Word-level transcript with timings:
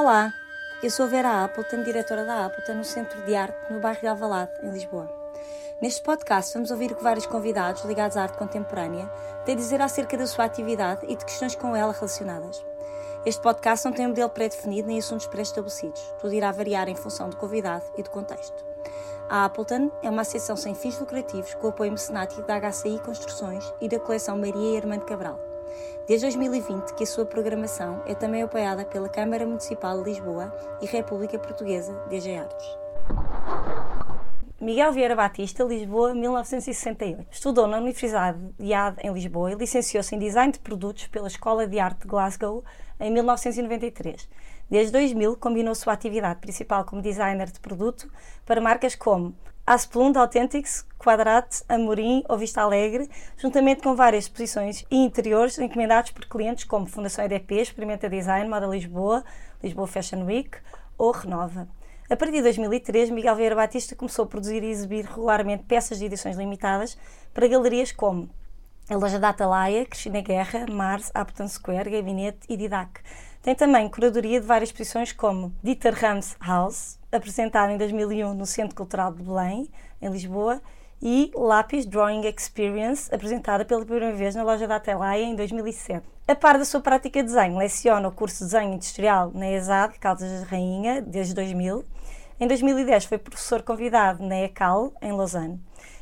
Olá, 0.00 0.32
eu 0.82 0.90
sou 0.90 1.06
Vera 1.06 1.44
Appleton, 1.44 1.82
diretora 1.82 2.24
da 2.24 2.46
Appleton 2.46 2.72
no 2.72 2.84
Centro 2.84 3.20
de 3.26 3.36
Arte 3.36 3.70
no 3.70 3.80
bairro 3.80 4.00
de 4.00 4.06
Alvalade, 4.06 4.50
em 4.62 4.70
Lisboa. 4.70 5.06
Neste 5.78 6.02
podcast 6.02 6.54
vamos 6.54 6.70
ouvir 6.70 6.90
o 6.90 6.94
que 6.96 7.02
vários 7.02 7.26
convidados 7.26 7.84
ligados 7.84 8.16
à 8.16 8.22
arte 8.22 8.38
contemporânea 8.38 9.06
têm 9.44 9.54
a 9.54 9.58
dizer 9.58 9.82
acerca 9.82 10.16
da 10.16 10.26
sua 10.26 10.46
atividade 10.46 11.04
e 11.06 11.14
de 11.14 11.22
questões 11.22 11.54
com 11.54 11.76
ela 11.76 11.92
relacionadas. 11.92 12.64
Este 13.26 13.42
podcast 13.42 13.84
não 13.84 13.92
tem 13.92 14.06
um 14.06 14.08
modelo 14.08 14.30
pré-definido 14.30 14.88
nem 14.88 14.98
assuntos 14.98 15.26
pré-estabelecidos. 15.26 16.00
Tudo 16.18 16.32
irá 16.32 16.50
variar 16.50 16.88
em 16.88 16.96
função 16.96 17.28
do 17.28 17.36
convidado 17.36 17.84
e 17.98 18.02
do 18.02 18.08
contexto. 18.08 18.64
A 19.28 19.44
Appleton 19.44 19.90
é 20.02 20.08
uma 20.08 20.22
associação 20.22 20.56
sem 20.56 20.74
fins 20.74 20.98
lucrativos 20.98 21.52
com 21.56 21.68
apoio 21.68 21.92
mecenático 21.92 22.40
da 22.40 22.58
HCI 22.58 23.00
Construções 23.04 23.70
e 23.82 23.86
da 23.86 24.00
coleção 24.00 24.38
Maria 24.38 24.78
e 24.78 24.80
de 24.80 25.04
Cabral. 25.04 25.49
Desde 26.06 26.26
2020 26.26 26.94
que 26.94 27.04
a 27.04 27.06
sua 27.06 27.24
programação 27.24 28.02
é 28.06 28.14
também 28.14 28.42
apoiada 28.42 28.84
pela 28.84 29.08
Câmara 29.08 29.46
Municipal 29.46 30.02
de 30.02 30.10
Lisboa 30.10 30.54
e 30.80 30.86
República 30.86 31.38
Portuguesa 31.38 31.92
DG 32.08 32.36
Artes. 32.36 32.66
Miguel 34.60 34.92
Vieira 34.92 35.16
Batista, 35.16 35.64
Lisboa, 35.64 36.12
1968. 36.12 37.26
Estudou 37.30 37.66
na 37.66 37.78
Universidade 37.78 38.38
de 38.58 38.74
Ad 38.74 39.00
em 39.02 39.10
Lisboa 39.10 39.52
e 39.52 39.54
licenciou-se 39.54 40.14
em 40.14 40.18
Design 40.18 40.52
de 40.52 40.58
Produtos 40.58 41.06
pela 41.06 41.28
Escola 41.28 41.66
de 41.66 41.78
Arte 41.78 42.02
de 42.02 42.08
Glasgow 42.08 42.62
em 43.00 43.10
1993. 43.10 44.28
Desde 44.70 44.92
2000, 44.92 45.36
combinou 45.36 45.74
sua 45.74 45.94
atividade 45.94 46.40
principal 46.40 46.84
como 46.84 47.00
designer 47.00 47.50
de 47.50 47.58
produto 47.58 48.12
para 48.44 48.60
marcas 48.60 48.94
como 48.94 49.34
Asplund 49.70 50.18
Authentics, 50.18 50.84
Quadrat, 50.98 51.62
Amorim 51.68 52.24
ou 52.28 52.36
Vista 52.36 52.60
Alegre, 52.60 53.08
juntamente 53.36 53.82
com 53.82 53.94
várias 53.94 54.24
exposições 54.24 54.84
e 54.90 54.96
interiores 54.96 55.56
encomendados 55.60 56.10
por 56.10 56.26
clientes 56.26 56.64
como 56.64 56.86
Fundação 56.88 57.24
EDP, 57.24 57.60
Experimenta 57.60 58.10
Design, 58.10 58.50
Moda 58.50 58.66
Lisboa, 58.66 59.22
Lisboa 59.62 59.86
Fashion 59.86 60.24
Week 60.24 60.58
ou 60.98 61.12
Renova. 61.12 61.68
A 62.10 62.16
partir 62.16 62.32
de 62.32 62.42
2003, 62.42 63.10
Miguel 63.10 63.36
Vieira 63.36 63.54
Batista 63.54 63.94
começou 63.94 64.24
a 64.24 64.26
produzir 64.26 64.60
e 64.64 64.70
exibir 64.70 65.04
regularmente 65.04 65.62
peças 65.62 66.00
de 66.00 66.06
edições 66.06 66.36
limitadas 66.36 66.98
para 67.32 67.46
galerias 67.46 67.92
como 67.92 68.28
a 68.90 68.96
loja 68.96 69.20
da 69.20 69.28
Atalaia, 69.28 69.86
Cristina 69.86 70.20
Guerra, 70.20 70.66
Mars, 70.68 71.12
Upton 71.16 71.46
Square, 71.46 71.90
Gabinete 71.90 72.40
e 72.48 72.56
Didac. 72.56 73.00
Tem 73.42 73.54
também 73.54 73.88
curadoria 73.88 74.38
de 74.38 74.46
várias 74.46 74.68
exposições 74.68 75.12
como 75.12 75.54
Dieter 75.62 75.94
Rams 75.94 76.36
House, 76.46 76.98
apresentada 77.10 77.72
em 77.72 77.78
2001 77.78 78.34
no 78.34 78.44
Centro 78.44 78.76
Cultural 78.76 79.14
de 79.14 79.22
Belém, 79.22 79.66
em 80.02 80.10
Lisboa, 80.10 80.60
e 81.00 81.30
Lápis 81.34 81.86
Drawing 81.86 82.26
Experience, 82.26 83.12
apresentada 83.14 83.64
pela 83.64 83.80
primeira 83.80 84.12
vez 84.14 84.34
na 84.34 84.42
loja 84.42 84.68
da 84.68 84.76
Atelaia 84.76 85.24
em 85.24 85.34
2007. 85.34 86.06
A 86.28 86.34
par 86.34 86.58
da 86.58 86.66
sua 86.66 86.82
prática 86.82 87.22
de 87.22 87.28
desenho, 87.28 87.56
leciona 87.56 88.08
o 88.08 88.12
curso 88.12 88.44
de 88.44 88.50
desenho 88.50 88.74
industrial 88.74 89.30
na 89.32 89.50
ESAD, 89.50 89.98
Caldas 89.98 90.42
da 90.42 90.46
Rainha, 90.46 91.00
desde 91.00 91.32
2000. 91.32 91.82
Em 92.38 92.46
2010 92.46 93.06
foi 93.06 93.16
professor 93.16 93.62
convidado 93.62 94.22
na 94.22 94.36
ECAL, 94.40 94.92
em 95.00 95.12
Lausanne. 95.12 95.58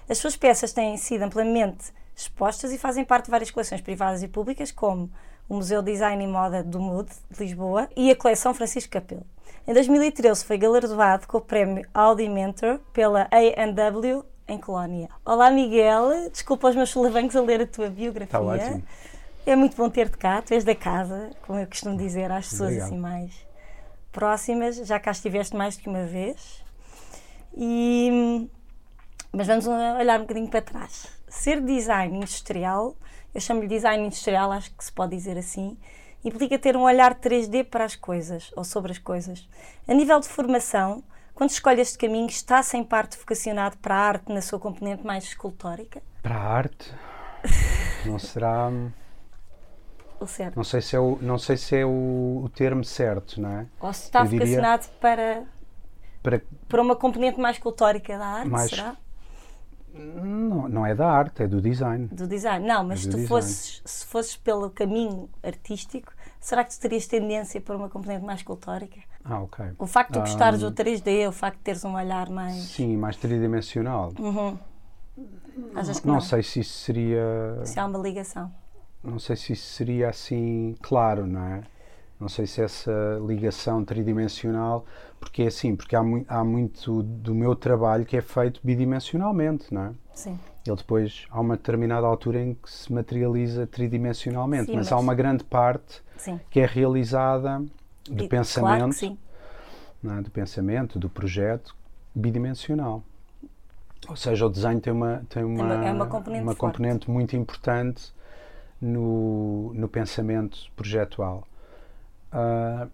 As 0.09 0.19
suas 0.19 0.37
peças 0.37 0.73
têm 0.73 0.97
sido 0.97 1.23
amplamente 1.23 1.93
expostas 2.17 2.73
e 2.73 2.79
fazem 2.79 3.05
parte 3.05 3.27
de 3.27 3.31
várias 3.31 3.53
coleções 3.53 3.81
privadas 3.81 4.25
e 4.25 4.29
públicas, 4.29 4.73
como 4.73 5.09
o 5.49 5.55
Museu 5.55 5.83
de 5.83 5.93
Design 5.93 6.23
e 6.23 6.27
Moda 6.27 6.63
do 6.63 6.81
MUD, 6.81 7.09
de 7.31 7.43
Lisboa, 7.43 7.89
e 7.97 8.11
a 8.11 8.17
coleção 8.17 8.53
Francisco 8.53 8.93
Capelo. 8.93 9.25
Em 9.67 9.73
2013 9.73 10.45
foi 10.45 10.59
galardoado 10.59 11.27
com 11.27 11.39
o 11.39 11.41
prémio 11.41 11.87
Audi 11.93 12.29
Mentor 12.29 12.81
pela 12.93 13.29
A&W 13.31 14.25
em 14.47 14.59
Colónia. 14.59 15.09
Olá 15.25 15.51
Miguel, 15.51 16.31
desculpa 16.31 16.69
os 16.69 16.77
meus 16.77 16.91
solavancos 16.91 17.37
a 17.37 17.41
ler 17.43 17.63
a 17.63 17.67
tua 17.67 17.91
biografia. 17.91 18.25
Está 18.25 18.41
ótimo. 18.41 18.83
É 19.47 19.57
muito 19.57 19.77
bom 19.77 19.89
ter-te 19.89 20.17
cá, 20.19 20.43
tu 20.43 20.53
és 20.53 20.65
da 20.65 20.75
casa, 20.75 21.31
como 21.47 21.59
eu 21.59 21.67
costumo 21.67 21.97
dizer 21.97 22.31
às 22.31 22.49
pessoas 22.49 22.71
Obrigado. 22.71 22.87
assim 22.87 22.99
mais 22.99 23.49
próximas, 24.13 24.77
já 24.77 24.99
cá 24.99 25.11
estiveste 25.11 25.57
mais 25.57 25.77
do 25.77 25.83
que 25.83 25.89
uma 25.89 26.05
vez. 26.05 26.63
E, 27.57 28.49
mas 29.33 29.47
vamos 29.47 29.67
olhar 29.67 30.19
um 30.19 30.23
bocadinho 30.23 30.49
para 30.49 30.63
trás. 30.63 31.07
Ser 31.29 31.61
design 31.61 32.17
industrial, 32.17 32.97
eu 33.35 33.41
chamo-lhe 33.41 33.69
design 33.69 34.07
industrial, 34.07 34.51
acho 34.53 34.71
que 34.75 34.85
se 34.85 34.93
pode 34.93 35.15
dizer 35.17 35.37
assim, 35.39 35.77
implica 36.25 36.59
ter 36.59 36.77
um 36.77 36.83
olhar 36.83 37.15
3D 37.15 37.65
para 37.65 37.85
as 37.85 37.95
coisas, 37.97 38.51
ou 38.57 38.65
sobre 38.65 38.93
as 38.93 38.99
coisas. 38.99 39.49
A 39.87 39.95
nível 39.95 40.19
de 40.21 40.29
formação, 40.29 41.03
quando 41.35 41.51
escolhe 41.51 41.81
este 41.81 41.97
caminho, 41.99 42.27
está 42.29 42.63
sem 42.63 42.83
parte 42.83 43.17
vocacionado 43.17 43.77
para 43.79 43.95
a 43.95 43.99
arte 43.99 44.33
na 44.33 44.43
sua 44.43 44.59
componente 44.59 45.07
mais 45.07 45.25
escultórica? 45.25 46.03
Para 46.23 46.35
a 46.35 46.43
arte, 46.43 46.93
não 48.05 48.19
será. 48.19 48.71
Ou 50.21 50.27
certo? 50.27 50.57
Não 50.57 50.65
sei 50.65 50.81
se 50.83 50.97
é 50.97 50.99
o, 51.01 51.17
não 51.23 51.39
sei 51.39 51.57
se 51.57 51.77
é 51.77 51.87
o, 51.87 52.43
o 52.45 52.49
termo 52.53 52.85
certo, 52.85 53.41
não 53.41 53.51
é? 53.61 53.67
Ou 53.81 53.93
se 53.93 54.05
está 54.07 54.21
Eu 54.21 54.25
diria- 54.27 54.39
vocacionado 54.47 54.87
para, 55.01 55.45
Para, 56.21 56.43
para 56.69 56.83
uma 56.83 56.97
componente 56.97 57.39
mais 57.39 57.55
escultórica 57.57 58.19
da 58.19 58.27
arte, 58.27 58.49
Mais- 58.51 58.71
será? 58.71 58.97
Não, 59.99 60.69
não 60.69 60.87
é 60.87 60.95
da 60.95 61.11
arte, 61.11 61.43
é 61.43 61.47
do 61.49 61.61
design. 61.61 62.07
Do 62.09 62.27
design. 62.27 62.67
Não, 62.67 62.85
mas 62.85 63.01
É 63.01 63.03
tu 63.05 63.17
design. 63.17 63.27
fosses, 63.29 63.83
se 63.85 64.07
fosses 64.07 64.37
pelo 64.37 64.71
caminho 64.71 65.29
artístico, 65.43 66.13
será 66.41 66.65
que 66.65 66.75
tu 66.75 66.81
terias 66.81 67.07
tendência 67.07 67.61
para 67.61 67.77
uma 67.77 67.89
componente 67.89 68.25
mais 68.25 68.41
escultórica? 68.41 69.01
Ah, 69.25 69.41
ok. 69.43 69.73
O 69.79 69.87
facto 69.87 70.13
de 70.15 70.21
gostares 70.21 70.61
do 70.61 70.71
3D, 70.73 71.29
o 71.29 71.33
facto 71.33 71.59
de 71.59 71.65
teres 71.65 71.85
um 71.85 71.95
olhar 71.95 72.31
mais. 72.31 72.55
Sim, 72.57 72.97
mais 72.97 73.17
tridimensional. 73.17 74.13
Uhum. 74.19 74.57
Que 75.15 76.07
Não 76.07 76.15
não? 76.15 76.21
sei 76.21 76.43
se 76.43 76.61
isso 76.61 76.79
seria. 76.79 77.61
Se 77.65 77.79
há 77.81 77.87
uma 77.87 77.99
ligação. 77.99 78.51
Não 79.03 79.19
sei 79.19 79.37
se 79.37 79.53
isso 79.53 79.67
seria 79.75 80.09
assim 80.09 80.75
claro, 80.81 81.27
não 81.27 81.43
é? 81.43 81.63
Não 82.21 82.29
sei 82.29 82.47
se 82.47 82.61
essa 82.61 82.91
ligação 83.25 83.85
tridimensional, 83.85 84.85
porque 85.21 85.43
é 85.43 85.47
assim, 85.47 85.77
porque 85.77 85.95
há, 85.95 86.03
mui- 86.03 86.25
há 86.29 86.43
muito 86.43 87.03
do 87.03 87.33
meu 87.35 87.55
trabalho 87.55 88.05
que 88.05 88.17
é 88.17 88.21
feito 88.21 88.61
bidimensionalmente, 88.65 89.73
não 89.73 89.83
é? 89.83 89.93
Sim. 90.15 90.39
Ele 90.67 90.77
depois, 90.77 91.27
há 91.31 91.41
uma 91.41 91.57
determinada 91.57 92.07
altura 92.07 92.43
em 92.43 92.55
que 92.55 92.69
se 92.71 92.93
materializa 92.93 93.67
tridimensionalmente, 93.69 94.67
Sim, 94.67 94.73
mas, 94.77 94.87
mas- 94.87 94.93
há 94.93 94.99
uma 94.99 95.15
grande 95.15 95.45
parte 95.45 96.03
Sim. 96.17 96.41
que 96.51 96.59
é 96.59 96.67
realizada 96.67 97.63
do 98.11 98.25
E- 98.25 98.29
pensamento, 98.29 98.79
Claro 98.79 98.93
sim. 98.93 99.17
é? 100.05 100.21
do 100.21 100.31
pensamento, 100.31 100.99
do 100.99 101.09
projeto 101.09 101.75
bidimensional. 102.13 103.03
Ou 104.09 104.17
seja, 104.17 104.45
o 104.47 104.49
desenho 104.51 104.81
tem 104.81 104.93
uma, 104.93 105.23
tem 105.29 105.45
uma, 105.45 105.65
uma- 105.65 105.85
é 105.87 105.93
uma 105.93 106.07
componente 106.07 106.43
uma 106.43 106.55
componente 106.57 107.11
muito 107.11 107.37
importante 107.37 108.13
no, 108.81 109.73
no 109.75 109.89
pensamento 109.89 110.59
projetual. 110.75 111.47
Ah, 112.33 112.89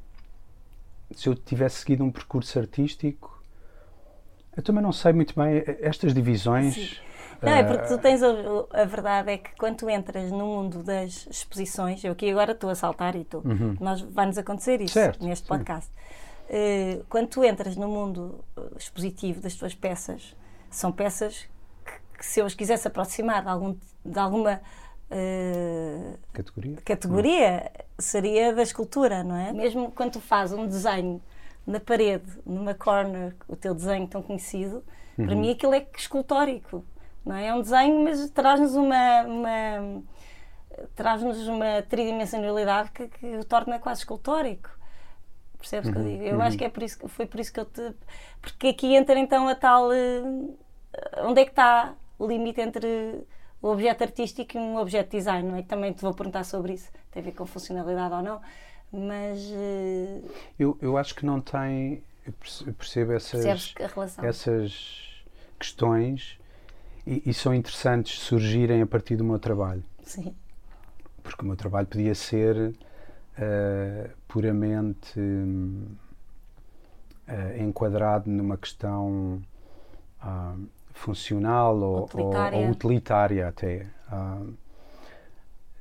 se 1.14 1.28
eu 1.28 1.34
tivesse 1.34 1.78
seguido 1.80 2.04
um 2.04 2.10
percurso 2.10 2.58
artístico, 2.58 3.42
eu 4.56 4.62
também 4.62 4.82
não 4.82 4.92
sei 4.92 5.12
muito 5.12 5.34
bem 5.34 5.58
eh, 5.58 5.78
estas 5.80 6.14
divisões. 6.14 7.00
Não, 7.42 7.52
é 7.52 7.60
ah, 7.60 7.64
porque 7.64 7.86
tu 7.88 7.98
tens 7.98 8.22
a, 8.22 8.28
a 8.72 8.84
verdade 8.84 9.30
é 9.32 9.38
que 9.38 9.54
quando 9.56 9.76
tu 9.78 9.90
entras 9.90 10.30
no 10.30 10.46
mundo 10.46 10.82
das 10.82 11.26
exposições, 11.30 12.02
eu 12.04 12.12
aqui 12.12 12.30
agora 12.30 12.52
estou 12.52 12.70
a 12.70 12.74
saltar 12.74 13.16
e 13.16 13.24
tu, 13.24 13.42
nós 13.80 14.00
vai-nos 14.00 14.38
acontecer 14.38 14.80
isso 14.80 14.98
Uhum. 14.98 15.04
Certo, 15.04 15.24
neste 15.24 15.42
sim. 15.42 15.48
podcast. 15.48 15.90
Eh, 16.48 17.00
quando 17.08 17.28
tu 17.28 17.44
entras 17.44 17.76
no 17.76 17.88
mundo 17.88 18.44
eh, 18.56 18.60
expositivo 18.78 19.40
das 19.40 19.54
tuas 19.54 19.74
peças, 19.74 20.36
são 20.70 20.92
peças 20.92 21.48
que, 21.84 22.18
que 22.18 22.24
se 22.26 22.40
eu 22.40 22.46
as 22.46 22.54
quisesse 22.54 22.86
aproximar 22.88 23.42
de, 23.42 23.48
algum, 23.48 23.76
de 24.04 24.18
alguma 24.18 24.60
eh, 25.10 26.14
categoria. 26.32 26.76
categoria, 26.84 27.70
seria 27.98 28.52
da 28.54 28.62
escultura, 28.62 29.22
não 29.24 29.36
é? 29.36 29.52
Mesmo 29.52 29.90
quando 29.92 30.12
tu 30.12 30.20
fazes 30.20 30.56
um 30.58 30.66
desenho 30.66 31.22
na 31.66 31.80
parede, 31.80 32.30
numa 32.44 32.74
corner, 32.74 33.34
o 33.48 33.56
teu 33.56 33.74
desenho 33.74 34.06
tão 34.08 34.22
conhecido, 34.22 34.84
para 35.16 35.34
mim 35.36 35.50
aquilo 35.52 35.74
é 35.74 35.86
escultórico, 35.96 36.84
não 37.24 37.36
é? 37.36 37.46
É 37.48 37.54
um 37.54 37.60
desenho, 37.62 38.02
mas 38.04 38.28
traz-nos 38.30 38.74
uma, 38.74 39.22
uma 39.22 40.02
traz-nos 40.94 41.46
uma 41.48 41.82
tridimensionalidade 41.82 42.90
que, 42.90 43.08
que 43.08 43.36
o 43.36 43.44
torna 43.44 43.78
quase 43.78 44.00
escultórico. 44.00 44.70
Percebes 45.58 45.88
o 45.88 45.92
que 45.92 45.98
eu 45.98 46.02
digo? 46.04 46.22
Eu 46.24 46.42
acho 46.42 46.58
que 46.58 46.64
é 46.64 46.68
por 46.68 46.82
isso, 46.82 46.98
que- 46.98 47.08
foi 47.08 47.26
por 47.26 47.40
isso 47.40 47.52
que 47.52 47.60
eu 47.60 47.64
te. 47.64 47.94
Porque 48.42 48.68
aqui 48.68 48.94
entra 48.94 49.18
então 49.18 49.48
a 49.48 49.54
tal. 49.54 49.92
eh, 49.92 50.22
Onde 51.22 51.40
é 51.40 51.44
que 51.44 51.50
está 51.50 51.94
o 52.18 52.26
limite 52.26 52.60
entre 52.60 53.24
o 53.62 53.68
objeto 53.68 54.02
artístico 54.04 54.56
e 54.56 54.60
um 54.60 54.76
objeto 54.76 55.10
de 55.10 55.16
design, 55.18 55.48
não 55.48 55.56
é? 55.56 55.62
Também 55.62 55.92
te 55.92 56.02
vou 56.02 56.12
perguntar 56.14 56.44
sobre 56.44 56.74
isso, 56.74 56.90
tem 57.14 57.22
a 57.22 57.24
ver 57.24 57.32
com 57.32 57.46
funcionalidade 57.46 58.12
ou 58.14 58.22
não, 58.22 58.40
mas 58.92 59.38
eh, 59.52 60.20
Eu, 60.58 60.76
eu 60.82 60.98
acho 60.98 61.14
que 61.14 61.24
não 61.24 61.40
tem. 61.40 62.02
Eu 62.26 62.32
perce- 62.32 62.66
eu 62.66 62.72
percebo 62.74 63.12
essas, 63.12 63.74
essas 64.22 65.24
questões 65.58 66.38
e, 67.06 67.22
e 67.26 67.34
são 67.34 67.54
interessantes 67.54 68.18
surgirem 68.20 68.82
a 68.82 68.86
partir 68.86 69.16
do 69.16 69.24
meu 69.24 69.38
trabalho. 69.38 69.84
Sim, 70.02 70.34
Porque 71.22 71.42
o 71.42 71.46
meu 71.46 71.56
trabalho 71.56 71.86
podia 71.86 72.14
ser 72.14 72.74
eh, 73.38 74.10
puramente 74.28 75.20
eh, 77.26 77.58
enquadrado 77.62 78.30
numa 78.30 78.56
questão 78.56 79.40
ah, 80.20 80.54
funcional 80.92 81.76
ou, 81.78 81.84
ou- 82.00 82.04
Utilitária. 82.04 82.58
ou 82.58 82.70
utilitária 82.70 83.48
até. 83.48 83.86
Ah, 84.10 84.42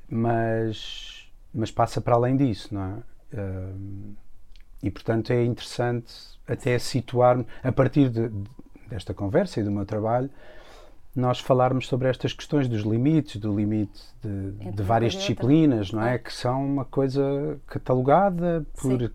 mas, 0.08 1.13
mas 1.54 1.70
passa 1.70 2.00
para 2.00 2.14
além 2.14 2.36
disso, 2.36 2.74
não 2.74 2.82
é? 2.82 2.96
Ah, 3.36 3.72
e 4.82 4.90
portanto 4.90 5.32
é 5.32 5.42
interessante 5.42 6.12
até 6.46 6.78
situar-me, 6.78 7.46
a 7.62 7.72
partir 7.72 8.10
de, 8.10 8.30
desta 8.88 9.14
conversa 9.14 9.60
e 9.60 9.62
do 9.62 9.70
meu 9.70 9.86
trabalho, 9.86 10.28
nós 11.16 11.38
falarmos 11.38 11.86
sobre 11.86 12.08
estas 12.08 12.32
questões 12.32 12.68
dos 12.68 12.82
limites, 12.82 13.36
do 13.36 13.54
limite 13.56 14.02
de, 14.22 14.72
de 14.72 14.82
várias 14.82 15.12
disciplinas, 15.12 15.92
não 15.92 16.02
é? 16.02 16.18
Que 16.18 16.32
são 16.32 16.66
uma 16.66 16.84
coisa 16.84 17.58
catalogada 17.66 18.66
por, 18.76 19.12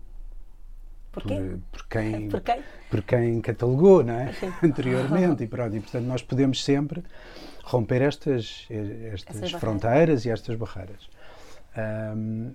por, 1.12 1.22
por, 1.70 1.86
quem, 1.88 2.28
por, 2.30 2.40
quem? 2.40 2.62
por 2.90 3.02
quem 3.02 3.40
catalogou, 3.40 4.02
não 4.02 4.14
é? 4.14 4.34
Anteriormente, 4.64 5.44
e 5.44 5.46
pronto. 5.46 5.76
E 5.76 5.80
portanto 5.80 6.04
nós 6.04 6.22
podemos 6.22 6.64
sempre 6.64 7.04
romper 7.62 8.02
estas, 8.02 8.66
estas 9.12 9.52
fronteiras 9.52 10.24
e 10.24 10.30
estas 10.30 10.56
barreiras. 10.56 11.08
Um, 12.14 12.54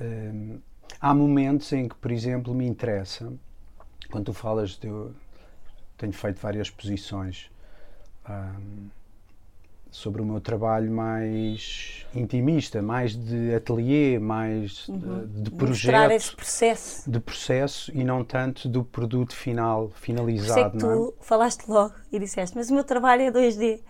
um, 0.00 0.60
há 1.00 1.14
momentos 1.14 1.72
em 1.72 1.88
que, 1.88 1.94
por 1.96 2.10
exemplo, 2.10 2.54
me 2.54 2.66
interessa, 2.66 3.32
quando 4.10 4.26
tu 4.26 4.32
falas 4.32 4.70
de. 4.70 4.86
Eu 4.86 5.14
tenho 5.96 6.12
feito 6.12 6.40
várias 6.40 6.66
exposições 6.66 7.50
um, 8.28 8.88
sobre 9.92 10.22
o 10.22 10.24
meu 10.24 10.40
trabalho 10.40 10.90
mais 10.90 12.06
intimista, 12.14 12.80
mais 12.80 13.14
de 13.14 13.54
ateliê, 13.54 14.18
mais 14.18 14.88
uhum. 14.88 15.26
de, 15.26 15.42
de 15.42 15.50
projeto. 15.50 16.12
esse 16.12 16.34
processo. 16.34 17.10
De 17.10 17.20
processo 17.20 17.92
e 17.94 18.02
não 18.02 18.24
tanto 18.24 18.68
do 18.68 18.82
produto 18.82 19.36
final, 19.36 19.90
finalizado. 19.90 20.54
Por 20.54 20.66
é 20.66 20.70
que 20.70 20.78
tu 20.78 21.14
é? 21.20 21.24
falaste 21.24 21.68
logo 21.68 21.94
e 22.10 22.18
disseste, 22.18 22.56
mas 22.56 22.70
o 22.70 22.74
meu 22.74 22.84
trabalho 22.84 23.22
é 23.22 23.30
2D. 23.30 23.80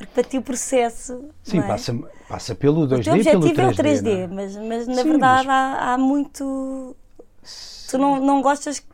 Porque 0.00 0.14
para 0.14 0.24
ti 0.24 0.38
o 0.38 0.42
processo. 0.42 1.28
Sim, 1.42 1.58
é? 1.58 1.62
passa, 1.62 1.94
passa 2.26 2.54
pelo 2.54 2.88
2D 2.88 3.00
o 3.00 3.02
teu 3.02 3.12
objetivo 3.12 3.54
pelo 3.54 3.72
3D. 3.72 3.76
É 3.76 3.82
o 3.82 3.84
3D, 3.84 4.08
é? 4.08 4.26
mas, 4.28 4.56
mas 4.56 4.88
na 4.88 4.94
Sim, 4.94 5.10
verdade 5.10 5.46
mas... 5.46 5.48
Há, 5.48 5.92
há, 5.92 5.98
muito. 5.98 6.96
Sim. 7.42 7.88
Tu 7.90 7.98
não, 7.98 8.18
não 8.18 8.40
gostas 8.40 8.78
que 8.78 8.88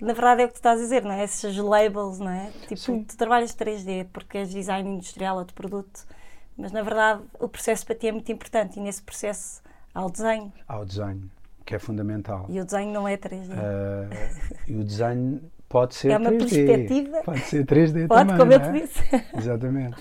na 0.00 0.14
verdade 0.14 0.40
é 0.40 0.44
o 0.46 0.48
que 0.48 0.54
tu 0.54 0.56
estás 0.56 0.80
a 0.80 0.82
dizer, 0.82 1.04
não 1.04 1.12
é? 1.12 1.22
Esses 1.22 1.54
labels, 1.58 2.18
não 2.18 2.30
é? 2.30 2.50
Tipo, 2.62 2.78
Sim. 2.78 3.04
tu 3.04 3.14
trabalhas 3.14 3.54
3D 3.54 4.06
porque 4.10 4.38
és 4.38 4.48
design 4.48 4.88
industrial 4.88 5.36
ou 5.36 5.44
de 5.44 5.52
produto, 5.52 6.06
mas 6.56 6.72
na 6.72 6.80
verdade 6.80 7.22
o 7.38 7.46
processo 7.46 7.84
para 7.84 7.94
ti 7.94 8.08
é 8.08 8.12
muito 8.12 8.32
importante 8.32 8.78
e 8.78 8.82
nesse 8.82 9.02
processo 9.02 9.60
há 9.94 10.02
o 10.02 10.10
desenho. 10.10 10.50
Há 10.66 10.78
o 10.78 10.86
desenho, 10.86 11.30
que 11.66 11.74
é 11.74 11.78
fundamental. 11.78 12.46
E 12.48 12.58
o 12.58 12.64
desenho 12.64 12.90
não 12.90 13.06
é 13.06 13.18
3D. 13.18 13.50
Uh, 13.50 13.58
ah, 14.10 14.62
e 14.66 14.76
o 14.76 14.82
desenho 14.82 15.42
pode 15.72 15.94
ser 15.94 16.08
3D. 16.08 16.12
É 16.12 16.18
uma 16.18 16.30
3D. 16.30 16.38
perspectiva. 16.38 17.22
Pode 17.24 17.40
ser 17.40 17.64
3D 17.64 18.06
pode, 18.06 18.20
também. 18.20 18.36
como 18.36 18.52
eu 18.52 18.60
é? 18.60 18.60
te 18.60 18.80
disse. 18.80 19.02
Exatamente. 19.34 19.96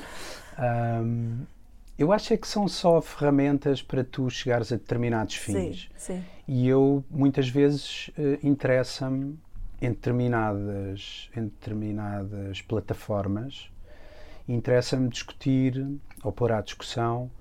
Um, 0.59 1.45
eu 1.97 2.11
acho 2.11 2.33
é 2.33 2.37
que 2.37 2.47
são 2.47 2.67
só 2.67 3.01
ferramentas 3.01 3.81
para 3.81 4.03
tu 4.03 4.29
chegares 4.29 4.71
a 4.73 4.75
determinados 4.75 5.35
fins. 5.35 5.89
Sim, 5.95 6.15
sim. 6.15 6.23
E 6.45 6.67
eu, 6.67 7.05
muitas 7.09 7.47
vezes, 7.47 8.09
uh, 8.17 8.45
interessa-me 8.45 9.39
em 9.81 9.89
determinadas, 9.89 11.29
em 11.35 11.45
determinadas 11.45 12.61
plataformas, 12.61 13.71
interessa-me 14.47 15.07
discutir 15.07 15.87
ou 16.21 16.33
pôr 16.33 16.51
à 16.51 16.61
discussão 16.61 17.31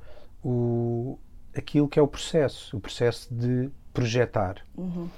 o, 0.42 1.18
aquilo 1.54 1.88
que 1.88 1.98
é 1.98 2.02
o 2.02 2.06
processo, 2.06 2.76
o 2.76 2.80
processo 2.80 3.34
de 3.34 3.68
projetar. 3.92 4.56
Uhum. 4.76 5.08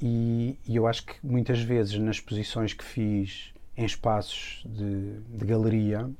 E, 0.00 0.58
e, 0.66 0.76
eu 0.76 0.86
acho 0.86 1.06
que 1.06 1.14
muitas 1.22 1.60
vezes 1.60 1.98
nas 1.98 2.16
exposições 2.16 2.72
que 2.72 2.84
fiz 2.84 3.52
em 3.76 3.84
espaços 3.84 4.62
de, 4.66 5.20
de 5.20 5.44
galeria 5.44 6.10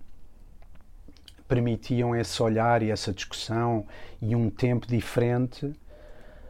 permitiam 1.46 2.16
esse 2.16 2.42
olhar 2.42 2.82
e 2.82 2.90
essa 2.90 3.12
discussão 3.12 3.86
e 4.22 4.34
um 4.34 4.48
tempo 4.48 4.86
diferente 4.86 5.72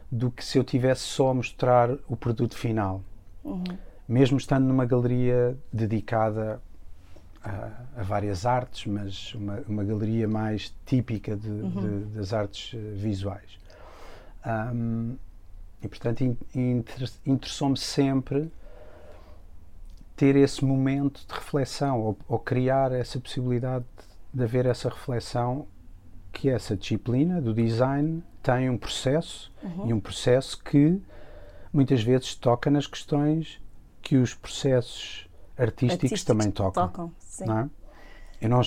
do 0.09 0.31
que 0.31 0.45
se 0.45 0.57
eu 0.57 0.63
tivesse 0.63 1.01
só 1.01 1.31
a 1.31 1.33
mostrar 1.33 1.91
o 2.07 2.15
produto 2.15 2.57
final. 2.57 3.03
Uhum 3.43 3.63
mesmo 4.07 4.37
estando 4.37 4.65
numa 4.65 4.85
galeria 4.85 5.57
dedicada 5.73 6.61
a, 7.43 7.71
a 7.97 8.03
várias 8.03 8.45
artes, 8.45 8.85
mas 8.85 9.33
uma, 9.33 9.59
uma, 9.67 9.83
galeria 9.83 10.27
mais 10.27 10.73
típica 10.85 11.35
de, 11.35 11.49
uhum. 11.49 11.69
de, 11.69 12.05
das 12.17 12.33
artes 12.33 12.73
eh, 12.73 12.93
visuais. 12.95 13.59
Um, 14.45 15.15
e, 15.85 15.87
portanto, 15.87 16.37
interessou-me 17.25 17.77
sempre 17.77 18.51
ter 20.15 20.35
esse 20.35 20.65
momento 20.65 21.23
de 21.27 21.33
reflexão 21.33 22.01
ou, 22.01 22.17
ou, 22.27 22.39
criar 22.39 22.91
essa 22.91 23.19
possibilidade 23.19 23.85
de 24.33 24.43
haver 24.43 24.65
essa 24.65 24.89
reflexão 24.89 25.67
que 26.31 26.49
essa 26.49 26.75
disciplina 26.75 27.39
do 27.39 27.53
design 27.53 28.23
tem 28.41 28.69
um 28.69 28.77
processo 28.77 29.51
uhum. 29.61 29.89
e 29.89 29.93
um 29.93 29.99
processo 29.99 30.61
que 30.63 30.99
muitas 31.71 32.01
vezes 32.01 32.33
toca 32.33 32.71
nas 32.71 32.87
questões 32.87 33.61
que 34.01 34.17
os 34.17 34.33
processos 34.33 35.29
artísticos, 35.57 35.93
artísticos 35.93 36.23
também 36.23 36.51
tocam. 36.51 36.87
tocam 36.87 37.11
é? 37.61 37.69
Eu 38.45 38.49
não, 38.49 38.61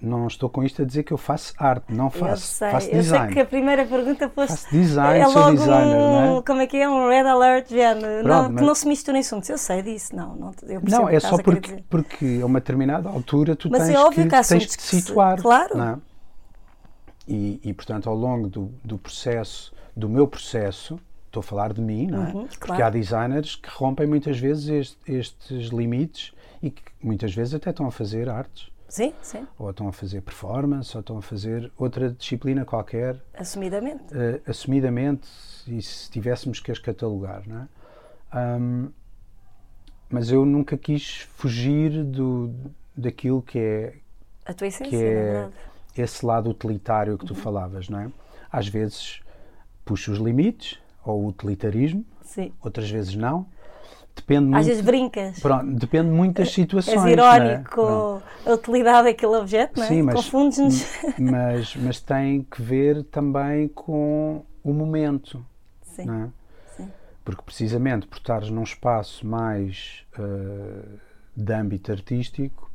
não 0.00 0.26
estou 0.26 0.48
com 0.48 0.62
isto 0.62 0.82
a 0.82 0.84
dizer 0.84 1.02
que 1.02 1.12
eu 1.12 1.18
faço 1.18 1.52
arte, 1.58 1.92
não 1.92 2.08
faço, 2.08 2.46
sei, 2.46 2.70
faço 2.70 2.90
design. 2.90 3.24
Eu 3.24 3.26
sei 3.26 3.34
que 3.34 3.40
a 3.40 3.44
primeira 3.44 3.84
pergunta 3.84 4.28
fosse. 4.28 4.52
Faço 4.52 4.70
design, 4.70 5.20
é 5.20 5.28
sou 5.28 5.50
designer, 5.50 5.96
um, 5.96 6.12
não 6.12 6.38
é? 6.38 6.42
Como 6.42 6.60
é 6.60 6.66
que 6.66 6.76
é? 6.76 6.88
Um 6.88 7.08
red 7.08 7.26
alert, 7.26 7.68
género. 7.68 8.26
Não, 8.26 8.50
mas... 8.50 8.64
não 8.64 8.74
se 8.74 8.86
misturem 8.86 9.20
assuntos. 9.20 9.48
Eu 9.48 9.58
sei 9.58 9.82
disso, 9.82 10.14
não. 10.14 10.36
Não, 10.36 10.54
eu 10.68 10.80
não 10.84 11.08
é 11.08 11.18
só 11.18 11.36
porque, 11.38 11.82
porque 11.90 12.40
a 12.42 12.46
uma 12.46 12.60
determinada 12.60 13.08
altura 13.08 13.56
tu 13.56 13.68
mas 13.70 13.84
tens, 13.84 13.94
é 13.94 13.98
óbvio 13.98 14.28
que, 14.28 14.36
que 14.36 14.48
tens 14.48 14.66
de 14.66 14.82
situar. 14.82 15.36
Se... 15.36 15.42
Claro. 15.42 15.82
É? 15.82 15.96
e, 17.28 17.60
e, 17.62 17.74
portanto, 17.74 18.08
ao 18.08 18.16
longo 18.16 18.48
do, 18.48 18.72
do 18.82 18.96
processo, 18.96 19.72
do 19.94 20.08
meu 20.08 20.26
processo, 20.26 20.98
estou 21.26 21.40
a 21.40 21.42
falar 21.42 21.74
de 21.74 21.80
mim, 21.80 22.06
não 22.06 22.26
é? 22.26 22.32
Uhum, 22.32 22.46
Porque 22.46 22.66
claro. 22.66 22.84
há 22.84 22.90
designers 22.90 23.56
que 23.56 23.68
rompem 23.68 24.06
muitas 24.06 24.38
vezes 24.38 24.68
este, 24.68 25.12
estes 25.12 25.68
limites 25.68 26.32
e 26.62 26.70
que 26.70 26.82
muitas 27.02 27.34
vezes 27.34 27.54
até 27.54 27.70
estão 27.70 27.86
a 27.86 27.90
fazer 27.90 28.28
artes. 28.28 28.70
Sim, 28.88 29.12
sim. 29.20 29.46
Ou 29.58 29.70
estão 29.70 29.88
a 29.88 29.92
fazer 29.92 30.22
performance, 30.22 30.96
ou 30.96 31.00
estão 31.00 31.18
a 31.18 31.22
fazer 31.22 31.70
outra 31.76 32.10
disciplina 32.10 32.64
qualquer. 32.64 33.22
Assumidamente. 33.34 34.04
Uh, 34.14 34.40
assumidamente, 34.46 35.28
e 35.66 35.82
se 35.82 36.10
tivéssemos 36.10 36.58
que 36.58 36.72
as 36.72 36.78
catalogar, 36.78 37.42
não 37.46 37.68
é? 38.32 38.58
Um, 38.58 38.90
mas 40.10 40.30
eu 40.30 40.44
nunca 40.44 40.76
quis 40.76 41.20
fugir 41.36 42.02
do, 42.04 42.54
daquilo 42.96 43.42
que 43.42 43.58
é. 43.58 43.96
A 44.46 44.54
tua 44.54 44.66
essência, 44.66 44.88
que 44.88 45.04
é 45.04 45.50
esse 46.02 46.24
lado 46.24 46.48
utilitário 46.48 47.18
que 47.18 47.26
tu 47.26 47.34
uhum. 47.34 47.40
falavas, 47.40 47.88
não 47.88 48.00
é? 48.00 48.10
Às 48.50 48.68
vezes 48.68 49.20
puxo 49.84 50.12
os 50.12 50.18
limites, 50.18 50.78
ou 51.04 51.26
utilitarismo, 51.26 52.04
Sim. 52.22 52.52
outras 52.62 52.90
vezes 52.90 53.14
não. 53.14 53.46
Depende 54.18 54.46
muito, 54.46 54.58
Às 54.58 54.66
vezes 54.66 54.82
brincas. 54.82 55.38
Pronto, 55.38 55.74
depende 55.74 56.10
muito 56.10 56.38
das 56.38 56.52
situações. 56.52 57.04
És 57.04 57.12
irónico 57.12 58.20
é? 58.44 58.50
a 58.50 58.54
utilidade 58.54 59.04
daquele 59.04 59.36
objeto, 59.36 59.78
não 59.78 59.84
é? 59.84 59.88
Sim, 59.88 60.02
mas, 60.02 60.14
Confundes-nos. 60.16 60.86
Mas, 61.18 61.76
mas 61.76 62.00
tem 62.00 62.42
que 62.42 62.60
ver 62.60 63.04
também 63.04 63.68
com 63.68 64.44
o 64.64 64.72
momento. 64.72 65.44
Sim. 65.82 66.04
Não 66.04 66.14
é? 66.14 66.28
Sim. 66.76 66.88
Porque 67.24 67.42
precisamente 67.42 68.06
por 68.08 68.16
estares 68.16 68.50
num 68.50 68.64
espaço 68.64 69.24
mais 69.26 70.04
uh, 70.18 70.98
de 71.36 71.52
âmbito 71.52 71.92
artístico, 71.92 72.68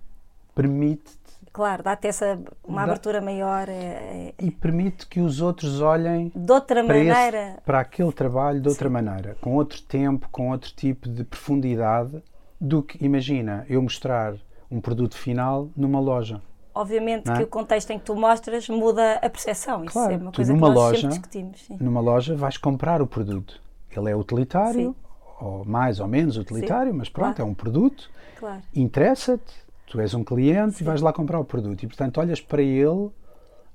permite 0.56 1.12
Claro, 1.54 1.84
dá-te 1.84 2.08
essa 2.08 2.40
uma 2.64 2.78
dá, 2.78 2.92
abertura 2.92 3.22
maior. 3.22 3.70
É, 3.70 3.74
é, 3.74 4.34
e 4.40 4.50
permite 4.50 5.06
que 5.06 5.20
os 5.22 5.40
outros 5.40 5.82
olhem 5.82 6.32
de 6.36 6.52
outra 6.52 6.84
para 6.84 6.98
maneira 6.98 7.50
esse, 7.52 7.62
para 7.62 7.80
aquele 7.80 8.12
trabalho 8.12 8.60
de 8.60 8.68
outra 8.68 8.90
Sim. 8.90 8.94
maneira, 8.94 9.38
com 9.40 9.54
outro 9.56 9.80
tempo, 9.84 10.28
com 10.32 10.50
outro 10.50 10.74
tipo 10.76 11.08
de 11.08 11.24
profundidade 11.24 12.24
do 12.60 12.82
que 12.82 13.06
imagina 13.06 13.68
eu 13.70 13.80
mostrar 13.84 14.34
um 14.72 14.82
produto 14.82 15.16
final 15.16 15.70
numa 15.78 16.00
loja. 16.00 16.42
Obviamente 16.74 17.30
é? 17.30 17.38
que 17.38 17.44
o 17.44 17.48
contexto 17.48 17.92
em 17.92 18.00
que 18.00 18.06
tu 18.06 18.16
mostras 18.16 18.68
muda 18.68 19.20
a 19.22 19.30
percepção. 19.30 19.84
Isso 19.84 19.94
claro, 19.94 20.14
é 20.14 20.18
uma 20.18 20.32
coisa 20.32 20.52
que 20.52 20.60
numa 20.60 20.74
nós 20.74 20.76
loja, 20.76 21.02
sempre 21.02 21.10
discutimos. 21.10 21.62
Sim. 21.68 21.78
Numa 21.80 22.02
loja 22.02 22.36
vais 22.36 22.58
comprar 22.58 23.00
o 23.00 23.06
produto. 23.06 23.62
Ele 23.96 24.10
é 24.10 24.16
utilitário, 24.16 24.90
Sim. 24.90 24.96
ou 25.40 25.64
mais 25.64 26.00
ou 26.00 26.08
menos 26.08 26.36
utilitário, 26.36 26.92
Sim, 26.92 26.98
mas 26.98 27.10
pronto, 27.10 27.36
claro. 27.36 27.48
é 27.48 27.52
um 27.52 27.54
produto. 27.54 28.10
Claro. 28.40 28.64
Interessa-te, 28.74 29.54
Tu 29.88 30.00
és 30.00 30.14
um 30.14 30.24
cliente 30.24 30.76
Sim. 30.76 30.84
e 30.84 30.88
vais 30.88 31.02
lá 31.02 31.14
comprar 31.14 31.40
o 31.40 31.46
produto 31.46 31.84
e, 31.84 31.88
portanto, 31.88 32.20
olhas 32.20 32.42
para 32.42 32.62
ele 32.62 33.10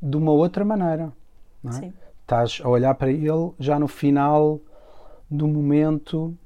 de 0.00 0.17
uma 0.17 0.33
outra 0.33 0.65
maneira. 0.65 1.12
Não 1.62 1.73
é? 1.73 1.75
Sim. 1.75 1.93
Estás 2.23 2.61
a 2.62 2.69
olhar 2.69 2.95
para 2.95 3.11
ele 3.11 3.53
já 3.59 3.79
no 3.79 3.88
final 3.88 4.61
do 5.31 5.47
momento 5.47 6.37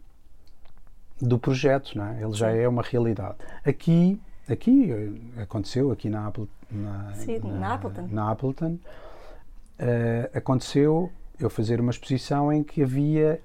do 1.21 1.39
projeto, 1.39 1.97
não 1.97 2.07
é? 2.07 2.23
ele 2.23 2.33
já 2.33 2.51
é 2.51 2.67
uma 2.67 2.83
realidade. 2.83 3.37
Aqui, 3.65 4.21
aqui 4.49 4.91
aconteceu, 5.41 5.93
aqui 5.93 6.11
na, 6.11 6.27
Apple, 6.27 6.49
na, 6.71 7.15
Sim, 7.15 7.39
na, 7.39 7.51
na 7.53 7.75
Appleton, 7.75 8.09
na 8.11 8.31
Appleton 8.31 8.73
uh, 8.73 10.37
aconteceu 10.37 11.13
eu 11.39 11.49
fazer 11.49 11.81
uma 11.81 11.91
exposição 11.91 12.53
em 12.53 12.63
que 12.63 12.83
havia 12.83 13.41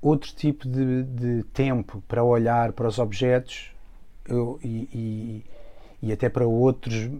outro 0.00 0.32
tipo 0.32 0.68
de, 0.68 1.02
de 1.02 1.42
tempo 1.52 2.02
para 2.06 2.22
olhar 2.22 2.72
para 2.72 2.86
os 2.86 2.98
objetos 2.98 3.72
eu, 4.28 4.58
e, 4.62 5.44
e, 6.02 6.06
e 6.08 6.12
até 6.12 6.28
para 6.28 6.46
outros 6.46 7.10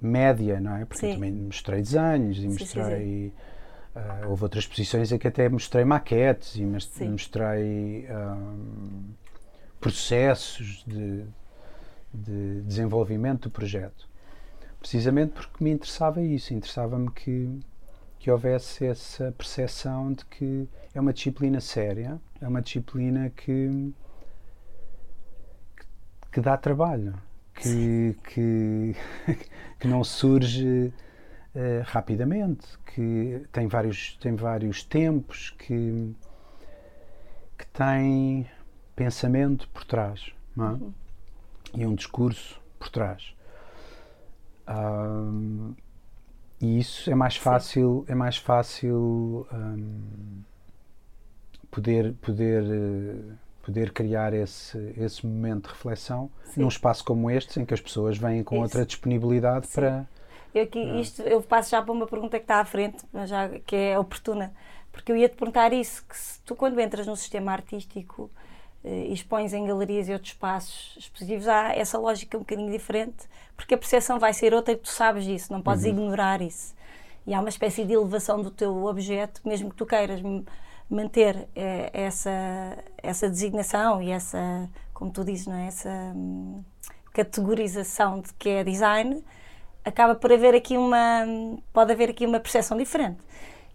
média, 0.00 0.60
não 0.60 0.76
é? 0.76 0.84
Porque 0.84 1.12
também 1.12 1.32
mostrei 1.32 1.80
desenhos 1.82 2.38
e 2.38 2.48
mostrei 2.48 3.32
Uh, 3.94 4.30
houve 4.30 4.44
outras 4.44 4.64
exposições 4.64 5.12
em 5.12 5.18
que 5.18 5.28
até 5.28 5.50
mostrei 5.50 5.84
maquetes 5.84 6.56
e 6.56 6.64
mostrei 6.64 8.06
ahm, 8.08 9.12
processos 9.78 10.82
de, 10.86 11.26
de 12.12 12.62
desenvolvimento 12.62 13.42
do 13.42 13.50
projeto. 13.50 14.08
Precisamente 14.80 15.32
porque 15.32 15.62
me 15.62 15.70
interessava 15.70 16.22
isso, 16.22 16.54
interessava-me 16.54 17.10
que, 17.10 17.60
que 18.18 18.30
houvesse 18.30 18.86
essa 18.86 19.30
percepção 19.32 20.14
de 20.14 20.24
que 20.24 20.66
é 20.94 21.00
uma 21.00 21.12
disciplina 21.12 21.60
séria, 21.60 22.18
é 22.40 22.48
uma 22.48 22.62
disciplina 22.62 23.28
que, 23.28 23.92
que 26.32 26.40
dá 26.40 26.56
trabalho, 26.56 27.14
que, 27.54 28.16
que, 28.24 28.96
que 29.78 29.86
não 29.86 30.02
surge 30.02 30.92
eh, 31.54 31.82
rapidamente, 31.84 32.66
que 32.86 33.44
tem 33.52 33.68
vários, 33.68 34.16
tem 34.16 34.34
vários 34.34 34.82
tempos, 34.82 35.50
que, 35.50 36.16
que 37.58 37.66
tem 37.66 38.48
pensamento 38.96 39.68
por 39.68 39.84
trás 39.84 40.32
é? 40.58 41.80
e 41.80 41.86
um 41.86 41.94
discurso 41.94 42.60
por 42.78 42.88
trás. 42.88 43.34
Ahm, 44.66 45.74
e 46.60 46.78
isso 46.78 47.10
é 47.10 47.14
mais 47.14 47.36
fácil, 47.36 48.04
é 48.08 48.14
mais 48.14 48.38
fácil 48.38 49.46
ahm, 49.52 50.42
poder, 51.70 52.14
poder, 52.14 52.62
eh, 52.64 53.34
poder 53.62 53.92
criar 53.92 54.34
esse, 54.34 54.76
esse 54.96 55.24
momento 55.26 55.68
de 55.68 55.74
reflexão 55.74 56.30
Sim. 56.46 56.62
num 56.62 56.68
espaço 56.68 57.04
como 57.04 57.30
este, 57.30 57.60
em 57.60 57.64
que 57.64 57.72
as 57.72 57.80
pessoas 57.80 58.18
vêm 58.18 58.42
com 58.42 58.56
Isso. 58.56 58.64
outra 58.64 58.84
disponibilidade 58.84 59.66
Sim. 59.66 59.74
para. 59.74 60.06
Eu, 60.54 60.64
aqui, 60.64 61.00
isto, 61.00 61.22
eu 61.22 61.40
passo 61.40 61.70
já 61.70 61.80
para 61.80 61.92
uma 61.92 62.06
pergunta 62.06 62.38
que 62.38 62.44
está 62.44 62.60
à 62.60 62.64
frente, 62.64 63.02
mas 63.12 63.30
já, 63.30 63.48
que 63.60 63.74
é 63.74 63.98
oportuna, 63.98 64.52
porque 64.90 65.10
eu 65.10 65.16
ia 65.16 65.28
te 65.28 65.36
perguntar 65.36 65.72
isso, 65.72 66.04
que 66.06 66.16
se 66.16 66.40
tu 66.42 66.54
quando 66.54 66.78
entras 66.78 67.06
no 67.06 67.16
sistema 67.16 67.52
artístico 67.52 68.30
eh, 68.84 69.06
e 69.08 69.14
expões 69.14 69.54
em 69.54 69.64
galerias 69.64 70.08
e 70.08 70.12
outros 70.12 70.32
espaços 70.32 70.94
expositivos, 70.98 71.48
há 71.48 71.74
essa 71.74 71.98
lógica 71.98 72.36
um 72.36 72.40
bocadinho 72.40 72.70
diferente, 72.70 73.26
porque 73.56 73.74
a 73.74 73.78
percepção 73.78 74.18
vai 74.18 74.34
ser 74.34 74.52
outra 74.52 74.74
e 74.74 74.76
tu 74.76 74.88
sabes 74.88 75.26
isso, 75.26 75.50
não 75.50 75.62
podes 75.62 75.84
ignorar 75.84 76.42
isso. 76.42 76.74
E 77.26 77.32
há 77.32 77.40
uma 77.40 77.48
espécie 77.48 77.84
de 77.84 77.94
elevação 77.94 78.42
do 78.42 78.50
teu 78.50 78.84
objeto, 78.84 79.40
mesmo 79.44 79.70
que 79.70 79.76
tu 79.76 79.86
queiras 79.86 80.20
manter 80.92 81.48
eh, 81.56 81.90
essa, 81.92 82.30
essa 83.02 83.28
designação 83.28 84.02
e 84.02 84.10
essa, 84.10 84.68
como 84.92 85.10
tu 85.10 85.24
dizes, 85.24 85.46
não 85.46 85.54
é? 85.56 85.66
essa 85.66 85.88
hum, 86.14 86.62
categorização 87.12 88.20
de 88.20 88.32
que 88.34 88.48
é 88.48 88.64
design, 88.64 89.22
acaba 89.84 90.14
por 90.14 90.32
haver 90.32 90.54
aqui 90.54 90.76
uma 90.76 91.24
pode 91.72 91.92
haver 91.92 92.10
aqui 92.10 92.24
uma 92.26 92.38
percepção 92.40 92.76
diferente 92.76 93.18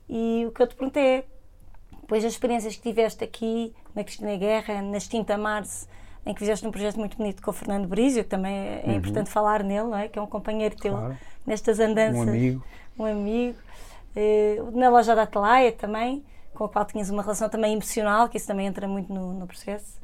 e 0.09 0.45
o 0.47 0.51
que 0.51 0.61
eu 0.61 0.67
te 0.67 0.75
perguntei 0.75 1.03
é 1.03 1.25
depois 2.01 2.23
das 2.23 2.31
experiências 2.31 2.75
que 2.75 2.81
tiveste 2.81 3.23
aqui 3.23 3.75
na 3.93 4.03
Cristina 4.03 4.37
Guerra, 4.37 4.81
na 4.81 4.97
Extinta 4.97 5.37
Mars 5.37 5.87
em 6.25 6.33
que 6.33 6.39
fizeste 6.39 6.65
um 6.65 6.71
projeto 6.71 6.97
muito 6.97 7.17
bonito 7.17 7.41
com 7.41 7.51
o 7.51 7.53
Fernando 7.53 7.87
Brizio 7.87 8.23
que 8.23 8.29
também 8.29 8.55
é, 8.55 8.83
é 8.85 8.93
importante 8.93 9.29
falar 9.29 9.63
nele, 9.63 9.87
não 9.87 9.97
é? 9.97 10.07
que 10.07 10.17
é 10.17 10.21
um 10.21 10.27
companheiro 10.27 10.75
teu 10.75 10.93
Claro. 10.93 11.17
nestas 11.45 11.79
andanças 11.79 12.17
Um 12.19 12.29
amigo. 12.29 12.63
um 12.99 13.05
amigo 13.05 13.57
Eh, 14.19 14.57
na 14.73 14.89
loja 14.89 15.13
da 15.15 15.23
Atalaia 15.23 15.71
também 15.71 16.25
com 16.57 16.63
a 16.65 16.69
qual 16.69 16.85
tinhas 16.85 17.09
uma 17.09 17.21
relação 17.21 17.47
também 17.49 17.73
emocional 17.73 18.27
que 18.27 18.37
isso 18.37 18.47
também 18.47 18.65
entra 18.65 18.87
muito 18.87 19.13
no, 19.13 19.33
no 19.33 19.45
processo 19.45 19.99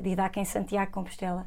de 0.00 0.10
IDAC 0.10 0.40
em 0.40 0.44
Santiago 0.44 0.90
Compostela 0.90 1.46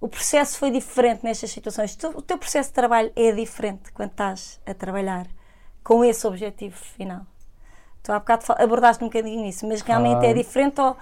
o 0.00 0.08
processo 0.08 0.58
foi 0.58 0.70
diferente 0.72 1.22
nestas 1.22 1.50
situações. 1.52 1.94
Tu- 1.94 2.08
o 2.08 2.20
teu 2.20 2.36
processo 2.36 2.70
de 2.70 2.74
trabalho 2.74 3.12
é 3.14 3.30
diferente 3.30 3.92
quando 3.92 4.10
estás 4.10 4.60
a 4.66 4.74
trabalhar 4.74 5.28
com 5.84 6.04
esse 6.04 6.26
objetivo 6.26 6.74
final. 6.76 7.20
Tu 8.02 8.10
há 8.10 8.18
bocado 8.18 8.44
abordaste 8.58 9.04
um 9.04 9.06
bocadinho 9.06 9.46
isso, 9.46 9.64
mas 9.64 9.80
realmente 9.80 10.26
Ah. 10.26 10.30
é 10.30 10.34
diferente 10.34 10.80
ou, 10.80 10.96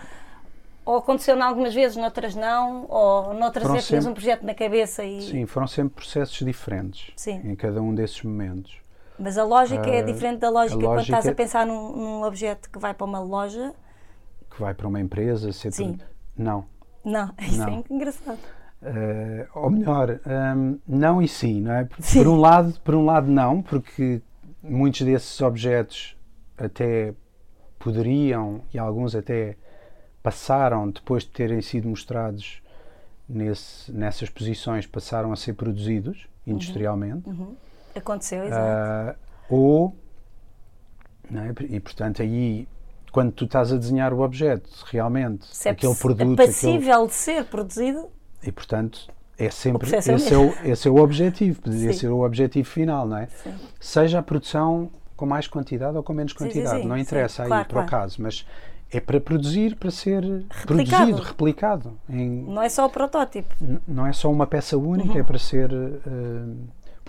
ou 0.84 0.96
aconteceu 0.98 1.34
em 1.34 1.40
algumas 1.40 1.72
vezes, 1.72 1.96
noutras 1.96 2.34
não, 2.34 2.84
ou 2.90 3.32
noutras 3.32 3.62
Foram 3.62 3.78
é 3.78 3.80
sempre- 3.80 4.08
um 4.08 4.12
projeto 4.12 4.42
na 4.42 4.52
cabeça 4.52 5.02
e. 5.02 5.22
Sim, 5.22 5.46
foram 5.46 5.66
sempre 5.66 5.94
processos 5.94 6.38
diferentes 6.44 7.10
Sim. 7.16 7.40
em 7.42 7.56
cada 7.56 7.80
um 7.80 7.94
desses 7.94 8.22
momentos. 8.22 8.79
Mas 9.20 9.36
a 9.36 9.44
lógica 9.44 9.86
é 9.88 9.98
Ah, 10.00 10.02
diferente 10.02 10.38
da 10.40 10.48
lógica, 10.50 10.78
a 10.78 10.80
quando 10.80 10.96
lógica- 10.96 11.18
estás 11.18 11.26
a 11.32 11.34
pensar 11.34 11.66
num, 11.66 11.94
num 11.96 12.22
objeto 12.24 12.70
que 12.70 12.78
vai 12.78 12.94
para 12.94 13.04
uma 13.06 13.20
loja. 13.20 13.74
Que 14.50 14.60
vai 14.60 14.72
para 14.74 14.88
uma 14.88 14.98
empresa, 15.00 15.52
ser 15.52 15.72
Sim. 15.72 15.92
tudo- 15.92 16.04
Não. 16.36 16.64
Não, 17.04 17.30
isso 17.40 17.58
Não. 17.58 17.68
é 17.68 17.84
engraçado. 17.94 18.38
Eh, 18.82 19.46
ou 19.54 19.68
melhor, 19.70 20.18
hum, 20.56 20.78
não 20.88 21.20
e 21.20 21.28
sim, 21.28 21.60
não 21.60 21.72
é? 21.72 21.84
Por, 21.84 22.02
Sim. 22.02 22.18
por 22.24 22.28
um 22.30 22.36
lado, 22.40 22.80
por 22.82 22.94
um 22.94 23.04
lado 23.04 23.30
não, 23.30 23.60
porque 23.60 24.22
muitos 24.62 25.02
desses 25.02 25.38
objetos 25.42 26.16
até 26.56 27.12
poderiam 27.78 28.62
e 28.72 28.78
alguns 28.78 29.14
até 29.14 29.56
passaram 30.22 30.90
depois 30.90 31.24
de 31.24 31.30
terem 31.30 31.60
sido 31.60 31.88
mostrados 31.88 32.62
nesse, 33.28 33.92
nessas 33.92 34.28
posições 34.30 34.86
passaram 34.86 35.30
a 35.32 35.36
ser 35.36 35.52
produzidos 35.54 36.26
industrialmente 36.46 37.28
Aconteceu, 37.94 38.44
exato. 38.44 38.60
Ah, 38.62 39.14
ou 39.48 39.96
não 41.30 41.42
é? 41.42 41.54
e 41.68 41.80
portanto 41.80 42.22
aí 42.22 42.66
quando 43.12 43.32
tu 43.32 43.44
estás 43.44 43.72
a 43.72 43.76
desenhar 43.76 44.12
o 44.12 44.20
objeto 44.20 44.68
realmente 44.86 45.46
é 45.64 45.70
aquele 45.70 45.92
poss- 45.92 46.00
produto 46.00 46.20
é 46.20 46.32
aquele- 46.32 46.46
passível 46.48 47.06
de 47.06 47.12
ser 47.14 47.44
produzido, 47.46 48.08
e 48.42 48.52
portanto 48.52 49.08
é 49.38 49.50
sempre 49.50 49.88
é 49.90 49.96
o 49.96 49.98
esse 50.16 50.34
é, 50.34 50.38
o, 50.38 50.54
esse 50.64 50.88
é 50.88 50.90
o 50.90 50.96
objetivo 50.96 51.60
poderia 51.62 51.92
ser 51.92 52.08
o 52.08 52.20
objetivo 52.24 52.68
final 52.68 53.06
não 53.06 53.16
é 53.18 53.26
Sim. 53.26 53.54
seja 53.80 54.18
a 54.18 54.22
produção 54.22 54.90
com 55.16 55.26
mais 55.26 55.46
quantidade 55.46 55.96
ou 55.96 56.02
com 56.02 56.12
menos 56.12 56.32
quantidade 56.32 56.82
sim, 56.82 56.86
não 56.88 56.96
sim. 56.96 57.02
interessa 57.02 57.42
aí 57.42 57.48
Claro, 57.48 57.68
para 57.68 57.72
o 57.82 57.86
claro. 57.86 57.90
caso 57.90 58.16
mas 58.22 58.46
é 58.92 58.98
para 59.00 59.20
produzir 59.20 59.76
para 59.76 59.90
ser 59.90 60.22
produzido 60.66 61.22
replicado 61.22 61.92
em, 62.08 62.28
não 62.44 62.60
é 62.62 62.68
só 62.68 62.86
o 62.86 62.90
protótipo. 62.90 63.54
N- 63.60 63.78
não 63.86 64.04
é 64.04 64.12
só 64.12 64.28
uma 64.32 64.48
peça 64.48 64.76
única, 64.76 65.12
Uhum. 65.12 65.18
é 65.20 65.22
para 65.22 65.38
ser 65.38 65.70
eh, 65.72 66.42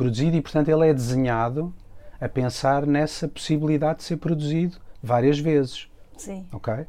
produzido 0.02 0.36
e, 0.36 0.42
portanto, 0.42 0.70
ele 0.70 0.90
é 0.90 0.94
desenhado 0.94 1.72
a 2.20 2.28
pensar 2.28 2.88
nessa 2.88 3.28
possibilidade 3.28 4.00
de 4.00 4.06
ser 4.06 4.18
produzido 4.18 4.78
várias 5.02 5.40
vezes, 5.40 5.88
Sim. 6.18 6.48
ok? 6.52 6.88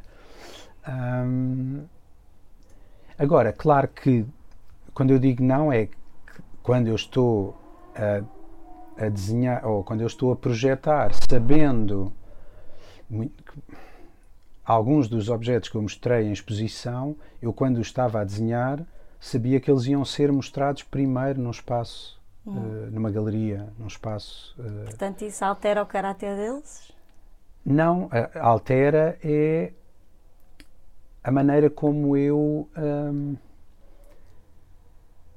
Agora, 3.18 3.52
claro 3.52 3.88
que 3.88 4.24
quando 4.94 5.10
eu 5.10 5.18
digo 5.18 5.42
não 5.42 5.70
é 5.70 5.86
que 5.86 5.92
quando 6.62 6.88
eu 6.88 6.94
estou 6.94 7.54
a, 7.94 9.04
a 9.04 9.08
desenhar 9.10 9.66
ou 9.66 9.84
quando 9.84 10.00
eu 10.00 10.06
estou 10.06 10.32
a 10.32 10.36
projetar 10.36 11.12
sabendo 11.28 12.12
alguns 14.64 15.06
dos 15.08 15.28
objetos 15.28 15.68
que 15.68 15.76
eu 15.76 15.82
mostrei 15.82 16.26
em 16.26 16.32
exposição, 16.32 17.14
eu 17.42 17.52
quando 17.52 17.80
estava 17.80 18.20
a 18.20 18.24
desenhar 18.24 18.82
sabia 19.20 19.60
que 19.60 19.70
eles 19.70 19.84
iam 19.84 20.04
ser 20.04 20.32
mostrados 20.32 20.82
primeiro 20.82 21.40
num 21.40 21.50
espaço, 21.50 22.21
eh, 22.54 22.90
numa 22.90 23.10
galeria, 23.10 23.72
num 23.78 23.86
espaço. 23.86 24.54
eh, 24.58 24.96
Portanto, 24.96 25.22
isso 25.22 25.44
altera 25.44 25.82
o 25.82 25.86
caráter 25.86 26.36
deles. 26.36 26.92
não, 27.64 28.08
altera 28.40 29.18
é 29.22 29.72
a 31.24 31.30
maneira 31.30 31.70
como 31.70 32.16
eu 32.16 32.68
hum, 32.76 33.36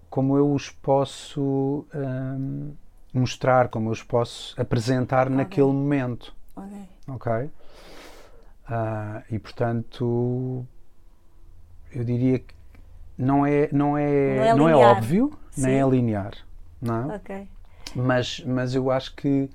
como 0.10 0.38
eu 0.38 0.52
os 0.54 0.70
posso 0.70 1.86
hum, 1.94 2.74
mostrar, 3.14 3.70
como 3.70 3.88
eu 3.90 3.92
os 3.92 4.04
posso 4.04 4.60
apresentar 4.60 5.30
naquele 5.30 5.68
momento, 5.68 6.34
Ok. 6.56 6.88
ok? 7.08 7.50
Ah, 8.68 9.24
e 9.30 9.38
portanto 9.40 10.66
eu 11.92 12.04
diria 12.04 12.40
que 12.40 12.54
não 13.18 13.46
é 13.46 13.70
não 13.72 13.98
é 13.98 14.54
Não 14.54 14.68
é 14.68 14.76
não 14.76 14.76
é, 14.76 14.76
óbvio 14.76 15.38
nem 15.56 15.74
Sim. 15.74 15.80
é 15.80 15.88
linear, 15.90 16.34
não 16.86 17.12
é? 17.12 17.16
Ok. 17.16 17.48
Mas, 17.96 18.42
mas 18.46 18.76
eu 18.76 18.92
acho 18.92 19.16
que, 19.16 19.50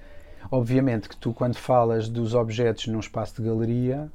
obviamente, 0.50 1.08
que 1.08 1.16
tu, 1.16 1.32
quando 1.32 1.56
falas 1.56 2.08
dos 2.08 2.34
objetos 2.34 2.86
num 2.86 3.00
espaço 3.00 3.36
de 3.42 3.48
galeria, 3.48 4.10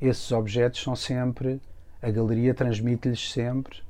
esses 0.00 0.30
objetos 0.32 0.82
são 0.82 0.96
sempre. 0.96 1.60
A 2.02 2.10
galeria 2.10 2.54
transmite-lhes 2.54 3.30
sempre 3.32 3.82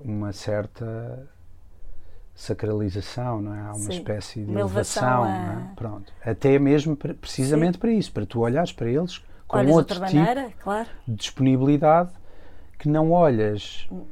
uma 0.00 0.32
certa 0.32 1.28
sacralização, 2.34 3.40
não 3.40 3.54
é? 3.54 3.60
Há 3.60 3.66
uma 3.74 3.74
Sim, 3.74 3.90
espécie 3.90 4.44
de 4.44 4.50
uma 4.50 4.60
elevação 4.60 5.24
elevação, 5.24 5.24
a- 5.24 5.54
não 5.54 5.70
é? 5.70 5.74
Pronto. 5.76 6.12
Até 6.24 6.58
mesmo 6.58 6.96
para- 6.96 7.14
precisamente 7.14 7.78
para 7.78 7.92
isso, 7.92 8.10
para 8.12 8.26
tu 8.26 8.40
olhares 8.40 8.72
para 8.72 8.88
eles 8.90 9.22
com 9.46 9.58
Olhas 9.58 9.70
de 9.70 9.76
outro 9.76 10.00
tipo 10.00 10.16
maneira, 10.16 10.50
claro. 10.58 10.88
de 11.06 11.14
disponibilidade 11.14 12.12
que 12.78 12.88
não 12.88 13.12
olhas, 13.12 13.86
hum, 13.90 14.04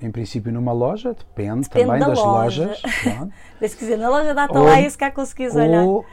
em 0.00 0.10
princípio, 0.10 0.52
numa 0.52 0.72
loja, 0.72 1.14
depende, 1.14 1.62
Depende 1.68 1.68
também 1.86 2.00
da 2.00 2.08
das 2.08 2.18
loja. 2.18 2.66
lojas. 2.66 2.82
Mas, 3.60 3.74
quer 3.74 3.80
dizer, 3.80 3.96
na 3.96 4.08
loja 4.08 4.34
da 4.34 4.44
Atalaia, 4.44 4.88
se 4.90 4.98
cá 4.98 5.10
conseguires 5.10 5.56
olhar. 5.56 5.84
ou, 5.84 6.04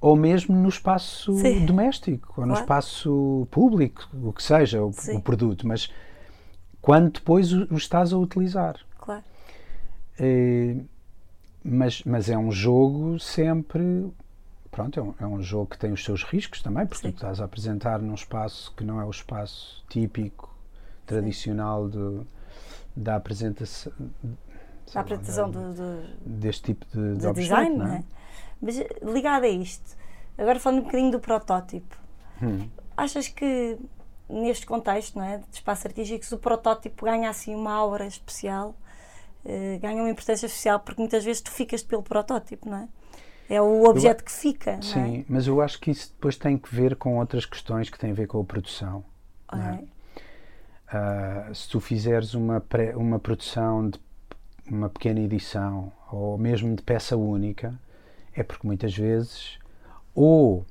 ou 0.00 0.16
mesmo 0.16 0.56
no 0.56 0.68
espaço 0.68 1.32
Sim. 1.38 1.64
doméstico, 1.64 2.32
ou 2.36 2.42
no 2.46 2.52
Claro. 2.52 2.64
espaço 2.64 3.46
público, 3.50 4.08
o 4.22 4.32
que 4.32 4.42
seja, 4.42 4.82
o, 4.82 4.90
o 5.14 5.20
produto, 5.20 5.66
mas 5.66 5.88
quando 6.82 7.12
depois 7.12 7.52
o, 7.52 7.66
o 7.70 7.76
estás 7.76 8.12
a 8.12 8.18
utilizar. 8.18 8.76
Claro. 8.98 9.22
Eh, 10.18 10.76
mas, 11.62 12.02
mas 12.04 12.28
é 12.28 12.36
um 12.36 12.50
jogo 12.50 13.18
sempre 13.18 14.10
pronto, 14.70 14.98
é 15.00 15.02
um, 15.02 15.14
é 15.20 15.26
um 15.26 15.42
jogo 15.42 15.66
que 15.66 15.78
tem 15.78 15.92
os 15.92 16.04
seus 16.04 16.22
riscos 16.22 16.62
também, 16.62 16.86
porque 16.86 17.02
Sim. 17.02 17.12
tu 17.12 17.16
estás 17.16 17.40
a 17.40 17.44
apresentar 17.44 17.98
num 18.00 18.14
espaço 18.14 18.72
que 18.76 18.84
não 18.84 19.00
é 19.00 19.04
o 19.04 19.10
espaço 19.10 19.84
típico, 19.88 20.48
tradicional 21.06 21.88
do, 21.88 22.24
da 22.96 23.16
apresentação. 23.16 23.92
Da 24.22 24.92
lá, 24.94 25.00
apresentação 25.02 25.50
do, 25.50 26.02
deste 26.26 26.62
tipo 26.74 26.86
de, 26.86 27.14
de 27.16 27.26
de 27.26 27.32
design, 27.32 27.76
não 27.76 27.86
é? 27.92 27.96
é? 27.98 28.04
Mas 28.60 28.78
eh, 28.78 28.88
ligado 29.02 29.44
a 29.44 29.48
isto, 29.48 29.96
agora 30.36 30.58
falando 30.58 30.80
um 30.80 30.84
bocadinho 30.84 31.10
do 31.12 31.20
protótipo, 31.20 31.96
Hum. 32.42 32.68
achas 32.96 33.28
que 33.28 33.78
neste 34.28 34.64
contexto 34.66 35.18
não 35.18 35.24
é, 35.24 35.38
de 35.38 35.44
espaço 35.52 35.86
artístico, 35.86 36.34
o 36.34 36.38
protótipo 36.38 37.04
ganha 37.04 37.28
assim 37.28 37.54
uma 37.54 37.72
aura 37.72 38.06
especial, 38.06 38.74
eh, 39.44 39.78
ganha 39.80 40.02
uma 40.02 40.10
importância 40.10 40.46
especial, 40.46 40.80
porque 40.80 41.00
muitas 41.00 41.22
vezes 41.24 41.42
tu 41.42 41.50
ficas 41.50 41.82
pelo 41.82 42.02
protótipo, 42.02 42.68
não 42.68 42.78
é? 42.78 42.88
É 43.48 43.60
o 43.60 43.84
objeto 43.84 44.24
que 44.24 44.30
fica, 44.32 44.72
não 44.72 44.78
é? 44.78 44.82
Sim, 44.82 45.24
mas 45.28 45.46
eu 45.46 45.60
acho 45.60 45.80
que 45.80 45.90
isso 45.90 46.08
depois 46.12 46.36
tem 46.36 46.56
que 46.56 46.72
ver 46.74 46.94
com 46.96 47.18
outras 47.18 47.44
questões 47.44 47.90
que 47.90 47.98
têm 47.98 48.12
a 48.12 48.14
ver 48.14 48.26
com 48.28 48.40
a 48.40 48.44
produção. 48.44 49.04
não 49.52 49.60
é? 49.60 49.84
Ah, 50.92 51.48
se 51.54 51.68
tu 51.68 51.78
fizeres 51.80 52.34
uma, 52.34 52.60
pré- 52.60 52.96
uma 52.96 53.18
produção 53.18 53.88
de 53.88 54.00
uma 54.68 54.88
pequena 54.88 55.20
edição 55.20 55.92
ou 56.10 56.36
mesmo 56.36 56.74
de 56.74 56.82
peça 56.82 57.16
única, 57.16 57.74
é 58.34 58.42
porque 58.42 58.66
muitas 58.66 58.96
vezes 58.96 59.58
ou 60.14 60.64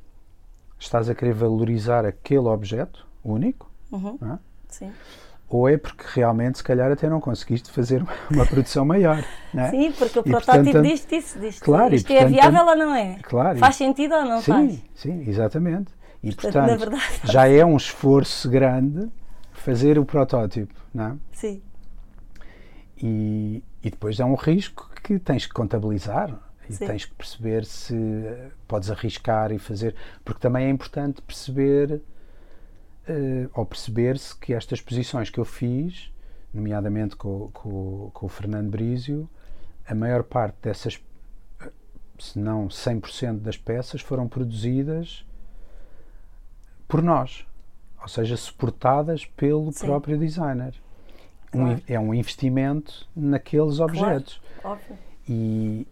estás 0.77 1.09
a 1.09 1.15
querer 1.15 1.33
valorizar 1.33 2.05
aquele 2.05 2.47
objeto 2.47 3.05
único, 3.23 3.69
Uhum, 3.91 4.17
é? 4.21 4.37
Sim. 4.67 4.91
ou 5.49 5.67
é 5.69 5.77
porque 5.77 6.03
realmente 6.13 6.57
se 6.59 6.63
calhar 6.63 6.91
até 6.91 7.09
não 7.09 7.19
conseguiste 7.21 7.71
fazer 7.71 8.03
uma, 8.29 8.45
produção 8.45 8.85
maior. 8.85 9.23
É? 9.55 9.69
Sim, 9.71 9.91
porque 9.93 10.19
o 10.19 10.21
E, 10.25 10.29
protótipo 10.29 10.63
portanto, 10.65 10.83
diz-te 10.85 11.15
isso, 11.17 11.39
diz 11.39 11.59
claro, 11.59 11.93
e, 11.93 11.97
isto 11.97 12.11
é 12.11 12.15
portanto, 12.19 12.33
viável 12.33 12.65
ou 12.67 12.75
não 12.75 12.93
é? 12.95 13.17
Claro, 13.23 13.57
Faz 13.57 13.75
sentido 13.77 14.15
ou 14.15 14.25
não 14.25 14.41
faz? 14.41 14.73
Sim, 14.73 14.81
sim, 14.95 15.29
exatamente. 15.29 15.91
E 16.21 16.33
Portanto, 16.35 16.53
portanto, 16.53 16.79
verdade- 16.79 17.19
já 17.23 17.47
é 17.47 17.65
um 17.65 17.77
esforço 17.77 18.49
grande 18.49 19.09
fazer 19.59 19.99
o 19.99 20.05
protótipo, 20.05 20.73
não 20.93 21.05
é? 21.05 21.17
Sim, 21.33 21.61
E, 23.01 23.63
e 23.81 23.89
depois 23.89 24.19
é 24.19 24.25
um 24.25 24.35
risco 24.35 24.89
que 25.03 25.19
tens 25.19 25.45
que 25.45 25.53
contabilizar 25.53 26.37
e 26.69 26.73
Sim. 26.73 26.85
tens 26.85 27.05
que 27.05 27.15
perceber 27.15 27.65
se 27.65 27.95
eh, 27.95 28.51
podes 28.67 28.91
arriscar 28.91 29.51
e 29.51 29.57
fazer. 29.57 29.95
Porque 30.23 30.39
também 30.39 30.67
é 30.67 30.69
importante 30.69 31.21
perceber, 31.21 32.01
eh, 33.07 33.49
ou 33.53 33.65
perceber-se 33.65 34.35
que 34.35 34.53
estas 34.53 34.79
posições 34.79 35.29
que 35.29 35.39
eu 35.39 35.45
fiz, 35.45 36.11
nomeadamente 36.53 37.15
com, 37.15 37.49
com, 37.51 38.11
com 38.13 38.25
o 38.25 38.29
Fernando 38.29 38.69
Brísio, 38.69 39.27
a 39.87 39.95
maior 39.95 40.23
parte 40.23 40.57
dessas, 40.61 41.01
eh, 41.61 41.71
se 42.19 42.37
não 42.37 42.67
100% 42.67 43.39
das 43.39 43.57
peças, 43.57 44.01
foram 44.01 44.27
produzidas 44.27 45.25
por 46.87 47.01
nós. 47.01 47.48
Ou 48.01 48.07
seja, 48.07 48.35
suportadas 48.37 49.25
pelo 49.25 49.71
Sim. 49.71 49.85
próprio 49.85 50.17
designer. 50.17 50.73
Um 51.53 51.59
Claro. 51.65 51.71
in- 51.87 51.93
é 51.93 51.99
um 51.99 52.13
investimento 52.13 53.07
naqueles 53.15 53.79
objetos. 53.79 54.41
óbvio. 54.63 54.97
E, 55.27 55.85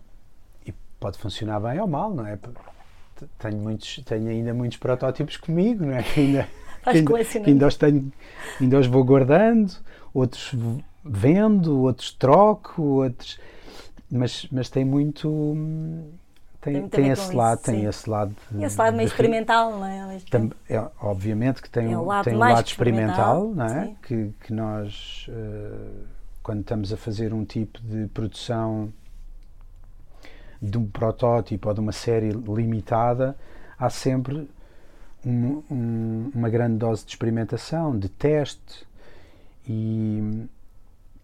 e 0.65 0.73
pode 0.99 1.17
funcionar 1.17 1.59
bem 1.59 1.79
ou 1.79 1.87
mal, 1.87 2.13
não 2.13 2.25
é? 2.25 2.37
Tenho, 3.39 3.57
muitos, 3.57 3.97
tenho 4.05 4.29
ainda 4.29 4.53
muitos 4.53 4.77
protótipos 4.77 5.37
comigo, 5.37 5.85
não 5.85 5.93
é? 5.93 6.03
Que 6.03 6.19
ainda, 6.21 6.47
que 6.83 6.89
ainda, 6.97 7.25
que 7.25 7.37
ainda 7.49 7.67
os 7.67 7.75
tenho, 7.75 8.11
ainda 8.61 8.79
os 8.79 8.85
vou 8.87 9.03
guardando, 9.03 9.73
outros 10.13 10.53
vendo, 11.03 11.81
outros 11.81 12.11
troco, 12.11 12.81
outros. 12.81 13.39
Mas, 14.09 14.47
mas 14.51 14.69
tem 14.69 14.85
muito. 14.85 15.27
Tem 16.74 16.88
Tem, 16.89 17.09
esse 17.09 17.33
lado, 17.36 17.55
isso, 17.57 17.65
tem 17.65 17.81
sim. 17.81 17.88
esse 17.88 18.09
lado. 18.09 18.36
de- 18.51 18.63
esse 18.63 18.77
lado 18.77 18.95
meio 18.97 19.07
de 19.09 19.13
ri- 19.15 19.21
experimental, 19.21 19.71
não 19.71 19.86
é? 19.86 20.17
Tam- 20.29 20.51
é, 20.69 20.83
obviamente 21.01 21.62
que 21.62 21.69
tem, 21.69 21.93
É 21.93 21.97
um- 21.97 22.05
lado 22.05 22.24
tem 22.25 22.36
um 22.36 22.39
lado 22.39 22.65
experimental, 22.67 23.50
não 23.55 23.65
é? 23.65 23.86
sim. 23.86 23.95
Que, 24.01 24.33
que 24.45 24.53
nós, 24.53 25.25
eh, 25.29 26.03
quando 26.43 26.62
estamos 26.62 26.91
a 26.93 26.97
fazer 26.97 27.33
um 27.33 27.43
tipo 27.45 27.79
de 27.81 28.07
produção 28.07 28.92
de 30.61 30.77
um 30.77 30.85
protótipo 30.87 31.68
ou 31.68 31.74
de 31.74 31.79
uma 31.79 31.92
série 31.92 32.29
limitada, 32.31 33.35
há 33.77 33.89
sempre 33.89 34.50
um- 35.25 35.61
um- 35.70 36.31
uma 36.33 36.50
grande 36.50 36.77
dose 36.77 37.03
de 37.05 37.11
experimentação, 37.11 37.98
de 37.98 38.09
teste. 38.09 38.85
E, 39.68 40.48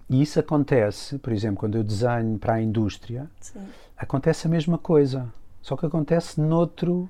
e 0.09 0.21
isso 0.21 0.39
acontece, 0.39 1.17
por 1.17 1.31
exemplo, 1.33 1.57
quando 1.57 1.75
eu 1.77 1.83
desenho 1.83 2.37
para 2.37 2.53
a 2.55 2.61
indústria, 2.61 3.29
Sim. 3.39 3.67
acontece 3.97 4.47
a 4.47 4.49
mesma 4.49 4.77
coisa, 4.77 5.31
só 5.61 5.75
que 5.77 5.85
acontece 5.85 6.39
noutro, 6.41 7.09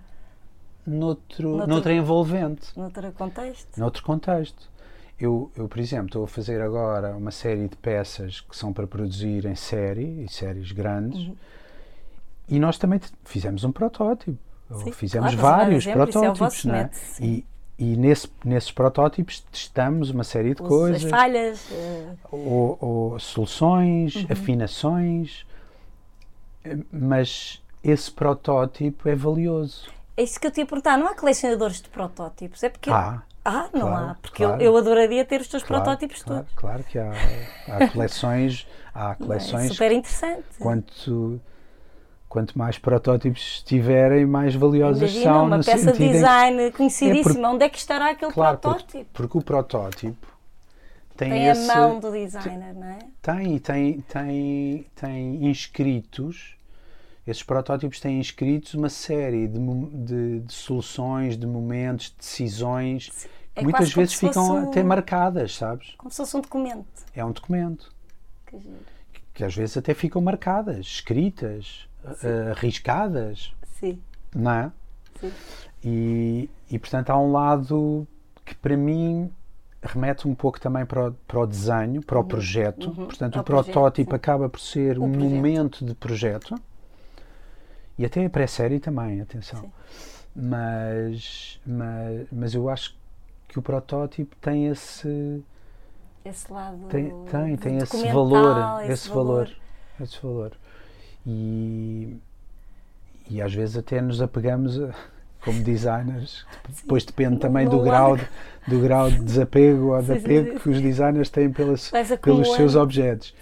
noutro, 0.85 1.49
Noutro- 1.51 1.67
noutra 1.67 1.93
envolvente, 1.93 2.67
Noutro 2.77 3.11
contexto. 3.13 3.79
noutro 3.79 4.03
contexto. 4.03 4.71
Eu, 5.19 5.51
eu, 5.55 5.67
por 5.69 5.79
exemplo, 5.79 6.07
estou 6.07 6.23
a 6.23 6.27
fazer 6.27 6.61
agora 6.61 7.15
uma 7.15 7.31
série 7.31 7.67
de 7.67 7.75
peças 7.77 8.41
que 8.41 8.55
são 8.57 8.73
para 8.73 8.85
produzir 8.87 9.45
em 9.45 9.55
série, 9.55 10.23
e 10.23 10.29
séries 10.29 10.71
grandes, 10.71 11.27
Uhum. 11.27 11.35
e 12.49 12.59
nós 12.59 12.77
também 12.77 12.99
fizemos 13.23 13.63
um 13.63 13.71
protótipo. 13.71 14.37
Ou 14.69 14.79
Sim, 14.79 14.91
fizemos 14.91 15.35
claro, 15.35 15.57
vários 15.57 15.83
exemplo, 15.85 16.01
é 16.01 16.03
o 16.03 16.07
protótipos, 16.33 16.65
é? 16.65 16.89
sim. 16.93 17.23
E, 17.25 17.45
e 17.77 17.95
nesse, 17.97 18.29
nesses 18.45 18.71
protótipos 18.71 19.39
testamos 19.51 20.09
uma 20.11 20.23
série 20.23 20.53
de 20.53 20.61
Os- 20.61 20.67
coisas 20.67 21.03
As 21.05 21.09
falhas. 21.09 21.71
eh, 21.71 22.13
ou, 22.31 22.77
ou 22.79 23.19
soluções, 23.19 24.15
Uhum. 24.15 24.25
afinações, 24.29 25.45
mas 26.91 27.61
esse 27.83 28.11
protótipo 28.11 29.09
é 29.09 29.15
valioso. 29.15 29.89
É 30.15 30.23
isso 30.23 30.39
que 30.39 30.47
eu 30.47 30.51
te 30.51 30.59
ia 30.59 30.65
perguntar. 30.65 30.97
Não 30.97 31.07
há 31.07 31.15
colecionadores 31.15 31.81
de 31.81 31.89
protótipos? 31.89 32.63
É 32.63 32.69
porque. 32.69 32.89
Há, 32.89 33.21
Ah, 33.45 33.67
não 33.73 33.81
claro, 33.89 34.05
há. 34.11 34.15
Porque 34.21 34.43
claro. 34.45 34.61
eu, 34.61 34.71
eu 34.73 34.77
adoraria 34.77 35.25
ter 35.25 35.41
os 35.41 35.47
teus 35.47 35.63
claro, 35.63 35.83
protótipos 35.83 36.23
claro, 36.23 36.43
todos. 36.43 36.55
Claro 36.55 36.83
que 36.83 36.97
há, 36.99 37.11
há 37.67 37.89
coleções, 37.89 38.65
há 38.93 39.11
É 39.13 39.15
coleções 39.15 39.67
super 39.73 39.91
interessante. 39.91 40.43
quanto 40.59 41.41
quanto 42.33 42.57
mais 42.57 42.79
protótipos 42.79 43.61
tiverem, 43.61 44.25
mais 44.25 44.55
valiosas 44.55 45.01
Imagina, 45.11 45.23
são 45.23 45.45
uma 45.45 45.57
peça 45.63 45.91
de 45.91 45.97
que- 45.99 46.09
design 46.09 46.71
conhecidíssima. 46.71 47.49
Onde 47.51 47.63
é 47.65 47.69
que 47.69 47.77
estará 47.77 48.09
aquele 48.09 48.31
claro, 48.31 48.57
porque, 48.57 48.75
protótipo? 48.79 49.09
porque 49.13 49.37
o 49.37 49.41
protótipo 49.43 50.27
tem, 51.15 51.29
Tem 51.29 51.47
esse, 51.47 51.69
a 51.69 51.75
mão 51.75 51.99
do 51.99 52.11
designer, 52.11 52.73
não 52.73 52.87
é? 52.87 52.97
Tem, 53.21 53.59
tem, 53.59 53.99
tem, 54.01 54.85
tem 54.95 55.45
inscritos, 55.45 56.55
esses 57.27 57.43
protótipos 57.43 57.99
têm 57.99 58.19
inscritos 58.19 58.73
uma 58.73 58.89
série 58.89 59.47
de, 59.47 59.59
de, 59.59 60.39
de 60.39 60.53
soluções, 60.53 61.37
de 61.37 61.45
momentos, 61.45 62.07
de 62.07 62.15
decisões, 62.17 63.09
que 63.53 63.59
É 63.59 63.61
muitas 63.61 63.81
quase 63.81 63.93
como 63.93 64.01
vezes 64.07 64.19
ficam 64.19 64.55
um- 64.55 64.69
até 64.69 64.81
marcadas, 64.81 65.55
sabes? 65.55 65.93
Como 65.99 66.09
se 66.09 66.17
fosse 66.17 66.35
um 66.35 66.41
documento. 66.41 66.83
É 67.15 67.23
um 67.23 67.31
documento, 67.31 67.93
Que 68.47 68.57
giro. 68.57 68.73
que 69.35 69.43
às 69.43 69.53
vezes 69.55 69.77
até 69.77 69.93
ficam 69.93 70.19
marcadas, 70.19 70.79
escritas, 70.79 71.87
eh, 72.23 72.51
arriscadas, 72.51 73.53
Sim, 73.79 74.01
não 74.35 74.51
é? 74.51 74.71
sim. 75.19 75.31
E, 75.83 76.49
e 76.71 76.79
portanto 76.79 77.09
há 77.09 77.17
um 77.19 77.31
lado 77.31 78.07
que 78.45 78.55
para 78.55 78.75
mim 78.77 79.31
remete 79.81 80.27
um 80.27 80.33
pouco 80.35 80.59
também 80.59 80.85
para 80.85 81.09
o, 81.09 81.13
para 81.27 81.39
o 81.39 81.45
desenho, 81.47 82.01
para 82.01 82.19
o 82.19 82.23
projeto. 82.23 82.87
uhum. 82.89 83.05
Portanto, 83.07 83.37
o 83.39 83.43
protótipo 83.43 84.09
projeto, 84.09 84.11
sim. 84.11 84.15
acaba 84.15 84.49
por 84.49 84.59
ser 84.59 84.97
O 84.97 85.03
um 85.05 85.11
projeto. 85.11 85.35
momento 85.35 85.85
de 85.85 85.93
projeto 85.95 86.55
e 87.97 88.05
até 88.05 88.25
a 88.25 88.29
pré-série 88.29 88.79
também, 88.79 89.21
atenção. 89.21 89.59
Sim. 89.61 89.71
Mas, 90.35 91.59
mas, 91.65 92.27
mas 92.31 92.55
eu 92.55 92.69
acho 92.69 92.95
que 93.47 93.59
o 93.59 93.61
protótipo 93.61 94.35
tem 94.37 94.67
esse 94.67 95.43
Esse 96.25 96.51
lado. 96.51 96.77
tem, 96.89 97.11
tem, 97.25 97.55
tem 97.57 97.77
esse 97.77 98.07
valor, 98.11 98.83
esse, 98.89 99.09
valor, 99.09 99.51
esse 100.01 100.19
valor. 100.21 100.57
E, 101.25 102.17
e 103.29 103.41
às 103.41 103.53
vezes 103.53 103.77
até 103.77 104.01
nos 104.01 104.21
apegamos 104.21 104.79
a, 104.81 104.93
como 105.43 105.61
designers, 105.61 106.45
depois 106.81 107.03
depende 107.05 107.37
também 107.37 107.67
do 107.67 107.81
grau, 107.81 108.15
de, 108.17 108.25
do 108.67 108.79
grau 108.79 109.09
de 109.11 109.19
desapego 109.19 109.93
ou 109.95 110.01
de 110.01 110.07
Sim, 110.13 110.19
sim, 110.19 110.25
apego 110.25 110.51
sim. 110.53 110.59
que 110.59 110.69
os 110.69 110.81
designers 110.81 111.29
têm 111.29 111.51
pelas, 111.51 111.91
pelos 112.21 112.53
seus 112.53 112.75
objetos 112.75 113.33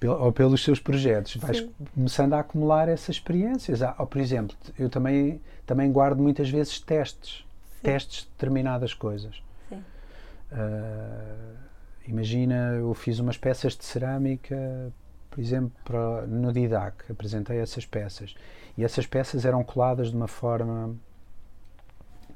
pel- 0.00 0.12
ou 0.12 0.32
pelos 0.32 0.62
seus 0.64 0.78
projetos. 0.80 1.36
Vais 1.36 1.58
Sim. 1.58 1.70
começando 1.94 2.34
a 2.34 2.40
acumular 2.40 2.88
essas 2.88 3.16
experiências. 3.16 3.80
Ou, 3.98 4.06
por 4.06 4.20
exemplo, 4.20 4.56
eu 4.78 4.88
também, 4.88 5.40
também 5.66 5.90
guardo 5.92 6.20
muitas 6.22 6.48
vezes 6.50 6.78
testes, 6.80 7.44
testes 7.82 8.22
de 8.24 8.28
determinadas 8.30 8.94
coisas. 8.94 9.42
Sim. 9.68 9.82
Ah, 10.52 11.54
imagina, 12.06 12.74
eu 12.78 12.92
fiz 12.94 13.18
umas 13.18 13.36
peças 13.36 13.76
de 13.76 13.84
cerâmica, 13.84 14.90
por 15.32 15.40
exemplo, 15.40 16.26
no 16.28 16.52
Didac, 16.52 17.10
apresentei 17.10 17.58
essas 17.58 17.86
peças. 17.86 18.34
E 18.76 18.84
essas 18.84 19.06
peças 19.06 19.44
eram 19.46 19.64
coladas 19.64 20.10
de 20.10 20.16
uma 20.16 20.28
forma 20.28 20.94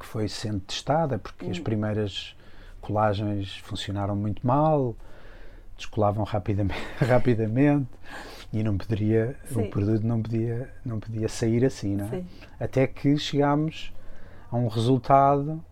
que 0.00 0.06
foi 0.06 0.28
sendo 0.28 0.60
testada, 0.60 1.18
porque 1.18 1.46
Hum. 1.46 1.50
as 1.50 1.58
primeiras 1.58 2.34
colagens 2.80 3.58
funcionaram 3.58 4.16
muito 4.16 4.46
mal, 4.46 4.96
descolavam 5.76 6.24
rapidamente, 6.24 6.80
rapidamente 6.98 7.86
E 8.52 8.62
não 8.62 8.78
poderia, 8.78 9.36
Sim. 9.46 9.62
o 9.66 9.70
produto 9.70 10.06
não 10.06 10.22
podia, 10.22 10.70
não 10.84 10.98
podia 11.00 11.28
sair 11.28 11.64
assim, 11.64 11.96
não 11.96 12.06
é? 12.06 12.24
Até 12.58 12.86
que 12.86 13.16
chegámos 13.18 13.92
a 14.50 14.56
um 14.56 14.68
resultado 14.68 15.62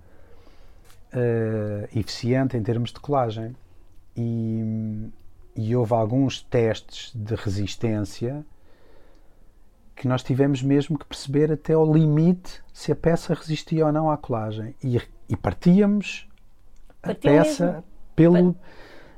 eh, 1.12 1.88
eficiente 1.94 2.56
em 2.56 2.62
termos 2.62 2.92
de 2.92 3.00
colagem. 3.00 3.54
E, 4.16 5.08
e 5.56 5.74
houve 5.76 5.92
alguns 5.94 6.42
testes 6.42 7.12
de 7.14 7.34
resistência 7.34 8.44
que 9.96 10.08
nós 10.08 10.22
tivemos 10.22 10.62
mesmo 10.62 10.98
que 10.98 11.04
perceber 11.06 11.52
até 11.52 11.72
ao 11.74 11.90
limite 11.92 12.60
se 12.72 12.90
a 12.90 12.96
peça 12.96 13.32
resistia 13.34 13.86
ou 13.86 13.92
não 13.92 14.10
à 14.10 14.16
colagem. 14.16 14.74
E, 14.82 15.00
e 15.28 15.36
partíamos 15.36 16.26
a 17.02 17.08
Partiam 17.08 17.32
peça 17.34 17.66
mesmo? 17.66 17.84
pelo. 18.16 18.56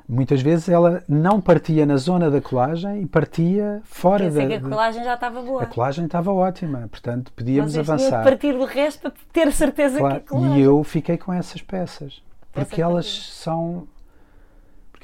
Muitas 0.08 0.40
vezes 0.40 0.68
ela 0.68 1.02
não 1.08 1.40
partia 1.40 1.84
na 1.84 1.96
zona 1.96 2.30
da 2.30 2.40
colagem 2.40 3.02
e 3.02 3.06
partia 3.06 3.80
fora 3.84 4.22
Quer 4.24 4.28
dizer 4.28 4.42
da. 4.42 4.48
que 4.48 4.54
a 4.66 4.68
colagem 4.68 5.02
já 5.02 5.14
estava 5.14 5.42
boa. 5.42 5.62
a 5.64 5.66
colagem 5.66 6.04
estava 6.04 6.32
ótima, 6.32 6.86
portanto 6.88 7.32
podíamos 7.32 7.72
Vocês 7.72 7.88
avançar. 7.90 8.22
partir 8.22 8.52
do 8.52 8.64
resto 8.66 9.00
para 9.00 9.12
ter 9.32 9.50
certeza 9.52 9.98
Claro, 9.98 10.14
que 10.20 10.20
a 10.20 10.28
colagem... 10.28 10.58
e 10.58 10.62
eu 10.62 10.84
fiquei 10.84 11.16
com 11.18 11.32
essas 11.32 11.60
peças 11.60 12.22
porque 12.52 12.80
elas 12.80 13.06
são 13.32 13.88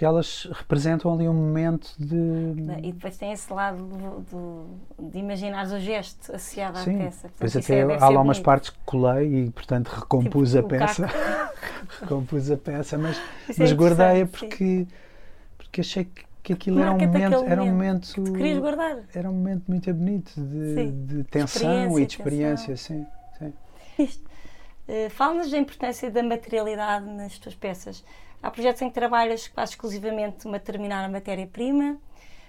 porque 0.02 0.04
elas 0.04 0.48
representam 0.52 1.12
ali 1.14 1.28
um 1.28 1.32
momento 1.34 1.94
de 1.96 2.16
E 2.82 2.92
depois 2.92 3.16
tem 3.16 3.30
esse 3.32 3.52
lado 3.52 3.84
do, 3.84 4.20
do- 4.98 5.10
de 5.10 5.18
imaginar 5.18 5.64
o 5.66 5.78
gesto 5.78 6.34
associado 6.34 6.78
à 6.78 6.82
sim 6.82 6.98
peça. 6.98 7.28
Portanto, 7.28 7.48
isso 7.48 7.58
até 7.58 7.80
é- 7.80 7.98
há 8.00 8.08
lá 8.08 8.20
umas 8.20 8.40
partes 8.40 8.70
que 8.70 8.78
colei 8.84 9.44
e 9.44 9.50
portanto 9.50 9.88
recompus 9.88 10.52
Tipo, 10.52 10.66
a 10.66 10.68
peça 10.68 11.06
recompus 12.00 12.50
a 12.50 12.56
peça 12.56 12.98
mas, 12.98 13.16
Isso 13.48 13.62
é 13.62 13.64
mas 13.64 13.72
guardei-a 13.72 14.18
interessante, 14.22 14.40
sim. 14.40 14.48
porque 14.48 14.86
porque 15.56 15.80
achei 15.82 16.04
que, 16.04 16.24
que 16.42 16.52
aquilo 16.52 16.80
era 16.80 16.90
um 16.92 16.98
momento 16.98 17.44
era 17.46 17.62
um 17.62 17.66
momento 17.66 18.22
querias 18.32 18.58
guardar. 18.58 18.98
era 19.14 19.30
um 19.30 19.34
momento 19.34 19.64
muito 19.68 19.94
bonito 19.94 20.32
de, 20.34 20.74
Sim. 20.74 21.06
de 21.06 21.24
tensão 21.24 21.96
e 21.98 22.06
de 22.06 22.12
experiência 22.16 22.76
sim, 22.76 23.06
sim. 23.38 23.54
Uh, 24.88 25.08
Fala-nos 25.10 25.48
da 25.48 25.58
importância 25.58 26.10
da 26.10 26.22
materialidade 26.24 27.06
nas 27.06 27.38
tuas 27.38 27.54
peças. 27.54 28.04
Há 28.42 28.50
projetos 28.50 28.82
em 28.82 28.88
que 28.88 28.94
trabalhas 28.94 29.48
quase 29.48 29.72
exclusivamente 29.72 30.46
uma 30.46 30.58
determinada 30.58 31.08
matéria-prima, 31.08 31.96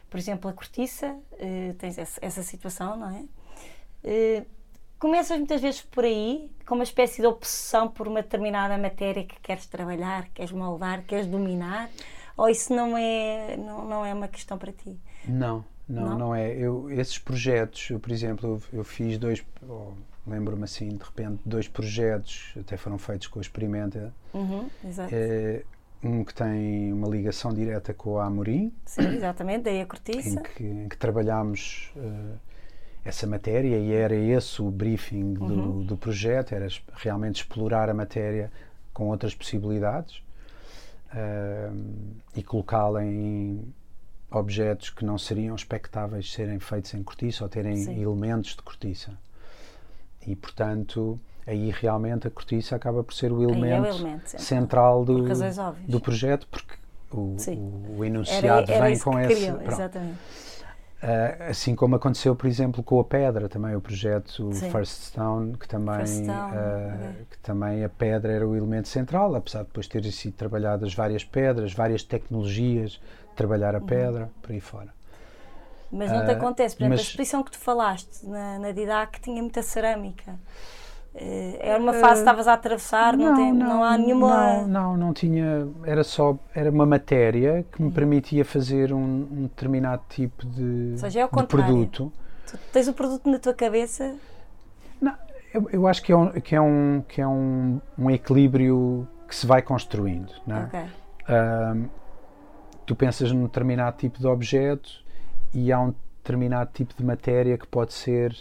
por 0.10 0.18
exemplo, 0.18 0.50
a 0.50 0.54
cortiça, 0.54 1.08
uh, 1.34 1.74
tens 1.78 1.98
essa, 1.98 2.20
essa 2.22 2.44
situação, 2.44 2.98
não 2.98 3.10
é? 3.10 3.24
Uh, 4.42 4.46
começas 5.00 5.38
muitas 5.38 5.62
vezes 5.62 5.82
por 5.82 6.04
aí, 6.04 6.50
com 6.66 6.76
uma 6.76 6.84
espécie 6.84 7.22
de 7.22 7.28
obsessão 7.28 7.88
por 7.90 8.08
uma 8.08 8.22
determinada 8.22 8.78
matéria 8.78 9.24
que 9.24 9.40
queres 9.42 9.66
trabalhar, 9.66 10.30
queres 10.34 10.52
moldar, 10.52 11.04
queres 11.04 11.28
dominar, 11.28 11.90
ou 12.38 12.50
isso 12.50 12.74
não 12.74 12.98
é, 12.98 13.58
não, 13.58 13.86
não 13.86 14.06
é 14.06 14.14
uma 14.14 14.28
questão 14.28 14.58
para 14.58 14.72
ti? 14.72 15.00
Não, 15.28 15.64
não, 15.88 16.10
Não? 16.10 16.18
não, 16.18 16.36
é. 16.36 16.52
Eu, 16.54 16.90
esses 16.90 17.18
projetos, 17.18 17.90
eu, 17.90 18.00
por 18.00 18.12
exemplo, 18.12 18.62
eu, 18.72 18.80
eu 18.80 18.84
fiz 18.84 19.18
dois, 19.18 19.44
oh, 19.68 19.92
lembro-me 20.26 20.64
assim, 20.64 20.90
de 20.90 21.04
repente, 21.04 21.42
dois 21.46 21.68
projetos, 21.68 22.54
até 22.60 22.78
foram 22.78 22.98
feitos 22.98 23.28
com 23.28 23.40
a 23.40 23.42
Experimenta. 23.42 24.14
Uhum, 24.34 24.70
exato. 24.86 25.14
É, 25.14 25.64
um 26.04 26.24
que 26.24 26.34
tem 26.34 26.92
uma 26.92 27.08
ligação 27.08 27.54
direta 27.54 27.94
com 27.94 28.18
a 28.20 28.26
Amorim, 28.26 28.74
Sim, 28.86 29.08
exatamente, 29.16 29.64
daí 29.64 29.80
a 29.80 29.84
em 29.84 29.86
cortiça. 29.86 30.42
que, 30.42 30.64
em 30.64 30.90
que 30.90 30.98
trabalhámos 30.98 31.92
eh, 31.96 32.36
essa 33.06 33.26
matéria 33.28 33.78
e 33.78 33.94
era 33.94 34.16
esse 34.16 34.62
o 34.62 34.70
briefing 34.70 35.34
do, 35.34 35.44
Uhum. 35.46 35.86
do 35.86 35.98
projeto, 35.98 36.54
era 36.54 36.68
realmente 36.96 37.38
explorar 37.38 37.90
a 37.90 37.94
matéria 37.94 38.52
com 38.94 39.08
outras 39.10 39.34
possibilidades 39.34 40.22
eh, 41.16 41.72
e 42.36 42.44
colocá-la 42.44 43.04
em 43.04 43.74
objetos 44.32 44.90
que 44.90 45.06
não 45.06 45.18
seriam 45.18 45.56
expectáveis 45.56 46.32
serem 46.34 46.60
feitos 46.60 46.94
em 46.96 47.04
cortiça 47.04 47.44
ou 47.44 47.50
terem 47.50 47.76
Sim. 47.78 48.02
elementos 48.02 48.56
de 48.56 48.62
cortiça. 48.64 49.12
E, 50.26 50.36
portanto, 50.36 51.20
aí 51.46 51.72
realmente 51.72 52.28
a 52.28 52.32
cortiça 52.32 52.76
acaba 52.76 53.04
por 53.04 53.14
ser 53.14 53.32
o 53.32 53.42
Aí 53.52 53.70
é 53.72 53.80
o 53.80 53.86
elemento, 53.86 53.86
elemento 53.86 54.30
central. 54.30 55.06
do, 55.06 55.24
do 55.88 56.00
projeto, 56.00 56.48
porque 56.50 56.74
o, 57.12 57.18
o, 57.52 57.98
o 58.00 58.04
Era, 58.04 58.08
enunciado 58.08 58.72
era 58.72 58.88
vem 58.88 58.98
com 59.00 59.20
esse. 59.20 59.34
queriam, 59.34 59.62
exatamente. 59.62 60.20
Uh, 61.04 61.50
assim 61.50 61.76
como 61.76 61.96
aconteceu, 61.98 62.34
por 62.34 62.48
exemplo, 62.48 62.82
com 62.82 62.98
a 62.98 63.04
pedra, 63.04 63.50
também 63.50 63.76
o 63.76 63.82
projeto 63.82 64.50
Sim. 64.54 64.72
First 64.72 65.02
Stone, 65.10 65.58
que 65.58 65.68
também, 65.68 65.98
Stone, 66.08 66.46
uh, 66.50 67.26
que 67.30 67.38
também 67.40 67.84
a 67.84 67.90
pedra 67.90 68.32
era 68.32 68.48
o 68.48 68.56
elemento 68.56 68.88
central, 68.88 69.36
apesar 69.36 69.60
de 69.64 69.66
depois 69.68 69.86
terem 69.86 70.12
sido 70.12 70.34
trabalhadas 70.36 70.94
várias 70.94 71.26
pedras, 71.26 71.74
várias 71.74 72.04
tecnologias 72.04 72.92
de 72.94 73.36
trabalhar 73.36 73.76
a 73.76 73.82
Uhum. 73.82 73.86
pedra, 73.86 74.30
por 74.42 74.52
aí 74.54 74.62
fora. 74.62 74.94
Mas 75.92 76.12
não 76.12 76.24
te 76.24 76.32
Ah, 76.32 76.34
acontece, 76.34 76.76
por 76.76 76.84
exemplo, 76.84 76.96
mas- 76.96 77.00
a 77.00 77.04
exposição 77.04 77.44
que 77.44 77.52
tu 77.52 77.60
falaste 77.60 78.26
na, 78.26 78.58
na 78.60 78.72
Didac 78.72 79.20
tinha 79.22 79.42
muita 79.42 79.62
cerâmica. 79.62 80.40
Eh, 81.16 81.60
Era 81.62 81.80
uma 81.80 81.94
fase 81.94 82.14
que 82.14 82.20
estavas 82.20 82.48
a 82.48 82.54
atravessar, 82.54 83.16
não, 83.16 83.36
tem, 83.36 83.54
não, 83.54 83.84
há 83.84 83.98
nenhuma. 83.98 84.62
Não, 84.62 84.68
não, 84.68 84.98
não 84.98 85.14
tinha. 85.14 85.68
Era 85.86 86.04
só. 86.04 86.38
Era 86.56 86.72
uma 86.72 86.86
matéria 86.86 87.66
que 87.72 87.82
me 87.82 87.92
permitia 87.92 88.44
fazer 88.44 88.92
um, 88.92 89.28
um 89.32 89.42
determinado 89.44 90.02
tipo 90.10 90.46
de, 90.46 90.92
Ou 90.94 90.98
seja, 90.98 91.20
é 91.22 91.26
o 91.26 91.30
de 91.30 91.46
produto. 91.46 92.12
Tu 92.48 92.58
tens 92.72 92.88
o 92.88 92.94
produto 92.94 93.30
na 93.30 93.40
tua 93.40 93.54
cabeça, 93.54 94.16
Não, 95.00 95.14
eu, 95.54 95.70
eu 95.72 95.88
acho 95.88 96.02
que 96.04 96.12
é, 96.12 96.18
um, 96.18 96.32
que 96.32 96.56
é, 96.56 96.62
um, 96.62 97.04
que 97.08 97.22
é 97.22 97.28
um, 97.28 97.80
um 97.98 98.10
equilíbrio 98.12 99.08
que 99.28 99.36
se 99.36 99.46
vai 99.46 99.62
construindo. 99.62 100.32
Não 100.46 100.58
é? 100.58 100.64
ok. 100.64 100.80
Ahm, 101.30 101.86
tu 102.86 102.96
pensas 102.96 103.32
num 103.32 103.44
determinado 103.44 103.98
tipo 103.98 104.20
de 104.20 104.28
objeto 104.28 104.90
e 105.54 105.72
há 105.72 105.80
um 105.80 105.94
determinado 106.18 106.72
tipo 106.74 106.94
de 106.96 107.04
matéria 107.04 107.58
que 107.58 107.68
pode 107.68 107.94
ser 107.94 108.36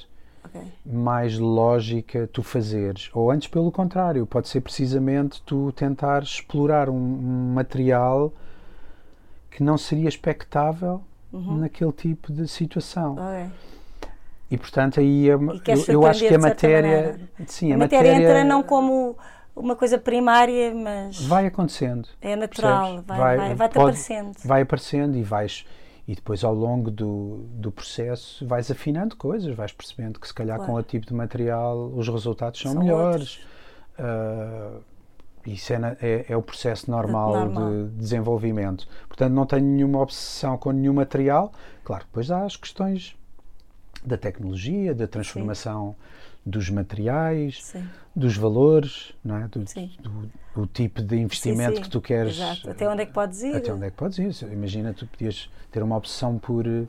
ok. 0.54 0.62
mais 0.84 1.38
lógica 1.38 2.28
tu 2.32 2.42
fazeres. 2.42 3.10
Ou 3.14 3.30
antes, 3.30 3.48
pelo 3.48 3.70
contrário, 3.72 4.26
pode 4.26 4.48
ser 4.48 4.60
precisamente 4.60 5.40
tu 5.42 5.72
tentar 5.72 6.22
explorar 6.22 6.88
um, 6.88 6.94
um 6.94 7.52
material 7.54 8.32
que 9.50 9.62
não 9.62 9.76
seria 9.78 10.08
expectável 10.08 11.02
Uhum. 11.32 11.58
naquele 11.58 11.92
tipo 11.92 12.30
de 12.32 12.46
situação. 12.46 13.14
ok. 13.14 13.46
E 14.50 14.58
portanto 14.58 15.00
aí 15.00 15.30
é 15.30 15.32
eu, 15.32 15.40
eu 15.88 16.06
acho 16.06 16.26
que 16.28 16.34
a 16.34 16.38
matéria, 16.38 17.18
sim, 17.46 17.72
A, 17.72 17.78
matéria, 17.78 18.12
entra 18.16 18.44
não 18.44 18.62
como 18.62 19.16
uma 19.56 19.74
coisa 19.74 19.96
primária, 19.96 20.74
mas 20.74 21.22
vai 21.24 21.46
acontecendo. 21.46 22.06
é 22.20 22.36
natural, 22.36 22.82
percebes? 23.02 23.06
vai, 23.06 23.18
Vai- 23.18 23.36
vai, 23.38 23.54
vai-te 23.54 23.72
pode- 23.72 23.84
aparecendo. 23.86 24.32
vai 24.44 24.60
aparecendo 24.60 25.16
e 25.16 25.22
vais 25.22 25.64
e 26.06 26.14
depois 26.14 26.42
ao 26.42 26.52
longo 26.54 26.90
do, 26.90 27.44
do 27.54 27.70
processo 27.70 28.44
vais 28.46 28.70
afinando 28.70 29.14
coisas, 29.16 29.54
vais 29.54 29.72
percebendo 29.72 30.18
que 30.18 30.26
se 30.26 30.34
calhar 30.34 30.56
Claro. 30.58 30.72
com 30.72 30.78
o 30.78 30.82
tipo 30.82 31.06
de 31.06 31.14
material 31.14 31.92
os 31.94 32.08
resultados 32.08 32.60
são, 32.60 32.72
São 32.72 32.82
melhores. 32.82 33.40
Ah, 33.98 34.78
isso 35.46 35.72
é, 35.72 35.78
na- 35.78 35.96
é- 36.00 36.26
é 36.28 36.36
o 36.36 36.42
processo 36.42 36.90
normal, 36.90 37.32
Normal. 37.32 37.70
de 37.70 37.88
desenvolvimento. 37.90 38.86
Portanto, 39.08 39.32
não 39.32 39.44
tenho 39.46 39.64
nenhuma 39.64 40.00
obsessão 40.00 40.56
com 40.56 40.70
nenhum 40.72 40.92
material. 40.94 41.52
Claro, 41.84 42.04
depois 42.04 42.30
há 42.30 42.44
as 42.44 42.56
questões 42.56 43.16
da 44.04 44.16
tecnologia, 44.16 44.94
da 44.94 45.06
transformação 45.06 45.94
dos 46.44 46.68
materiais, 46.70 47.62
Sim. 47.64 47.84
dos 48.14 48.36
valores, 48.36 49.12
não 49.24 49.36
é? 49.36 49.48
do, 49.48 49.60
do- 49.60 50.30
do 50.54 50.66
tipo 50.66 51.00
de 51.00 51.16
investimento 51.16 51.70
Sim, 51.70 51.76
sim. 51.76 51.82
que 51.82 51.88
tu 51.88 52.00
queres. 52.00 52.36
Exato. 52.36 52.70
Até 52.70 52.88
onde 52.88 53.02
é 53.02 53.06
que 53.06 53.12
podes 53.12 53.42
ir? 53.42 53.56
Até 53.56 53.72
onde 53.72 53.86
é 53.86 53.90
que 53.90 53.96
podes 53.96 54.18
ir? 54.18 54.52
Imagina, 54.52 54.92
tu 54.92 55.06
podias 55.06 55.48
ter 55.70 55.82
uma 55.82 55.96
opção 55.96 56.36
por 56.38 56.66
eh, 56.66 56.84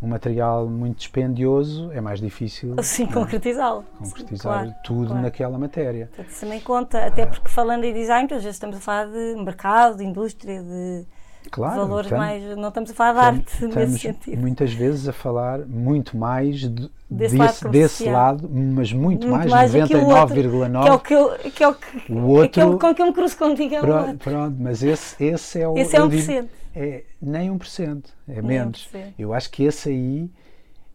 um 0.00 0.06
material 0.08 0.66
muito 0.68 0.98
dispendioso, 0.98 1.90
é 1.92 2.00
mais 2.00 2.20
difícil 2.20 2.74
Sim, 2.82 3.04
é? 3.04 3.12
concretizá-lo. 3.12 3.84
concretizar 3.98 4.62
claro, 4.62 4.74
tudo 4.84 5.06
claro. 5.08 5.22
naquela 5.22 5.58
matéria. 5.58 6.06
Portanto, 6.06 6.30
isso 6.30 6.40
também 6.40 6.60
conta, 6.60 7.04
até 7.06 7.26
porque 7.26 7.48
falando 7.48 7.84
em 7.84 7.92
design, 7.92 8.24
às 8.32 8.42
vezes 8.42 8.56
estamos 8.56 8.76
a 8.76 8.80
falar 8.80 9.06
de 9.08 9.34
mercado, 9.42 9.96
de 9.98 10.04
indústria, 10.04 10.62
de 10.62 11.04
Claro, 11.50 11.80
valores 11.82 12.10
mais. 12.10 12.56
Não 12.56 12.68
estamos 12.68 12.90
a 12.90 12.94
falar 12.94 13.12
de 13.12 13.38
arte 13.38 13.52
nesse 13.64 13.66
estamos 13.66 14.00
sentido. 14.00 14.40
muitas 14.40 14.72
vezes 14.72 15.08
a 15.08 15.12
falar 15.12 15.60
muito 15.66 16.16
mais 16.16 16.60
de- 16.60 16.90
Desse 17.08 17.36
desse, 17.36 17.64
lado 17.64 17.70
desse 17.72 18.04
lado, 18.10 18.50
mas 18.50 18.92
muito, 18.92 19.26
Muito 19.28 19.38
mais, 19.38 19.50
mais 19.50 19.72
do 19.72 19.86
que 19.86 19.94
é 19.94 19.96
o 19.96 20.00
99,9%. 20.08 20.98
que 21.02 21.14
eu, 21.14 21.52
que 21.52 21.62
é 21.64 21.68
o 21.68 21.74
que, 21.74 22.12
O 22.12 22.26
outro- 22.26 22.44
é 22.44 22.48
que 22.48 22.60
eu, 22.60 22.78
com 22.78 22.94
que 22.94 23.02
eu 23.02 23.06
me 23.06 23.12
cruzo 23.12 23.36
contigo. 23.38 23.74
É 23.76 23.80
Pronto, 23.80 24.16
pronto, 24.18 24.56
mas 24.58 24.82
esse, 24.82 25.22
esse 25.24 25.60
é 25.60 25.68
o. 25.68 25.78
Esse 25.78 25.96
é 25.96 26.00
eu 26.00 26.08
1%. 26.08 26.10
digo- 26.42 26.48
é 26.74 27.04
nem 27.22 27.50
1%, 27.50 28.12
é 28.28 28.32
Nem 28.34 28.42
menos. 28.42 28.88
1%. 28.92 29.14
Eu 29.18 29.32
acho 29.32 29.50
que 29.52 29.62
esse 29.64 29.88
aí 29.88 30.30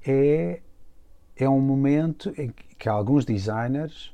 é, 0.06 0.60
é 1.38 1.50
um 1.50 1.62
momento 1.62 2.34
em 2.38 2.50
que, 2.50 2.76
que 2.78 2.90
alguns 2.90 3.24
designers, 3.26 4.11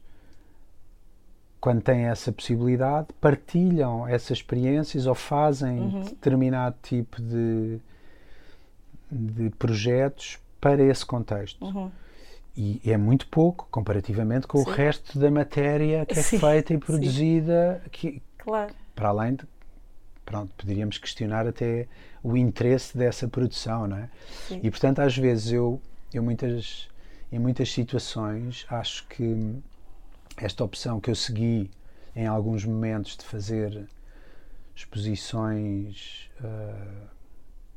quando 1.67 1.81
têm 1.81 2.05
essa 2.05 2.31
possibilidade, 2.31 3.07
partilham 3.19 4.07
essas 4.07 4.37
experiências 4.37 5.05
ou 5.05 5.13
fazem 5.13 5.77
Uhum. 5.81 5.99
determinado 5.99 6.77
tipo 6.81 7.21
de, 7.21 7.77
de 9.11 9.49
projetos 9.49 10.39
para 10.61 10.81
esse 10.81 11.05
contexto. 11.05 11.61
Uhum. 11.65 11.91
E 12.55 12.79
é 12.85 12.95
muito 12.95 13.27
pouco 13.27 13.67
comparativamente 13.69 14.47
com 14.47 14.59
Sim. 14.59 14.69
o 14.69 14.73
resto 14.73 15.19
da 15.19 15.29
matéria 15.29 16.05
que 16.05 16.17
é 16.17 16.23
Sim, 16.23 16.39
feita 16.39 16.71
e 16.71 16.77
sim. 16.77 16.79
produzida, 16.79 17.81
que, 17.91 18.21
Claro. 18.37 18.73
para 18.95 19.09
além 19.09 19.35
de 19.35 19.43
pronto, 20.23 20.53
poderíamos 20.55 20.97
questionar 20.97 21.45
até 21.45 21.85
o 22.23 22.37
interesse 22.37 22.97
dessa 22.97 23.27
produção, 23.27 23.87
não 23.87 23.97
é? 23.97 24.09
Sim. 24.47 24.61
E 24.63 24.71
portanto, 24.71 24.99
às 24.99 25.17
vezes 25.17 25.51
eu, 25.51 25.81
eu 26.13 26.23
muitas, 26.23 26.87
em 27.29 27.37
muitas 27.39 27.69
situações 27.73 28.65
acho 28.69 29.05
que 29.09 29.53
esta 30.37 30.63
opção 30.63 30.99
que 30.99 31.09
eu 31.09 31.15
segui 31.15 31.69
em 32.15 32.25
alguns 32.25 32.65
momentos 32.65 33.17
de 33.17 33.25
fazer 33.25 33.87
exposições 34.75 36.29
uh, 36.39 37.07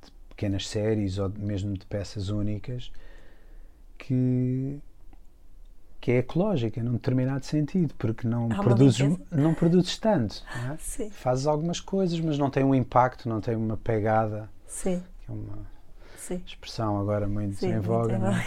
de 0.04 0.12
pequenas 0.28 0.68
séries 0.68 1.18
ou 1.18 1.30
mesmo 1.30 1.76
de 1.76 1.86
peças 1.86 2.28
únicas 2.28 2.92
que 3.98 4.80
que 6.00 6.12
é 6.12 6.16
ecológica 6.16 6.82
num 6.82 6.92
determinado 6.92 7.44
sentido, 7.44 7.94
porque 7.98 8.26
não, 8.26 8.48
produzes, 8.48 9.18
não 9.30 9.52
produzes 9.52 9.98
tanto. 9.98 10.42
Não 10.56 10.72
é? 10.72 10.76
Fazes 11.10 11.46
algumas 11.46 11.78
coisas, 11.78 12.18
mas 12.20 12.38
não 12.38 12.48
tem 12.48 12.64
um 12.64 12.74
impacto, 12.74 13.28
não 13.28 13.38
tem 13.38 13.54
uma 13.54 13.76
pegada. 13.76 14.48
Sim. 14.66 15.02
Que 15.20 15.30
é 15.30 15.34
uma 15.34 15.58
sim. 16.20 16.42
expressão 16.46 17.00
agora 17.00 17.26
muito 17.26 17.56
sim, 17.56 17.72
em 17.72 17.80
voga. 17.80 18.18
Muito 18.18 18.38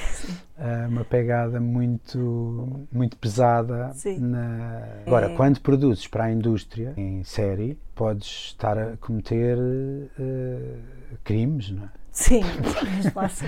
é? 0.57 0.87
Uma 0.87 1.03
pegada 1.03 1.59
muito, 1.59 2.87
muito 2.91 3.17
pesada. 3.17 3.91
Na... 4.19 4.83
Agora, 5.05 5.31
é. 5.31 5.35
quando 5.35 5.59
produzes 5.59 6.07
para 6.07 6.25
a 6.25 6.31
indústria, 6.31 6.93
em 6.95 7.23
série, 7.23 7.77
podes 7.95 8.27
estar 8.27 8.77
a 8.77 8.97
cometer 8.97 9.57
uh, 9.57 10.79
crimes, 11.23 11.71
não 11.71 11.83
é? 11.85 11.89
Sim, 12.11 12.41
mas 13.15 13.41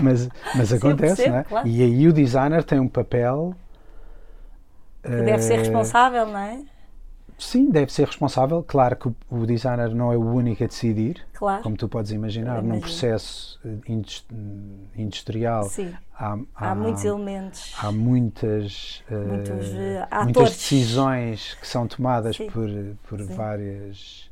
mas, 0.00 0.28
mas 0.54 0.72
acontece, 0.72 1.16
percebo, 1.16 1.30
não 1.30 1.38
é? 1.38 1.44
Claro. 1.44 1.68
E 1.68 1.82
aí 1.82 2.08
o 2.08 2.12
designer 2.12 2.64
tem 2.64 2.80
um 2.80 2.88
papel. 2.88 3.54
Que 5.02 5.10
deve 5.10 5.42
ser 5.42 5.54
eh, 5.54 5.58
responsável, 5.58 6.26
não 6.26 6.38
é? 6.38 6.62
Sim, 7.38 7.70
deve 7.70 7.92
ser 7.92 8.06
responsável. 8.06 8.62
Claro 8.62 8.96
que 8.96 9.08
o 9.28 9.46
designer 9.46 9.94
não 9.94 10.12
é 10.12 10.16
o 10.16 10.24
único 10.24 10.62
a 10.62 10.66
decidir, 10.66 11.26
claro. 11.34 11.62
como 11.62 11.76
tu 11.76 11.88
podes 11.88 12.12
imaginar, 12.12 12.62
num 12.62 12.80
processo 12.80 13.60
eh, 13.64 13.92
industrial. 14.96 15.64
Sim. 15.64 15.92
Há, 16.16 16.38
há, 16.54 16.70
há, 16.70 16.74
muitos 16.74 17.04
elementos. 17.04 17.74
Há 17.76 17.90
muitas, 17.90 19.02
muitos, 19.10 19.68
uh, 19.68 20.24
muitas 20.24 20.50
decisões 20.50 21.54
que 21.54 21.66
são 21.66 21.88
tomadas 21.88 22.36
Sim. 22.36 22.48
por, 22.50 22.68
por 23.08 23.22
várias 23.24 24.30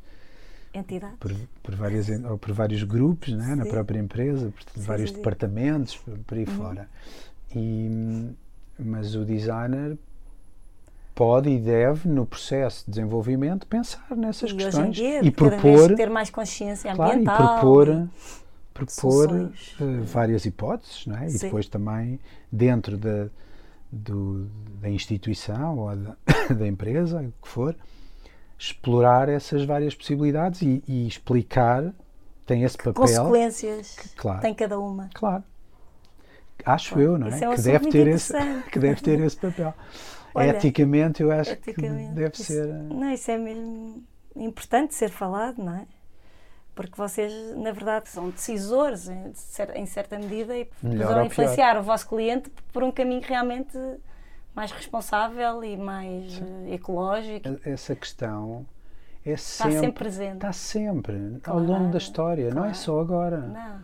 entidades? 0.73 1.19
Por, 1.19 1.35
por, 1.63 1.75
várias, 1.75 2.09
ou 2.09 2.39
por 2.39 2.53
vários 2.53 2.85
grupos 2.85 3.33
né, 3.33 3.55
na 3.57 3.67
própria 3.67 3.99
empresa, 3.99 4.53
por 4.53 4.81
sim, 4.81 4.87
vários 4.87 5.11
sim, 5.11 5.17
departamentos, 5.17 5.97
por, 5.97 6.19
por 6.19 6.39
aí 6.39 6.45
uhum. 6.45 6.55
fora. 6.55 6.89
E, 7.55 8.31
mas 8.79 9.15
o 9.15 9.25
designer 9.25 9.99
pode 11.15 11.51
e 11.51 11.59
deve, 11.59 12.09
no 12.09 12.27
processo 12.27 12.85
de 12.85 12.93
desenvolvimento, 12.93 13.67
pensar 13.67 14.07
nessas 14.17 14.51
e 14.51 14.57
questões 14.57 14.97
dia, 14.97 15.25
e 15.25 15.31
propor. 15.31 15.95
ter 15.95 16.11
mais 16.11 16.31
consciência 16.31 16.95
claro, 16.95 17.13
ambiental. 17.13 17.37
E 17.37 17.61
propor, 17.61 18.09
propor 18.73 19.33
uh, 19.33 20.03
várias 20.05 20.45
hipóteses, 20.45 21.07
não 21.07 21.17
é? 21.19 21.29
e 21.29 21.39
depois 21.39 21.69
também, 21.69 22.19
dentro 22.51 22.97
da, 22.97 23.29
do, 23.91 24.47
da 24.81 24.89
instituição 24.89 25.79
ou 25.79 25.97
da, 25.97 26.17
da 26.55 26.67
empresa, 26.67 27.21
o 27.21 27.43
que 27.43 27.49
for, 27.49 27.77
explorar 28.59 29.29
essas 29.29 29.65
várias 29.65 29.95
possibilidades 29.95 30.63
e, 30.63 30.83
e 30.87 31.07
explicar, 31.07 31.93
tem 32.47 32.63
esse 32.63 32.77
papel. 32.77 32.95
Consequências 32.95 33.97
que, 33.97 34.09
claro, 34.17 34.41
tem 34.41 34.55
cada 34.55 34.79
uma. 34.79 35.11
Claro. 35.15 35.45
Acho 36.65 36.99
eu, 36.99 37.19
não 37.19 37.27
é? 37.27 37.41
é 37.41 37.49
um 37.49 37.57
que, 37.57 37.63
deve 37.63 37.91
ter 37.91 38.07
esse, 38.07 38.33
que 38.71 38.79
deve 38.79 39.01
ter 39.01 39.21
esse 39.21 39.37
papel. 39.37 39.75
Olha, 40.35 40.51
eticamente, 40.51 41.23
eu 41.23 41.31
acho 41.31 41.53
eticamente, 41.53 42.09
que 42.09 42.15
deve 42.15 42.35
isso, 42.35 42.45
ser. 42.45 42.67
Não, 42.67 43.11
isso 43.13 43.31
é 43.31 43.39
mesmo 43.39 44.05
importante 44.37 44.95
ser 44.95 45.11
falado, 45.11 45.63
não 45.63 45.75
é? 45.75 45.87
Porque 46.75 46.97
vocês, 46.97 47.33
na 47.57 47.71
verdade, 47.71 48.09
são 48.09 48.31
decisores, 48.31 49.09
em, 49.09 49.85
certa 49.85 50.19
medida, 50.19 50.57
e 50.57 50.69
vão 50.83 51.27
influenciar 51.27 51.79
o 51.79 51.83
vosso 51.83 52.09
cliente 52.09 52.51
por 52.73 52.83
um 52.83 52.91
caminho 52.91 53.21
realmente 53.23 53.77
mais 54.55 54.71
responsável 54.71 55.63
e 55.63 55.77
mais 55.77 56.33
Sim. 56.33 56.71
Eh, 56.71 56.75
ecológico. 56.75 57.49
Essa 57.65 57.95
questão 57.95 58.67
é 59.25 59.33
está 59.33 59.65
sempre, 59.65 59.81
sempre 59.81 60.05
presente. 60.05 60.35
Está 60.35 60.53
sempre, 60.53 61.39
claro, 61.43 61.61
ao 61.61 61.65
longo 61.65 61.93
da 61.93 61.99
história, 61.99 62.51
claro. 62.51 62.61
não 62.61 62.67
é 62.71 62.75
só 62.75 63.01
agora. 63.01 63.39
Não. 63.39 63.81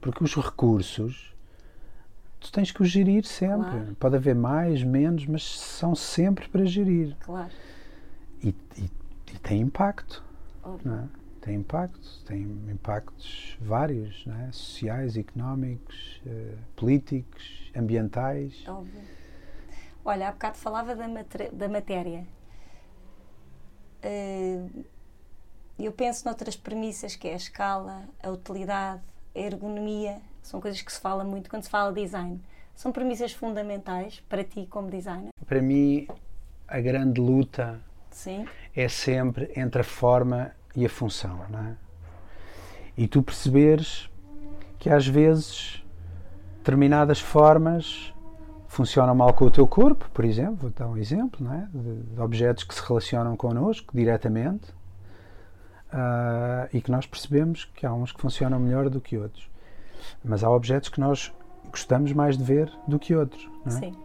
Porque 0.00 0.24
os 0.24 0.34
recursos, 0.34 1.34
tu 2.40 2.50
tens 2.50 2.72
que 2.72 2.82
os 2.82 2.90
gerir 2.90 3.24
sempre. 3.24 3.70
Claro. 3.70 3.96
Pode 4.00 4.16
haver 4.16 4.34
mais, 4.34 4.82
menos, 4.82 5.26
mas 5.26 5.58
são 5.58 5.94
sempre 5.94 6.48
para 6.48 6.64
gerir. 6.64 7.14
Claro. 7.20 7.50
E, 8.42 8.48
e, 8.78 8.90
e 9.32 9.38
tem 9.38 9.60
impacto. 9.60 10.24
É? 10.64 11.20
Tem 11.40 11.56
impacto, 11.56 12.24
tem 12.26 12.42
impactos 12.70 13.56
vários, 13.60 14.26
é? 14.26 14.52
sociais, 14.52 15.16
económicos, 15.16 16.20
uh, 16.26 16.56
políticos, 16.76 17.70
ambientais. 17.74 18.62
Óbvio. 18.66 19.00
Olha, 20.04 20.28
há 20.28 20.32
bocado 20.32 20.56
falava 20.58 20.94
da, 20.94 21.06
da 21.52 21.68
matéria. 21.68 22.26
Uh, 24.04 24.84
eu 25.78 25.92
penso 25.92 26.26
noutras 26.26 26.56
premissas 26.56 27.16
que 27.16 27.28
é 27.28 27.32
a 27.32 27.36
escala, 27.36 28.04
a 28.22 28.30
utilidade, 28.30 29.02
a 29.34 29.38
ergonomia, 29.38 30.20
são 30.50 30.60
coisas 30.60 30.82
que 30.82 30.92
se 30.92 31.00
fala 31.00 31.22
muito 31.22 31.48
quando 31.48 31.62
se 31.62 31.70
fala 31.70 31.92
de 31.92 32.02
design. 32.02 32.40
São 32.74 32.90
premissas 32.90 33.32
fundamentais 33.32 34.20
para 34.28 34.42
ti 34.42 34.66
como 34.68 34.90
designer? 34.90 35.30
Para 35.46 35.62
mim, 35.62 36.08
a 36.66 36.80
grande 36.80 37.20
luta 37.20 37.80
Sim. 38.10 38.46
é 38.74 38.88
sempre 38.88 39.52
entre 39.54 39.82
a 39.82 39.84
forma 39.84 40.50
e 40.74 40.84
a 40.84 40.88
função, 40.88 41.44
não 41.48 41.60
é? 41.60 41.76
E 42.96 43.06
tu 43.06 43.22
perceberes 43.22 44.10
que 44.78 44.90
às 44.90 45.06
vezes 45.06 45.84
determinadas 46.58 47.20
formas 47.20 48.12
funcionam 48.66 49.14
mal 49.14 49.32
com 49.32 49.44
o 49.44 49.50
teu 49.50 49.66
corpo, 49.68 50.08
por 50.12 50.24
exemplo, 50.24 50.56
vou 50.56 50.70
dar 50.70 50.88
um 50.88 50.96
exemplo, 50.96 51.44
não 51.44 51.54
é? 51.54 51.68
de, 51.72 52.14
de 52.14 52.20
objetos 52.20 52.64
que 52.64 52.74
se 52.74 52.82
relacionam 52.86 53.36
connosco 53.36 53.96
diretamente 53.96 54.70
uh, 55.92 56.68
e 56.72 56.80
que 56.80 56.90
nós 56.90 57.06
percebemos 57.06 57.64
que 57.64 57.86
há 57.86 57.92
uns 57.92 58.10
que 58.10 58.20
funcionam 58.20 58.58
melhor 58.58 58.88
do 58.88 59.00
que 59.00 59.16
outros. 59.16 59.49
Mas 60.24 60.44
há 60.44 60.50
objetos 60.50 60.88
que 60.88 61.00
nós 61.00 61.32
gostamos 61.70 62.12
mais 62.12 62.36
de 62.36 62.44
ver 62.44 62.72
do 62.86 62.98
que 62.98 63.14
outros. 63.14 63.48
É? 63.66 63.70
Sim. 63.70 63.96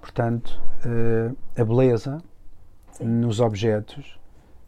Portanto, 0.00 0.60
uh, 0.84 1.36
a 1.58 1.64
beleza 1.64 2.22
Sim. 2.92 3.04
nos 3.04 3.40
objetos, 3.40 4.18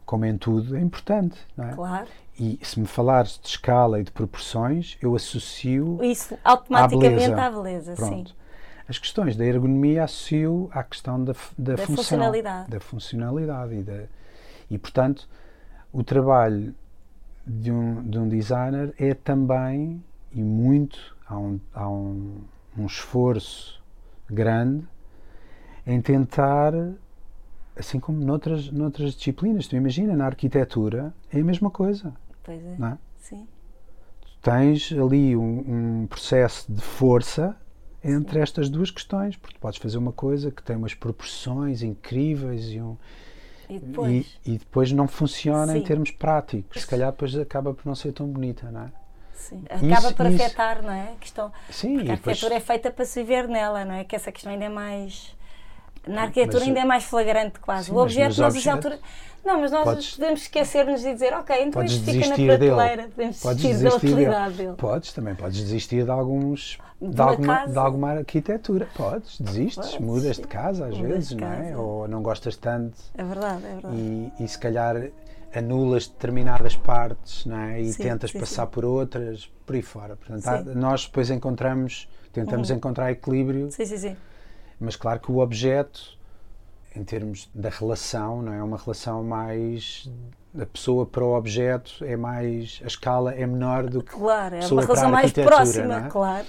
como 0.05 0.25
em 0.25 0.37
tudo, 0.37 0.75
é 0.75 0.81
importante. 0.81 1.37
É? 1.57 1.73
Claro. 1.73 2.07
E 2.39 2.59
se 2.61 2.79
me 2.79 2.85
falares 2.85 3.39
de 3.41 3.47
escala 3.47 3.99
e 3.99 4.03
de 4.03 4.11
proporções, 4.11 4.97
eu 5.01 5.15
associo. 5.15 5.99
Isso 6.03 6.37
automaticamente 6.43 7.05
à 7.05 7.09
beleza. 7.09 7.41
À 7.41 7.51
beleza 7.51 7.93
Pronto. 7.95 8.29
Sim. 8.29 8.35
As 8.87 8.97
questões 8.97 9.35
da 9.35 9.43
ergonomia 9.43 10.05
associo 10.05 10.69
à 10.71 10.81
questão 10.81 11.21
da, 11.21 11.33
da, 11.57 11.73
da 11.73 11.77
função, 11.77 11.95
funcionalidade. 11.97 12.69
Da 12.69 12.79
funcionalidade 12.79 13.75
e, 13.75 13.83
da, 13.83 14.03
e, 14.69 14.77
portanto, 14.77 15.27
o 15.91 16.03
trabalho 16.03 16.73
de 17.45 17.71
um, 17.71 18.01
de 18.03 18.17
um 18.17 18.27
designer 18.29 18.93
é 18.97 19.13
também, 19.13 20.01
e 20.37 20.43
muito, 20.43 21.15
há 21.27 21.37
um, 21.37 21.59
há 21.73 21.89
um, 21.89 22.41
um 22.77 22.85
esforço 22.85 23.81
grande 24.29 24.87
em 25.85 25.99
tentar, 25.99 26.73
assim 27.75 27.99
como 27.99 28.23
noutras, 28.23 28.69
noutras 28.69 29.15
disciplinas, 29.15 29.67
tu 29.67 29.75
imagina, 29.75 30.15
na 30.15 30.25
arquitetura 30.25 31.13
é 31.33 31.39
a 31.39 31.43
mesma 31.43 31.71
coisa. 31.71 32.13
Pois 32.43 32.63
é. 32.63 32.75
Não 32.77 32.87
é? 32.89 32.97
Sim. 33.17 33.47
Tu 34.21 34.37
tens 34.41 34.91
ali 34.93 35.35
um, 35.35 36.01
um 36.03 36.07
processo 36.07 36.71
de 36.71 36.81
força 36.81 37.55
entre 38.03 38.35
Sim. 38.35 38.41
estas 38.41 38.69
duas 38.69 38.91
questões, 38.91 39.35
porque 39.35 39.57
podes 39.59 39.79
fazer 39.79 39.97
uma 39.97 40.11
coisa 40.13 40.51
que 40.51 40.61
tem 40.61 40.75
umas 40.75 40.93
proporções 40.93 41.81
incríveis 41.81 42.69
e 42.69 42.79
um. 42.79 42.95
E 43.69 43.79
depois, 43.79 44.39
e, 44.45 44.53
e 44.53 44.57
depois 44.59 44.91
não 44.91 45.07
funciona 45.07 45.73
Sim. 45.73 45.79
em 45.79 45.83
termos 45.83 46.11
práticos. 46.11 46.81
Se 46.81 46.87
calhar 46.87 47.11
depois 47.11 47.35
acaba 47.35 47.73
por 47.73 47.85
não 47.85 47.95
ser 47.95 48.13
tão 48.13 48.27
bonita, 48.27 48.71
não 48.71 48.81
é? 48.81 48.91
Sim. 49.37 49.63
Acaba 49.69 49.85
isso, 49.85 50.15
por 50.15 50.25
isso. 50.25 50.43
afetar, 50.43 50.81
não 50.81 50.91
é? 50.91 51.13
A 51.13 51.19
questão, 51.19 51.51
Sim, 51.69 51.95
porque 51.95 52.09
a 52.09 52.13
arquitetura 52.13 52.55
depois... 52.55 52.63
é 52.63 52.73
feita 52.73 52.91
para 52.91 53.05
se 53.05 53.21
viver 53.21 53.47
nela, 53.47 53.85
não 53.85 53.93
é? 53.93 54.03
Que 54.03 54.15
essa 54.15 54.31
questão 54.31 54.51
ainda 54.51 54.65
é 54.65 54.69
mais. 54.69 55.35
Na 56.07 56.23
arquitetura 56.23 56.59
mas, 56.59 56.67
ainda 56.67 56.79
é 56.79 56.85
mais 56.85 57.03
flagrante, 57.03 57.59
quase. 57.59 57.87
Sim, 57.87 57.93
o 57.93 57.97
objeto, 57.97 58.39
nós, 58.41 58.55
objetos... 58.55 58.85
altura, 58.85 58.99
não, 59.45 59.61
mas 59.61 59.71
nós 59.71 59.83
podes, 59.83 60.15
podemos 60.15 60.41
esquecer-nos 60.41 61.05
e 61.05 61.13
dizer, 61.13 61.33
ok, 61.33 61.63
então 61.63 61.83
isto 61.83 62.03
fica 62.03 62.27
na 62.27 62.35
prateleira, 62.35 62.95
dele. 63.03 63.07
podemos 63.09 63.41
podes 63.41 63.61
desistir, 63.61 63.89
da 63.89 63.95
utilidade 63.95 64.53
dele. 64.55 64.67
dele. 64.67 64.77
Podes, 64.77 65.13
também 65.13 65.35
podes 65.35 65.59
desistir 65.59 66.03
de 66.03 66.11
alguns 66.11 66.77
de, 67.01 67.09
de, 67.09 67.21
alguma, 67.21 67.65
de 67.65 67.77
alguma, 67.77 68.11
arquitetura. 68.11 68.89
Podes, 68.95 69.39
desistes, 69.39 69.91
podes, 69.91 69.99
mudas 69.99 70.35
de 70.37 70.47
casa 70.47 70.87
às 70.87 70.97
vezes, 70.97 71.31
não 71.31 71.47
é? 71.47 71.77
Ou 71.77 72.07
não 72.07 72.21
gostas 72.21 72.57
tanto. 72.57 72.97
É 73.17 73.23
verdade, 73.23 73.65
é 73.65 73.73
verdade. 73.73 73.95
E, 73.95 74.33
e 74.39 74.47
se 74.47 74.57
calhar 74.57 74.95
anulas 75.57 76.07
determinadas 76.07 76.75
partes 76.75 77.45
não 77.45 77.57
é? 77.57 77.81
e 77.81 77.91
sim, 77.91 78.03
tentas 78.03 78.31
sim, 78.31 78.39
passar 78.39 78.65
sim. 78.65 78.71
por 78.71 78.85
outras, 78.85 79.51
por 79.65 79.75
aí 79.75 79.81
fora. 79.81 80.15
Portanto, 80.15 80.47
há, 80.47 80.61
nós 80.75 81.05
depois 81.05 81.29
encontramos, 81.29 82.09
tentamos 82.31 82.69
uhum. 82.69 82.77
encontrar 82.77 83.11
equilíbrio. 83.11 83.71
Sim, 83.71 83.85
sim, 83.85 83.97
sim. 83.97 84.17
Mas 84.79 84.95
claro 84.95 85.19
que 85.19 85.31
o 85.31 85.39
objeto 85.39 86.17
em 86.95 87.03
termos 87.03 87.49
da 87.53 87.69
relação, 87.69 88.41
não 88.41 88.53
é? 88.53 88.61
Uma 88.63 88.77
relação 88.77 89.23
mais 89.23 90.09
da 90.53 90.65
pessoa 90.65 91.05
para 91.05 91.23
o 91.23 91.35
objeto 91.37 92.03
é 92.03 92.17
mais 92.17 92.79
a 92.83 92.87
escala 92.87 93.33
é 93.33 93.45
menor 93.45 93.87
do 93.87 94.01
que 94.01 94.11
Claro, 94.11 94.55
é 94.55 94.67
uma 94.67 94.81
relação 94.81 95.11
mais 95.11 95.31
próxima, 95.31 96.05
é? 96.07 96.09
claro. 96.09 96.47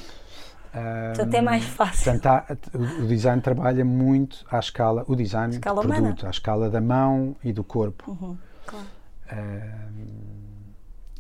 Ahm, 0.75 1.14
Portanto, 1.14 1.35
é 1.35 1.40
mais 1.42 1.64
fácil. 1.64 2.05
portanto, 2.12 2.27
há- 2.27 2.57
o 3.03 3.07
design 3.07 3.42
trabalha 3.42 3.85
muito 3.85 4.44
à 4.51 4.59
escala, 4.59 5.05
o 5.07 5.14
design 5.16 5.55
Escala 5.55 5.81
humana. 5.83 6.03
produto, 6.03 6.27
à 6.27 6.31
escala 6.31 6.71
da 6.71 6.81
mão 6.81 7.37
e 7.44 7.53
do 7.53 7.64
corpo. 7.64 8.11
Uhum, 8.11 8.37
claro. 8.66 8.87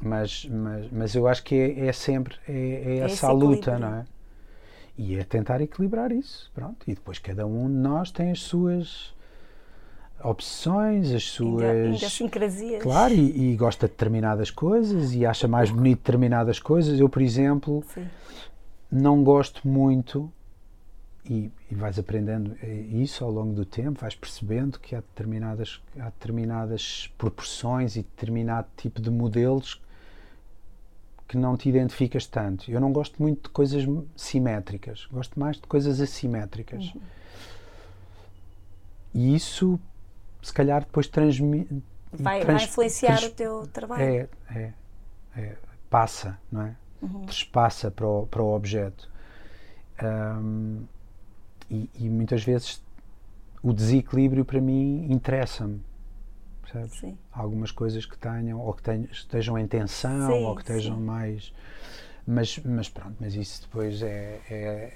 Mas, 0.00 0.44
mas, 0.44 0.90
mas 0.90 1.14
eu 1.14 1.26
acho 1.26 1.42
que 1.42 1.54
é, 1.54 1.86
é 1.86 1.92
sempre 1.92 2.36
é, 2.48 2.52
é 2.52 2.94
esse 3.04 3.14
essa 3.14 3.28
a 3.28 3.32
luta, 3.32 3.56
equilíbrio. 3.56 3.78
não 3.78 3.94
é? 3.96 4.04
E 4.96 5.16
é 5.16 5.24
tentar 5.24 5.60
equilibrar 5.60 6.10
isso, 6.12 6.50
pronto. 6.54 6.78
E 6.86 6.94
depois 6.94 7.18
cada 7.18 7.46
um 7.46 7.68
de 7.68 7.76
nós 7.76 8.10
tem 8.10 8.30
as 8.30 8.40
suas 8.40 9.14
obsessões, 10.22 11.12
as 11.12 11.24
suas 11.24 11.94
Idiosincrasias. 11.94 12.82
Claro, 12.82 13.14
e, 13.14 13.52
e 13.52 13.56
gosta 13.56 13.86
de 13.86 13.92
determinadas 13.92 14.50
coisas 14.50 15.14
e 15.14 15.24
acha 15.24 15.46
mais 15.46 15.70
bonito 15.70 15.98
determinadas 15.98 16.58
coisas. 16.58 16.98
Eu, 16.98 17.08
por 17.08 17.22
exemplo, 17.22 17.84
Sim. 17.94 18.08
não 18.90 19.22
gosto 19.22 19.66
muito, 19.66 20.32
e, 21.24 21.50
e 21.70 21.74
vais 21.74 21.98
aprendendo 21.98 22.56
isso 22.64 23.24
ao 23.24 23.30
longo 23.30 23.52
do 23.52 23.64
tempo, 23.64 24.00
vais 24.00 24.14
percebendo 24.14 24.80
que 24.80 24.94
há 24.96 25.00
determinadas, 25.00 25.82
há 25.98 26.06
determinadas 26.06 27.12
proporções 27.18 27.96
e 27.96 28.02
determinado 28.02 28.68
tipo 28.76 29.00
de 29.02 29.10
modelos 29.10 29.80
que 31.28 31.36
não 31.36 31.58
te 31.58 31.68
identificas 31.68 32.26
tanto. 32.26 32.70
Eu 32.70 32.80
não 32.80 32.90
gosto 32.90 33.20
muito 33.22 33.44
de 33.44 33.48
coisas 33.50 33.84
simétricas, 34.16 35.06
gosto 35.12 35.38
mais 35.38 35.56
de 35.56 35.66
coisas 35.66 36.00
assimétricas. 36.00 36.94
E 39.12 39.34
isso, 39.34 39.78
se 40.42 40.52
calhar, 40.52 40.80
depois 40.80 41.06
transmite. 41.06 41.82
Vai, 42.10 42.42
vai 42.44 42.64
influenciar 42.64 43.22
o 43.24 43.30
teu 43.30 43.66
trabalho. 43.66 44.02
É, 44.02 44.28
é, 44.54 44.72
é, 45.36 45.56
passa, 45.90 46.38
não 46.50 46.62
é? 46.62 46.76
Uhum. 47.02 47.26
Trespassa 47.26 47.90
para 47.90 48.06
o, 48.06 48.26
para 48.26 48.42
o 48.42 48.54
objeto. 48.54 49.10
Ahm, 49.98 50.84
e, 51.70 51.88
e 51.94 52.08
muitas 52.08 52.42
vezes 52.44 52.82
o 53.62 53.72
desequilíbrio 53.72 54.44
para 54.44 54.60
mim 54.60 55.06
interessa-me. 55.10 55.80
Algumas 57.32 57.70
coisas 57.70 58.04
que 58.04 58.16
tenham, 58.18 58.60
ou 58.60 58.72
que 58.74 58.82
tenham, 58.82 59.04
estejam 59.10 59.58
em 59.58 59.66
tensão, 59.66 60.32
Sim, 60.34 60.44
ou 60.46 60.54
que 60.54 60.60
estejam 60.62 60.96
sim. 60.96 61.02
mais. 61.02 61.52
Mas, 62.26 62.58
mas 62.58 62.88
pronto, 62.90 63.16
mas 63.20 63.34
isso 63.34 63.62
depois 63.62 64.02
é, 64.02 64.38
é, 64.50 64.92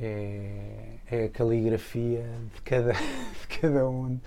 é, 0.00 0.96
é 1.10 1.24
a 1.24 1.28
caligrafia 1.28 2.24
de 2.54 2.62
cada, 2.62 2.92
de 3.48 3.60
cada 3.60 3.88
um 3.88 4.18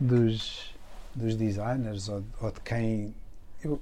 dos, 0.00 0.74
dos 1.14 1.36
designers 1.36 2.08
ou, 2.08 2.24
ou 2.40 2.50
de 2.50 2.60
quem 2.60 3.14
eu- 3.62 3.80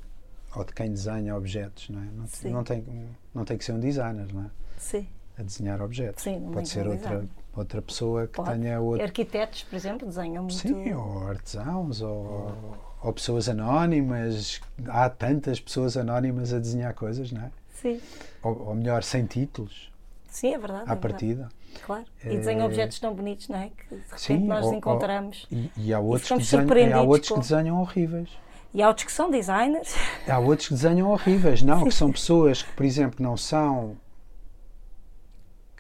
ou 0.56 0.64
de 0.64 0.72
quem 0.72 0.90
desenha 0.90 1.36
objetos, 1.36 1.88
não 1.90 2.02
é? 2.02 2.06
Não, 2.06 2.26
não 2.50 2.64
tem 2.64 2.84
não 3.32 3.44
tem 3.44 3.56
que 3.56 3.64
ser 3.64 3.72
um 3.72 3.78
designer, 3.78 4.26
não 4.34 4.46
é? 4.46 4.50
Sim. 4.76 5.06
A 5.40 5.42
desenhar 5.42 5.80
objetos. 5.80 6.22
Sim, 6.22 6.40
Pode 6.52 6.62
que 6.64 6.68
ser 6.68 6.86
outra 6.86 7.24
outra 7.56 7.80
pessoa 7.82 8.26
que 8.26 8.34
Pode. 8.34 8.50
tenha 8.58 8.78
outro 8.80 9.02
Arquitetos, 9.04 9.62
por 9.64 9.74
exemplo, 9.74 10.06
desenham 10.06 10.42
muito. 10.44 10.54
Sim, 10.54 10.92
ou 10.92 11.26
artesãos, 11.28 12.00
ou, 12.02 12.54
ou 13.02 13.12
pessoas 13.12 13.48
anónimas. 13.48 14.60
Há 14.86 15.08
tantas 15.08 15.58
pessoas 15.58 15.96
anónimas 15.96 16.52
a 16.52 16.58
desenhar 16.58 16.92
coisas, 16.94 17.32
não 17.32 17.42
é? 17.42 17.50
Sim. 17.74 18.00
Ou, 18.42 18.68
ou 18.68 18.74
melhor, 18.74 19.02
sem 19.02 19.24
títulos, 19.24 19.90
Sim, 20.28 20.54
é 20.54 20.58
verdade. 20.58 20.80
à 20.80 20.82
é 20.82 20.86
verdade. 20.86 21.00
partida. 21.00 21.48
Claro. 21.86 22.04
É- 22.24 22.34
E 22.34 22.36
desenham 22.36 22.66
objetos 22.66 22.98
tão 23.00 23.14
bonitos, 23.14 23.48
não 23.48 23.58
é? 23.58 23.70
Que 23.70 23.94
de 23.94 24.00
repente 24.02 24.20
Sim, 24.20 24.38
nós 24.46 24.64
ou- 24.64 24.70
ou- 24.72 24.76
encontramos. 24.76 25.46
E, 25.50 25.70
e 25.76 25.94
há 25.94 26.00
outros, 26.00 26.22
que 26.28 26.44
ficamos 26.44 26.68
desenham, 26.68 26.90
e 26.90 26.92
há 26.92 27.00
outros 27.02 27.28
com- 27.30 27.34
que 27.36 27.40
desenham 27.40 27.80
horríveis. 27.80 28.28
E 28.74 28.82
há 28.82 28.88
outros 28.88 29.06
que 29.06 29.12
são 29.12 29.30
designers. 29.30 29.94
Há 30.28 30.38
outros 30.38 30.68
que 30.68 30.74
desenham 30.74 31.10
horríveis. 31.10 31.62
Não, 31.62 31.84
que 31.84 31.90
são 31.94 32.12
pessoas 32.12 32.62
que, 32.62 32.72
por 32.74 32.84
exemplo, 32.84 33.16
que 33.16 33.22
não 33.22 33.36
são. 33.36 33.96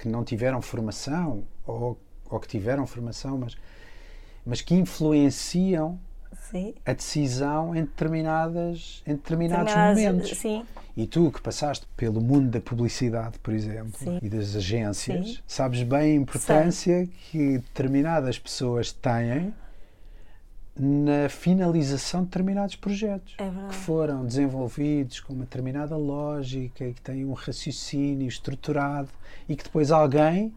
Que 0.00 0.08
não 0.08 0.24
tiveram 0.24 0.62
formação, 0.62 1.44
ou, 1.66 1.98
ou 2.28 2.40
que 2.40 2.48
tiveram 2.48 2.86
formação, 2.86 3.36
mas, 3.36 3.56
mas 4.46 4.62
que 4.62 4.74
influenciam 4.74 5.98
Sim. 6.50 6.74
a 6.86 6.92
decisão 6.94 7.76
em, 7.76 7.82
determinadas, 7.82 9.02
em 9.06 9.14
determinados 9.14 9.66
Determinadas- 9.72 10.02
momentos. 10.04 10.38
Sim. 10.38 10.64
E 10.96 11.06
tu 11.06 11.30
que 11.30 11.40
passaste 11.40 11.86
pelo 11.96 12.20
mundo 12.20 12.48
da 12.50 12.60
publicidade, 12.60 13.38
por 13.40 13.52
exemplo, 13.52 13.92
Sim. 13.98 14.18
e 14.22 14.28
das 14.28 14.56
agências, 14.56 15.42
sabes 15.46 15.82
bem 15.82 16.12
a 16.12 16.14
importância 16.20 17.06
que 17.30 17.58
determinadas 17.58 18.38
pessoas 18.38 18.90
têm 18.92 19.54
na 20.78 21.28
finalização 21.28 22.20
de 22.20 22.26
determinados 22.28 22.76
projetos 22.76 23.34
É 23.38 23.50
que 23.68 23.74
foram 23.74 24.24
desenvolvidos 24.24 25.20
com 25.20 25.32
uma 25.34 25.44
determinada 25.44 25.96
lógica 25.96 26.84
e 26.84 26.94
que 26.94 27.00
têm 27.02 27.24
um 27.24 27.32
raciocínio 27.32 28.26
estruturado 28.28 29.08
e 29.48 29.56
que 29.56 29.64
depois 29.64 29.90
alguém 29.90 30.54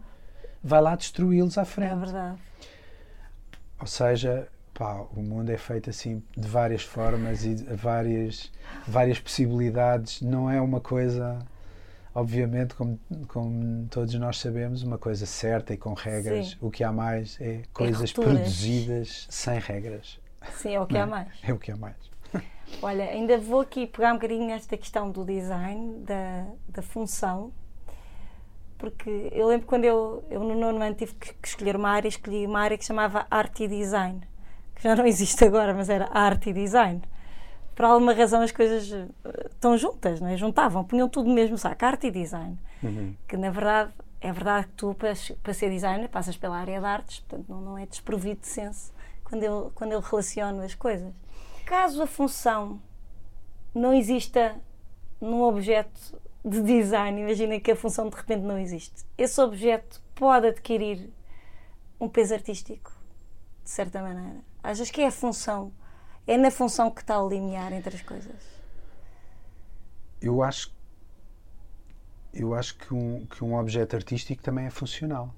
vai 0.62 0.80
lá 0.80 0.94
destruí-los 0.96 1.58
à 1.58 1.62
É 1.62 1.64
frente. 1.64 1.94
verdade. 1.98 2.38
Ou 3.80 3.86
seja, 3.86 4.48
pá, 4.72 5.04
o 5.14 5.20
mundo 5.20 5.50
é 5.50 5.58
feito 5.58 5.90
assim 5.90 6.22
de 6.36 6.48
várias 6.48 6.82
formas 6.82 7.44
e 7.44 7.54
várias, 7.54 8.50
várias 8.86 9.18
possibilidades. 9.18 10.22
Não 10.22 10.48
é 10.48 10.60
uma 10.60 10.80
coisa, 10.80 11.38
obviamente, 12.14 12.74
como, 12.74 12.98
como 13.28 13.86
todos 13.88 14.14
nós 14.14 14.38
sabemos, 14.38 14.82
uma 14.82 14.98
coisa 14.98 15.26
certa 15.26 15.74
e 15.74 15.76
com 15.76 15.94
regras. 15.94 16.50
Sim. 16.50 16.56
O 16.60 16.70
que 16.70 16.84
há 16.84 16.92
mais 16.92 17.38
é 17.40 17.62
coisas 17.72 18.12
produzidas 18.12 19.26
sem 19.28 19.58
regras. 19.58 20.20
Sim, 20.52 20.74
é 20.74 20.80
o 20.80 20.86
que 20.86 20.94
Não 20.94 21.02
há 21.02 21.06
mais. 21.06 21.28
É 21.42 21.52
o 21.52 21.58
que 21.58 21.72
há 21.72 21.76
mais. 21.76 21.96
Olha, 22.82 23.04
ainda 23.04 23.38
vou 23.38 23.60
aqui 23.60 23.86
pegar 23.86 24.12
um 24.12 24.16
bocadinho 24.16 24.46
nesta 24.46 24.76
questão 24.76 25.10
do 25.10 25.24
design, 25.24 26.00
da, 26.04 26.46
da 26.68 26.82
função, 26.82 27.52
porque 28.78 29.28
eu 29.32 29.46
lembro 29.46 29.66
quando 29.66 29.84
eu, 29.84 30.24
eu 30.30 30.40
no 30.40 30.54
nono 30.54 30.82
ano 30.82 30.94
tive 30.94 31.14
que 31.14 31.48
escolher 31.48 31.76
uma 31.76 31.90
área, 31.90 32.08
escolhi 32.08 32.46
uma 32.46 32.60
área 32.60 32.76
que 32.76 32.84
chamava 32.84 33.26
Arte 33.30 33.64
e 33.64 33.68
Design, 33.68 34.20
que 34.74 34.82
já 34.82 34.96
não 34.96 35.06
existe 35.06 35.44
agora, 35.44 35.72
mas 35.72 35.88
era 35.88 36.08
Arte 36.12 36.50
e 36.50 36.52
Design. 36.52 37.00
Por 37.74 37.84
alguma 37.84 38.12
razão 38.12 38.40
as 38.42 38.52
coisas 38.52 38.92
eh, 38.92 39.48
estão 39.50 39.76
juntas, 39.76 40.20
não 40.20 40.28
é? 40.28 40.36
Juntavam, 40.36 40.84
punham 40.84 41.08
tudo 41.08 41.28
no 41.28 41.34
mesmo 41.34 41.58
saco, 41.58 41.84
Arte 41.84 42.06
e 42.06 42.10
Design. 42.10 42.58
Uhum. 42.82 43.14
Que 43.26 43.36
na 43.36 43.50
verdade, 43.50 43.92
é 44.20 44.32
verdade 44.32 44.68
que 44.68 44.72
tu, 44.74 44.94
para, 44.94 45.12
para 45.42 45.54
ser 45.54 45.70
designer, 45.70 46.08
passas 46.08 46.36
pela 46.36 46.56
área 46.56 46.78
de 46.78 46.86
artes, 46.86 47.20
portanto 47.20 47.48
não, 47.48 47.60
não 47.60 47.78
é 47.78 47.86
desprovido 47.86 48.40
de 48.40 48.46
senso 48.46 48.92
quando 49.24 49.42
eu, 49.42 49.72
quando 49.74 49.92
eu 49.92 50.00
relaciono 50.00 50.62
as 50.62 50.74
coisas. 50.74 51.12
Caso 51.66 52.02
a 52.02 52.06
função 52.06 52.80
não 53.74 53.92
exista 53.92 54.56
num 55.20 55.42
objeto 55.42 56.20
de 56.44 56.60
design, 56.60 57.22
imagina 57.22 57.58
que 57.58 57.72
a 57.72 57.76
função 57.76 58.08
de 58.08 58.16
repente 58.16 58.42
não 58.42 58.58
existe, 58.58 59.04
esse 59.16 59.40
objeto 59.40 60.02
pode 60.14 60.46
adquirir 60.48 61.10
um 61.98 62.08
peso 62.08 62.34
artístico, 62.34 62.92
de 63.62 63.70
certa 63.70 64.02
maneira. 64.02 64.40
Achas 64.62 64.90
que 64.90 65.00
é 65.00 65.06
a 65.06 65.10
função, 65.10 65.72
é 66.26 66.36
na 66.36 66.50
função 66.50 66.90
que 66.90 67.00
está 67.02 67.20
o 67.22 67.28
limiar 67.28 67.72
entre 67.72 67.94
as 67.96 68.02
coisas? 68.02 68.34
Eu 70.20 70.42
acho, 70.42 70.72
eu 72.32 72.54
acho 72.54 72.76
que, 72.78 72.94
um, 72.94 73.26
que 73.26 73.44
um 73.44 73.56
objeto 73.58 73.94
artístico 73.96 74.42
também 74.42 74.66
é 74.66 74.70
funcional. 74.70 75.34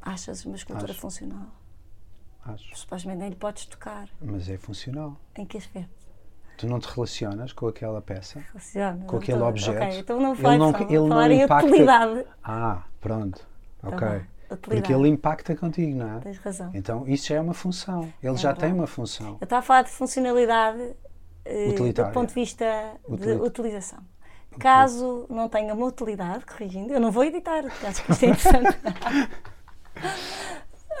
Achas 0.00 0.44
uma 0.46 0.56
escultura 0.56 0.92
Acho. 0.92 1.00
funcional? 1.00 1.46
Acho. 2.44 2.74
Supostamente 2.76 3.18
nem 3.20 3.28
lhe 3.30 3.36
podes 3.36 3.66
tocar. 3.66 4.08
Mas 4.20 4.48
é 4.48 4.56
funcional. 4.56 5.16
Em 5.36 5.44
que 5.44 5.58
aspecto? 5.58 5.90
Tu 6.56 6.66
não 6.66 6.78
te 6.80 6.88
relacionas 6.88 7.52
com 7.52 7.68
aquela 7.68 8.00
peça? 8.00 8.40
Relaciona, 8.52 9.04
Com 9.04 9.12
não 9.16 9.18
aquele 9.22 9.42
objeto. 9.42 9.82
Ok, 9.82 9.98
então 9.98 10.20
não 10.20 10.32
Ele 10.32 10.42
faz 10.42 10.58
não- 10.58 10.70
só, 10.72 10.78
ele 10.78 10.86
vou 10.98 11.00
não 11.00 11.08
falar 11.08 11.30
em 11.30 11.42
impacta- 11.42 11.66
utilidade. 11.68 12.26
Ah, 12.42 12.82
pronto. 13.00 13.46
Ok. 13.82 13.98
Tá 13.98 14.26
bem, 14.56 14.60
Porque 14.60 14.76
utilidade. 14.76 14.92
ele 15.00 15.08
impacta 15.08 15.56
contigo, 15.56 15.98
não 15.98 16.16
é? 16.16 16.20
Tens 16.20 16.38
razão. 16.38 16.70
Então 16.74 17.04
isso 17.06 17.28
já 17.28 17.36
é 17.36 17.40
uma 17.40 17.54
função. 17.54 18.02
Ele 18.22 18.34
É 18.34 18.36
já 18.36 18.48
verdade. 18.50 18.60
tem 18.60 18.72
uma 18.72 18.86
função. 18.86 19.36
Eu 19.40 19.44
estava 19.44 19.60
a 19.60 19.62
falar 19.62 19.82
de 19.82 19.90
funcionalidade 19.90 20.92
eh, 21.44 21.72
do 21.72 22.12
ponto 22.12 22.28
de 22.28 22.34
vista 22.34 22.64
de 23.08 23.32
utilização. 23.32 23.98
Caso 24.58 25.26
não 25.30 25.48
tenha 25.48 25.72
uma 25.72 25.86
utilidade, 25.86 26.44
corrigindo, 26.44 26.92
eu 26.92 27.00
não 27.00 27.10
vou 27.12 27.22
editar, 27.24 27.62
que 27.62 28.12
isto 28.12 28.24
é 28.24 28.28
interessante. 28.28 28.78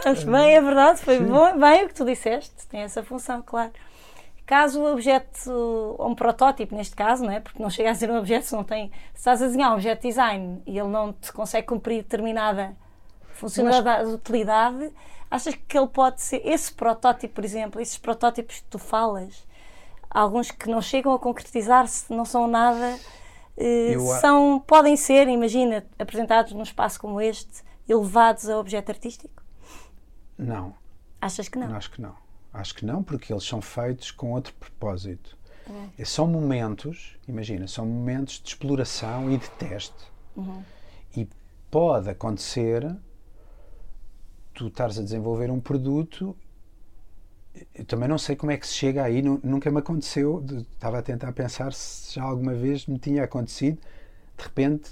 Mas 0.04 0.24
bem, 0.24 0.54
é 0.54 0.60
verdade, 0.60 1.00
foi 1.00 1.20
bom, 1.20 1.58
bem 1.58 1.84
o 1.84 1.88
que 1.88 1.94
tu 1.94 2.04
disseste, 2.04 2.66
tem 2.68 2.80
essa 2.82 3.02
função, 3.02 3.42
claro. 3.42 3.72
Caso 4.46 4.80
o 4.82 4.92
objeto, 4.92 5.50
ou 5.98 6.08
um 6.08 6.14
protótipo 6.14 6.74
neste 6.74 6.96
caso, 6.96 7.24
não 7.24 7.32
é? 7.32 7.40
porque 7.40 7.62
não 7.62 7.70
chega 7.70 7.90
a 7.90 7.94
ser 7.94 8.10
um 8.10 8.18
objeto, 8.18 8.46
se 8.46 8.52
não 8.54 8.64
tem. 8.64 8.90
Se 9.14 9.18
estás 9.20 9.42
a 9.42 9.46
desenhar 9.46 9.70
um 9.70 9.74
objeto 9.74 10.02
de 10.02 10.08
design 10.08 10.62
e 10.66 10.78
ele 10.78 10.88
não 10.88 11.12
te 11.12 11.32
consegue 11.32 11.66
cumprir 11.66 12.02
determinada 12.02 12.74
funcionalidade, 13.40 14.10
utilidade, 14.10 14.90
achas 15.30 15.54
que 15.54 15.76
ele 15.78 15.88
pode 15.88 16.20
ser. 16.20 16.40
Esse 16.46 16.72
protótipo, 16.72 17.34
por 17.34 17.44
exemplo, 17.44 17.80
esses 17.80 17.96
protótipos 17.98 18.56
que 18.60 18.64
tu 18.64 18.78
falas, 18.78 19.46
alguns 20.10 20.50
que 20.50 20.68
não 20.68 20.80
chegam 20.82 21.12
a 21.12 21.18
concretizar-se, 21.18 22.12
não 22.12 22.24
são 22.24 22.46
nada. 22.46 22.98
eh, 23.56 23.94
a- 23.94 24.20
são, 24.20 24.58
podem 24.66 24.96
ser, 24.96 25.28
imagina, 25.28 25.84
apresentados 25.98 26.52
num 26.52 26.62
espaço 26.62 26.98
como 27.00 27.20
este, 27.20 27.62
elevados 27.88 28.48
a 28.48 28.56
objeto 28.58 28.90
artístico? 28.90 29.42
Não, 30.38 30.74
Achas 31.20 31.48
que 31.48 31.58
não? 31.58 31.74
acho 31.76 31.90
que 31.90 32.00
não. 32.00 32.14
Acho 32.52 32.74
que 32.74 32.84
não, 32.86 33.02
porque 33.02 33.32
eles 33.32 33.44
são 33.44 33.60
feitos 33.60 34.10
com 34.10 34.32
outro 34.32 34.52
propósito. 34.54 35.36
É. 35.68 36.02
E 36.02 36.06
São 36.06 36.26
momentos, 36.26 37.16
imagina, 37.28 37.68
são 37.68 37.84
momentos 37.86 38.40
de 38.40 38.48
exploração 38.48 39.30
e 39.30 39.36
de 39.36 39.48
teste. 39.50 40.10
Uhum. 40.34 40.62
E 41.16 41.28
pode 41.70 42.08
acontecer 42.08 42.96
tu 44.54 44.68
estares 44.68 44.98
a 44.98 45.02
desenvolver 45.02 45.50
um 45.50 45.60
produto. 45.60 46.36
Eu 47.74 47.84
também 47.84 48.08
não 48.08 48.18
sei 48.18 48.36
como 48.36 48.52
é 48.52 48.56
que 48.56 48.66
se 48.66 48.74
chega 48.74 49.02
aí, 49.02 49.22
nu- 49.22 49.40
nunca 49.42 49.70
me 49.70 49.78
aconteceu. 49.78 50.44
Estava 50.72 50.98
a 50.98 51.02
tentar 51.02 51.32
pensar 51.32 51.72
se 51.72 52.14
já 52.14 52.22
alguma 52.22 52.54
vez 52.54 52.86
me 52.86 52.98
tinha 52.98 53.24
acontecido, 53.24 53.78
de 54.36 54.44
repente, 54.44 54.90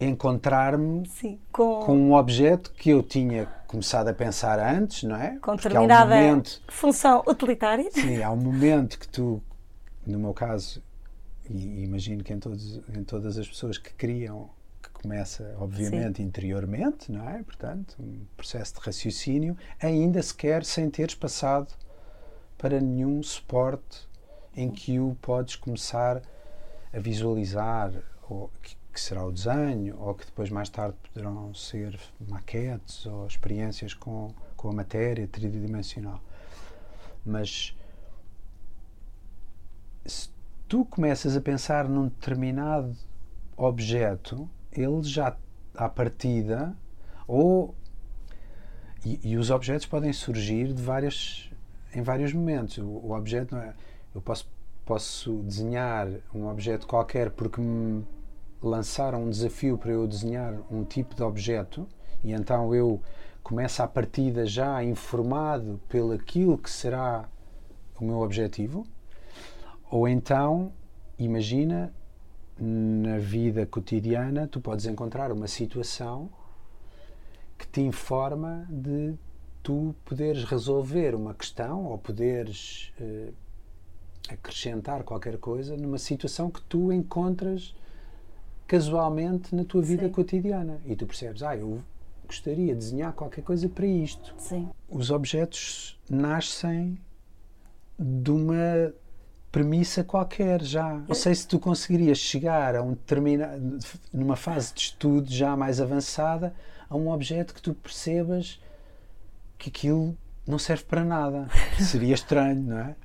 encontrar-me. 0.00 1.08
Com, 1.52 1.80
com 1.80 1.96
um 1.96 2.14
objeto 2.14 2.72
que 2.72 2.90
eu 2.90 3.02
tinha 3.02 3.46
começado 3.66 4.08
a 4.08 4.14
pensar 4.14 4.58
antes, 4.58 5.02
não 5.02 5.16
é? 5.16 5.38
com 5.40 5.50
há 5.50 5.54
um 5.54 5.56
determinada 5.56 6.14
momento, 6.14 6.62
função 6.68 7.22
utilitária. 7.26 7.90
sim, 7.90 8.22
há 8.22 8.30
um 8.30 8.36
momento 8.36 8.98
que 8.98 9.08
tu, 9.08 9.42
no 10.06 10.18
meu 10.18 10.32
caso, 10.34 10.82
e 11.48 11.82
imagino 11.84 12.22
que 12.22 12.32
em, 12.32 12.38
todos, 12.38 12.80
em 12.96 13.02
todas 13.04 13.36
as 13.38 13.48
pessoas 13.48 13.76
que 13.78 13.92
criam, 13.94 14.48
começa, 15.04 15.54
obviamente, 15.58 16.22
interiormente, 16.22 17.12
não 17.12 17.28
é? 17.28 17.42
Portanto, 17.42 17.94
um 18.00 18.24
processo 18.38 18.74
de 18.74 18.80
raciocínio, 18.80 19.56
ainda 19.78 20.22
sequer 20.22 20.64
sem 20.64 20.88
teres 20.88 21.14
passado 21.14 21.68
para 22.56 22.80
nenhum 22.80 23.22
suporte 23.22 24.08
em 24.56 24.70
que 24.70 24.98
o 24.98 25.14
podes 25.20 25.56
começar 25.56 26.22
a 26.90 26.98
visualizar, 26.98 27.92
ou 28.30 28.50
que, 28.62 28.76
que 28.94 29.00
será 29.00 29.22
o 29.26 29.30
desenho, 29.30 30.00
ou 30.00 30.14
que 30.14 30.24
depois 30.24 30.48
mais 30.48 30.70
tarde 30.70 30.96
poderão 31.12 31.52
ser 31.52 32.00
maquetes 32.26 33.04
ou 33.04 33.26
experiências 33.26 33.92
com, 33.92 34.32
com 34.56 34.70
a 34.70 34.72
matéria 34.72 35.28
tridimensional. 35.28 36.18
Mas 37.26 37.76
se 40.06 40.30
tu 40.66 40.86
começas 40.86 41.36
a 41.36 41.42
pensar 41.42 41.86
num 41.90 42.04
determinado 42.04 42.96
objeto, 43.54 44.48
ele 44.76 45.02
já 45.02 45.36
à 45.74 45.88
partida, 45.88 46.76
ou 47.26 47.74
e, 49.04 49.20
e 49.22 49.36
os 49.36 49.50
objetos 49.50 49.86
podem 49.86 50.12
surgir 50.12 50.72
de 50.72 50.82
várias 50.82 51.50
em 51.94 52.02
vários 52.02 52.32
momentos. 52.32 52.78
O, 52.78 52.86
o 52.86 53.12
objeto 53.12 53.54
não 53.54 53.62
é. 53.62 53.74
Eu 54.14 54.20
posso, 54.20 54.50
posso 54.84 55.42
desenhar 55.42 56.08
um 56.34 56.46
objeto 56.48 56.86
qualquer 56.86 57.30
porque 57.30 57.60
me 57.60 58.04
lançaram 58.62 59.24
um 59.24 59.30
desafio 59.30 59.76
para 59.76 59.92
eu 59.92 60.06
desenhar 60.06 60.54
um 60.70 60.84
tipo 60.84 61.14
de 61.14 61.22
objeto 61.22 61.86
e 62.22 62.32
então 62.32 62.74
eu 62.74 63.00
começo 63.42 63.82
à 63.82 63.86
partida 63.86 64.46
já 64.46 64.82
informado 64.82 65.80
pelo 65.88 66.12
aquilo 66.12 66.56
que 66.56 66.70
será 66.70 67.28
o 68.00 68.04
meu 68.04 68.20
objetivo. 68.20 68.86
Ou 69.90 70.08
então, 70.08 70.72
imagina, 71.18 71.92
na 72.58 73.18
vida 73.18 73.66
cotidiana, 73.66 74.46
tu 74.46 74.60
podes 74.60 74.86
encontrar 74.86 75.32
uma 75.32 75.48
situação 75.48 76.30
que 77.58 77.66
te 77.66 77.80
informa 77.80 78.66
de 78.70 79.14
tu 79.62 79.94
poderes 80.04 80.44
resolver 80.44 81.14
uma 81.14 81.34
questão 81.34 81.86
ou 81.86 81.98
poderes 81.98 82.92
eh, 83.00 83.30
acrescentar 84.28 85.02
qualquer 85.02 85.38
coisa 85.38 85.76
numa 85.76 85.98
situação 85.98 86.50
que 86.50 86.60
tu 86.62 86.92
encontras 86.92 87.74
casualmente 88.66 89.54
na 89.54 89.64
tua 89.64 89.82
vida 89.82 90.06
Sim. 90.06 90.12
cotidiana. 90.12 90.80
E 90.84 90.94
tu 90.94 91.06
percebes, 91.06 91.42
ah, 91.42 91.56
eu 91.56 91.80
gostaria 92.26 92.72
de 92.72 92.78
desenhar 92.78 93.12
qualquer 93.12 93.42
coisa 93.42 93.68
para 93.68 93.86
isto. 93.86 94.34
Sim. 94.38 94.68
Os 94.88 95.10
objetos 95.10 95.98
nascem 96.08 96.98
de 97.98 98.30
uma 98.30 98.92
premissa 99.54 100.02
qualquer 100.02 100.60
já. 100.64 100.94
Não 101.06 101.14
sei 101.14 101.32
se 101.32 101.46
tu 101.46 101.60
conseguirias 101.60 102.18
chegar 102.18 102.74
a 102.74 102.82
um 102.82 102.90
determinado, 102.90 103.78
numa 104.12 104.34
fase 104.34 104.74
de 104.74 104.80
estudo 104.80 105.30
já 105.32 105.56
mais 105.56 105.80
avançada, 105.80 106.52
a 106.90 106.96
um 106.96 107.08
objeto 107.08 107.54
que 107.54 107.62
tu 107.62 107.72
percebas 107.72 108.60
que 109.56 109.68
aquilo 109.68 110.18
não 110.44 110.58
serve 110.58 110.82
para 110.82 111.04
nada. 111.04 111.46
Seria 111.78 112.14
estranho, 112.14 112.62
não 112.62 112.78
é? 112.80 112.96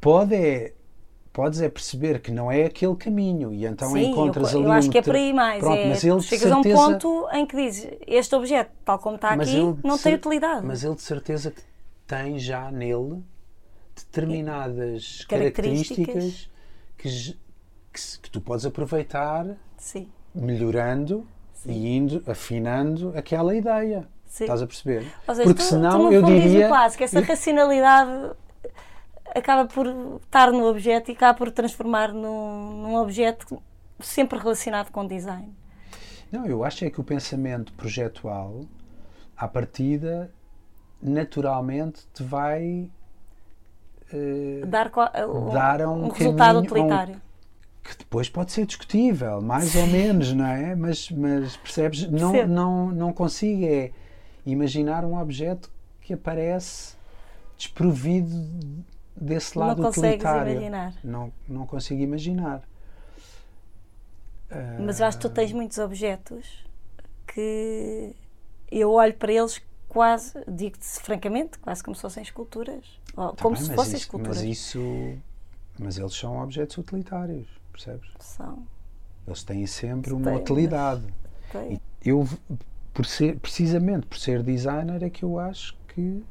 Pode 0.00 0.34
é, 0.34 0.72
podes 1.32 1.60
é 1.60 1.68
perceber 1.68 2.18
que 2.20 2.32
não 2.32 2.50
é 2.50 2.64
aquele 2.64 2.96
caminho 2.96 3.54
e 3.54 3.64
então 3.64 3.92
Sim, 3.92 4.10
encontras 4.10 4.52
eu, 4.52 4.58
ali 4.58 4.66
eu 4.66 4.72
acho 4.72 4.88
um 4.88 4.90
que 4.90 4.98
é 4.98 5.02
por 5.02 5.14
aí 5.14 5.32
mais. 5.32 5.60
Pronto, 5.60 5.78
é, 5.78 5.88
mas 5.90 6.02
ele 6.02 6.20
chegas 6.22 6.50
a 6.50 6.58
um 6.58 6.62
certeza- 6.64 6.90
ponto 6.90 7.28
em 7.34 7.46
que 7.46 7.54
dizes 7.56 7.88
este 8.08 8.34
objeto, 8.34 8.72
tal 8.84 8.98
como 8.98 9.14
está 9.14 9.30
aqui, 9.34 9.60
não 9.84 9.96
tem 9.96 10.14
utilidade. 10.16 10.66
Mas 10.66 10.82
ele 10.82 10.96
de 10.96 11.02
certeza 11.02 11.52
que 11.52 11.62
tem 12.04 12.36
já 12.36 12.68
nele 12.72 13.22
determinadas 13.94 15.24
Características. 15.28 16.48
características 16.96 17.38
que, 17.92 18.20
que, 18.22 18.30
tu 18.30 18.40
podes 18.40 18.64
aproveitar 18.64 19.56
Sim. 19.76 20.08
melhorando 20.34 21.26
e 21.66 21.96
indo 21.96 22.22
afinando 22.26 23.12
aquela 23.16 23.54
ideia. 23.54 24.08
Sim. 24.26 24.44
Estás 24.44 24.62
a 24.62 24.66
perceber? 24.66 25.02
Seja, 25.26 25.42
Porque 25.42 25.62
tu, 25.62 25.62
senão 25.62 26.08
tu 26.08 26.12
eu 26.12 26.22
diria. 26.22 26.68
clássico, 26.68 27.04
essa 27.04 27.20
racionalidade 27.22 28.34
acaba 29.34 29.66
por 29.66 29.86
estar 30.22 30.50
no 30.52 30.66
objeto 30.66 31.10
e 31.10 31.14
acaba 31.14 31.36
por 31.36 31.50
transformar 31.50 32.12
num, 32.12 32.82
num 32.82 32.96
objeto 32.96 33.62
sempre 34.00 34.38
relacionado 34.38 34.90
com 34.90 35.06
design. 35.06 35.54
Não, 36.30 36.46
eu 36.46 36.64
acho 36.64 36.84
é 36.84 36.90
que 36.90 37.00
o 37.00 37.04
pensamento 37.04 37.72
projetual, 37.74 38.62
à 39.36 39.46
partida, 39.46 40.32
naturalmente 41.00 42.06
te 42.14 42.22
vai 42.22 42.90
eh, 44.12 44.66
Dar, 44.66 44.90
um, 45.26 45.50
Dar 45.52 45.82
a 45.82 45.90
um 45.90 46.04
um 46.04 46.08
resultado 46.08 46.56
a 46.56 46.60
um- 46.60 46.62
utilitário. 46.64 47.20
que 47.82 47.96
depois 47.98 48.28
pode 48.28 48.52
ser 48.52 48.66
discutível, 48.66 49.40
mais 49.40 49.74
ou 49.74 49.86
menos, 49.86 50.32
não 50.32 50.46
é? 50.46 50.74
Mas, 50.76 51.10
mas 51.10 51.56
percebes? 51.56 52.08
Não, 52.10 52.32
Percebo. 52.32 52.52
não, 52.52 52.90
não 52.90 53.12
consigo 53.12 53.64
é 53.64 53.90
imaginar 54.46 55.04
um 55.04 55.18
objeto 55.18 55.70
que 56.00 56.12
aparece 56.14 56.94
desprovido 57.56 58.34
desse 59.16 59.56
Não 59.56 59.66
lado 59.66 59.82
consegues 59.82 60.08
utilitário. 60.14 60.52
imaginar. 60.52 60.94
Não, 61.04 61.32
não 61.48 61.66
consigo 61.66 62.00
imaginar. 62.02 62.62
Ah, 64.50 64.76
Mas 64.80 65.00
eu 65.00 65.06
acho 65.06 65.18
que 65.18 65.22
tu 65.22 65.30
tens 65.30 65.52
muitos 65.52 65.78
objetos 65.78 66.64
que 67.26 68.14
eu 68.70 68.90
olho 68.92 69.14
para 69.14 69.32
eles 69.32 69.60
quase, 69.92 70.32
digo-te 70.48 70.86
francamente, 70.86 71.58
quase 71.58 71.82
como 71.84 71.94
se 71.94 72.00
fossem 72.00 72.22
esculturas. 72.22 72.98
Tá 73.14 73.34
como 73.42 73.54
bem, 73.56 73.64
se 73.64 73.74
fossem 73.74 73.92
isso- 73.94 73.96
esculturas. 74.04 74.38
Mas 74.38 74.46
isso. 74.46 74.80
Mas 75.78 75.98
eles 75.98 76.14
são 76.14 76.38
objetos 76.42 76.78
utilitários, 76.78 77.46
percebes? 77.70 78.08
São. 78.18 78.66
Eles 79.26 79.42
têm 79.44 79.66
sempre 79.66 80.14
uma 80.14 80.24
Têm, 80.24 80.32
mas- 80.32 80.42
utilidade. 80.42 81.14
Tem. 81.50 81.78
eu 82.02 82.26
por 82.94 83.04
ser 83.04 83.38
precisamente 83.38 84.06
por 84.06 84.16
ser 84.18 84.42
designer 84.42 85.02
é 85.02 85.10
que 85.10 85.22
eu 85.24 85.38
acho 85.38 85.76
que 85.88 86.24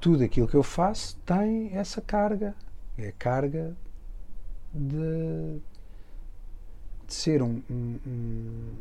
tudo 0.00 0.24
aquilo 0.24 0.48
que 0.48 0.56
eu 0.56 0.62
faço 0.64 1.16
tem 1.24 1.70
essa 1.72 2.00
carga 2.00 2.54
é 2.98 3.08
a 3.08 3.12
carga 3.12 3.76
de, 4.74 5.60
de 7.06 7.14
ser 7.14 7.42
um, 7.42 7.62
um, 7.70 7.98
um- 8.06 8.72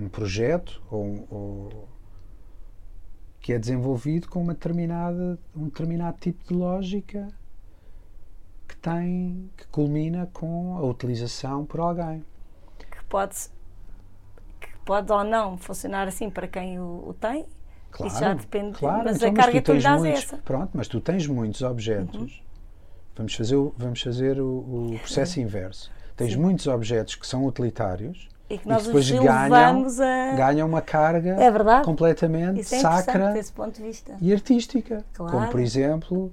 um 0.00 0.08
projeto 0.08 0.82
ou, 0.90 1.26
ou 1.30 1.88
que 3.40 3.52
é 3.52 3.58
desenvolvido 3.58 4.28
com 4.28 4.42
uma 4.42 4.54
determinada 4.54 5.38
um 5.56 5.64
determinado 5.64 6.18
tipo 6.18 6.46
de 6.46 6.54
lógica 6.54 7.28
que 8.66 8.76
tem 8.76 9.50
que 9.56 9.66
culmina 9.68 10.28
com 10.32 10.76
a 10.76 10.82
utilização 10.82 11.64
por 11.64 11.80
alguém 11.80 12.24
Que 12.90 13.02
pode, 13.04 13.36
que 14.60 14.68
pode 14.84 15.10
ou 15.10 15.24
não 15.24 15.56
funcionar 15.56 16.06
assim 16.06 16.30
para 16.30 16.46
quem 16.46 16.78
o, 16.78 17.08
o 17.08 17.14
tem. 17.14 17.46
Claro, 17.90 18.12
Isso 18.12 18.20
já 18.20 18.34
depende, 18.34 18.78
claro. 18.78 19.04
mas 19.04 19.16
Então, 19.16 19.30
a 19.30 19.32
carga 19.32 19.62
tu 19.62 19.72
que 19.72 19.78
tu 19.78 19.82
dás 19.82 19.84
é 19.84 20.04
muitos, 20.04 20.24
essa. 20.24 20.36
Uhum. 20.36 20.42
Pronto, 20.42 20.70
mas 20.74 20.88
tu 20.88 21.00
tens 21.00 21.26
muitos 21.26 21.62
objetos. 21.62 22.42
Vamos 23.16 23.34
fazer, 23.34 23.56
o, 23.56 23.74
vamos 23.76 24.00
fazer 24.02 24.40
o, 24.40 24.92
o 24.92 24.98
processo 24.98 25.40
inverso. 25.40 25.90
Tens 26.14 26.34
Sim. 26.34 26.38
muitos 26.38 26.66
objetos 26.66 27.14
que 27.16 27.26
são 27.26 27.46
utilitários 27.46 28.28
E 28.50 28.56
que 28.58 28.66
e 28.66 28.68
nós 28.68 28.82
que 28.82 28.86
depois 28.88 29.04
os 29.10 29.18
ganham, 29.20 29.86
a. 30.00 30.34
ganham 30.36 30.66
uma 30.68 30.80
carga 30.80 31.30
É 31.40 31.50
verdade. 31.50 31.84
completamente 31.84 32.60
Isso 32.60 32.74
é 32.76 32.78
sacra 32.80 33.34
e 34.20 34.32
artística. 34.32 35.04
Claro. 35.12 35.32
Como, 35.32 35.48
por 35.50 35.60
exemplo, 35.60 36.32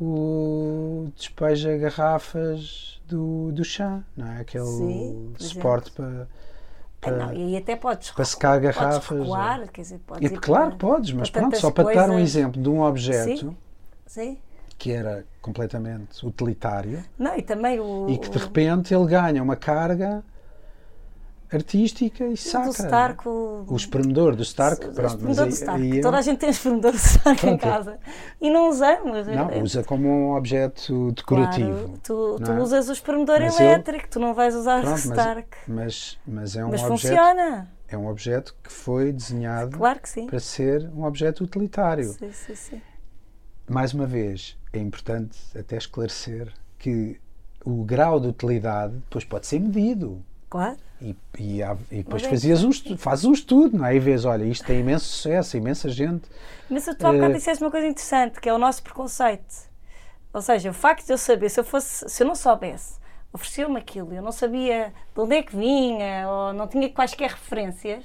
o 0.00 1.08
despeja 1.16 1.76
garrafas 1.76 3.00
do, 3.06 3.52
do 3.52 3.64
chá, 3.64 4.00
não 4.16 4.26
é? 4.32 4.40
Aquele 4.40 4.64
Sim, 4.64 5.32
por 5.34 5.42
suporte 5.42 5.90
para, 5.92 6.22
Ah, 6.22 6.26
para, 7.00 7.16
não, 7.16 7.32
e 7.34 7.56
até 7.56 7.76
podes, 7.76 8.10
para 8.10 8.24
secar 8.24 8.60
podes 8.60 8.76
garrafas. 8.76 9.18
recuar, 9.18 9.68
quer 9.68 9.82
dizer, 9.82 9.98
podes 10.06 10.30
E, 10.30 10.34
claro, 10.36 10.68
para- 10.70 10.78
podes, 10.78 11.12
mas 11.12 11.30
pronto, 11.30 11.56
só 11.58 11.70
para 11.70 11.90
te 11.90 11.94
dar 11.94 12.08
um 12.08 12.14
coisas. 12.14 12.34
exemplo 12.34 12.62
de 12.62 12.68
um 12.68 12.80
objeto 12.82 13.54
Sim. 14.06 14.38
que 14.78 14.90
era 14.92 15.24
completamente 15.40 16.24
utilitário 16.26 17.04
Não, 17.18 17.36
e 17.36 17.42
também 17.42 17.78
o. 17.78 18.06
e 18.08 18.18
que 18.18 18.30
de 18.30 18.38
repente 18.38 18.94
ele 18.94 19.06
ganha 19.06 19.42
uma 19.42 19.56
carga 19.56 20.24
artística 21.56 22.24
e 22.26 22.36
sacra. 22.36 22.68
Do 22.68 22.74
Stark, 22.74 23.28
o, 23.28 23.64
o 23.68 23.76
espremedor 23.76 24.34
do 24.36 24.42
Stark. 24.42 24.86
o 24.86 24.92
pronto, 24.92 25.06
espremedor 25.10 25.44
mas 25.46 25.54
do 25.54 25.60
Stark. 25.60 25.82
aí- 25.82 25.92
aí 25.92 26.00
Toda 26.00 26.18
a 26.18 26.22
gente 26.22 26.38
tem 26.38 26.50
espremedor 26.50 26.92
do 26.92 26.96
Stark 26.98 27.46
em 27.46 27.56
Pronto. 27.56 27.60
casa. 27.60 27.98
E 28.40 28.50
não 28.50 28.68
usamos. 28.68 29.26
Não, 29.26 29.50
É- 29.50 29.62
usa 29.62 29.82
como 29.84 30.08
um 30.08 30.34
objeto 30.36 31.12
decorativo. 31.12 31.70
Claro, 31.88 31.98
tu, 32.02 32.36
tu 32.44 32.50
é? 32.52 32.60
usas 32.60 32.88
o 32.88 32.92
espremedor 32.92 33.40
Mas 33.40 33.58
eu- 33.60 33.66
elétrico, 33.66 34.08
tu 34.10 34.18
não 34.20 34.34
vais 34.34 34.54
usar 34.54 34.78
o 34.78 34.82
Pronto, 34.82 34.92
mas, 34.94 35.04
Stark. 35.04 35.56
mas, 35.68 36.18
mas 36.26 36.56
é 36.56 36.64
um 36.64 36.70
Mas 36.70 36.82
objeto. 36.82 37.00
funciona. 37.00 37.70
É 37.88 37.96
um 37.98 38.08
objeto 38.08 38.56
que 38.62 38.72
foi 38.72 39.12
desenhado 39.12 39.76
Claro 39.76 40.00
que 40.00 40.22
para 40.26 40.40
ser 40.40 40.88
um 40.96 41.04
objeto 41.04 41.44
utilitário. 41.44 42.12
Sim, 42.14 42.32
sim, 42.32 42.54
sim. 42.54 42.82
Mais 43.68 43.92
uma 43.92 44.06
vez, 44.06 44.56
é 44.72 44.78
importante 44.78 45.38
até 45.56 45.76
esclarecer 45.76 46.48
que 46.78 47.20
o 47.64 47.84
grau 47.84 48.18
de 48.18 48.28
utilidade 48.28 48.94
depois 48.94 49.24
pode 49.24 49.46
ser 49.46 49.60
medido. 49.60 50.24
Claro. 50.52 50.76
E, 51.00 51.16
e, 51.38 51.62
há- 51.62 51.74
e 51.90 52.02
depois 52.02 52.22
é 52.22 52.28
fazias 52.28 52.62
um 52.62 52.68
estudo, 52.68 52.98
fazes 52.98 53.24
um 53.24 53.32
estudo, 53.32 53.78
não 53.78 53.86
é? 53.86 53.96
E 53.96 53.98
vês, 53.98 54.26
olha, 54.26 54.44
isto 54.44 54.66
tem 54.66 54.80
imenso 54.80 55.06
sucesso, 55.06 55.56
imensa 55.56 55.88
gente. 55.88 56.28
Mas 56.68 56.84
tu 56.84 56.90
há 56.90 56.94
bocado 57.10 57.32
Eh, 57.32 57.36
disseste 57.38 57.64
uma 57.64 57.70
coisa 57.70 57.86
interessante, 57.86 58.38
que 58.38 58.50
é 58.50 58.52
o 58.52 58.58
nosso 58.58 58.82
preconceito. 58.82 59.42
Ou 60.30 60.42
seja, 60.42 60.68
o 60.68 60.74
facto 60.74 61.06
de 61.06 61.12
eu 61.14 61.16
saber, 61.16 61.48
se 61.48 61.58
eu, 61.58 61.64
fosse, 61.64 62.06
se 62.06 62.22
eu 62.22 62.26
não 62.26 62.34
soubesse, 62.34 62.96
ofereceu-me 63.32 63.78
aquilo, 63.78 64.12
eu 64.12 64.20
não 64.20 64.30
sabia 64.30 64.92
de 65.14 65.20
onde 65.22 65.36
é 65.36 65.42
que 65.42 65.56
vinha, 65.56 66.28
ou 66.28 66.52
não 66.52 66.68
tinha 66.68 66.86
quaisquer 66.90 67.30
referências, 67.30 68.04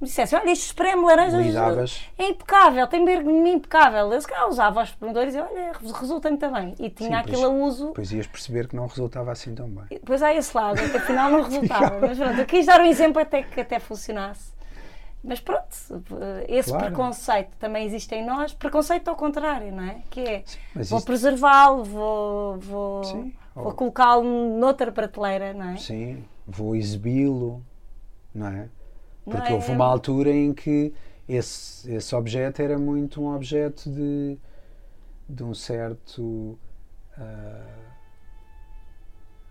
me 0.00 0.06
dissesse, 0.06 0.34
olha, 0.36 0.50
este 0.50 0.66
espreme 0.66 1.02
laranjas 1.04 1.44
Lidavas. 1.44 2.08
é 2.16 2.28
impecável, 2.28 2.86
tem 2.86 3.04
bergamim 3.04 3.54
impecável. 3.54 4.12
Eu 4.12 4.20
se 4.20 4.28
calhar 4.28 4.48
usava 4.48 4.82
os 4.82 4.90
espremedores 4.90 5.34
e 5.34 5.38
olha, 5.40 5.72
resulta 6.00 6.28
muito 6.30 6.48
bem. 6.50 6.74
E 6.78 6.88
tinha 6.90 7.08
Sim, 7.10 7.14
aquilo 7.16 7.42
pois- 7.42 7.44
a 7.44 7.48
uso. 7.64 7.86
Depois 7.88 8.12
ias 8.12 8.26
perceber 8.26 8.68
que 8.68 8.76
não 8.76 8.86
resultava 8.86 9.32
assim 9.32 9.54
tão 9.54 9.68
bem. 9.68 9.84
Depois 9.90 10.22
há 10.22 10.32
esse 10.34 10.56
lado, 10.56 10.76
que 10.90 10.96
afinal 10.96 11.30
não 11.30 11.42
resultava. 11.42 11.98
Mas 12.06 12.16
pronto, 12.16 12.38
eu 12.38 12.46
quis 12.46 12.64
dar 12.66 12.80
um 12.80 12.84
exemplo 12.86 13.20
até 13.20 13.42
que 13.42 13.60
até 13.60 13.78
funcionasse. 13.80 14.56
Mas 15.24 15.40
pronto, 15.40 15.66
esse 16.46 16.70
Claro. 16.70 16.86
preconceito 16.86 17.50
também 17.58 17.84
existe 17.84 18.14
em 18.14 18.24
nós. 18.24 18.54
Preconceito 18.54 19.08
ao 19.08 19.16
contrário, 19.16 19.72
não 19.72 19.82
é? 19.82 19.96
Que 20.10 20.20
é, 20.20 20.44
mas 20.72 20.88
vou 20.90 21.02
preservá-lo, 21.02 21.82
vou, 21.82 22.56
vou, 22.58 23.02
Sim, 23.04 23.34
vou 23.52 23.66
ou- 23.66 23.72
colocá-lo 23.72 24.22
noutra 24.22 24.92
prateleira, 24.92 25.52
não 25.52 25.70
é? 25.70 25.76
Sim, 25.76 26.24
vou 26.46 26.76
exibi-lo, 26.76 27.60
não 28.32 28.46
é? 28.46 28.68
Porque 29.28 29.52
é? 29.52 29.54
houve 29.54 29.70
uma 29.70 29.84
altura 29.84 30.30
em 30.30 30.52
que 30.52 30.92
esse, 31.28 31.92
esse 31.92 32.14
objeto 32.14 32.62
era 32.62 32.78
muito 32.78 33.22
um 33.22 33.34
objeto 33.34 33.90
de, 33.90 34.38
de 35.28 35.44
um 35.44 35.54
certo. 35.54 36.58
ah, 37.16 37.78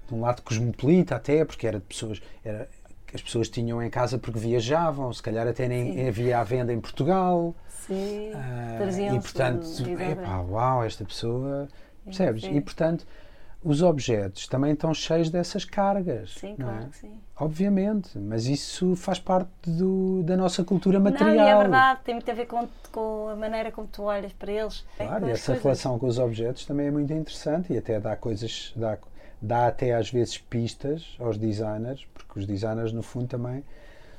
de 0.08 0.14
um 0.14 0.22
lado 0.22 0.42
cosmopolita, 0.42 1.16
até, 1.16 1.44
porque 1.44 1.68
era 1.68 1.80
de 1.80 1.86
pessoas. 1.86 2.22
Era, 2.44 2.68
as 3.14 3.22
pessoas 3.22 3.48
tinham 3.48 3.82
em 3.82 3.90
casa 3.90 4.18
porque 4.18 4.38
viajavam, 4.38 5.12
se 5.14 5.24
calhar 5.24 5.48
até 5.48 5.68
nem 5.68 5.94
Sim. 5.94 6.08
havia 6.08 6.40
à 6.40 6.44
venda 6.44 6.74
em 6.74 6.80
Portugal. 6.80 7.56
Sim, 7.70 8.32
traziam-se 8.78 9.16
e 9.16 9.22
portanto, 9.22 10.02
epá, 10.02 10.42
uau, 10.42 10.84
esta 10.84 11.06
pessoa. 11.06 11.68
Percebes? 12.04 12.44
Sim. 12.44 12.58
E 12.58 12.62
portanto, 12.62 13.06
os 13.64 13.82
objetos 13.82 14.48
também 14.48 14.74
estão 14.74 14.94
cheios 14.94 15.30
dessas 15.30 15.66
cargas. 15.66 16.34
Sim, 16.36 16.56
não 16.58 16.68
claro 16.68 16.84
é? 16.84 16.88
que 16.90 16.98
sim. 16.98 17.12
Obviamente, 17.40 18.18
mas 18.18 18.48
isso 18.48 18.96
faz 18.96 19.20
parte 19.20 19.50
do- 19.66 20.24
da 20.24 20.36
nossa 20.36 20.64
cultura 20.64 20.98
Não, 21.00 21.04
material. 21.06 21.46
e 21.48 21.50
é 21.50 21.58
verdade, 21.58 22.00
tem 22.04 22.16
muito 22.16 22.30
a 22.32 22.34
ver 22.34 22.46
com, 22.48 22.68
com 22.92 23.30
a 23.30 23.36
maneira 23.36 23.72
como 23.72 23.88
tu 23.88 24.04
olhas 24.04 24.34
para 24.34 24.52
eles. 24.52 24.84
Claro, 24.98 25.22
com 25.22 25.28
e 25.28 25.32
essa 25.32 25.46
coisas. 25.48 25.64
relação 25.64 26.00
com 26.00 26.08
os 26.08 26.18
objetos 26.18 26.66
também 26.66 26.88
é 26.88 26.92
muito 26.92 27.14
interessante 27.14 27.72
e 27.74 27.78
até 27.78 28.00
dá 28.00 28.16
coisas, 28.16 28.74
dá, 28.76 28.98
dá 29.42 29.68
até 29.68 29.94
às 29.94 30.10
vezes 30.10 30.38
pistas 30.38 31.16
aos 31.20 31.38
designers, 31.38 32.06
porque 32.14 32.40
os 32.40 32.46
designers 32.48 32.92
no 32.92 33.04
fundo 33.04 33.28
também 33.28 33.64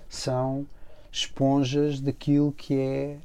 são 0.08 0.66
esponjas 1.10 2.00
daquilo 2.00 2.52
que 2.52 2.78
é 2.78 3.16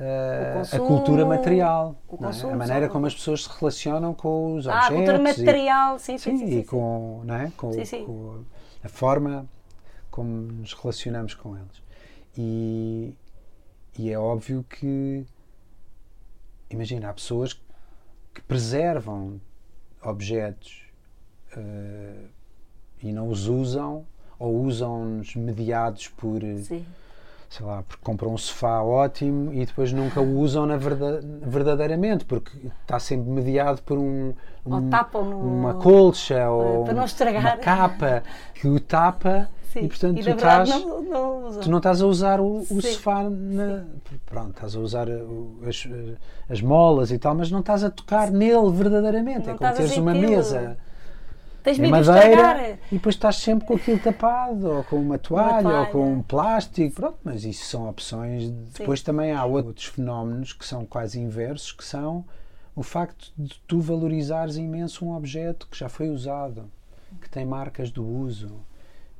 ah, 0.00 0.02
O 0.02 0.52
a 0.52 0.54
consumo, 0.58 0.86
cultura 0.86 1.24
material, 1.26 1.96
é? 2.12 2.16
consumo, 2.16 2.52
a 2.52 2.56
maneira 2.56 2.88
como 2.88 3.06
as 3.06 3.14
pessoas 3.14 3.44
se 3.44 3.48
relacionam 3.58 4.14
com 4.14 4.54
os 4.54 4.66
Ah, 4.66 4.72
a 4.80 4.88
cultura 4.88 5.16
objetos 5.16 5.38
e- 5.38 5.44
material, 5.44 5.98
sim, 5.98 6.18
sim, 6.18 6.36
Sim, 6.36 6.46
sim. 6.46 6.58
e 6.60 6.64
com, 6.64 7.22
não 7.24 7.34
é? 7.34 7.52
com, 7.56 7.72
Sim, 7.72 7.84
sim. 7.84 8.04
com 8.04 8.44
a 8.84 8.88
forma 8.88 9.46
como 10.10 10.30
nos 10.30 10.72
relacionamos 10.74 11.34
com 11.34 11.56
eles. 11.56 11.82
E, 12.38 13.14
e 13.98 14.10
é 14.10 14.18
óbvio 14.18 14.64
que, 14.68 15.24
imagina, 16.70 17.08
há 17.10 17.12
pessoas 17.12 17.52
que 18.34 18.42
preservam 18.42 19.40
objetos 20.02 20.82
eh, 21.56 22.24
e 23.02 23.12
não 23.12 23.28
os 23.28 23.46
usam 23.48 24.06
ou 24.38 24.62
usam-nos 24.62 25.34
mediados 25.34 26.08
por, 26.08 26.40
Sim. 26.62 26.84
Sei 27.48 27.64
lá, 27.64 27.82
porque 27.86 28.02
compram 28.02 28.32
um 28.34 28.38
sofá 28.38 28.82
ótimo 28.82 29.52
e 29.52 29.64
depois 29.64 29.92
nunca 29.92 30.20
o 30.20 30.38
usam 30.40 30.66
na 30.66 30.76
verda- 30.76 31.20
verdadeiramente, 31.42 32.24
porque 32.24 32.50
está 32.82 32.98
sempre 32.98 33.30
mediado 33.30 33.82
por 33.82 33.98
um, 33.98 34.34
Ou 34.64 34.74
um- 34.74 34.90
tapam 34.90 35.24
no- 35.24 35.38
uma 35.40 35.74
colcha 35.74 36.50
ou 36.50 36.84
para 36.84 36.92
não 36.94 37.00
uma 37.02 37.06
estragar. 37.06 37.58
capa 37.60 38.22
que 38.54 38.66
o 38.68 38.80
tapa 38.80 39.48
Sim. 39.72 39.80
e 39.84 39.88
portanto 39.88 40.18
e 40.18 40.22
tu 40.22 40.24
verdade 40.24 40.70
estás 40.70 40.84
não, 40.84 41.02
não 41.02 41.60
tu 41.60 41.70
não 41.70 41.78
estás 41.78 42.02
a 42.02 42.06
usar 42.06 42.40
o, 42.40 42.58
o 42.68 42.82
sofá 42.82 43.22
na, 43.30 43.84
pronto, 44.26 44.50
estás 44.50 44.74
a 44.76 44.80
usar 44.80 45.08
o- 45.08 45.58
as, 45.66 45.88
as 46.50 46.60
molas 46.60 47.10
e 47.10 47.18
tal, 47.18 47.34
mas 47.34 47.50
não 47.50 47.60
estás 47.60 47.84
a 47.84 47.90
tocar 47.90 48.30
nele 48.30 48.70
verdadeiramente. 48.72 49.46
Não 49.46 49.54
é 49.54 49.56
como 49.56 49.72
teres 49.72 49.96
uma 49.96 50.12
mesa 50.14 50.76
Tens 51.66 51.78
em 51.78 51.82
medo 51.82 52.02
de 52.02 52.08
madeira 52.08 52.30
estragar. 52.30 52.78
e 52.90 52.94
depois 52.94 53.14
estás 53.16 53.36
sempre 53.36 53.66
com 53.66 53.74
aquilo 53.74 53.98
tapado, 53.98 54.68
ou 54.70 54.84
com 54.84 54.96
uma 54.96 55.18
toalha, 55.18 55.62
toalha. 55.62 55.78
ou 55.80 55.86
com 55.88 56.12
um 56.12 56.22
plástico. 56.22 56.94
Pronto, 56.94 57.18
mas 57.24 57.44
isso 57.44 57.64
são 57.66 57.88
opções. 57.88 58.48
Depois 58.78 59.02
também 59.02 59.32
há 59.32 59.44
outros 59.44 59.86
fenómenos 59.86 60.52
que 60.52 60.64
são 60.64 60.84
quase 60.86 61.18
inversos, 61.20 61.72
que 61.72 61.84
são 61.84 62.24
o 62.74 62.82
facto 62.82 63.32
de 63.36 63.58
tu 63.66 63.80
valorizares 63.80 64.56
imenso 64.56 65.04
um 65.04 65.16
objeto 65.16 65.66
que 65.70 65.76
já 65.78 65.88
foi 65.88 66.08
usado, 66.08 66.70
que 67.20 67.28
tem 67.28 67.44
marcas 67.44 67.90
do 67.90 68.06
uso, 68.06 68.60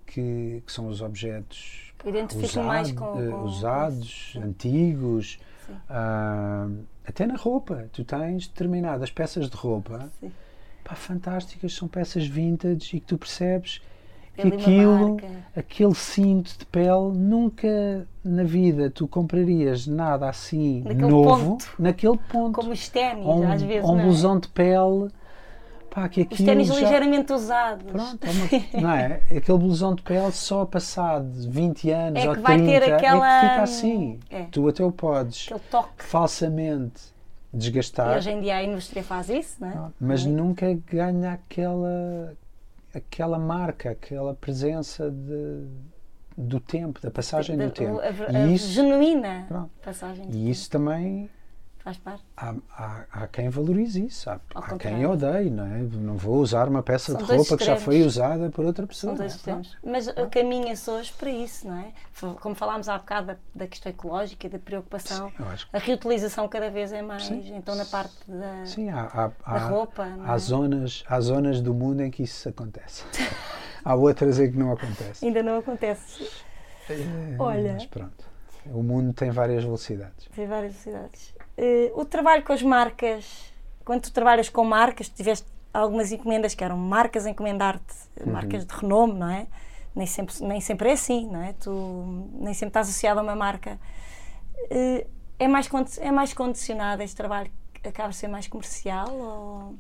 que, 0.07 0.63
que 0.65 0.71
são 0.73 0.87
os 0.87 1.01
objetos 1.03 1.93
Identifico 2.05 2.63
mais 2.63 2.93
com- 2.93 3.21
eh, 3.21 3.29
com- 3.31 3.43
usados, 3.43 4.37
antigos. 4.41 5.39
Sim. 5.67 5.73
ah, 5.91 6.69
até 7.05 7.27
na 7.27 7.35
roupa, 7.35 7.87
tu 7.93 8.05
tens 8.05 8.47
determinadas 8.47 9.11
peças 9.11 9.51
de 9.51 9.57
roupa 9.57 10.09
Sim. 10.21 10.31
Pá, 10.87 10.95
fantásticas, 10.95 11.75
são 11.75 11.89
peças 11.89 12.27
vintage 12.27 12.97
e 12.97 13.01
que 13.01 13.07
tu 13.07 13.19
percebes 13.19 13.81
que 14.37 14.47
aquilo, 14.49 15.17
aquele 15.57 15.95
cinto 15.95 16.59
de 16.59 16.67
pele, 16.67 17.11
nunca 17.15 18.07
na 18.23 18.45
vida 18.45 18.91
tu 18.91 19.09
comprarias 19.09 19.87
nada 19.87 20.29
assim 20.29 20.83
Naquele 20.85 21.09
novo 21.09 21.51
ponto. 21.53 21.73
naquele 21.79 22.19
ponto. 22.29 22.53
Como 22.55 22.71
os 22.71 22.89
ténis, 22.91 23.25
um, 23.25 23.51
às 23.51 23.63
vezes. 23.63 23.85
ou 23.89 23.95
um 23.95 24.01
é? 24.01 24.03
blusão 24.03 24.39
de 24.39 24.49
pele, 24.49 25.09
pá, 25.91 26.07
que 26.11 26.21
Os 26.21 26.27
aquilo 26.27 26.47
ténis 26.49 26.69
já- 26.69 26.75
ligeiramente 26.75 27.33
usados. 27.33 27.87
Pronto, 27.91 28.19
é 28.27 28.31
uma- 28.77 28.83
não 28.83 28.91
é? 28.91 29.21
Aquele 29.35 29.59
blusão 29.59 29.95
de 29.95 30.03
pele 30.03 30.31
só 30.33 30.67
passado 30.67 31.27
20 31.49 31.91
anos 31.91 32.23
É 32.23 32.29
ou 32.29 32.35
que 32.35 32.43
vai 32.43 32.59
30 32.59 32.71
ter 32.81 32.93
aquela- 32.93 33.39
é 33.39 33.41
que 33.41 33.49
fica 33.49 33.63
assim. 33.63 34.21
É. 34.31 34.43
Tu 34.51 34.69
até 34.69 34.85
o 34.85 34.93
podes 34.93 35.49
Aquele 35.51 37.16
falsamente 37.53 37.55
E 37.55 37.59
desgastar, 37.59 38.17
hoje 38.17 38.31
em 38.31 38.41
dia 38.41 38.57
a 38.57 38.63
indústria 38.65 39.03
faz 39.03 39.29
isso, 39.29 39.57
não 39.61 39.69
é? 39.69 39.91
mas 40.01 40.25
Não 40.25 40.33
é? 40.33 40.37
nunca 40.37 40.75
ganha 40.91 41.33
aquela 41.33 42.35
aquela 42.95 43.39
marca, 43.39 43.91
aquela 43.91 44.33
presença 44.35 45.11
de, 45.11 45.67
do 46.37 46.59
tempo, 46.59 46.99
da 47.01 47.11
passagem 47.11 47.57
Da- 47.57 47.67
do 47.67 47.71
tempo. 47.71 47.99
a- 48.01 48.05
a- 48.05 48.33
E 48.33 48.37
a 48.37 48.47
isso, 48.49 48.69
genuína 48.73 49.45
Pronto. 49.49 49.71
passagem. 49.85 50.27
de 50.31 50.39
e 50.39 50.51
isso 50.51 50.71
também 50.71 51.29
Faz 51.87 51.99
parte. 51.99 52.25
há, 52.37 52.53
há, 52.77 53.05
há 53.13 53.27
quem 53.29 53.49
valorize 53.49 54.05
isso, 54.05 54.29
há, 54.29 54.41
há 54.57 54.77
quem 54.77 55.07
odeie, 55.07 55.51
não 55.51 55.65
é? 55.65 55.79
Não 55.79 56.17
vou 56.17 56.39
usar 56.39 56.69
uma 56.69 56.83
peça 56.83 57.13
São 57.13 57.23
de 57.23 57.33
roupa 57.33 57.57
que 57.57 57.65
já 57.65 57.75
extremos. 57.75 57.83
foi 57.85 58.03
usada 58.03 58.51
por 58.51 58.65
outra 58.65 58.85
pessoa. 58.89 59.13
São 59.13 59.17
dois 59.17 59.33
é? 59.33 59.37
extremos. 59.37 59.77
Mas 59.85 60.09
uh, 60.09 60.29
caminha-se 60.29 60.91
hoje 60.91 61.13
para 61.17 61.31
isso, 61.31 61.69
não 61.69 61.77
é? 61.77 61.93
Como 62.41 62.57
falámos 62.57 62.89
há 62.89 62.99
bocado 62.99 63.29
da, 63.29 63.37
da 63.55 63.67
questão 63.69 63.91
ecológica 63.91 64.49
e 64.49 64.51
da 64.51 64.59
preocupação, 64.59 65.31
Sim, 65.31 65.67
a 65.73 65.79
reutilização 65.79 66.49
cada 66.49 66.69
vez 66.71 66.93
é 66.93 67.03
mais. 67.03 67.23
Sim. 67.23 67.55
Então, 67.55 67.77
na 67.77 67.85
parte 67.85 68.17
da, 68.27 68.67
Sim, 68.67 68.91
há, 68.91 69.31
há, 69.45 69.53
da 69.53 69.69
roupa. 69.69 70.07
não 70.07 70.29
há 70.29 70.35
é? 70.35 70.39
zonas, 70.39 71.05
há 71.09 71.21
zonas 71.21 71.61
do 71.61 71.73
mundo 71.73 72.01
em 72.01 72.11
que 72.11 72.25
isso 72.25 72.49
acontece. 72.49 73.05
há 73.85 73.95
outras 73.95 74.41
em 74.41 74.51
que 74.51 74.59
não 74.59 74.73
acontece. 74.73 75.25
Ainda 75.25 75.41
não 75.41 75.59
acontece. 75.59 76.29
É, 76.91 77.37
Olha. 77.39 77.75
Mas 77.75 77.87
pronto. 77.87 78.27
O 78.73 78.83
mundo 78.83 79.13
tem 79.13 79.31
várias 79.31 79.63
velocidades. 79.63 80.29
Tem 80.35 80.49
várias 80.49 80.75
cidades. 81.57 81.93
o 81.95 82.05
trabalho 82.05 82.43
com 82.45 82.53
as 82.53 82.63
marcas, 82.63 83.53
quando 83.85 84.03
tu 84.03 84.13
trabalhas 84.13 84.49
com 84.49 84.65
marcas, 84.65 85.09
tiveste 85.09 85.47
algumas 85.73 86.11
encomendas 86.13 86.55
que 86.55 86.65
eram 86.65 86.77
marcas 86.77 87.27
a 87.27 87.31
encomendar-te, 87.31 87.95
Uhum. 88.25 88.33
marcas 88.33 88.65
de 88.65 88.75
renome, 88.75 89.15
não 89.15 89.31
é? 89.31 89.47
Nem 89.95 90.07
sempre, 90.07 90.35
nem 90.43 90.61
sempre 90.61 90.91
é 90.91 90.93
assim, 90.93 91.27
não 91.27 91.43
é? 91.43 91.53
Tu 91.55 91.71
nem 92.41 92.53
sempre 92.55 92.69
estás 92.69 92.89
associado 92.89 93.21
a 93.21 93.23
uma 93.23 93.35
marca. 93.37 93.79
Eh, 94.71 95.07
é, 95.39 95.49
mais, 95.49 95.69
é 95.99 96.11
mais 96.11 96.33
condicionado 96.35 97.03
este 97.03 97.17
trabalho? 97.17 97.51
Acaba 97.85 98.09
por 98.09 98.15
ser 98.15 98.29
mais 98.29 98.47
comercial? 98.49 99.09
Ou 99.15 99.75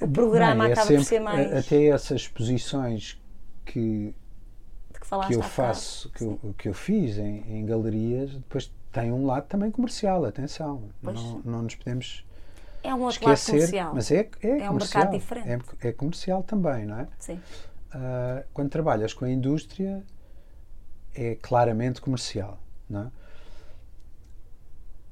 o 0.00 0.08
programa 0.08 0.64
Bem, 0.64 0.70
é 0.70 0.72
acaba 0.72 0.86
por 0.86 0.92
sempre- 0.92 1.04
ser 1.04 1.20
mais. 1.20 1.52
Até 1.52 1.86
essas 1.86 2.26
posições 2.26 3.20
que, 3.64 4.14
de 4.92 5.00
que 5.00 5.26
que 5.28 5.34
eu 5.34 5.42
faço, 5.42 6.10
que 6.10 6.24
eu, 6.24 6.54
que 6.58 6.68
eu 6.68 6.74
fiz 6.74 7.18
em, 7.18 7.44
em 7.48 7.66
galerias, 7.66 8.32
depois 8.32 8.72
tem 8.92 9.10
um 9.10 9.26
lado 9.26 9.46
também 9.46 9.70
comercial, 9.70 10.24
atenção. 10.24 10.82
Pois. 11.02 11.20
Não, 11.20 11.38
não 11.44 11.62
nos 11.62 11.74
podemos 11.74 12.24
É 12.82 12.94
um 12.94 13.00
outro 13.02 13.24
lado 13.24 13.34
esquecer. 13.34 13.52
comercial. 13.52 13.94
Mas 13.94 14.10
é, 14.10 14.16
é, 14.42 14.48
É 14.48 14.64
um 14.64 14.66
comercial. 14.68 15.02
mercado 15.04 15.10
diferente. 15.12 15.48
É, 15.82 15.88
é 15.88 15.92
comercial 15.92 16.42
também, 16.42 16.86
não 16.86 16.98
é? 17.00 17.08
Sim. 17.18 17.40
Ah, 17.92 18.42
quando 18.52 18.70
trabalhas 18.70 19.12
com 19.14 19.24
a 19.24 19.30
indústria, 19.30 20.02
é 21.14 21.34
claramente 21.36 22.00
comercial, 22.00 22.58
não 22.88 23.02
é? 23.02 23.10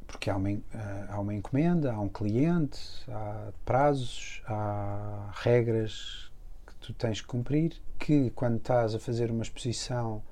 Porque 0.07 0.29
há 0.29 0.37
uma, 0.37 0.51
ah, 0.75 1.07
há 1.11 1.21
uma 1.21 1.35
encomenda, 1.35 1.93
há 1.93 2.01
um 2.01 2.09
cliente, 2.09 2.79
há 3.09 3.53
prazos, 3.65 4.43
há 4.47 5.31
regras 5.35 6.31
que 6.67 6.75
tu 6.77 6.93
tens 6.95 7.21
que 7.21 7.27
cumprir, 7.27 7.81
que 7.99 8.31
quando 8.31 8.57
estás 8.57 8.95
a 8.95 8.99
fazer 8.99 9.31
uma 9.31 9.43
exposição 9.43 10.23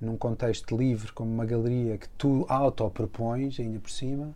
num 0.00 0.16
contexto 0.16 0.76
livre, 0.76 1.12
como 1.12 1.32
uma 1.32 1.44
galeria, 1.44 1.96
que 1.98 2.08
tu 2.10 2.44
autopropões, 2.48 3.58
ainda 3.58 3.78
por 3.78 3.90
cima, 3.90 4.34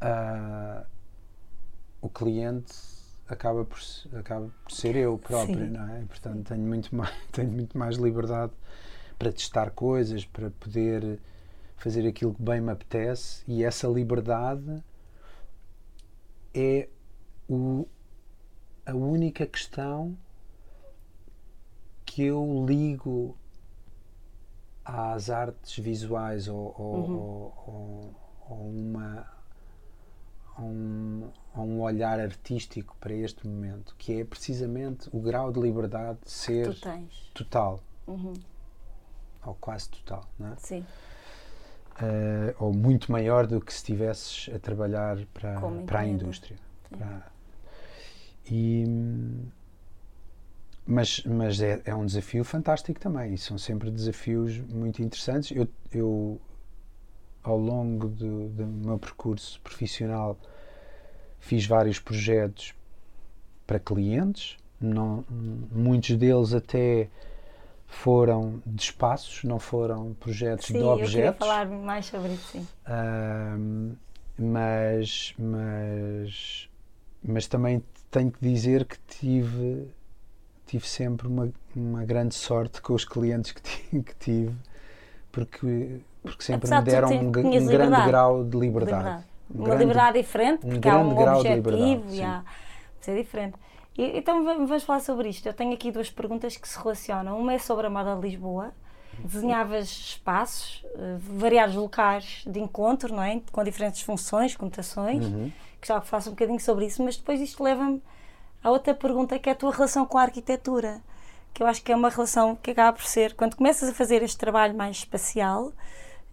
ah, 0.00 0.84
o 2.00 2.08
cliente 2.08 2.72
acaba 3.28 3.64
por, 3.64 3.78
acaba 4.18 4.50
por 4.64 4.72
ser 4.72 4.96
eu 4.96 5.18
próprio, 5.18 5.66
Sim. 5.66 5.72
não 5.72 5.96
é? 5.96 6.02
Portanto, 6.04 6.48
tenho 6.48 6.62
muito, 6.62 6.94
mais, 6.94 7.14
tenho 7.32 7.50
muito 7.50 7.76
mais 7.76 7.96
liberdade 7.96 8.52
para 9.18 9.32
testar 9.32 9.70
coisas, 9.70 10.24
para 10.24 10.50
poder 10.50 11.18
fazer 11.76 12.06
aquilo 12.06 12.34
que 12.34 12.42
bem 12.42 12.60
me 12.60 12.72
apetece 12.72 13.42
e 13.46 13.62
essa 13.62 13.86
liberdade 13.86 14.82
é 16.54 16.88
o, 17.48 17.86
a 18.84 18.94
única 18.94 19.46
questão 19.46 20.16
que 22.04 22.22
eu 22.24 22.64
ligo 22.66 23.36
às 24.90 25.28
artes 25.28 25.78
visuais 25.78 26.48
ou, 26.48 26.74
ou, 26.78 27.10
ou- 27.10 27.54
ou- 27.66 28.14
ou 28.48 28.70
uma, 28.70 29.26
um, 30.58 31.28
um 31.54 31.80
olhar 31.82 32.18
artístico 32.18 32.96
para 32.98 33.12
este 33.12 33.46
momento, 33.46 33.94
que 33.98 34.20
é 34.20 34.24
precisamente 34.24 35.08
o 35.12 35.20
grau 35.20 35.52
de 35.52 35.60
liberdade 35.60 36.18
de 36.24 36.30
ser 36.30 36.74
total, 37.34 37.80
Uhum. 38.06 38.32
ou 39.44 39.54
quase 39.60 39.90
total, 39.90 40.24
não 40.38 40.52
é? 40.52 40.56
Sim. 40.56 40.86
Eh, 42.00 42.54
ou 42.58 42.72
muito 42.72 43.10
maior 43.12 43.46
do 43.46 43.60
que 43.60 43.72
se 43.72 43.78
estivesses 43.80 44.48
a 44.54 44.58
trabalhar 44.58 45.18
para, 45.34 45.60
Como 45.60 45.84
para 45.84 46.00
a 46.00 46.06
indústria. 46.06 46.56
Para- 46.90 47.26
E, 48.50 48.86
mas 50.88 51.22
mas 51.24 51.60
é, 51.60 51.82
é 51.84 51.94
um 51.94 52.06
desafio 52.06 52.42
fantástico 52.42 52.98
também, 52.98 53.34
e 53.34 53.38
são 53.38 53.58
sempre 53.58 53.90
desafios 53.90 54.58
muito 54.58 55.02
interessantes. 55.02 55.54
Eu, 55.54 55.68
eu 55.92 56.40
ao 57.42 57.58
longo 57.58 58.08
do, 58.08 58.48
do 58.48 58.66
meu 58.66 58.98
percurso 58.98 59.60
profissional, 59.60 60.38
fiz 61.38 61.66
vários 61.66 61.98
projetos 61.98 62.74
para 63.66 63.78
clientes, 63.78 64.56
não, 64.80 65.24
muitos 65.70 66.16
deles 66.16 66.54
até 66.54 67.08
foram 67.86 68.62
de 68.66 68.82
espaços, 68.82 69.44
não 69.44 69.58
foram 69.58 70.14
projetos 70.14 70.66
Sim, 70.68 70.74
de 70.74 70.82
eu 70.84 70.96
queria 70.96 71.04
objetos. 71.04 71.38
falar 71.38 71.66
mais 71.68 72.06
sobre 72.06 72.32
isso, 72.32 72.52
sim. 72.52 72.66
Mas, 74.38 75.34
mas, 75.38 76.68
mas 77.22 77.46
também 77.46 77.82
tenho 78.10 78.30
que 78.30 78.40
dizer 78.40 78.84
que 78.84 78.96
tive, 79.08 79.88
tive 80.68 80.86
sempre 80.88 81.26
uma, 81.26 81.50
uma 81.74 82.04
grande 82.04 82.34
sorte 82.34 82.80
com 82.80 82.94
os 82.94 83.04
clientes 83.04 83.52
que, 83.52 83.62
ti- 83.62 84.02
que 84.02 84.14
tive, 84.18 84.54
porque, 85.32 86.00
porque 86.22 86.42
sempre 86.44 86.68
Apesar 86.72 86.80
me 86.82 86.90
deram 86.90 87.08
um, 87.10 87.28
um 87.28 87.30
grande 87.32 87.58
liberdade. 87.58 88.06
grau 88.06 88.44
de 88.44 88.56
liberdade. 88.58 88.96
Liberdade. 89.02 89.24
Um 89.50 89.56
Uma 89.58 89.64
grande- 89.64 89.80
liberdade 89.84 90.18
diferente, 90.18 90.66
um 90.66 90.70
porque 90.70 90.88
há 90.88 90.98
um 90.98 91.08
grande 91.14 91.22
grau 91.22 91.42
de 91.42 91.48
objetivo 91.58 92.14
e 92.14 92.22
há. 92.22 92.44
Isso 93.00 93.10
é 93.10 93.16
diferente. 93.16 93.54
E, 93.96 94.18
então 94.18 94.44
va- 94.44 94.54
vamos 94.54 94.82
falar 94.84 95.00
sobre 95.00 95.28
isto. 95.30 95.46
Eu 95.46 95.54
tenho 95.54 95.72
aqui 95.72 95.90
duas 95.90 96.10
perguntas 96.10 96.56
que 96.56 96.68
se 96.68 96.78
relacionam. 96.78 97.38
Uma 97.40 97.54
é 97.54 97.58
sobre 97.58 97.86
a 97.86 97.90
moda 97.90 98.14
de 98.14 98.20
Lisboa. 98.28 98.72
Desenhavas 99.24 99.88
espaços, 99.88 100.84
eh, 100.94 101.16
variados 101.18 101.74
locais 101.74 102.44
de 102.46 102.60
encontro, 102.60 103.12
não 103.12 103.22
é? 103.22 103.40
Com 103.50 103.64
diferentes 103.64 104.02
funções, 104.02 104.54
conotações. 104.54 105.24
Uhum. 105.24 105.50
Que 105.80 105.88
falasse 106.02 106.28
um 106.28 106.32
bocadinho 106.32 106.60
sobre 106.60 106.86
isso, 106.86 107.02
mas 107.02 107.16
depois 107.16 107.40
isto 107.40 107.62
leva-me 107.64 108.00
a 108.62 108.70
outra 108.70 108.94
pergunta 108.94 109.38
que 109.38 109.48
é 109.48 109.52
a 109.52 109.54
tua 109.54 109.72
relação 109.72 110.04
com 110.06 110.18
a 110.18 110.22
arquitetura. 110.22 111.00
Que 111.54 111.62
eu 111.62 111.66
acho 111.66 111.82
que 111.82 111.92
é 111.92 111.96
uma 111.96 112.10
relação 112.10 112.54
que 112.56 112.70
acaba 112.70 112.96
por 112.96 113.04
ser, 113.04 113.34
quando 113.34 113.56
começas 113.56 113.88
a 113.88 113.94
fazer 113.94 114.22
este 114.22 114.36
trabalho 114.36 114.74
mais 114.76 114.98
espacial, 114.98 115.72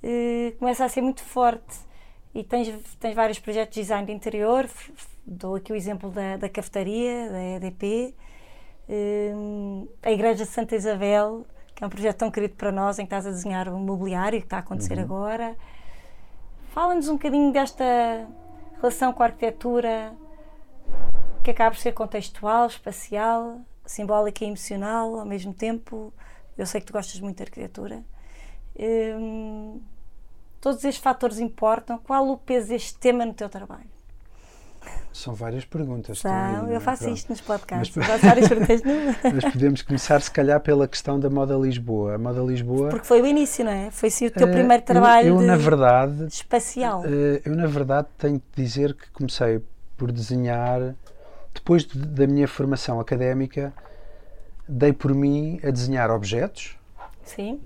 eh, 0.03 0.53
começa 0.59 0.85
a 0.85 0.89
ser 0.89 1.01
muito 1.01 1.23
forte. 1.23 1.85
E 2.33 2.43
tens, 2.43 2.67
tens 2.99 3.15
vários 3.15 3.39
projetos 3.39 3.75
de 3.75 3.81
design 3.81 4.05
de 4.05 4.11
interior, 4.11 4.69
dou 5.25 5.55
aqui 5.55 5.71
o 5.71 5.75
exemplo 5.75 6.11
da, 6.11 6.37
da 6.37 6.49
cafetaria, 6.49 7.29
da 7.29 7.41
EDP, 7.41 8.13
eh, 8.89 9.33
a 10.03 10.11
Igreja 10.11 10.43
de 10.43 10.51
Santa 10.51 10.75
Isabel, 10.75 11.45
que 11.73 11.83
é 11.83 11.87
um 11.87 11.89
projeto 11.89 12.17
tão 12.17 12.31
querido 12.31 12.55
para 12.55 12.71
nós, 12.71 12.99
em 12.99 13.03
que 13.03 13.07
estás 13.07 13.25
a 13.25 13.31
desenhar 13.31 13.67
o 13.69 13.79
mobiliário 13.79 14.39
que 14.39 14.45
está 14.45 14.57
a 14.57 14.59
acontecer 14.59 14.99
agora. 14.99 15.55
Fala-nos 16.73 17.07
um 17.07 17.13
bocadinho 17.13 17.51
desta 17.51 18.27
relação 18.81 19.13
com 19.13 19.23
a 19.23 19.27
arquitetura, 19.27 20.13
que 21.45 21.51
acaba 21.51 21.71
por 21.75 21.79
ser 21.79 21.91
contextual, 21.93 22.65
espacial, 22.67 23.61
simbólica 23.85 24.43
e 24.43 24.47
emocional 24.47 25.19
ao 25.19 25.25
mesmo 25.25 25.53
tempo. 25.53 26.11
Eu 26.57 26.65
sei 26.65 26.81
que 26.81 26.87
tu 26.87 26.93
gostas 26.93 27.19
muito 27.19 27.37
de 27.37 27.43
arquitetura. 27.43 28.03
Hum, 28.77 29.79
todos 30.59 30.83
estes 30.83 31.01
fatores 31.03 31.39
importam. 31.39 31.97
Qual 31.99 32.27
o 32.29 32.37
peso 32.37 32.69
deste 32.69 32.95
tema 32.97 33.25
no 33.25 33.33
teu 33.33 33.47
trabalho? 33.47 33.93
São 35.13 35.33
várias 35.33 35.63
perguntas. 35.65 36.23
aí, 36.25 36.57
não 36.57 36.67
é? 36.67 36.75
eu 36.75 36.81
faço 36.81 37.03
Pronto. 37.03 37.15
isto 37.17 37.29
nos 37.29 37.41
podcasts. 37.41 37.95
Mas- 37.95 38.21
várias 38.21 38.47
perguntas 38.49 38.81
Mas 39.33 39.53
podemos 39.53 39.81
começar, 39.81 40.21
se 40.21 40.29
calhar, 40.29 40.59
pela 40.59 40.87
questão 40.87 41.19
da 41.19 41.29
moda 41.29 41.55
Lisboa. 41.55 42.15
A 42.15 42.17
moda 42.17 42.41
Lisboa. 42.41 42.89
Porque 42.89 43.05
foi 43.07 43.21
o 43.21 43.25
início, 43.25 43.63
não 43.63 43.71
é? 43.71 43.89
Foi 43.91 44.09
sim 44.09 44.27
o 44.27 44.31
teu 44.31 44.47
eh, 44.47 44.51
primeiro 44.51 44.81
eu- 44.81 44.85
trabalho 44.85 45.27
eu, 45.29 45.37
de- 45.37 45.45
na 45.45 45.55
verdade, 45.55 46.25
espacial. 46.27 47.03
Eh, 47.05 47.41
eu, 47.45 47.55
na 47.55 47.65
verdade, 47.67 48.07
tenho 48.17 48.39
que 48.39 48.61
dizer 48.61 48.93
que 48.95 49.09
comecei 49.11 49.61
por 49.97 50.11
desenhar, 50.11 50.93
depois 51.55 51.83
de- 51.85 51.97
da 51.97 52.27
minha 52.27 52.47
formação 52.47 52.99
académica, 52.99 53.73
dei 54.67 54.93
por 54.93 55.13
mim 55.15 55.59
a 55.63 55.71
desenhar 55.71 56.11
objetos, 56.11 56.77
Sim, 57.23 57.59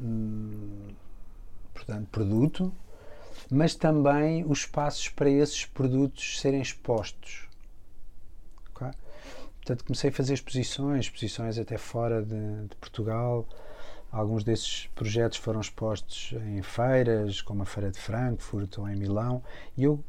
portanto, 1.73 2.07
produto, 2.09 2.73
mas 3.51 3.75
também 3.75 4.45
os 4.45 4.59
espaços 4.59 5.09
para 5.09 5.29
esses 5.29 5.65
produtos 5.65 6.39
serem 6.39 6.61
expostos. 6.61 7.49
Ok? 8.73 8.87
Portanto, 9.57 9.83
comecei 9.83 10.09
a 10.09 10.13
fazer 10.13 10.33
exposições, 10.35 11.05
exposições 11.05 11.57
até 11.57 11.77
fora 11.77 12.21
de, 12.23 12.67
de 12.67 12.75
Portugal. 12.77 13.45
Alguns 14.11 14.43
desses 14.43 14.87
projetos 14.95 15.37
foram 15.37 15.59
expostos 15.61 16.33
em 16.47 16.61
feiras, 16.61 17.41
como 17.41 17.61
a 17.63 17.65
Feira 17.65 17.91
de 17.91 17.99
Frankfurt 17.99 18.77
ou 18.77 18.87
em 18.89 18.95
Milão, 18.95 19.43
e 19.77 19.83
eu 19.83 20.03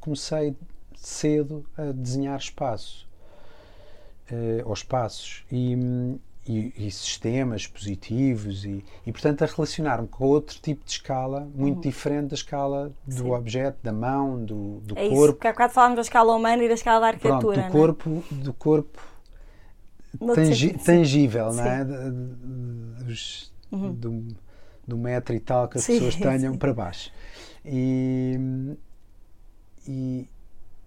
comecei 0.00 0.54
cedo 0.96 1.64
a 1.76 1.92
desenhar 1.92 2.38
espaço, 2.38 3.06
eh, 4.30 4.62
ou 4.64 4.72
espaços, 4.72 5.44
e, 5.50 5.76
e, 6.46 6.72
e 6.86 6.90
sistemas 6.90 7.66
positivos, 7.66 8.64
e, 8.64 8.84
e 9.06 9.12
portanto 9.12 9.42
a 9.42 9.46
relacionar-me 9.46 10.08
com 10.08 10.24
outro 10.26 10.58
tipo 10.60 10.84
de 10.84 10.90
escala, 10.92 11.48
muito 11.54 11.82
diferente 11.82 12.28
da 12.28 12.34
escala 12.34 12.92
do 13.06 13.14
Sim. 13.14 13.30
objeto, 13.32 13.78
da 13.82 13.92
mão, 13.92 14.44
do, 14.44 14.80
do 14.80 14.98
é 14.98 15.04
isso. 15.06 15.14
corpo. 15.14 15.34
Porque 15.34 15.48
há 15.48 15.52
bocado 15.52 15.72
falámos 15.72 15.96
da 15.96 16.02
escala 16.02 16.34
humana 16.34 16.62
e 16.64 16.68
da 16.68 16.74
escala 16.74 17.00
da 17.12 17.18
Pronto, 17.18 17.50
arquitetura. 17.50 17.56
do 17.56 17.60
não 17.60 17.66
é? 17.68 17.70
corpo, 17.70 18.24
do 18.30 18.52
corpo 18.54 19.00
tangi- 20.34 20.54
sentido, 20.68 20.78
sim. 20.78 20.84
tangível, 20.84 21.52
não 21.52 21.64
é? 21.64 21.84
Dos- 23.04 23.52
do, 23.70 24.24
do 24.86 24.96
metro 24.96 25.34
e 25.34 25.40
tal 25.40 25.68
que 25.68 25.78
as 25.78 25.84
Sim, 25.84 25.94
pessoas 25.94 26.14
tenham 26.38 26.56
para 26.56 26.72
baixo. 26.72 27.12
E, 27.64 28.38
e, 29.86 30.28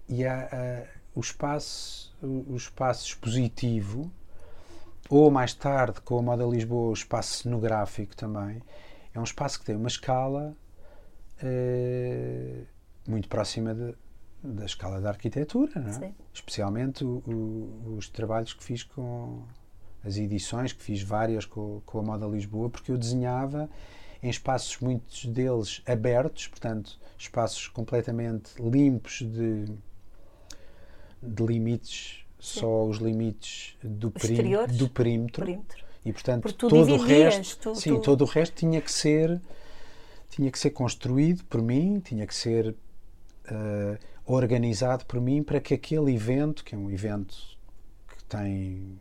e 0.09 0.25
há, 0.25 0.85
o, 1.15 1.19
espaço, 1.21 2.13
o, 2.21 2.55
espaço 2.55 3.05
expositivo, 3.07 4.11
ou 5.09 5.29
mais 5.31 5.53
tarde, 5.53 6.01
com 6.01 6.19
a 6.19 6.21
Moda 6.21 6.43
Lisboa, 6.45 6.89
o 6.89 6.93
espaço 6.93 7.43
cenográfico 7.43 8.15
também, 8.15 8.61
é 9.13 9.19
um 9.19 9.23
espaço 9.23 9.59
que 9.59 9.65
tem 9.65 9.75
uma 9.75 9.87
escala 9.87 10.55
eh, 11.41 12.63
muito 13.07 13.27
próxima 13.27 13.73
de- 13.73 13.95
da 14.43 14.65
escala 14.65 15.01
da 15.01 15.09
arquitetura, 15.09 15.71
não 15.79 15.89
é? 15.89 15.93
Sim. 15.93 16.13
especialmente 16.33 17.03
o- 17.03 17.23
o- 17.27 17.95
os 17.97 18.09
trabalhos 18.09 18.53
que 18.53 18.63
fiz 18.63 18.83
com 18.83 19.43
as 20.03 20.17
edições, 20.17 20.71
que 20.73 20.81
fiz 20.83 21.01
várias 21.01 21.45
com, 21.45 21.81
com 21.85 21.99
a 21.99 22.03
Moda 22.03 22.25
Lisboa, 22.25 22.69
porque 22.69 22.91
eu 22.91 22.97
desenhava 22.97 23.69
em 24.23 24.29
espaços, 24.29 24.77
muitos 24.79 25.25
deles 25.25 25.81
abertos, 25.85 26.47
portanto, 26.47 26.99
espaços 27.17 27.67
completamente 27.67 28.51
limpos 28.61 29.21
de, 29.21 29.65
de 31.21 31.43
limites, 31.45 32.19
só 32.39 32.85
os 32.85 32.97
limites 32.97 33.75
do, 33.83 34.11
Exteriores. 34.15 34.75
do 34.77 34.89
perímetro, 34.89 35.45
Perímetro. 35.45 35.85
E 36.05 36.13
portanto 36.13 36.53
todo 36.53 36.77
o 36.81 36.85
dividias, 36.85 37.35
resto, 37.35 37.73
tu- 37.73 37.75
sim, 37.75 37.95
tu- 37.95 38.01
todo 38.01 38.21
o 38.21 38.25
resto 38.25 38.55
tinha 38.55 38.79
que 38.81 38.91
ser 38.91 39.39
tinha 40.29 40.49
que 40.51 40.57
ser 40.59 40.69
construído 40.69 41.43
por 41.45 41.61
mim, 41.61 41.99
tinha 41.99 42.25
que 42.25 42.33
ser 42.33 42.73
eh, 43.51 43.97
organizado 44.25 45.05
por 45.05 45.19
mim 45.19 45.43
para 45.43 45.59
que 45.59 45.73
aquele 45.73 46.13
evento, 46.13 46.63
que 46.63 46.73
é 46.75 46.77
um 46.77 46.89
evento 46.89 47.35
que 48.07 48.23
tem 48.25 48.99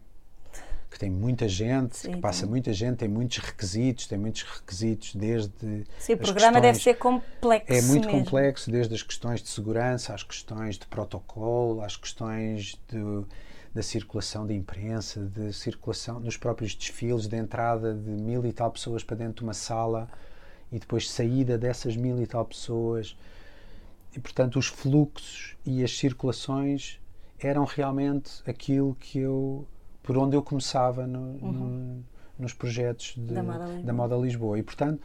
que 0.90 0.98
tem 0.98 1.10
muita 1.10 1.46
gente, 1.46 1.96
Sim, 1.96 2.12
que 2.12 2.16
passa 2.18 2.42
tem. 2.42 2.50
muita 2.50 2.72
gente, 2.72 2.96
tem 2.96 3.08
muitos 3.08 3.38
requisitos, 3.38 4.06
tem 4.06 4.18
muitos 4.18 4.42
requisitos 4.42 5.14
desde 5.14 5.84
Sim, 5.98 6.14
o 6.14 6.18
programa 6.18 6.60
deve 6.60 6.74
questões- 6.78 6.82
ser 6.82 6.94
complexo 6.98 7.72
é 7.72 7.82
muito 7.82 8.06
mesmo. 8.06 8.24
complexo, 8.24 8.70
desde 8.70 8.94
as 8.94 9.02
questões 9.02 9.42
de 9.42 9.48
segurança, 9.48 10.14
às 10.14 10.22
questões 10.22 10.78
de 10.78 10.86
protocolo, 10.86 11.82
às 11.82 11.96
questões 11.96 12.78
de- 12.88 13.24
da 13.74 13.82
circulação 13.82 14.46
de 14.46 14.54
imprensa, 14.54 15.20
de 15.20 15.52
circulação 15.52 16.18
nos 16.20 16.36
próprios 16.38 16.74
desfiles, 16.74 17.26
de 17.28 17.36
entrada 17.36 17.94
de 17.94 18.10
mil 18.10 18.44
e 18.46 18.52
tal 18.52 18.70
pessoas 18.70 19.04
para 19.04 19.16
dentro 19.16 19.34
de 19.36 19.42
uma 19.42 19.52
sala 19.54 20.08
e 20.72 20.78
depois 20.78 21.08
saída 21.10 21.58
dessas 21.58 21.94
mil 21.96 22.20
e 22.22 22.26
tal 22.26 22.44
pessoas. 22.46 23.14
E, 24.16 24.18
portanto, 24.18 24.58
os 24.58 24.66
fluxos 24.66 25.54
e 25.66 25.84
as 25.84 25.96
circulações 25.98 26.98
eram 27.38 27.64
realmente 27.64 28.30
aquilo 28.46 28.96
que 28.98 29.18
eu, 29.18 29.66
por 30.08 30.16
onde 30.16 30.34
eu 30.34 30.42
começava 30.42 31.06
no- 31.06 31.34
no- 31.34 32.04
nos 32.38 32.54
projetos 32.54 33.12
de- 33.14 33.20
Uhum. 33.20 33.26
Da 33.34 33.42
Moda 33.42 33.64
Lisboa. 33.66 33.82
da 33.84 33.92
Moda 33.92 34.16
Lisboa. 34.16 34.58
E, 34.58 34.62
portanto, 34.62 35.02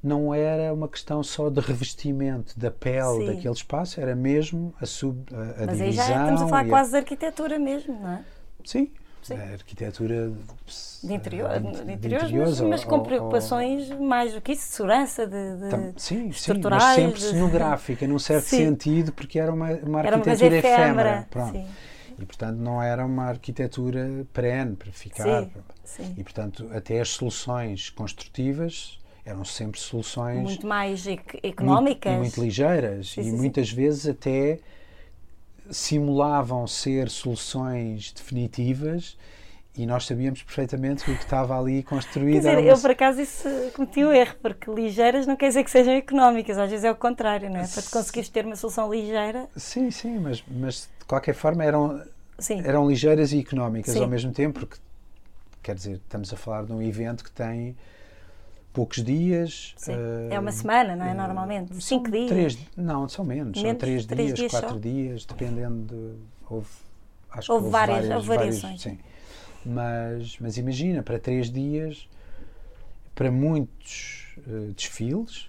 não 0.00 0.32
era 0.32 0.72
uma 0.72 0.86
questão 0.88 1.24
só 1.24 1.50
de 1.50 1.58
revestimento 1.58 2.56
da 2.56 2.70
pele 2.70 3.16
Sim. 3.18 3.26
daquele 3.26 3.54
espaço, 3.54 4.00
era 4.00 4.14
mesmo 4.14 4.72
a, 4.80 4.86
sub, 4.86 5.24
a, 5.34 5.64
a 5.64 5.66
Mas 5.66 5.80
aí 5.80 5.90
divisão. 5.90 6.06
já 6.06 6.20
estamos 6.20 6.42
a 6.42 6.46
falar 6.46 6.66
e 6.66 6.68
quase 6.70 6.90
de 6.92 6.96
arquitetura 6.98 7.58
mesmo, 7.58 7.98
não 8.00 8.10
é? 8.10 8.20
Sim, 8.64 8.92
Sim. 9.22 9.34
a 9.34 9.42
arquitetura 9.54 10.32
De 11.02 11.12
interior, 11.14 11.50
eh, 11.50 11.58
de, 11.58 11.64
de 11.84 11.92
interiores, 11.94 12.30
mas, 12.30 12.30
interiores 12.30 12.60
mas 12.60 12.82
ou- 12.84 12.88
com 12.90 12.96
ou- 12.98 13.02
preocupações 13.02 13.90
mais 13.98 14.34
do 14.34 14.40
que 14.40 14.52
isso, 14.52 14.68
de 14.68 14.74
segurança, 14.76 15.26
de, 15.26 15.56
de 15.56 15.68
Tam- 15.68 15.92
sim, 15.96 16.16
sim, 16.16 16.26
mas 16.28 16.36
estruturais, 16.36 16.94
sempre 16.94 17.18
de- 17.20 17.26
cenográfica, 17.26 18.06
num 18.06 18.20
certo 18.20 18.44
Sim. 18.54 18.56
sentido, 18.66 19.12
porque 19.12 19.36
era 19.40 19.52
uma, 19.52 19.66
uma 19.66 19.72
Era 19.72 20.16
uma 20.16 20.18
arquitetura 20.18 20.56
efêmera. 20.58 20.84
efêmera. 20.84 21.26
Pronto. 21.28 21.52
Sim, 21.54 21.66
E, 22.18 22.26
portanto, 22.26 22.56
não 22.56 22.82
era 22.82 23.04
uma 23.06 23.24
arquitetura 23.26 24.26
perene 24.32 24.74
para 24.76 24.90
ficar. 24.92 25.44
Sim, 25.44 25.50
sim. 25.84 26.14
E, 26.16 26.22
portanto, 26.24 26.68
até 26.72 27.00
as 27.00 27.10
soluções 27.10 27.90
construtivas 27.90 28.98
eram 29.24 29.44
sempre 29.44 29.78
soluções 29.78 30.42
muito 30.42 30.66
mais 30.66 31.06
ec- 31.06 31.34
muito- 31.34 31.46
económicas. 31.46 32.12
e 32.12 32.16
muito 32.16 32.40
ligeiras 32.42 33.10
Sim, 33.10 33.20
e 33.28 33.32
muitas 33.32 33.70
vezes 33.70 34.06
até 34.08 34.58
simulavam 35.70 36.66
ser 36.66 37.10
soluções 37.10 38.12
definitivas 38.12 39.16
e 39.76 39.86
nós 39.86 40.06
sabíamos 40.06 40.42
perfeitamente 40.42 41.04
que 41.04 41.10
o 41.12 41.16
que 41.16 41.22
estava 41.24 41.58
ali 41.58 41.82
Quer 41.82 41.88
construído 41.90 42.36
dizer, 42.38 42.50
era 42.52 42.60
uma 42.60 42.70
eu 42.70 42.78
por 42.78 42.90
acaso 42.90 43.20
isso 43.20 43.48
cometi 43.76 44.04
um 44.04 44.12
erro, 44.12 44.34
porque 44.42 44.70
ligeiras 44.70 45.26
não 45.26 45.36
quer 45.36 45.48
dizer 45.48 45.62
que 45.62 45.70
sejam 45.70 45.92
económicas, 45.94 46.58
às 46.58 46.70
vezes 46.70 46.84
é 46.84 46.90
o 46.90 46.96
contrário, 46.96 47.48
não 47.50 47.60
é? 47.60 47.66
Para 47.66 47.82
tu 47.82 47.90
conseguires 47.90 48.28
ter 48.28 48.44
uma 48.46 48.56
solução 48.56 48.90
ligeira, 48.92 49.46
Sim, 49.56 49.90
sim, 49.90 50.18
mas, 50.18 50.42
mas 50.48 50.88
qualquer 51.08 51.34
forma 51.34 51.64
eram, 51.64 52.00
sim, 52.38 52.60
eram 52.64 52.88
ligeiras 52.88 53.32
e 53.32 53.40
económicas 53.40 53.94
Sim. 53.94 54.02
ao 54.02 54.08
mesmo 54.08 54.30
tempo, 54.32 54.60
porque 54.60 54.76
quer 55.62 55.74
dizer, 55.74 55.94
estamos 55.94 56.32
a 56.32 56.36
falar 56.36 56.64
de 56.66 56.72
um 56.72 56.80
evento 56.80 57.24
que 57.24 57.30
tem 57.32 57.74
poucos 58.72 59.02
dias. 59.02 59.74
eh, 59.88 60.28
é 60.34 60.38
uma 60.38 60.52
semana, 60.52 60.94
não 60.94 61.06
é? 61.06 61.10
eh, 61.10 61.14
Normalmente, 61.14 61.72
são 61.72 61.80
cinco 61.80 62.10
dias. 62.10 62.28
Três, 62.28 62.58
não, 62.76 63.08
são 63.08 63.24
menos, 63.24 63.58
são 63.58 63.66
Menos? 63.66 63.80
três, 63.80 64.06
Três 64.06 64.26
dias, 64.26 64.38
dias 64.38 64.50
quatro 64.52 64.74
só? 64.74 64.78
dias, 64.78 65.24
dependendo 65.24 65.86
de. 65.86 66.14
Houve, 66.48 66.68
acho 67.30 67.52
Houve 67.52 67.64
que 67.66 67.70
várias- 67.72 68.10
houve 68.10 68.26
várias- 68.28 68.60
variações. 68.62 68.80
sim. 68.82 68.98
Mas, 69.66 70.38
mas 70.38 70.56
imagina, 70.56 71.02
para 71.02 71.18
três 71.18 71.50
dias, 71.50 72.08
para 73.14 73.30
muitos 73.30 74.36
eh, 74.46 74.72
desfiles, 74.76 75.48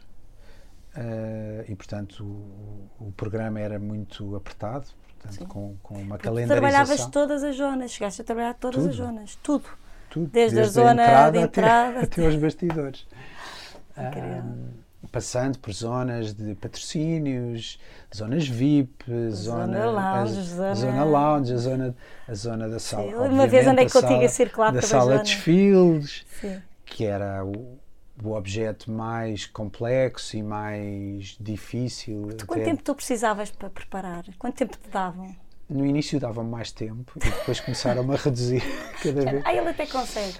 e 1.68 1.76
portanto 1.76 2.24
o, 2.26 2.89
o 3.07 3.12
programa 3.16 3.60
era 3.60 3.80
muito 3.80 4.36
apertado, 4.36 4.88
portanto, 5.20 5.47
com, 5.47 5.76
com 5.84 5.95
uma 5.95 6.17
Tu 6.17 6.22
trabalhavas 6.24 6.51
calendarização. 6.72 7.11
todas 7.11 7.43
as 7.43 7.55
zonas, 7.55 7.91
chegaste 7.91 8.22
a 8.22 8.26
trabalhar 8.26 8.53
todas 8.55 8.86
as 8.86 8.95
Tudo. 8.95 9.05
zonas, 9.05 9.36
tudo. 9.43 9.65
Tudo, 10.09 10.28
Desde 10.32 10.59
a 10.59 10.63
zona 10.63 11.03
entrada 11.03 11.32
de 11.32 11.38
até- 11.43 11.47
entrada. 11.61 11.99
até, 12.03 12.26
aos 12.26 12.36
bastidores. 12.36 13.05
Incrível. 13.97 14.43
Ah, 14.43 15.07
passando 15.11 15.57
por 15.59 15.72
zonas 15.74 16.34
de 16.34 16.55
patrocínios, 16.55 17.80
zonas 18.15 18.47
VIP, 18.47 19.05
zona, 19.32 19.86
lounge, 19.89 20.39
a, 20.39 20.43
zona- 20.43 20.76
zona 20.76 21.03
lounge, 21.03 21.53
a 21.53 21.57
zona, 21.57 21.95
a 22.28 22.34
zona 22.34 22.70
da 22.70 22.80
sala. 22.80 23.03
Sim, 23.09 23.15
uma 23.34 23.47
vez 23.47 23.65
andei 23.67 23.86
a 23.86 23.89
contigo 23.89 24.24
a 24.24 24.30
circular 24.30 24.72
Da 24.74 24.82
sala 24.82 25.17
de 25.17 25.24
desfiles, 25.24 26.26
Sim. 26.41 26.61
que 26.86 27.05
era 27.05 27.43
o, 27.45 27.78
o 28.24 28.34
objeto 28.34 28.91
mais 28.91 29.45
complexo 29.45 30.36
e 30.38 30.43
mais 30.43 31.38
difícil. 31.39 32.30
Quanto 32.45 32.53
até- 32.53 32.63
tempo 32.65 32.84
tu 32.84 32.95
precisavas 32.95 33.49
para 33.51 33.70
preparar? 33.70 34.26
Quanto 34.38 34.55
tempo 34.55 34.78
te 34.78 34.89
davam? 34.89 35.36
No 35.70 35.86
início 35.86 36.20
davam 36.20 36.43
mais 36.43 36.72
tempo 36.72 37.13
e 37.17 37.20
depois 37.30 37.59
começaram 37.59 38.11
a 38.11 38.15
reduzir 38.15 38.63
cada 39.03 39.22
vez. 39.32 39.43
Ah, 39.45 39.53
ele 39.53 39.70
até 39.70 39.86
consegue. 39.86 40.38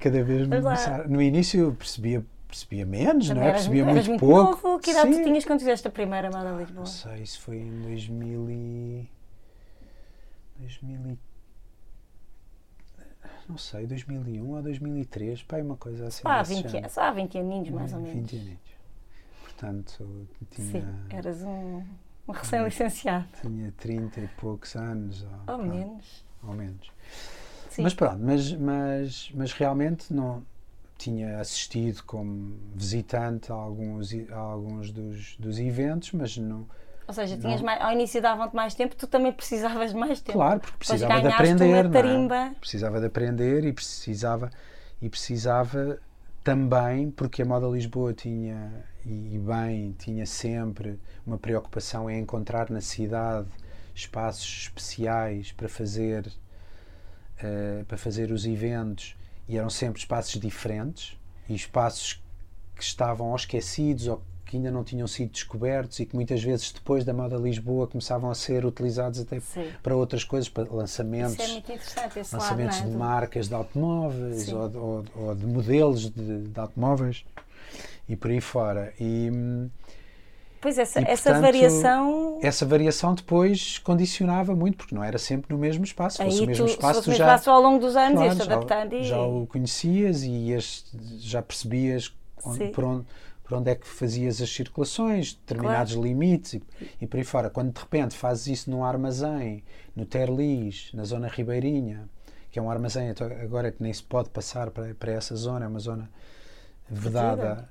cada 0.00 0.22
vez. 0.24 0.48
No 1.08 1.22
início 1.22 1.60
eu 1.60 1.72
percebia, 1.72 2.24
percebia 2.48 2.84
menos, 2.84 3.28
não 3.30 3.42
é? 3.42 3.52
Percebia 3.52 3.84
muito, 3.84 4.08
muito 4.08 4.20
pouco. 4.20 4.66
novo. 4.68 4.80
Que 4.80 4.90
idade 4.90 5.10
tu 5.10 5.16
Sim. 5.18 5.22
tinhas 5.24 5.44
quando 5.44 5.60
fizeste 5.60 5.86
a 5.86 5.90
primeira 5.90 6.30
Moda 6.30 6.50
Lisboa? 6.56 6.80
Não 6.80 6.86
sei, 6.86 7.22
isso 7.22 7.40
foi 7.40 7.58
em 7.58 7.80
2000 7.82 8.50
e... 8.50 9.08
2000 10.58 11.00
e... 11.12 11.18
Não 13.48 13.58
sei, 13.58 13.86
2001 13.86 14.48
ou 14.50 14.62
2003, 14.62 15.42
pá, 15.42 15.58
uma 15.58 15.76
coisa 15.76 16.06
assim. 16.06 16.22
Só 16.22 16.28
há 16.28 16.38
desse 16.42 16.54
20, 16.54 16.62
género. 16.62 16.78
anos, 16.78 16.92
só 16.92 17.00
há 17.02 17.10
20 17.10 17.38
aninhos, 17.38 17.68
mais 17.70 17.92
ou 17.92 17.98
É, 17.98 18.02
menos. 18.02 18.30
20 18.30 18.36
anos. 18.36 18.58
Portanto, 19.42 20.26
tinha, 20.50 20.80
Sim, 20.80 20.84
eras 21.10 21.42
um, 21.42 21.82
um 22.26 22.32
recém-licenciado. 22.32 23.26
tinha 23.40 23.72
30 23.78 24.20
e 24.20 24.28
poucos 24.28 24.74
anos. 24.76 25.26
Ou, 25.46 25.54
Ou 25.56 25.62
menos. 25.64 26.24
Ou 26.42 26.54
menos. 26.54 26.90
Sim. 27.70 27.82
Mas 27.82 27.94
pronto, 27.94 28.18
mas, 28.20 28.52
mas, 28.52 29.30
mas 29.34 29.52
realmente 29.52 30.12
não 30.12 30.44
tinha 30.98 31.40
assistido 31.40 32.02
como 32.04 32.56
visitante 32.74 33.50
a 33.50 33.54
alguns, 33.54 34.12
a 34.30 34.36
alguns 34.36 34.90
dos, 34.92 35.36
dos 35.36 35.58
eventos, 35.58 36.12
mas 36.12 36.36
não. 36.36 36.66
Ou 37.12 37.14
seja, 37.14 37.36
tinhas 37.36 37.60
Não. 37.60 37.66
mais, 37.66 37.82
ao 37.82 37.92
início 37.92 38.22
davam-te 38.22 38.56
mais 38.56 38.74
tempo, 38.74 38.96
tu 38.96 39.06
também 39.06 39.30
precisavas 39.32 39.90
de 39.90 39.96
mais 39.96 40.18
tempo. 40.20 40.38
Claro, 40.38 40.60
porque 40.60 40.78
precisava 40.78 41.20
de 41.20 41.26
aprender, 41.28 41.84
não 41.84 41.90
tarimba. 41.90 42.36
é? 42.36 42.50
Precisava 42.58 43.00
de 43.00 43.06
aprender 43.06 43.64
e 43.66 43.72
precisava 43.72 44.50
e 45.00 45.10
precisava 45.10 45.98
também 46.42 47.10
porque 47.10 47.42
a 47.42 47.44
Moda 47.44 47.66
Lisboa 47.66 48.14
tinha 48.14 48.72
e 49.04 49.38
bem 49.38 49.94
tinha 49.98 50.24
sempre 50.24 50.98
uma 51.26 51.36
preocupação 51.36 52.08
em 52.08 52.20
encontrar 52.20 52.70
na 52.70 52.80
cidade 52.80 53.48
espaços 53.94 54.62
especiais 54.62 55.52
para 55.52 55.68
fazer 55.68 56.32
eh, 57.38 57.84
para 57.86 57.98
fazer 57.98 58.32
os 58.32 58.46
eventos 58.46 59.16
e 59.46 59.58
eram 59.58 59.68
sempre 59.68 60.00
espaços 60.00 60.40
diferentes 60.40 61.18
e 61.48 61.54
espaços 61.54 62.22
que 62.74 62.82
estavam 62.82 63.28
ou 63.28 63.36
esquecidos 63.36 64.06
ou 64.08 64.22
que 64.52 64.58
ainda 64.58 64.70
não 64.70 64.84
tinham 64.84 65.06
sido 65.08 65.30
descobertos 65.30 65.98
e 65.98 66.04
que 66.04 66.14
muitas 66.14 66.42
vezes 66.42 66.70
depois 66.72 67.06
da 67.06 67.14
Moda 67.14 67.36
Lisboa 67.38 67.86
começavam 67.86 68.30
a 68.30 68.34
ser 68.34 68.66
utilizados 68.66 69.18
até 69.18 69.40
Sim. 69.40 69.64
para 69.82 69.96
outras 69.96 70.24
coisas, 70.24 70.46
para 70.50 70.70
lançamentos, 70.70 71.38
é 71.40 71.46
lado, 71.46 72.12
lançamentos 72.34 72.80
não 72.80 72.86
é? 72.86 72.90
de 72.90 72.96
marcas 72.96 73.48
de 73.48 73.54
automóveis 73.54 74.52
ou, 74.52 74.68
de- 74.68 74.76
ou- 74.76 75.04
ou 75.16 75.34
de 75.34 75.46
modelos 75.46 76.10
de, 76.10 76.42
de 76.48 76.60
automóveis 76.60 77.24
e 78.06 78.14
por 78.14 78.30
aí 78.30 78.42
fora. 78.42 78.92
E 79.00 79.30
Pois 80.60 80.76
essa, 80.78 81.00
E, 81.00 81.04
essa 81.04 81.30
portanto, 81.30 81.42
variação. 81.42 82.38
essa 82.42 82.66
variação 82.66 83.14
depois 83.14 83.78
condicionava 83.78 84.54
muito, 84.54 84.76
porque 84.76 84.94
não 84.94 85.02
era 85.02 85.16
sempre 85.16 85.50
no 85.54 85.58
mesmo 85.58 85.82
espaço. 85.82 86.18
Se 86.18 86.24
fosse 86.24 86.42
o 86.42 86.46
mesmo 86.46 86.64
tu, 86.66 86.68
se 86.68 86.74
espaço, 86.74 86.94
fosse 87.02 87.10
tu 87.10 87.16
já, 87.16 87.24
espaço 87.24 87.50
ao 87.50 87.60
longo 87.62 87.78
dos 87.80 87.96
anos 87.96 88.20
Claro, 88.20 88.36
já, 88.36 88.44
adaptando 88.44 88.92
e. 88.92 89.02
já 89.04 89.20
o 89.22 89.46
conhecias 89.46 90.22
e 90.22 90.28
ias, 90.30 90.84
já 91.20 91.40
percebias 91.40 92.12
onde- 92.44 92.66
por, 92.68 92.84
onde, 92.84 93.06
por 93.42 93.58
onde 93.58 93.70
é 93.70 93.74
que 93.74 93.86
fazias 93.86 94.40
as 94.40 94.50
circulações, 94.50 95.34
determinados 95.34 95.94
limites 95.94 96.54
e, 96.54 96.62
e 97.00 97.06
por 97.06 97.18
aí 97.18 97.24
fora. 97.24 97.50
Quando 97.50 97.72
de 97.72 97.80
repente 97.80 98.16
fazes 98.16 98.46
isso 98.46 98.70
num 98.70 98.84
armazém, 98.84 99.62
no 99.94 100.06
Terlis, 100.06 100.90
na 100.94 101.04
zona 101.04 101.28
ribeirinha, 101.28 102.08
que 102.50 102.58
é 102.58 102.62
um 102.62 102.70
armazém 102.70 103.08
então, 103.08 103.26
agora 103.26 103.72
que 103.72 103.82
nem 103.82 103.92
se 103.92 104.02
pode 104.02 104.30
passar 104.30 104.70
para, 104.70 104.94
para 104.94 105.12
essa 105.12 105.34
zona, 105.34 105.64
é 105.64 105.68
uma 105.68 105.80
zona 105.80 106.10
vedada. 106.88 107.68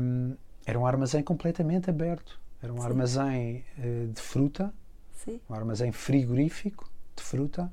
hum, 0.00 0.36
era 0.64 0.78
um 0.78 0.86
armazém 0.86 1.22
completamente 1.22 1.90
aberto. 1.90 2.40
Era 2.62 2.72
um 2.72 2.78
Sim. 2.78 2.86
armazém 2.86 3.64
eh, 3.78 4.06
de 4.12 4.20
fruta, 4.20 4.72
Sim. 5.12 5.40
um 5.48 5.54
armazém 5.54 5.92
frigorífico 5.92 6.90
de 7.14 7.22
fruta 7.22 7.70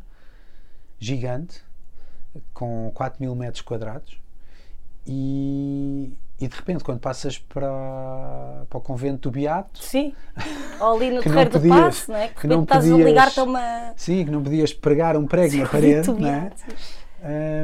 gigante 1.00 1.64
com 2.54 2.92
4 2.94 3.22
mil 3.22 3.36
metros 3.36 3.62
quadrados 3.62 4.20
e, 5.06 6.12
e 6.44 6.48
de 6.48 6.56
repente 6.56 6.84
quando 6.84 7.00
passas 7.00 7.38
para, 7.38 8.66
para 8.70 8.78
o 8.78 8.82
convento 8.82 9.30
do 9.30 9.32
Beato 9.32 9.84
Sim. 9.84 10.14
Ou 10.80 10.96
ali 10.98 11.12
no 11.12 11.22
Terreiro 11.22 11.60
do 11.60 11.68
Passo, 11.70 12.12
não 12.12 12.18
é? 12.18 12.28
Que 12.30 12.48
não 12.48 12.64
estás 12.64 12.86
a 12.86 12.90
podias- 12.90 13.08
ligar-te 13.08 13.40
a 13.40 13.44
uma. 13.44 13.94
sim, 13.96 14.26
que 14.26 14.32
não 14.32 14.44
podias 14.44 14.74
pregar 14.74 15.16
um 15.16 15.26
prego 15.26 15.58
na 15.58 15.68
parede 15.70 16.12
não 16.12 16.28
é? 16.28 16.52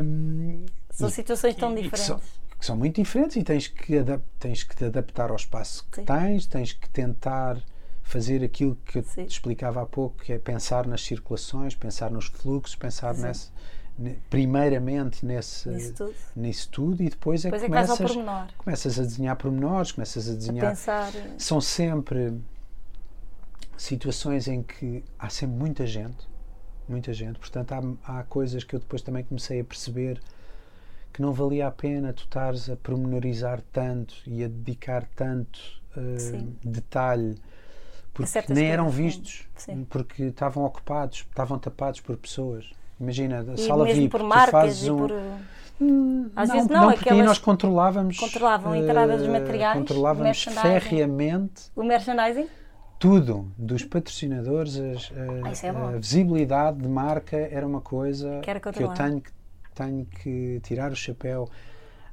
Um, 0.03 0.65
São 0.91 1.09
e- 1.09 1.11
situações 1.11 1.55
tão 1.55 1.71
e 1.71 1.75
que 1.75 1.81
diferentes. 1.83 2.05
são, 2.07 2.19
que 2.59 2.65
são 2.65 2.75
muito 2.77 3.01
diferentes 3.01 3.35
e 3.35 3.43
tens 3.43 3.67
que, 3.67 3.93
tens 4.39 4.63
que 4.63 4.75
te 4.75 4.85
adaptar 4.85 5.29
ao 5.29 5.35
espaço 5.35 5.85
que 5.91 5.97
Sim. 6.01 6.05
tens, 6.05 6.45
tens 6.45 6.73
que 6.73 6.89
tentar 6.89 7.57
fazer 8.03 8.43
aquilo 8.43 8.75
que 8.85 8.99
eu 8.99 9.03
Sim. 9.03 9.25
te 9.25 9.31
explicava 9.31 9.81
há 9.81 9.85
pouco, 9.85 10.17
que 10.23 10.33
é 10.33 10.39
pensar 10.39 10.87
nas 10.87 11.01
circulações, 11.03 11.75
pensar 11.75 12.09
nos 12.09 12.25
fluxos, 12.27 12.75
pensar 12.75 13.13
Sim. 13.15 13.21
Primeiramente 14.29 15.25
nesse, 15.25 15.69
Nisso 15.69 15.93
tudo. 15.93 16.15
nisso 16.35 16.69
tudo 16.69 17.03
e 17.03 17.09
depois 17.09 17.43
é 17.45 17.49
Depois 17.51 17.61
que 17.61 17.65
é 17.65 17.69
que 17.69 17.87
começas, 17.87 18.15
começas 18.57 18.99
a 18.99 19.03
desenhar 19.03 19.35
pormenores, 19.35 19.91
começas 19.91 20.27
a 20.29 20.31
A 20.31 20.35
desenhar 20.35 20.69
pensar. 20.69 21.11
são 21.37 21.59
sempre 21.59 22.33
situações 23.77 24.47
em 24.47 24.61
que 24.63 25.03
há 25.17 25.29
sempre 25.29 25.55
muita 25.57 25.85
gente, 25.87 26.27
muita 26.87 27.13
gente, 27.13 27.39
portanto 27.39 27.71
há, 28.05 28.19
há 28.19 28.23
coisas 28.23 28.63
que 28.63 28.75
eu 28.75 28.79
depois 28.79 29.01
também 29.01 29.23
comecei 29.23 29.59
a 29.59 29.63
perceber 29.63 30.21
que 31.13 31.21
não 31.21 31.33
valia 31.33 31.67
a 31.67 31.71
pena 31.71 32.13
tu 32.13 32.23
estares 32.23 32.69
a 32.69 32.75
pormenorizar 32.75 33.61
tanto 33.73 34.15
e 34.27 34.43
a 34.43 34.47
dedicar 34.47 35.05
tanto 35.15 35.59
eh, 35.97 36.17
Sim. 36.19 36.55
detalhe 36.63 37.35
porque 38.13 38.53
nem 38.53 38.65
eram 38.67 38.85
coisas, 38.85 38.97
sim. 38.97 39.03
vistos 39.03 39.47
Sim. 39.55 39.87
porque 39.89 40.23
estavam 40.23 40.63
ocupados, 40.65 41.19
estavam 41.29 41.57
tapados 41.57 42.01
por 42.01 42.17
pessoas. 42.17 42.69
Imagina, 42.99 43.45
a 43.49 43.53
E 43.53 43.57
sala 43.57 43.85
mesmo 43.85 44.01
VIP, 44.01 44.11
por 44.11 44.23
marcas 44.23 44.83
e 44.83 44.91
um, 44.91 44.97
por. 44.97 45.11
Hum, 45.81 46.29
Às 46.35 46.49
não, 46.49 46.55
vezes 46.55 46.69
não, 46.69 46.81
não, 46.81 46.91
porque 46.91 47.09
aí 47.09 47.15
aquelas- 47.15 47.25
nós 47.25 47.37
controlávamos 47.39 48.17
Controlavam 48.17 48.73
a 48.73 48.77
entrada 48.77 49.17
dos 49.17 49.25
eh, 49.27 49.31
materiais, 49.31 49.77
controlávamos 49.79 50.43
ferreamente 50.43 51.71
O 51.75 51.83
merchandising? 51.83 52.47
tudo, 52.99 53.49
dos 53.57 53.85
patrocinadores, 53.85 54.77
as- 54.77 55.11
a, 55.15 55.47
Ah, 55.47 55.51
isso 55.53 55.65
é 55.65 55.69
a 55.69 55.97
visibilidade 55.97 56.79
de 56.79 56.87
marca 56.89 57.37
era 57.37 57.65
uma 57.65 57.79
coisa 57.79 58.41
Que 58.73 58.83
eu 58.83 58.89
tenho 58.89 59.21
que, 59.21 59.31
tenho 59.73 60.05
que 60.05 60.59
tirar 60.63 60.91
o 60.91 60.95
chapéu 60.97 61.49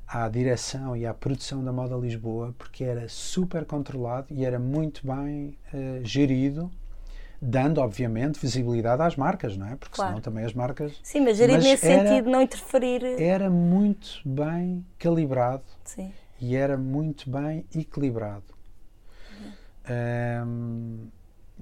à 0.07 0.29
direção 0.29 0.97
e 0.97 1.05
à 1.05 1.13
produção 1.13 1.65
da 1.65 1.73
Moda 1.73 1.97
Lisboa, 1.97 2.55
porque 2.57 2.85
era 2.85 3.09
super 3.09 3.65
controlado 3.65 4.29
e 4.31 4.45
era 4.45 4.61
muito 4.61 5.05
bem 5.05 5.59
eh, 5.75 6.01
gerido, 6.05 6.71
dando, 7.41 7.79
obviamente, 7.81 8.41
visibilidade 8.41 9.03
às 9.03 9.17
marcas, 9.17 9.57
não 9.57 9.67
é? 9.67 9.77
Porque 9.77 9.95
Claro. 9.95 10.11
senão 10.13 10.23
também 10.23 10.45
as 10.45 10.55
marcas. 10.55 10.99
Sim, 11.03 11.21
mas 11.21 11.37
gerir 11.37 11.57
Mas 11.57 11.65
nesse 11.65 11.87
era- 11.87 12.09
sentido, 12.09 12.31
não 12.31 12.41
interferir. 12.43 13.03
Era 13.21 13.51
muito 13.51 14.21
bem 14.25 14.85
calibrado 14.99 15.65
Sim. 15.85 16.13
e 16.41 16.57
era 16.57 16.77
muito 16.77 17.29
bem 17.31 17.65
equilibrado. 17.75 18.45
Ahm, 19.89 21.09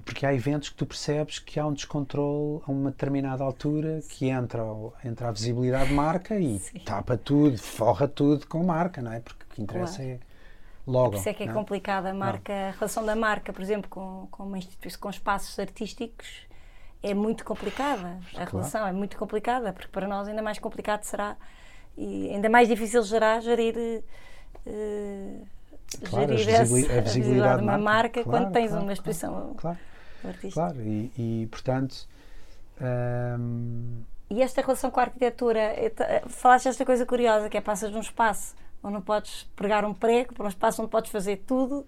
porque 0.03 0.25
há 0.25 0.33
eventos 0.33 0.69
que 0.69 0.75
tu 0.75 0.85
percebes 0.85 1.39
que 1.39 1.59
há 1.59 1.65
um 1.65 1.73
descontrole 1.73 2.61
a 2.67 2.71
uma 2.71 2.91
determinada 2.91 3.43
altura 3.43 4.01
que 4.09 4.27
entra, 4.29 4.61
entra 5.03 5.29
a 5.29 5.31
visibilidade 5.31 5.89
de 5.89 5.93
marca 5.95 6.37
e 6.39 6.59
Sim. 6.59 6.79
tapa 6.79 7.17
tudo, 7.17 7.57
forra 7.57 8.07
tudo 8.07 8.45
com 8.47 8.63
marca, 8.63 9.01
não 9.01 9.11
é? 9.11 9.19
Porque 9.19 9.43
o 9.43 9.55
que 9.55 9.61
interessa 9.61 9.97
Claro. 9.97 10.11
é 10.11 10.19
logo. 10.87 11.11
Por 11.11 11.17
isso 11.17 11.29
é 11.29 11.33
que 11.33 11.43
é 11.43 11.45
não 11.47 11.53
complicada 11.53 12.09
a 12.09 12.13
marca, 12.13 12.53
a 12.53 12.71
relação 12.71 13.05
da 13.05 13.15
marca, 13.15 13.51
por 13.53 13.61
exemplo, 13.61 13.89
com, 13.89 14.27
com 14.31 14.43
uma 14.43 14.57
instituição, 14.57 14.99
com 15.01 15.09
espaços 15.09 15.57
artísticos, 15.59 16.27
é 17.03 17.13
muito 17.13 17.43
complicada. 17.45 18.17
A 18.29 18.31
Claro. 18.31 18.51
relação 18.51 18.87
é 18.87 18.91
muito 18.91 19.17
complicada, 19.17 19.71
porque 19.73 19.87
para 19.89 20.07
nós 20.07 20.27
ainda 20.27 20.41
mais 20.41 20.59
complicado 20.59 21.03
será 21.03 21.35
e 21.97 22.29
ainda 22.29 22.49
mais 22.49 22.67
difícil 22.67 23.03
será 23.03 23.39
gerir, 23.39 24.03
eh, 24.65 25.39
Claro, 26.09 26.33
a 26.33 26.35
gerir 26.35 26.61
visibili- 26.61 26.85
essa- 26.87 26.97
a 26.97 27.01
visibilidade 27.01 27.57
de 27.59 27.63
uma 27.63 27.77
de 27.77 27.83
marca, 27.83 28.19
marca. 28.19 28.23
quando 28.23 28.37
Claro, 28.39 28.51
tens 28.53 28.69
claro, 28.69 28.83
uma 28.83 28.93
exposição 28.93 29.55
artística. 30.23 30.53
claro. 30.53 30.81
E, 30.81 31.11
e, 31.17 31.47
portanto. 31.47 32.07
ahm, 32.81 34.03
E 34.29 34.41
esta 34.41 34.61
relação 34.61 34.89
com 34.89 34.99
a 34.99 35.03
arquitetura, 35.03 35.61
falaste 36.27 36.67
esta 36.67 36.83
coisa 36.83 37.05
curiosa, 37.05 37.47
que 37.49 37.57
é 37.57 37.61
passas 37.61 37.91
num 37.91 37.99
espaço 37.99 38.55
onde 38.85 38.93
não 38.93 39.01
podes 39.01 39.43
pregar 39.55 39.83
um 39.83 39.93
prego, 39.93 40.33
para 40.33 40.45
um 40.45 40.49
espaço 40.49 40.81
onde 40.81 40.91
podes 40.91 41.11
fazer 41.11 41.43
tudo, 41.47 41.85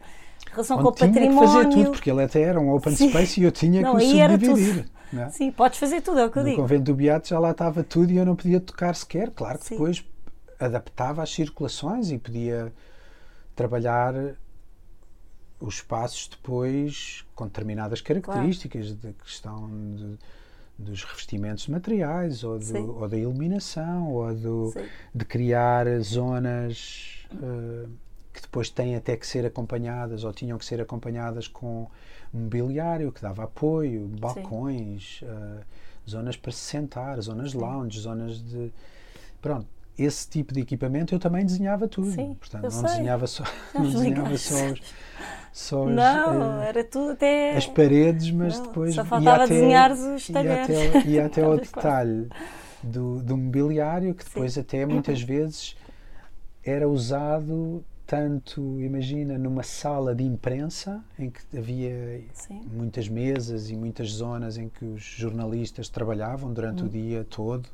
relação 0.51 0.77
com 0.77 0.83
o 0.83 0.87
onde 0.87 0.97
tinha 0.97 1.11
que 1.11 1.19
património. 1.19 1.49
fazer 1.49 1.69
tudo, 1.69 1.91
porque 1.91 2.09
ele 2.11 2.23
até 2.23 2.41
era 2.41 2.59
um 2.59 2.73
open 2.73 2.95
Sim. 2.95 3.09
space 3.09 3.39
e 3.39 3.43
eu 3.43 3.51
tinha 3.51 3.81
Não, 3.81 3.95
que 3.97 4.03
o 4.03 4.09
subdividir. 4.09 4.89
é? 5.17 5.29
Sim, 5.29 5.51
podes 5.51 5.77
fazer 5.79 6.01
tudo, 6.01 6.19
é 6.19 6.25
o 6.25 6.31
que 6.31 6.39
eu 6.39 6.43
No 6.43 6.49
digo. 6.49 6.61
convento 6.61 6.83
do 6.83 6.95
Beato 6.95 7.29
já 7.29 7.39
lá 7.39 7.51
estava 7.51 7.83
tudo 7.83 8.11
e 8.11 8.17
eu 8.17 8.25
não 8.25 8.35
podia 8.35 8.59
tocar 8.59 8.95
sequer. 8.95 9.29
Claro 9.31 9.59
que 9.59 9.65
Sim. 9.65 9.75
depois 9.75 10.03
adaptava 10.59 11.21
às 11.23 11.29
circulações 11.33 12.09
e 12.11 12.17
podia 12.17 12.73
trabalhar 13.55 14.13
os 15.59 15.75
espaços 15.75 16.27
depois 16.27 17.25
com 17.35 17.45
determinadas 17.45 18.01
características 18.01 18.93
de 18.93 19.13
questão 19.13 19.67
de- 19.95 20.17
dos 20.77 21.03
revestimentos 21.03 21.67
materiais 21.67 22.43
ou, 22.43 22.59
do- 22.59 22.65
Sim. 22.65 22.87
ou 22.87 23.07
da 23.07 23.17
iluminação 23.17 24.11
ou 24.11 24.33
do, 24.35 24.71
Sim. 24.71 24.85
de 25.13 25.25
criar 25.25 25.87
zonas 26.01 27.25
eh, 27.33 27.87
que 28.33 28.41
depois 28.41 28.69
têm 28.69 28.95
até 28.95 29.17
que 29.17 29.25
ser 29.25 29.45
acompanhadas 29.45 30.23
ou 30.23 30.31
tinham 30.31 30.57
que 30.57 30.65
ser 30.65 30.79
acompanhadas 30.79 31.47
com 31.47 31.87
mobiliário 32.31 33.11
que 33.11 33.21
dava 33.21 33.45
apoio, 33.45 34.07
balcões, 34.19 35.21
eh, 35.23 35.63
zonas 36.07 36.35
para 36.37 36.51
se 36.51 36.59
sentar, 36.59 37.19
zonas 37.21 37.51
de 37.51 37.57
lounge, 37.57 37.99
zonas 37.99 38.39
de. 38.39 38.71
Pronto, 39.41 39.67
esse 39.97 40.27
tipo 40.29 40.53
de 40.53 40.61
equipamento 40.61 41.13
eu 41.15 41.19
também 41.19 41.45
desenhava 41.45 41.87
tudo. 41.87 42.11
Sim, 42.11 42.35
Portanto, 42.39 42.63
não 42.63 42.69
sei. 42.71 42.83
desenhava 42.83 43.27
só, 43.27 43.43
não 43.73 43.83
desenhava 43.89 44.37
só 44.37 44.55
os, 44.71 44.81
só 45.51 45.85
os, 45.85 45.91
Não, 45.95 46.61
eh, 46.61 46.69
era 46.69 46.83
tudo 46.83 47.11
até. 47.11 47.57
as 47.57 47.65
paredes, 47.67 48.31
mas 48.31 48.57
Não, 48.59 48.67
depois 48.67 48.95
só 48.95 49.03
faltava 49.05 49.43
até, 49.43 49.53
desenhares 49.53 49.99
os 49.99 50.27
talheres. 50.27 50.69
até, 50.95 51.07
ia 51.09 51.25
até 51.25 51.41
ao 51.41 51.55
Quase. 51.57 51.71
detalhe 51.73 52.29
do, 52.83 53.21
do 53.23 53.35
mobiliário 53.37 54.13
que 54.13 54.23
depois 54.23 54.57
até 54.57 54.85
muitas 54.85 55.21
vezes 55.21 55.75
era 56.63 56.87
usado 56.87 57.83
tanto, 58.05 58.79
imagina, 58.79 59.37
numa 59.37 59.63
sala 59.63 60.15
de 60.15 60.23
imprensa 60.23 61.03
em 61.19 61.29
que 61.29 61.41
havia 61.57 62.21
Sim. 62.33 62.61
muitas 62.71 63.09
mesas 63.09 63.69
e 63.69 63.75
muitas 63.75 64.09
zonas 64.11 64.57
em 64.57 64.69
que 64.69 64.85
os 64.85 65.01
jornalistas 65.01 65.89
trabalhavam 65.89 66.53
durante 66.53 66.83
Hum. 66.83 66.85
o 66.85 66.89
dia 66.89 67.25
todo 67.29 67.67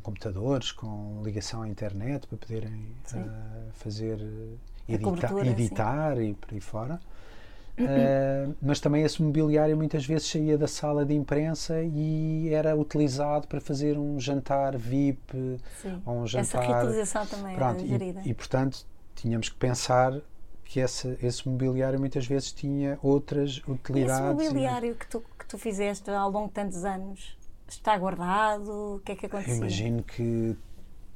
com 0.00 0.12
computadores, 0.12 0.72
com 0.72 1.20
ligação 1.24 1.62
à 1.62 1.68
internet 1.68 2.26
para 2.26 2.38
poderem 2.38 2.94
ah, 3.14 3.66
fazer 3.72 4.18
edita 4.88 5.04
cobertura, 5.04 5.44
sim. 5.44 5.50
editar 5.50 6.20
e 6.20 6.34
por 6.34 6.52
aí 6.52 6.60
fora. 6.60 7.00
Ah, 7.78 8.52
mas 8.60 8.80
também 8.80 9.02
esse 9.04 9.22
mobiliário 9.22 9.76
muitas 9.76 10.04
vezes 10.06 10.28
saía 10.28 10.58
da 10.58 10.66
sala 10.66 11.04
de 11.04 11.14
imprensa 11.14 11.80
e 11.82 12.52
era 12.52 12.76
utilizado 12.76 13.46
para 13.46 13.60
fazer 13.60 13.96
um 13.98 14.18
jantar 14.18 14.76
VIP 14.76 15.60
Sim. 15.80 16.02
ou 16.04 16.16
um 16.20 16.24
Essa 16.24 16.60
jantar. 16.60 16.62
reutilização 16.62 17.26
também 17.26 17.54
Pronto, 17.54 17.80
era 17.80 17.88
gerida. 17.88 18.22
e, 18.24 18.30
e 18.30 18.34
portanto 18.34 18.84
tínhamos 19.14 19.48
que 19.48 19.56
pensar 19.56 20.20
que 20.64 20.80
esse, 20.80 21.16
esse 21.22 21.48
mobiliário 21.48 21.98
muitas 21.98 22.26
vezes 22.26 22.52
tinha 22.52 22.98
outras 23.02 23.62
E 23.94 24.00
esse 24.02 24.22
utilidades. 24.22 24.48
e- 24.50 24.50
mobiliário 24.50 24.94
que 24.96 25.06
tu, 25.08 25.22
que 25.38 25.46
tu 25.46 25.56
fizeste 25.56 26.10
ao 26.10 26.30
longo 26.30 26.48
de 26.48 26.54
tantos 26.54 26.84
anos 26.84 27.37
está 27.68 27.96
guardado? 27.96 28.96
O 28.96 29.00
que 29.04 29.12
é 29.12 29.16
que 29.16 29.26
Eu 29.26 29.28
aconteceu? 29.30 29.56
imagino 29.56 30.02
que 30.02 30.56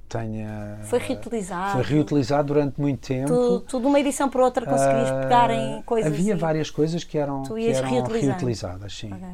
tenha. 0.09 0.79
Foi 0.85 0.99
reutilizado? 0.99 1.73
Foi 1.73 1.83
reutilizado 1.83 2.49
durante 2.49 2.81
muito 2.81 3.07
tempo. 3.07 3.29
Tu, 3.29 3.61
tu 3.61 3.81
de 3.81 3.87
uma 3.87 3.99
edição 3.99 4.29
para 4.29 4.45
outra 4.45 4.67
conseguias 4.67 5.11
Ah, 5.11 5.21
pegar 5.23 5.51
em 5.51 5.83
coisas. 5.83 6.13
Havia 6.13 6.35
e- 6.35 6.37
várias 6.37 6.71
coisas 6.71 7.03
que 7.05 7.17
eram, 7.19 7.43
que 7.43 7.71
eram 7.71 7.89
reutilizadas, 8.07 8.97
sim. 8.97 9.13
Ok. 9.13 9.29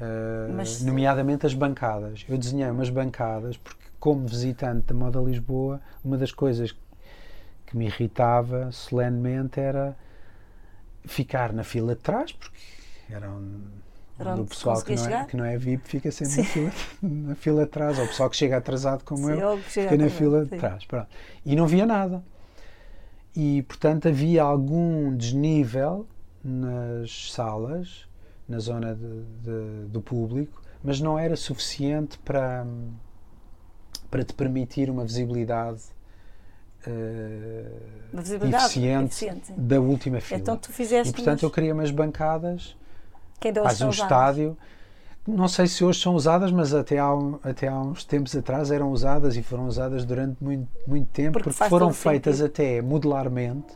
Uh, 0.00 0.52
Mas- 0.54 0.80
nomeadamente 0.82 1.44
as 1.44 1.54
bancadas. 1.54 2.24
Eu 2.28 2.38
desenhei 2.38 2.70
umas 2.70 2.88
bancadas 2.88 3.56
porque, 3.56 3.82
como 3.98 4.26
visitante 4.26 4.86
da 4.86 4.94
Moda 4.94 5.18
Lisboa, 5.20 5.80
uma 6.04 6.16
das 6.16 6.30
coisas 6.30 6.72
que 7.66 7.76
me 7.76 7.86
irritava 7.86 8.70
solenemente 8.70 9.58
era 9.60 9.96
ficar 11.04 11.52
na 11.52 11.64
fila 11.64 11.94
de 11.96 12.00
trás, 12.00 12.30
porque 12.32 12.56
era 13.10 13.28
onde 14.20 14.40
o 14.40 14.44
pessoal 14.46 14.76
que 14.82 14.92
conseguias 14.92 15.08
não, 15.10 15.18
é, 15.20 15.24
que 15.26 15.36
não 15.36 15.44
é 15.44 15.56
VIP 15.58 15.88
fica 15.88 16.10
sempre 16.10 16.36
na 16.36 16.44
fila, 16.44 16.72
na 17.02 17.34
fila 17.34 17.64
de 17.64 17.70
trás, 17.70 17.98
ou 17.98 18.04
o 18.04 18.08
pessoal 18.08 18.28
que 18.30 18.36
chega 18.36 18.56
atrasado 18.56 19.04
como 19.04 19.26
Sim, 19.26 19.32
eu, 19.40 19.56
que 19.58 19.62
fica 19.70 19.96
na 19.96 20.08
fila 20.08 20.44
de 20.44 20.56
trás. 20.58 20.84
Pronto. 20.84 21.08
E 21.46 21.54
não 21.54 21.66
via 21.66 21.86
nada. 21.86 22.22
E, 23.36 23.62
portanto, 23.62 24.08
havia 24.08 24.42
algum 24.42 25.14
desnível 25.16 26.06
nas 26.42 27.30
salas, 27.32 28.06
na 28.48 28.58
zona 28.58 28.94
de- 28.94 29.22
de- 29.42 29.88
do 29.88 30.00
público, 30.00 30.60
mas 30.82 31.00
não 31.00 31.18
era 31.18 31.36
suficiente 31.36 32.18
para, 32.18 32.66
para 34.10 34.24
te 34.24 34.32
permitir 34.34 34.90
uma 34.90 35.04
visibilidade 35.04 35.82
visibilidade 38.12 38.64
eficiente, 38.64 39.04
eficiente, 39.06 39.52
da 39.52 39.80
última 39.80 40.20
fila. 40.20 40.40
Então 40.40 40.56
tu 40.56 40.72
fizeste 40.72 41.10
e, 41.10 41.14
portanto, 41.14 41.34
umas- 41.34 41.42
eu 41.42 41.50
queria 41.50 41.74
umas 41.74 41.90
bancadas 41.90 42.76
são 43.76 43.88
um 43.88 43.90
estádio. 43.90 44.56
Não 45.26 45.46
sei 45.46 45.66
se 45.66 45.84
hoje 45.84 46.00
são 46.00 46.14
usadas, 46.14 46.50
mas 46.50 46.72
até 46.72 46.98
há, 46.98 47.14
um- 47.14 47.38
até 47.42 47.68
há 47.68 47.78
uns 47.78 48.02
tempos 48.02 48.34
atrás 48.34 48.70
eram 48.70 48.90
usadas 48.90 49.36
e 49.36 49.42
foram 49.42 49.66
usadas 49.66 50.04
durante 50.06 50.42
muito, 50.42 50.66
muito 50.86 51.06
tempo 51.10 51.32
Porque 51.32 51.44
porque, 51.50 51.58
faz 51.58 51.68
foram 51.68 51.92
feitas 51.92 52.36
sentido. 52.38 52.52
até 52.52 52.80
modularmente 52.80 53.66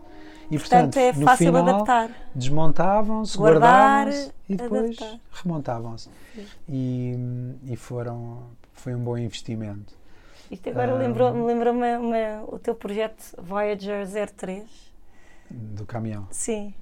e 0.50 0.58
Portanto, 0.58 0.94
portanto, 0.94 0.96
é 0.96 1.12
no 1.12 1.24
fácil 1.26 1.46
final 1.46 1.68
adaptar. 1.68 2.10
desmontavam-se, 2.34 3.36
Guardar, 3.36 4.06
guardavam-se 4.06 4.32
e 4.48 4.56
depois 4.56 4.96
adaptar. 4.98 5.20
remontavam-se. 5.42 6.08
E, 6.68 7.14
e 7.66 7.76
foram, 7.76 8.44
foi 8.72 8.94
um 8.94 9.00
bom 9.04 9.18
investimento. 9.18 9.94
Isto 10.50 10.70
agora 10.70 10.92
Ah. 10.92 10.96
lembrou-me 10.96 11.42
lembrou 11.44 11.74
o 12.48 12.58
teu 12.58 12.74
projeto 12.74 13.22
Voyager 13.38 14.06
03. 14.06 14.64
do 15.50 15.84
caminhão. 15.84 16.26
Sim, 16.30 16.72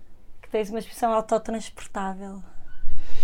que 0.40 0.48
tens 0.48 0.70
uma 0.70 0.78
expressão 0.78 1.12
autotransportável. 1.12 2.40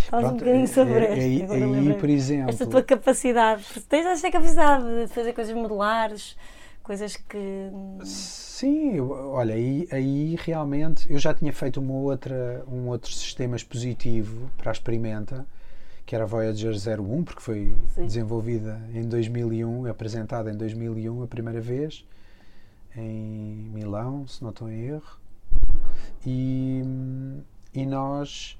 Fala 0.08 0.28
um 0.28 0.36
bocadinho 0.36 0.68
sobre 0.68 0.92
é- 0.94 0.98
é- 0.98 1.18
este. 1.28 1.52
é- 1.52 1.58
é 1.60 1.64
aí, 1.64 1.94
por 1.94 2.08
exemplo, 2.08 2.50
Esta 2.50 2.66
tua 2.66 2.82
capacidade. 2.82 3.64
Tens 3.88 4.06
esta 4.06 4.30
capacidade 4.30 4.84
de 4.84 5.12
fazer 5.12 5.32
coisas 5.32 5.54
modulares, 5.54 6.36
coisas 6.82 7.16
que. 7.16 7.36
hum, 7.72 7.98
Sim, 8.04 8.94
eu- 8.96 9.10
olha, 9.10 9.54
aí, 9.54 9.86
aí 9.92 10.36
realmente 10.42 11.10
eu 11.12 11.18
já 11.18 11.34
tinha 11.34 11.52
feito 11.52 11.78
uma 11.80 11.92
outra, 11.94 12.64
um 12.70 12.88
outro 12.88 13.12
sistema 13.12 13.54
expositivo 13.56 14.50
para 14.56 14.70
a 14.70 14.72
Experimenta, 14.72 15.46
que 16.06 16.14
era 16.14 16.24
a 16.24 16.26
Voyager 16.26 16.72
01, 16.78 17.22
porque 17.24 17.42
foi 17.42 17.74
Sim. 17.94 18.06
desenvolvida 18.06 18.80
em 18.94 19.02
2001, 19.06 19.86
apresentada 19.86 20.50
em 20.50 20.56
2001 20.56 21.22
a 21.22 21.26
primeira 21.26 21.60
vez, 21.60 22.06
em 22.96 23.68
Milão, 23.74 24.26
se 24.26 24.42
não 24.42 24.50
estou 24.50 24.70
em 24.70 24.84
erro. 24.86 25.18
E, 26.24 26.82
e 27.74 27.84
nós, 27.84 28.58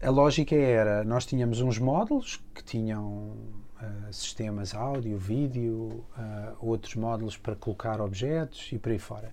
a 0.00 0.10
lógica 0.10 0.54
era, 0.54 1.02
nós 1.04 1.26
tínhamos 1.26 1.60
uns 1.60 1.78
módulos 1.78 2.40
que 2.54 2.62
tinham 2.62 3.36
ah, 3.80 4.12
sistemas 4.12 4.74
áudio, 4.74 5.18
vídeo, 5.18 6.04
ah, 6.16 6.52
outros 6.60 6.94
módulos 6.94 7.36
para 7.36 7.56
colocar 7.56 8.00
objetos 8.00 8.70
e 8.72 8.78
por 8.78 8.92
aí 8.92 8.98
fora. 8.98 9.30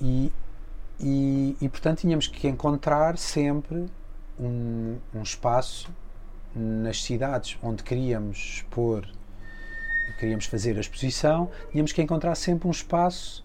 E, 0.00 0.32
e, 1.00 1.56
e, 1.60 1.68
portanto 1.68 2.00
tínhamos 2.00 2.26
que 2.26 2.46
encontrar 2.46 3.18
sempre 3.18 3.86
um, 4.38 4.96
um 5.14 5.22
espaço 5.22 5.90
nas 6.54 7.02
cidades 7.02 7.58
onde 7.62 7.82
queríamos 7.82 8.38
expor, 8.38 9.06
queríamos 10.18 10.46
fazer 10.46 10.76
a 10.76 10.80
exposição, 10.80 11.50
tínhamos 11.70 11.92
que 11.92 12.00
encontrar 12.00 12.34
sempre 12.34 12.68
um 12.68 12.70
espaço 12.70 13.44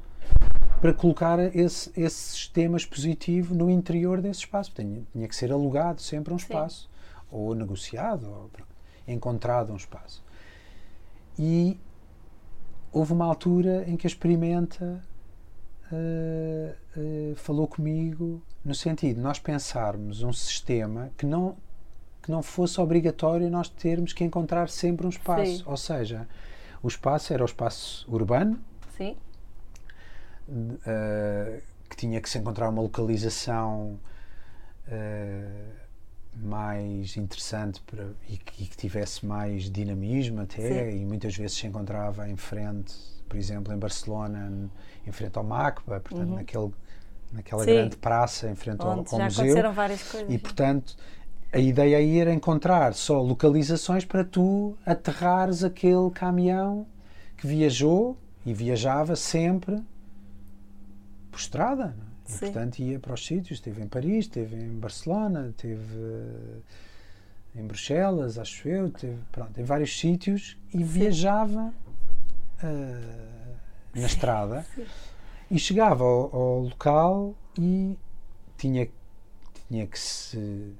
para 0.81 0.93
colocar 0.93 1.39
esse, 1.55 1.91
esse 1.99 2.15
sistema 2.15 2.77
expositivo 2.77 3.55
no 3.55 3.69
interior 3.69 4.21
desse 4.21 4.41
espaço. 4.41 4.71
Tinha, 4.75 5.03
tinha 5.11 5.27
que 5.27 5.35
ser 5.35 5.51
alugado 5.51 6.01
sempre 6.01 6.33
um 6.33 6.39
Sim. 6.39 6.45
espaço, 6.45 6.89
ou 7.31 7.55
negociado, 7.55 8.29
ou 8.29 8.49
pronto, 8.49 8.75
encontrado 9.07 9.73
um 9.73 9.75
espaço. 9.75 10.23
E 11.37 11.79
houve 12.91 13.13
uma 13.13 13.25
altura 13.25 13.83
em 13.87 13.97
que 13.97 14.07
a 14.07 14.09
Experimenta 14.09 15.03
eh, 15.91 16.75
eh, 16.97 17.33
falou 17.35 17.67
comigo 17.67 18.41
no 18.63 18.73
sentido 18.73 19.17
de 19.17 19.21
nós 19.21 19.37
pensarmos 19.37 20.23
um 20.23 20.33
sistema 20.33 21.11
que 21.17 21.25
não, 21.25 21.55
que 22.23 22.31
não 22.31 22.41
fosse 22.41 22.79
obrigatório 22.81 23.49
nós 23.49 23.69
termos 23.69 24.13
que 24.13 24.23
encontrar 24.23 24.69
sempre 24.69 25.05
um 25.05 25.09
espaço. 25.09 25.57
Sim. 25.57 25.63
Ou 25.65 25.77
seja, 25.77 26.27
o 26.81 26.87
espaço 26.87 27.33
era 27.33 27.43
o 27.43 27.45
espaço 27.45 28.05
urbano, 28.11 28.59
Sim, 28.97 29.15
eh, 30.85 31.59
que 31.89 31.95
tinha 31.97 32.19
que 32.21 32.29
se 32.29 32.37
encontrar 32.37 32.69
uma 32.69 32.81
localização 32.81 33.99
eh, 34.87 35.47
mais 36.35 37.15
interessante 37.17 37.81
para, 37.81 38.07
e, 38.29 38.37
que, 38.37 38.63
e 38.63 38.67
que 38.67 38.75
tivesse 38.77 39.25
mais 39.25 39.69
dinamismo 39.71 40.41
até 40.41 40.91
Sim. 40.91 41.01
e 41.01 41.05
muitas 41.05 41.35
vezes 41.35 41.57
se 41.57 41.65
encontrava 41.67 42.27
em 42.29 42.35
frente, 42.35 42.93
por 43.27 43.37
exemplo, 43.37 43.73
em 43.73 43.77
Barcelona, 43.77 44.69
em 45.07 45.11
frente 45.11 45.37
ao 45.37 45.43
MACBA, 45.43 45.99
portanto, 46.01 46.29
naquele, 46.29 46.71
naquela 47.31 47.61
Uhum. 47.61 47.67
Sim. 47.67 47.73
grande 47.73 47.97
praça 47.97 48.49
em 48.49 48.55
frente 48.55 48.81
ao, 48.81 48.99
onde 48.99 49.09
ao 49.11 49.17
já 49.17 49.23
museu. 49.25 49.43
aconteceram 49.43 49.73
várias 49.73 50.03
coisas. 50.03 50.33
E 50.33 50.37
portanto, 50.37 50.95
a 51.51 51.59
ideia 51.59 51.97
aí 51.97 52.19
era 52.19 52.33
encontrar 52.33 52.93
só 52.93 53.21
localizações 53.21 54.03
para 54.03 54.23
tu 54.23 54.77
aterrares 54.85 55.63
aquele 55.63 56.09
caminhão 56.11 56.85
que 57.37 57.47
viajou 57.47 58.17
e 58.45 58.53
viajava 58.53 59.15
sempre 59.15 59.81
não 61.87 62.03
é? 62.03 62.15
E, 62.27 62.31
Sim. 62.31 62.39
portanto, 62.39 62.79
ia 62.79 62.99
para 62.99 63.13
os 63.13 63.25
sítios. 63.25 63.59
Esteve 63.59 63.83
em 63.83 63.87
Paris, 63.87 64.25
esteve 64.25 64.55
em 64.55 64.79
Barcelona, 64.79 65.49
esteve 65.49 65.95
eh, 65.95 67.59
em 67.59 67.67
Bruxelas, 67.67 68.37
acho 68.37 68.67
eu, 68.67 68.87
esteve 68.87 69.17
pronto, 69.31 69.59
em 69.59 69.63
vários 69.63 69.97
sítios 69.99 70.57
e 70.73 70.83
viajava 70.83 71.73
eh, 72.63 73.55
na 73.93 74.05
estrada 74.05 74.65
Sim. 74.75 74.85
e 75.51 75.59
chegava 75.59 76.03
ao, 76.03 76.35
ao 76.35 76.59
local 76.61 77.35
e 77.57 77.97
tinha, 78.57 78.87
tinha 79.67 79.87
que 79.87 79.99
se 79.99 80.73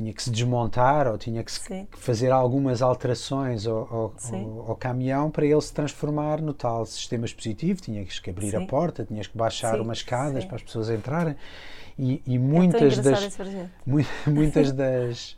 tinha 0.00 0.12
que 0.14 0.22
se 0.22 0.30
desmontar 0.30 1.06
ou 1.06 1.18
tinha 1.18 1.44
que, 1.44 1.52
fazer 1.92 2.30
algumas 2.32 2.80
alterações 2.80 3.66
ao, 3.66 3.76
ao, 3.78 4.14
ao- 4.32 4.70
ao 4.70 4.76
caminhão 4.76 5.30
para 5.30 5.44
ele 5.44 5.60
se 5.60 5.72
transformar 5.74 6.40
no 6.40 6.54
tal 6.54 6.86
sistema 6.86 7.26
expositivo. 7.26 7.82
Tinhas 7.82 8.18
que 8.18 8.30
abrir 8.30 8.56
a 8.56 8.60
Sim. 8.60 8.66
porta, 8.66 9.04
tinhas 9.04 9.26
que 9.26 9.36
baixar 9.36 9.74
Sim, 9.74 9.80
umas 9.80 9.98
escadas 9.98 10.42
sim. 10.42 10.48
para 10.48 10.56
as 10.56 10.62
pessoas 10.62 10.88
entrarem. 10.88 11.36
E, 11.98 12.22
e 12.26 12.36
É 12.36 12.38
muitas 12.38 12.98
engraçado 12.98 13.36
das 13.46 13.68
mu- 13.86 14.06
muitas 14.26 14.72
das 14.72 15.36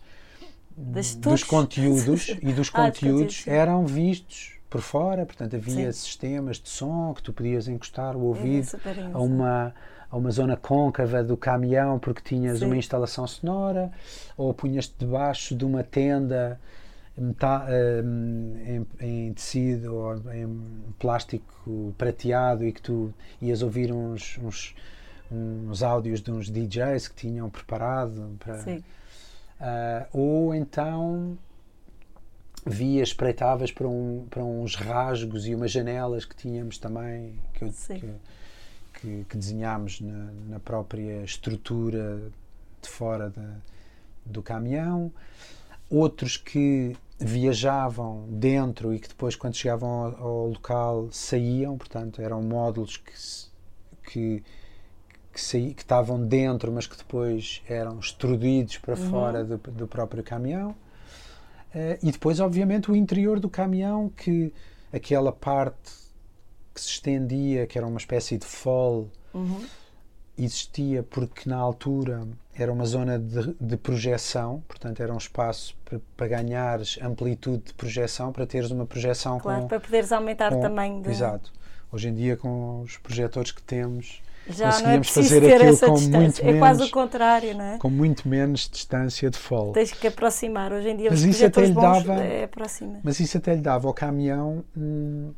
Das 0.76 1.14
dos 1.16 1.42
conteúdos 1.42 2.28
e 2.28 2.52
dos 2.52 2.70
Ah, 2.72 2.88
dos 2.88 3.00
conteúdos 3.00 3.44
eram 3.48 3.84
vistos 3.84 4.52
por 4.70 4.80
fora, 4.80 5.26
portanto 5.26 5.56
havia 5.56 5.92
sistemas 5.92 6.58
de 6.58 6.68
som 6.68 7.12
que 7.14 7.22
tu 7.22 7.32
podias 7.32 7.68
encostar 7.68 8.16
o 8.16 8.20
É 8.20 8.22
ouvido 8.22 8.68
a 9.12 9.20
uma 9.20 9.74
a 10.12 10.16
uma 10.16 10.30
zona 10.30 10.56
côncava 10.56 11.24
do 11.24 11.36
caminhão 11.38 11.98
porque 11.98 12.20
tinhas 12.22 12.58
Sim. 12.58 12.66
uma 12.66 12.76
instalação 12.76 13.26
sonora 13.26 13.90
ou 14.36 14.52
punhas-te 14.52 14.94
debaixo 14.98 15.56
de 15.56 15.64
uma 15.64 15.82
tenda 15.82 16.60
meta- 17.16 17.66
em, 18.66 18.86
em 19.00 19.32
tecido 19.32 19.94
ou 19.94 20.14
em 20.32 20.94
plástico 20.98 21.94
prateado 21.96 22.64
e 22.66 22.72
que 22.72 22.82
tu 22.82 23.12
ias 23.40 23.62
ouvir 23.62 23.90
uns, 23.90 24.38
uns, 24.42 24.74
uns 25.30 25.82
áudios 25.82 26.20
de 26.20 26.30
uns 26.30 26.50
DJs 26.50 27.08
que 27.08 27.14
tinham 27.14 27.48
preparado 27.48 28.36
para, 28.38 28.58
Sim, 28.58 28.84
ah, 29.58 30.06
ou 30.12 30.54
então 30.54 31.38
via, 32.66 33.02
espreitavas 33.02 33.72
para, 33.72 33.88
um, 33.88 34.26
para 34.30 34.44
uns 34.44 34.76
rasgos 34.76 35.46
e 35.46 35.54
umas 35.54 35.70
janelas 35.70 36.24
que 36.24 36.36
tínhamos 36.36 36.78
também, 36.78 37.34
que, 37.54 37.64
eu- 37.64 37.72
Sim. 37.72 37.98
que, 37.98 38.06
que, 39.02 39.24
que 39.28 39.36
desenhámos 39.36 40.00
na, 40.00 40.30
na 40.48 40.60
própria 40.60 41.24
estrutura 41.24 42.22
de 42.80 42.88
fora 42.88 43.30
da- 43.30 43.56
do 44.24 44.40
caminhão. 44.42 45.12
Outros 45.90 46.36
que 46.36 46.96
viajavam 47.18 48.24
dentro 48.28 48.94
e 48.94 49.00
que 49.00 49.08
depois, 49.08 49.34
quando 49.34 49.56
chegavam 49.56 49.90
ao, 49.90 50.24
ao 50.26 50.46
local, 50.46 51.08
saíam, 51.10 51.76
portanto, 51.76 52.22
eram 52.22 52.40
módulos 52.42 52.96
que, 52.96 53.12
que, 54.10 54.44
que, 55.32 55.40
saí- 55.40 55.74
que 55.74 55.82
estavam 55.82 56.24
dentro, 56.24 56.70
mas 56.72 56.86
que 56.86 56.96
depois 56.96 57.60
eram 57.68 57.98
extrudidos 57.98 58.78
para 58.78 58.94
fora 58.96 59.44
do, 59.44 59.58
do 59.58 59.86
próprio 59.88 60.22
caminhão. 60.22 60.74
Eh, 61.74 61.98
e 62.02 62.12
depois, 62.12 62.38
obviamente, 62.38 62.90
o 62.90 62.94
interior 62.96 63.40
do 63.40 63.48
caminhão, 63.50 64.08
que 64.10 64.52
aquela 64.92 65.32
parte 65.32 66.01
que 66.74 66.80
se 66.80 66.88
estendia, 66.88 67.66
que 67.66 67.76
era 67.78 67.86
uma 67.86 67.98
espécie 67.98 68.36
de 68.38 68.46
fall, 68.46 69.08
Uhum. 69.34 69.60
existia 70.36 71.02
porque 71.02 71.48
na 71.48 71.56
altura 71.56 72.26
era 72.54 72.72
uma 72.72 72.84
zona 72.84 73.18
de, 73.18 73.54
de 73.60 73.76
projeção, 73.76 74.62
portanto 74.68 75.00
era 75.02 75.12
um 75.12 75.16
espaço 75.18 75.74
para, 75.84 76.00
para 76.16 76.28
ganhares 76.28 76.98
amplitude 77.02 77.62
de 77.66 77.74
projeção, 77.74 78.32
para 78.32 78.46
teres 78.46 78.70
uma 78.70 78.86
projeção 78.86 79.38
claro, 79.38 79.62
com, 79.62 79.68
para 79.68 79.80
poderes 79.80 80.12
aumentar 80.12 80.50
com- 80.50 80.58
o 80.58 80.62
tamanho 80.62 81.02
de. 81.02 81.10
Exato. 81.10 81.52
Hoje 81.90 82.08
em 82.08 82.14
dia 82.14 82.36
com 82.36 82.80
os 82.82 82.96
projetores 82.98 83.52
que 83.52 83.62
temos, 83.62 84.22
Já 84.48 84.66
é 84.66 84.70
Conseguíamos 84.72 85.10
preciso 85.10 85.28
fazer 85.34 85.40
ter 85.46 85.54
aquilo 85.54 85.70
essa 85.70 85.86
com 85.86 85.94
distância. 85.94 86.44
muito 86.44 86.56
é 86.56 86.58
quase 86.58 86.78
menos- 86.80 86.90
o 86.90 86.92
contrário, 86.94 87.54
não 87.56 87.64
é? 87.64 87.78
com 87.78 87.90
muito 87.90 88.28
menos 88.28 88.68
distância 88.68 89.30
de 89.30 89.38
fall. 89.38 89.72
Tens 89.72 89.92
que 89.92 90.06
aproximar. 90.08 90.72
Hoje 90.72 90.88
em 90.88 90.96
dia 90.96 91.10
Mas 91.10 91.20
os 91.20 91.26
isso 91.26 91.46
até 91.46 91.64
lhe 91.64 91.72
dava- 91.72 92.14
é. 92.24 92.48
Mas 93.04 93.20
isso 93.20 93.36
até 93.38 93.54
lhe 93.54 93.60
dava 93.60 93.86
ao 93.86 93.94
caminhão 93.94 94.64
hum, 94.76 95.32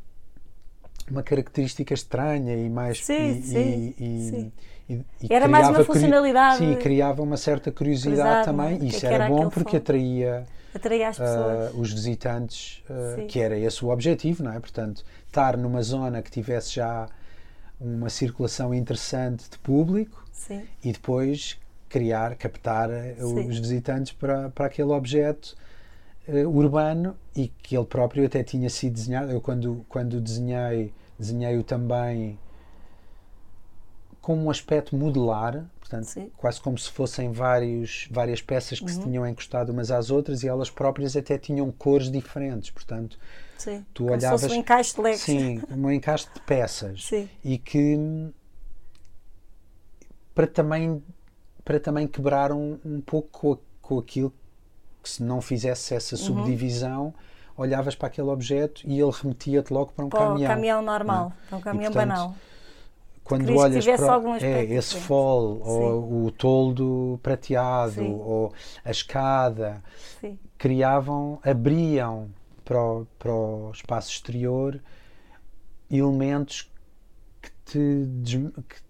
uma 1.09 1.23
característica 1.23 1.93
estranha 1.93 2.55
e 2.55 2.69
mais 2.69 3.03
Sim, 3.05 3.39
e, 3.39 3.41
sim, 3.43 3.95
e- 3.99 4.03
e- 4.03 4.29
sim. 4.29 4.51
e- 4.89 5.01
e 5.23 5.33
Era 5.33 5.47
mais 5.47 5.67
uma 5.69 5.83
funcionalidade. 5.83 6.57
Sim, 6.57 6.75
criava 6.75 7.21
uma 7.21 7.37
certa 7.37 7.71
curiosidade 7.71 8.15
Curiosidade, 8.17 8.45
também. 8.45 8.79
não 8.79 8.85
é? 8.85 8.89
Isso 8.89 9.05
era 9.05 9.15
era 9.15 9.27
bom 9.27 9.49
porque 9.49 9.77
atraía 9.77 10.45
Atrair 10.73 11.03
as 11.07 11.17
pessoas. 11.17 11.73
ah, 11.73 11.77
os 11.77 11.93
visitantes, 11.93 12.83
ah, 12.89 13.15
Sim. 13.15 13.27
que 13.27 13.39
era 13.39 13.57
esse 13.57 13.85
o 13.85 13.89
objetivo, 13.89 14.43
não 14.43 14.51
é? 14.53 14.59
Portanto, 14.59 15.03
estar 15.27 15.55
numa 15.57 15.81
zona 15.81 16.21
que 16.21 16.31
tivesse 16.31 16.73
já 16.75 17.07
uma 17.79 18.09
circulação 18.09 18.73
interessante 18.73 19.49
de 19.49 19.57
público 19.59 20.23
Sim. 20.31 20.63
e 20.83 20.91
depois 20.91 21.57
criar, 21.89 22.35
captar 22.35 22.89
eh, 22.89 23.15
os 23.19 23.57
visitantes 23.59 24.11
para, 24.11 24.49
para 24.49 24.65
aquele 24.65 24.91
objeto 24.91 25.55
eh, 26.27 26.45
urbano 26.45 27.15
e 27.35 27.47
que 27.47 27.75
ele 27.77 27.85
próprio 27.85 28.25
até 28.25 28.43
tinha 28.43 28.69
sido 28.69 28.93
desenhado. 28.93 29.31
Eu 29.31 29.41
quando, 29.41 29.85
quando 29.89 30.19
desenhei, 30.21 30.93
desenhei-o 31.17 31.63
também 31.63 32.37
com 34.21 34.35
um 34.35 34.49
aspecto 34.49 34.95
modular, 34.95 35.63
portanto, 35.79 36.05
Sim. 36.05 36.31
quase 36.35 36.59
como 36.59 36.79
se 36.79 36.89
fossem 36.89 37.31
vários, 37.31 38.07
várias 38.09 38.41
peças 38.41 38.79
que 38.79 38.91
se 38.91 38.99
tinham 38.99 39.27
encostado 39.27 39.71
umas 39.71 39.91
às 39.91 40.09
outras 40.09 40.41
e 40.41 40.47
elas 40.47 40.67
próprias 40.67 41.15
até 41.15 41.37
tinham 41.37 41.71
cores 41.71 42.09
diferentes, 42.09 42.71
portanto, 42.71 43.19
Sim. 43.55 43.85
tu 43.93 44.05
Como 44.05 44.19
se 44.19 44.25
olhavas. 44.25 44.41
fosse 44.41 44.53
um 44.55 44.57
encaixe 44.59 44.95
de 44.95 45.01
legos. 45.01 45.21
Sim, 45.21 45.61
um 45.69 45.91
encaixe 45.91 46.27
de 46.33 46.39
peças. 46.41 47.05
Sim. 47.05 47.29
E 47.43 47.59
que 47.59 48.31
para 50.33 50.47
também, 50.47 51.03
para 51.63 51.79
também 51.79 52.07
quebrar 52.07 52.51
um, 52.51 52.79
um 52.83 52.99
pouco 53.01 53.29
com, 53.29 53.57
com 53.79 53.99
aquilo 53.99 54.33
que 55.05 55.11
se 55.11 55.23
não 55.23 55.39
fizesse 55.41 55.93
Uhum. 55.93 55.97
essa 55.97 56.17
subdivisão, 56.17 57.13
olhavas 57.55 57.95
para 57.95 58.07
aquele 58.07 58.29
objeto 58.29 58.81
e 58.85 58.99
ele 58.99 59.11
remetia-te 59.11 59.71
logo 59.71 59.93
para 59.93 60.03
um 60.05 60.09
Para 60.09 60.19
caminhão. 60.19 60.49
caminhão 60.49 60.81
normal, 60.81 61.31
é? 61.43 61.47
para 61.47 61.57
um 61.57 61.61
E, 61.61 61.61
caminhão 61.61 61.91
portanto, 61.93 62.09
banal. 62.09 62.35
Quando 63.23 63.45
Querias 63.45 63.65
que 63.67 63.67
olhas 63.67 63.85
para 63.85 64.21
é, 64.41 64.63
esse 64.65 64.95
fall, 64.97 65.59
ou 65.61 66.25
o 66.25 66.31
toldo 66.31 67.19
prateado, 67.23 67.93
Sim. 67.93 68.13
ou 68.19 68.53
a 68.83 68.91
escada, 68.91 69.83
Sim. 70.21 70.39
criavam, 70.57 71.39
abriam 71.43 72.29
para 72.63 72.81
o, 72.83 73.07
para 73.17 73.31
o 73.33 73.71
espaço 73.71 74.11
exterior 74.11 74.79
elementos 75.89 76.69
que 77.41 77.51
te, 77.65 78.07
que 78.69 78.81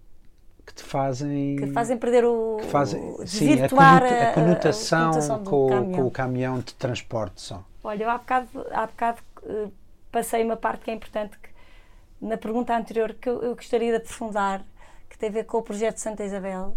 te 0.76 0.84
fazem 0.84 1.56
Que 1.56 1.68
fazem 1.72 1.98
perder 1.98 2.26
o. 2.26 2.58
que 2.60 2.68
fazem 2.68 3.02
o- 3.02 3.26
sim, 3.26 3.54
a, 3.62 3.70
conota- 3.70 3.86
a 3.86 4.28
a- 4.28 4.30
a 4.30 4.34
conotação, 4.34 5.10
conotação 5.12 5.44
com, 5.44 5.66
o- 5.66 5.70
caminhão. 5.70 5.92
com 6.02 6.08
o 6.08 6.12
caminhão 6.12 6.60
de 6.60 6.74
transporte 6.76 7.42
só. 7.42 7.64
Olha, 7.84 8.04
eu 8.04 8.10
há 8.10 8.18
bocado, 8.18 8.48
há 8.72 8.86
bocado 8.88 9.20
eh, 9.48 9.68
passei 10.12 10.44
uma 10.44 10.58
parte 10.58 10.84
que 10.86 10.92
é 10.92 10.94
importante 10.94 11.38
que, 11.40 11.50
na 12.22 12.38
pergunta 12.38 12.76
anterior 12.76 13.14
que 13.14 13.30
eu, 13.30 13.42
eu 13.44 13.56
gostaria 13.56 13.92
de 13.92 13.98
aprofundar, 13.98 14.64
que 15.10 15.18
tem 15.18 15.30
a 15.30 15.32
ver 15.32 15.46
com 15.46 15.58
o 15.60 15.62
projeto 15.62 15.98
Santa 15.98 16.24
Isabel. 16.24 16.76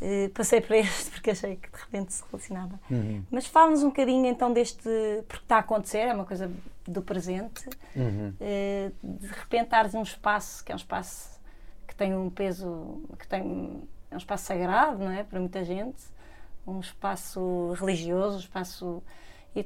Eh, 0.00 0.30
passei 0.34 0.60
por 0.60 0.74
este 0.76 1.10
porque 1.10 1.30
achei 1.30 1.56
que 1.56 1.70
de 1.70 1.76
repente 1.78 2.12
se 2.12 2.22
relacionava. 2.30 2.78
Uhum. 2.90 3.22
Mas 3.30 3.46
fala-nos 3.46 3.82
um 3.82 3.88
bocadinho 3.88 4.26
então 4.26 4.52
deste. 4.52 4.82
porque 5.28 5.44
está 5.44 5.56
a 5.56 5.60
acontecer, 5.60 5.98
é 5.98 6.14
uma 6.14 6.24
coisa 6.24 6.50
do 6.86 7.02
presente. 7.02 7.68
Uhum. 7.94 8.32
Eh, 8.40 8.90
de 9.02 9.26
repente 9.26 9.64
estares 9.64 9.92
num 9.94 10.02
espaço 10.02 10.64
que 10.64 10.72
é 10.72 10.74
um 10.74 10.78
espaço 10.78 11.37
tem 11.98 12.14
um 12.14 12.30
peso, 12.30 13.02
que 13.18 13.26
tem 13.26 13.82
é 14.10 14.14
um 14.14 14.18
espaço 14.18 14.44
sagrado, 14.44 15.04
não 15.04 15.10
é, 15.10 15.22
para 15.22 15.38
muita 15.38 15.62
gente, 15.64 16.02
um 16.66 16.80
espaço 16.80 17.72
religioso, 17.78 18.36
um 18.36 18.40
espaço 18.40 19.02
e, 19.54 19.64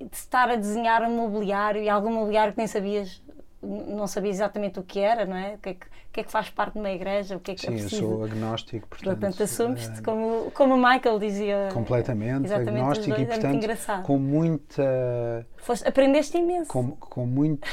de 0.00 0.16
estar 0.16 0.48
a 0.48 0.56
desenhar 0.56 1.02
um 1.02 1.14
mobiliário 1.14 1.82
e 1.82 1.88
algum 1.88 2.10
mobiliário 2.10 2.52
que 2.52 2.58
nem 2.58 2.66
sabias, 2.66 3.20
não 3.66 4.06
sabias 4.06 4.36
exatamente 4.36 4.78
o 4.78 4.82
que 4.82 5.00
era, 5.00 5.26
não 5.26 5.36
é? 5.36 5.54
O 5.54 5.58
que 5.58 5.68
é 5.70 5.74
que, 5.74 5.86
o 5.86 5.90
que, 6.12 6.20
é 6.20 6.24
que 6.24 6.30
faz 6.32 6.48
parte 6.48 6.74
de 6.74 6.78
uma 6.78 6.90
igreja, 6.90 7.36
o 7.36 7.40
que 7.40 7.50
é 7.50 7.54
que 7.54 7.66
é 7.66 7.70
Sim, 7.70 7.74
eu 7.76 7.80
preciso. 7.82 8.02
sou 8.02 8.24
agnóstico, 8.24 8.88
portanto, 8.88 9.18
Portanto, 9.20 9.42
assumes-te 9.42 9.98
eh, 9.98 10.02
como, 10.02 10.50
como 10.52 10.74
o 10.74 10.76
Michael 10.78 11.18
dizia. 11.18 11.68
completamente 11.74 12.52
agnóstico 12.52 13.08
dois, 13.08 13.18
e 13.18 13.22
é 13.22 13.26
muito 13.26 13.28
portanto 13.40 13.54
engraçado. 13.56 14.02
com 14.04 14.18
muita 14.18 15.46
Foste- 15.58 15.86
aprendeste 15.88 16.38
imenso. 16.38 16.70
com, 16.70 16.92
com 16.92 17.26
muito 17.26 17.68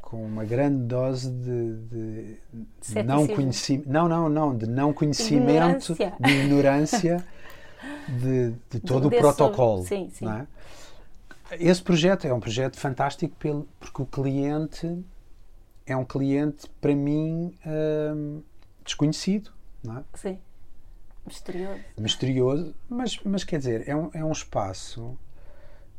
com- 0.00 0.24
uma 0.24 0.44
grande 0.44 0.84
dose 0.84 1.30
de, 1.30 1.76
de 1.76 3.02
não 3.04 3.26
conhecimento 3.26 3.88
não 3.90 4.08
não 4.08 4.28
não 4.28 4.56
de 4.56 4.66
não 4.66 4.92
conhecimento 4.92 5.92
Ignorância. 5.92 6.12
de 6.20 6.30
ignorância 6.32 7.24
de, 8.08 8.54
de 8.70 8.80
todo 8.80 9.06
o 9.06 9.10
desse- 9.10 9.22
protocolo 9.22 9.84
sim, 9.84 10.08
sim. 10.12 10.24
não 10.24 10.32
é? 10.38 10.46
esse 11.60 11.80
projeto 11.82 12.26
é 12.26 12.32
um 12.34 12.40
projeto 12.40 12.76
fantástico 12.78 13.34
pelo, 13.38 13.68
porque 13.78 14.02
o 14.02 14.06
cliente 14.06 14.98
é 15.86 15.96
um 15.96 16.04
cliente 16.04 16.68
para 16.80 16.94
mim 16.94 17.54
hum, 17.66 18.42
desconhecido 18.84 19.56
não 19.86 19.98
é? 19.98 20.04
Sim. 20.14 20.38
Misterioso. 21.24 21.80
misterioso, 21.98 22.74
mas, 22.88 23.18
mas 23.24 23.42
quer 23.42 23.58
dizer, 23.58 23.88
é 23.88 23.96
um, 23.96 24.10
é 24.12 24.24
um 24.24 24.30
espaço. 24.30 25.18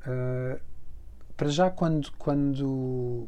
uh, 0.05 0.59
para 1.35 1.49
já, 1.49 1.69
quando, 1.69 2.11
quando, 2.13 3.27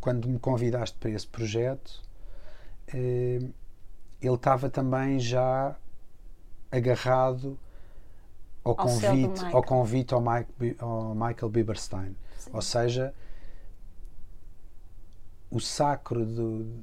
quando 0.00 0.28
me 0.28 0.38
convidaste 0.38 0.96
para 0.98 1.10
esse 1.10 1.26
projeto, 1.26 2.02
uh, 2.94 3.52
ele 4.22 4.34
estava 4.34 4.70
também 4.70 5.18
já 5.18 5.76
agarrado 6.72 7.58
ao 8.64 8.70
Ao 8.72 8.76
convite, 8.76 9.44
ao 9.44 9.62
convite 9.62 10.14
ao, 10.14 10.20
Mike, 10.20 10.76
ao 10.78 11.14
Michael 11.14 11.50
Bieberstein. 11.50 12.16
Sim. 12.38 12.50
Ou 12.54 12.62
seja, 12.62 13.14
o 15.50 15.58
sacro 15.60 16.24
do, 16.24 16.80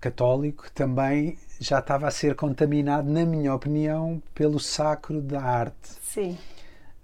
católico 0.00 0.70
também 0.72 1.38
já 1.58 1.78
estava 1.78 2.08
a 2.08 2.10
ser 2.10 2.34
contaminado, 2.34 3.08
na 3.08 3.24
minha 3.24 3.54
opinião, 3.54 4.22
pelo 4.34 4.58
sacro 4.58 5.20
da 5.20 5.42
arte 5.42 5.90
Sim. 6.02 6.38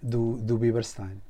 do, 0.01 0.37
do 0.39 0.57
Bieberstein. 0.57 1.21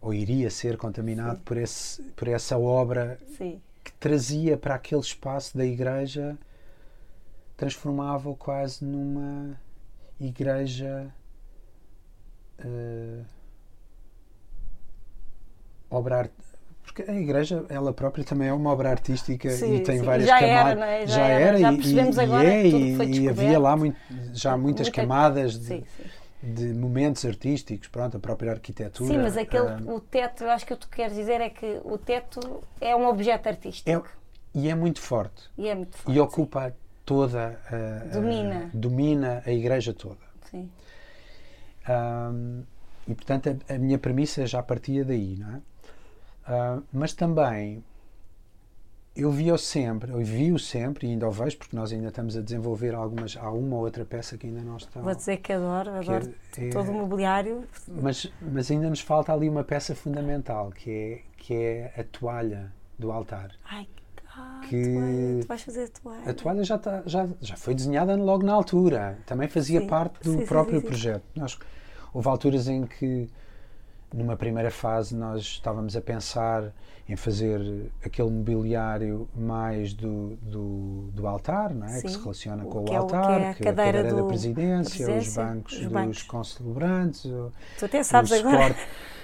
Ou 0.00 0.12
iria 0.14 0.50
ser 0.50 0.76
contaminado 0.76 1.40
por, 1.42 1.56
esse, 1.56 2.02
por 2.16 2.28
essa 2.28 2.58
obra 2.58 3.18
Sim. 3.36 3.60
que 3.84 3.92
trazia 3.92 4.56
para 4.56 4.74
aquele 4.74 5.00
espaço 5.00 5.56
da 5.56 5.64
igreja, 5.64 6.36
transformava-o 7.56 8.36
quase 8.36 8.84
numa 8.84 9.56
igreja. 10.20 11.12
eh, 12.58 13.22
obra 15.90 16.18
art... 16.18 16.32
porque 16.94 17.10
a 17.10 17.14
igreja 17.14 17.64
ela 17.70 17.92
própria 17.92 18.22
também 18.24 18.48
é 18.48 18.52
uma 18.52 18.70
obra 18.70 18.90
artística 18.90 19.48
Sim, 19.50 19.76
e 19.76 19.80
tem 19.80 19.98
sim. 19.98 20.04
várias 20.04 20.28
Já 20.28 20.40
era, 20.40 20.58
camadas 20.58 20.78
não 20.78 20.84
é? 20.86 21.06
Já 21.06 21.14
já 21.16 21.26
era. 21.26 21.44
era, 21.44 21.58
Já 21.58 21.72
e- 21.72 21.76
percebemos 21.76 22.16
e, 22.16 22.20
agora 22.20 22.44
e 22.44 23.00
é, 23.00 23.04
e, 23.06 23.28
havia 23.28 23.58
lá 23.58 23.76
muito- 23.76 23.96
já 24.34 24.56
muitas 24.56 24.86
Muita- 24.88 25.00
camadas 25.00 25.58
de, 25.58 25.64
Sim, 25.66 25.84
de 26.42 26.64
momentos 26.74 27.24
artísticos 27.24 27.88
pronto 27.88 28.16
a 28.18 28.20
própria 28.20 28.52
arquitetura 28.52 29.08
Sim, 29.10 29.18
mas 29.18 29.36
aquele, 29.38 29.68
ah, 29.68 29.80
o 29.86 30.00
teto, 30.00 30.44
eu 30.44 30.50
acho 30.50 30.66
que 30.66 30.74
o 30.74 30.76
que 30.76 30.86
tu 30.86 30.90
queres 30.94 31.14
dizer 31.14 31.40
é 31.40 31.48
que 31.48 31.80
o 31.84 31.96
teto 31.96 32.62
é 32.80 32.94
um 32.94 33.06
objeto 33.06 33.48
artístico. 33.48 33.88
é, 33.88 34.02
e 34.54 34.68
é 34.68 34.74
muito 34.74 35.00
forte 35.00 35.44
E 35.56 35.68
é 35.68 35.74
muito 35.74 35.96
forte. 35.96 36.14
e 36.14 36.20
ocupa 36.20 36.74
toda 37.06 37.58
a, 37.70 37.74
a- 37.74 38.20
Domina. 38.20 38.70
domina 38.74 39.42
a 39.46 39.50
igreja 39.50 39.94
toda 39.94 40.20
Sim. 40.50 40.70
E 43.08 43.14
portanto 43.14 43.56
a, 43.68 43.74
a 43.74 43.78
minha 43.78 43.98
premissa 43.98 44.46
já 44.46 44.62
partia 44.62 45.04
daí, 45.04 45.36
não 45.38 45.56
é? 45.56 45.60
Ah, 46.46 46.80
mas 46.92 47.12
também 47.12 47.84
eu 49.14 49.30
vi-o 49.30 49.58
sempre, 49.58 50.10
eu 50.10 50.18
vi-o 50.24 50.58
sempre 50.58 51.06
e 51.06 51.10
ainda 51.10 51.28
o 51.28 51.30
vejo 51.30 51.58
porque 51.58 51.76
nós 51.76 51.92
ainda 51.92 52.08
estamos 52.08 52.34
a 52.36 52.40
desenvolver 52.40 52.94
algumas, 52.94 53.36
há 53.36 53.50
uma 53.50 53.76
ou 53.76 53.82
outra 53.84 54.04
peça 54.06 54.38
que 54.38 54.46
ainda 54.46 54.62
não 54.62 54.76
está. 54.78 55.00
Vou 55.00 55.14
dizer 55.14 55.36
que 55.36 55.52
adoro, 55.52 55.90
que 55.92 55.98
adoro 56.10 56.34
é- 56.58 56.68
todo 56.70 56.90
o 56.90 56.94
mobiliário. 56.94 57.64
mas, 57.86 58.32
mas 58.40 58.70
ainda 58.70 58.88
nos 58.88 59.00
falta 59.00 59.32
ali 59.32 59.48
uma 59.48 59.62
peça 59.62 59.94
fundamental 59.94 60.70
que 60.72 60.90
é, 60.90 61.20
que 61.36 61.54
é 61.54 61.92
a 61.98 62.04
toalha 62.04 62.72
do 62.98 63.12
altar. 63.12 63.50
Ai, 63.70 63.86
ah, 64.34 64.62
Que- 64.66 64.82
toalha, 64.94 65.40
tu 65.42 65.46
vais 65.46 65.62
fazer 65.62 65.84
a 65.84 65.88
toalha. 66.00 66.30
A 66.30 66.34
toalha 66.34 66.64
já, 66.64 66.76
está, 66.76 67.02
já, 67.04 67.28
já 67.40 67.56
foi 67.56 67.74
desenhada 67.74 68.16
logo 68.16 68.44
na 68.46 68.54
altura. 68.54 69.18
Também 69.26 69.46
fazia 69.46 69.80
Sim. 69.80 69.86
parte 69.88 70.22
do 70.24 70.38
Sim, 70.38 70.46
próprio 70.46 70.80
sim. 70.80 70.86
projeto. 70.86 71.22
Nós, 71.36 71.58
houve 72.14 72.28
alturas 72.28 72.66
em 72.66 72.86
que, 72.86 73.28
numa 74.12 74.36
primeira 74.36 74.70
fase, 74.70 75.14
nós 75.16 75.40
estávamos 75.42 75.96
a 75.96 76.00
pensar 76.00 76.72
em 77.08 77.16
fazer 77.16 77.90
aquele 78.04 78.30
mobiliário 78.30 79.28
mais 79.34 79.92
do, 79.92 80.36
do, 80.42 81.10
do 81.12 81.26
altar, 81.26 81.74
não 81.74 81.86
é? 81.86 81.94
que 82.00 82.00
Sim. 82.02 82.08
se 82.08 82.18
relaciona 82.20 82.64
com 82.64 82.84
que 82.84 82.92
o 82.92 82.94
é 82.94 83.00
o- 83.00 83.06
que 83.06 83.14
altar, 83.16 83.40
é 83.40 83.48
a 83.50 83.54
que 83.54 83.62
cadeira 83.64 84.02
da 84.04 84.10
do- 84.10 84.26
presidência, 84.26 85.06
da 85.06 85.12
os 85.12 85.16
presidência, 85.18 85.42
bancos 85.44 85.72
os 85.74 85.80
dos 85.80 85.92
bancos. 85.92 86.22
concelebrantes, 86.22 87.22
Tu 87.78 87.84
até 87.84 88.02
sabes 88.02 88.30
o 88.30 88.34
agora. 88.34 88.52
suporte, 88.74 88.80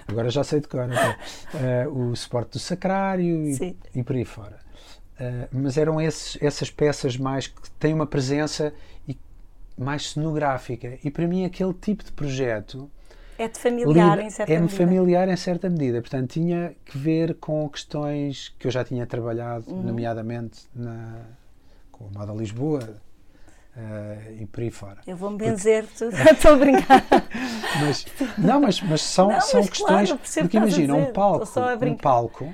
agora 0.08 0.30
já 0.30 0.42
sei 0.44 0.60
de 0.60 0.68
cor, 0.68 0.84
então, 0.84 1.14
eh, 1.60 1.86
o 1.88 2.14
suporte 2.16 2.52
do 2.52 2.58
sacrário 2.58 3.44
e, 3.46 3.76
e 3.94 4.02
por 4.02 4.16
aí 4.16 4.24
fora. 4.24 4.58
Eh, 5.20 5.48
mas 5.52 5.76
eram 5.78 6.00
esses, 6.00 6.36
essas 6.42 6.70
peças 6.70 7.16
mais 7.16 7.46
que 7.46 7.70
têm 7.72 7.94
uma 7.94 8.06
presença 8.06 8.72
e 9.06 9.16
mais 9.78 10.10
cenográfica. 10.10 10.98
E 11.04 11.10
para 11.10 11.26
mim 11.28 11.44
aquele 11.44 11.72
tipo 11.74 12.02
de 12.04 12.12
projeto 12.12 12.90
É-te 13.38 13.58
familiar, 13.58 14.16
lida- 14.16 14.22
em 14.26 14.30
certa 14.30 14.52
é-me 14.52 14.62
medida. 14.62 14.76
familiar 14.84 15.28
em 15.28 15.36
certa 15.36 15.70
medida. 15.70 16.00
Portanto, 16.00 16.30
tinha 16.30 16.74
que 16.84 16.98
ver 16.98 17.34
com 17.34 17.68
questões 17.68 18.52
que 18.58 18.66
eu 18.66 18.70
já 18.70 18.82
tinha 18.84 19.06
trabalhado, 19.06 19.64
Uhum. 19.68 19.82
nomeadamente 19.82 20.66
na, 20.74 21.20
com 21.92 22.06
a 22.14 22.18
Moda 22.18 22.32
Lisboa 22.32 22.80
eh, 23.76 24.38
e 24.40 24.46
por 24.46 24.60
aí 24.60 24.70
fora. 24.70 24.98
Eu 25.06 25.16
vou-me 25.16 25.38
benzer, 25.38 25.84
estou 25.94 26.52
a 26.52 26.56
brincar. 26.56 27.04
Mas, 27.80 28.06
não, 28.36 28.60
mas, 28.60 28.80
mas 28.82 29.02
são, 29.02 29.28
Não, 29.28 29.40
são 29.40 29.60
mas 29.60 29.70
questões. 29.70 30.08
claro, 30.08 30.14
o 30.14 30.40
porque 30.42 30.56
imagina, 30.56 30.94
um 30.94 31.12
palco, 31.12 31.44
estou 31.44 31.62
só 31.62 31.70
a 31.70 31.74
um 31.76 31.96
palco 31.96 32.52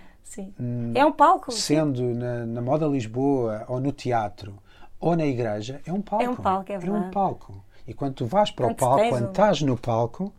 hum, 0.60 0.92
É 0.94 1.04
um 1.06 1.12
palco. 1.12 1.50
sendo 1.52 2.02
na, 2.14 2.44
na 2.44 2.60
Moda 2.60 2.86
Lisboa 2.86 3.64
ou 3.68 3.80
no 3.80 3.90
teatro 3.92 4.58
ou 5.00 5.16
na 5.16 5.24
igreja, 5.24 5.80
é 5.86 5.92
um 5.92 6.02
palco. 6.02 6.24
É 6.24 6.28
um 6.28 6.34
palco, 6.36 6.72
é 6.72 6.76
um 6.76 6.80
verdade. 6.80 7.10
palco. 7.12 7.64
E 7.86 7.94
quando 7.94 8.14
tu 8.14 8.26
vais 8.26 8.50
para 8.50 8.66
o 8.66 8.68
Quando 8.70 8.78
palco, 8.78 8.96
tens 8.96 9.08
quando 9.10 9.24
um- 9.26 9.30
estás 9.30 9.62
no 9.62 9.76
palco, 9.78 10.32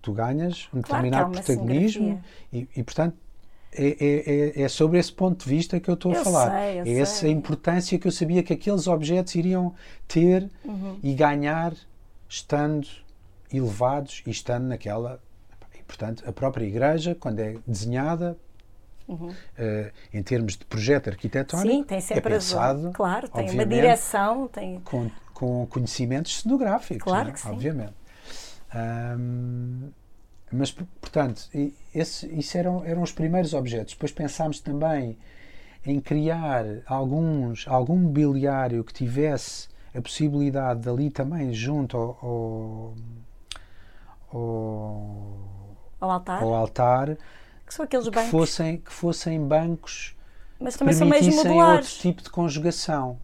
tu 0.00 0.12
ganhas 0.12 0.68
um 0.72 0.80
Claro 0.80 1.04
determinado 1.04 1.32
protagonismo 1.32 2.22
e, 2.52 2.68
e, 2.76 2.82
portanto, 2.82 3.16
é, 3.72 3.96
é, 4.56 4.62
é, 4.62 4.68
sobre 4.68 4.98
esse 4.98 5.12
ponto 5.12 5.44
de 5.44 5.50
vista 5.50 5.78
que 5.78 5.88
eu 5.90 5.94
estou 5.94 6.12
eu 6.14 6.20
a 6.20 6.24
falar. 6.24 6.50
Sei, 6.50 6.78
é 6.78 6.84
sei. 6.84 7.00
essa 7.00 7.28
importância 7.28 7.98
que 7.98 8.08
eu 8.08 8.12
sabia 8.12 8.42
que 8.42 8.52
aqueles 8.52 8.86
objetos 8.86 9.34
iriam 9.34 9.74
ter 10.06 10.48
uhum. 10.64 10.98
e 11.02 11.12
ganhar 11.14 11.74
estando 12.28 12.88
elevados 13.52 14.22
e 14.26 14.30
estando 14.30 14.64
naquela. 14.64 15.20
E, 15.78 15.82
portanto, 15.82 16.24
a 16.26 16.32
própria 16.32 16.64
igreja, 16.64 17.14
quando 17.14 17.40
é 17.40 17.56
desenhada, 17.66 18.36
Uhum. 19.06 19.30
Uh, 19.30 19.90
em 20.12 20.22
termos 20.22 20.54
de 20.54 20.66
projeto 20.66 21.08
arquitetónico, 21.08 21.66
Sim, 21.66 21.82
tem 21.82 21.98
sempre 21.98 22.34
é 22.34 22.36
pensado, 22.36 22.90
claro, 22.92 23.26
tem 23.26 23.48
uma 23.52 23.64
direção, 23.64 24.46
tem 24.48 24.80
com, 24.80 25.10
com 25.32 25.66
conhecimentos 25.66 26.42
cenográficos, 26.42 27.04
claro 27.04 27.28
né? 27.28 27.34
obviamente. 27.46 27.94
Um, 28.74 29.90
mas, 30.50 30.70
portanto, 30.70 31.48
esse, 31.94 32.26
isso 32.34 32.56
eram, 32.56 32.84
eram 32.84 33.02
os 33.02 33.12
primeiros 33.12 33.52
objetos. 33.54 33.94
Depois 33.94 34.12
pensámos 34.12 34.60
também 34.60 35.18
em 35.84 36.00
criar 36.00 36.64
alguns, 36.86 37.66
algum 37.68 37.96
mobiliário 37.96 38.82
que 38.82 38.92
tivesse 38.92 39.68
a 39.94 40.00
possibilidade 40.00 40.80
dali 40.80 41.10
também 41.10 41.52
junto 41.52 41.96
ao, 41.96 42.94
ao, 44.30 44.38
ao, 46.00 46.10
altar, 46.10 46.42
ao 46.42 46.54
altar 46.54 47.16
que 47.66 47.74
são 47.74 47.84
aqueles 47.84 48.06
que 48.06 48.14
bancos. 48.14 48.30
Fossem, 48.30 48.78
que 48.78 48.92
fossem 48.92 49.46
bancos 49.46 50.16
mas 50.60 50.74
que 50.74 50.80
também 50.80 50.94
são 50.94 51.06
meios 51.06 51.28
modulares. 51.28 51.86
outro 51.86 52.00
tipo 52.00 52.22
de 52.22 52.30
conjugação. 52.30 53.18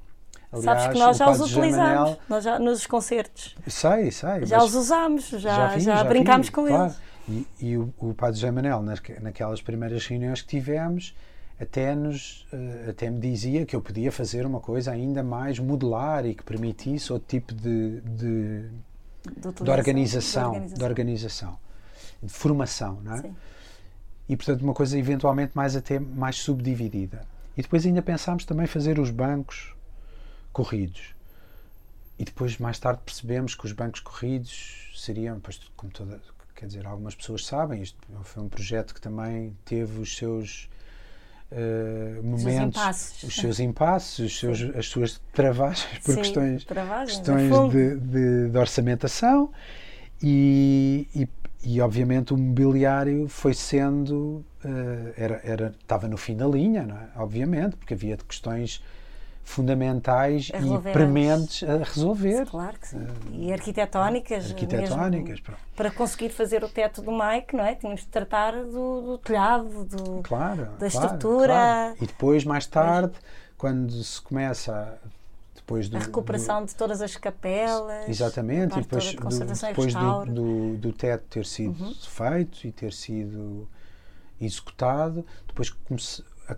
Aliás, 0.55 0.65
Sabes 0.65 0.93
que 0.93 0.99
nós 0.99 1.17
já 1.17 1.31
os 1.31 1.41
utilizamos 1.41 2.17
nós 2.29 2.45
já, 2.45 2.59
nos 2.59 2.87
concertos. 2.87 3.57
Sei, 3.67 4.11
sei. 4.11 4.47
Já 4.47 4.63
os 4.63 4.75
usámos, 4.75 5.29
já, 5.29 5.39
já, 5.41 5.79
já, 5.79 6.05
brincámos 6.05 6.49
com 6.49 6.67
claro. 6.67 6.85
eles. 6.85 6.97
E, 7.29 7.47
e 7.61 7.77
o, 7.77 7.93
o 7.99 8.15
Padre 8.15 8.37
José 8.37 8.51
Manel, 8.51 8.83
nas, 8.83 9.03
naquelas 9.21 9.61
primeiras 9.61 10.07
reuniões 10.07 10.43
que 10.43 10.49
tivemos, 10.49 11.15
até, 11.61 11.95
nos, 11.95 12.47
uh, 12.53 12.91
até 12.91 13.11
me 13.11 13.19
dizia 13.19 13.67
que 13.67 13.75
eu 13.75 13.81
podia 13.81 14.13
fazer 14.13 14.47
uma 14.47 14.61
coisa 14.61 14.93
ainda 14.93 15.23
mais 15.23 15.59
modular 15.59 16.25
e 16.27 16.35
que 16.35 16.43
permitisse 16.43 17.13
outro 17.13 17.29
tipo 17.29 17.55
de, 17.55 18.01
de, 18.01 18.69
de, 19.25 19.65
de 19.65 19.71
organização, 19.71 20.53
de 20.53 20.59
organização, 20.59 20.75
de 20.75 20.85
organização, 20.85 21.59
de 22.23 22.33
formação, 22.33 23.01
não 23.03 23.15
é? 23.15 23.23
Sim. 23.23 23.37
E 24.29 24.37
portanto 24.37 24.63
uma 24.63 24.75
coisa 24.75 24.99
eventualmente 24.99 25.53
mais 25.55 25.77
até 25.77 25.99
mais 25.99 26.37
subdividida. 26.37 27.27
E 27.57 27.63
depois 27.63 27.87
ainda 27.87 28.03
pensámos 28.03 28.45
também 28.45 28.67
fazer 28.67 28.99
os 28.99 29.11
bancos 29.11 29.75
corridos. 30.55 31.15
E 32.19 32.25
depois 32.25 32.57
mais 32.59 32.79
tarde 32.79 33.01
percebemos 33.05 33.55
que 33.55 33.67
os 33.67 33.73
bancos 33.73 34.01
corridos 34.01 34.93
seriam, 34.97 35.41
pois, 35.41 35.61
como 35.77 35.93
toda, 35.93 36.21
quer 36.55 36.67
dizer, 36.67 36.87
algumas 36.87 37.15
pessoas 37.15 37.45
sabem, 37.45 37.83
isto 37.83 37.99
foi 38.23 38.43
um 38.43 38.49
projeto 38.49 38.95
que 38.95 39.01
também 39.01 39.55
teve 39.65 40.01
os 40.01 40.17
seus 40.17 40.71
uh, 41.51 42.23
momentos, 42.23 43.23
os 43.25 43.35
seus 43.35 43.59
impasses, 43.59 44.19
os 44.21 44.39
seus, 44.39 44.77
as 44.77 44.87
suas 44.87 45.21
travagens 45.33 45.99
por 45.99 46.15
Sim, 46.15 46.21
questões, 46.21 46.65
questões 46.65 47.71
de, 47.73 47.97
de, 47.97 48.49
de, 48.51 48.59
orçamentação 48.59 49.53
e, 50.23 51.09
e, 51.13 51.29
e, 51.65 51.81
obviamente 51.81 52.33
o 52.33 52.39
mobiliário 52.39 53.27
foi 53.29 53.55
sendo 53.55 54.45
uh, 54.65 55.13
era, 55.17 55.41
era, 55.43 55.75
estava 55.81 56.07
no 56.07 56.17
fim 56.17 56.37
da 56.37 56.47
linha, 56.47 56.87
não 56.87 56.97
é? 56.97 57.09
obviamente, 57.17 57.75
porque 57.75 57.95
havia 57.95 58.17
questões 58.17 58.81
fundamentais 59.45 60.51
e 60.51 60.93
prementes 60.93 61.69
a 61.69 61.85
resolver. 61.85 62.47
Claro 62.47 62.79
que 62.81 62.89
sim. 62.89 63.07
E 63.33 63.53
arquitetónicas. 63.53 64.51
Arquitetónicas. 64.51 65.41
para 65.77 65.91
conseguir 65.91 66.31
fazer 66.31 66.65
o 66.65 66.69
teto 66.69 67.03
do 67.03 67.12
Mike, 67.12 67.55
não 67.55 67.65
é? 67.65 67.75
Tínhamos 67.75 68.01
de 68.01 68.09
tratar 68.09 68.53
do, 68.53 69.03
do 69.03 69.19
telhado, 69.19 69.85
do, 69.85 70.23
claro, 70.23 70.65
da 70.79 70.79
claro, 70.79 70.87
estrutura. 70.87 71.53
Claro. 71.53 71.97
E 72.01 72.07
depois, 72.07 72.45
mais 72.45 72.66
tarde, 72.66 73.12
quando 73.57 73.93
se 73.93 74.21
começa 74.21 74.99
depois 75.55 75.89
do, 75.89 75.97
a 75.97 76.01
recuperação 76.01 76.62
do, 76.62 76.69
de 76.69 76.75
todas 76.75 77.01
as 77.01 77.16
capelas. 77.16 78.09
Exatamente, 78.09 78.79
e 78.79 78.83
depois, 78.83 79.05
de 79.05 79.16
do, 79.16 79.29
depois 79.29 79.95
do, 79.95 80.25
do, 80.27 80.77
do, 80.79 80.93
teto 80.93 81.25
ter 81.29 81.47
sido 81.47 81.83
uhum. 81.83 81.95
feito 81.95 82.66
e 82.66 82.73
ter 82.73 82.93
sido 82.93 83.69
executado, 84.41 85.25
depois 85.47 85.71
a 86.49 86.55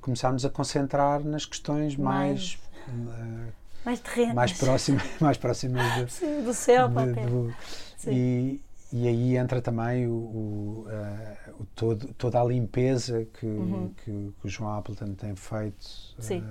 começámos 0.00 0.44
a 0.44 0.50
concentrar 0.50 1.22
nas 1.22 1.44
questões 1.46 1.96
mais 1.96 2.58
mais, 2.88 3.08
uh, 3.08 3.52
mais, 3.84 4.00
terrenas. 4.00 4.34
mais 4.34 4.52
próximas 4.52 5.04
mais 5.20 5.36
próximas 5.36 5.94
de, 5.94 6.12
Sim, 6.12 6.42
do 6.42 6.54
céu 6.54 6.88
de, 6.88 8.10
e, 8.10 8.60
e 8.92 9.06
aí 9.06 9.36
entra 9.36 9.62
também 9.62 10.06
o, 10.06 10.12
o, 10.12 10.86
uh, 10.88 11.62
o 11.62 11.66
todo, 11.74 12.12
toda 12.14 12.40
a 12.40 12.44
limpeza 12.44 13.26
que, 13.38 13.46
uhum. 13.46 13.92
que, 13.96 14.34
que, 14.40 14.46
o 14.46 14.48
João 14.48 14.76
Appleton 14.76 15.14
tem 15.14 15.36
feito 15.36 15.86
uh, 16.18 16.42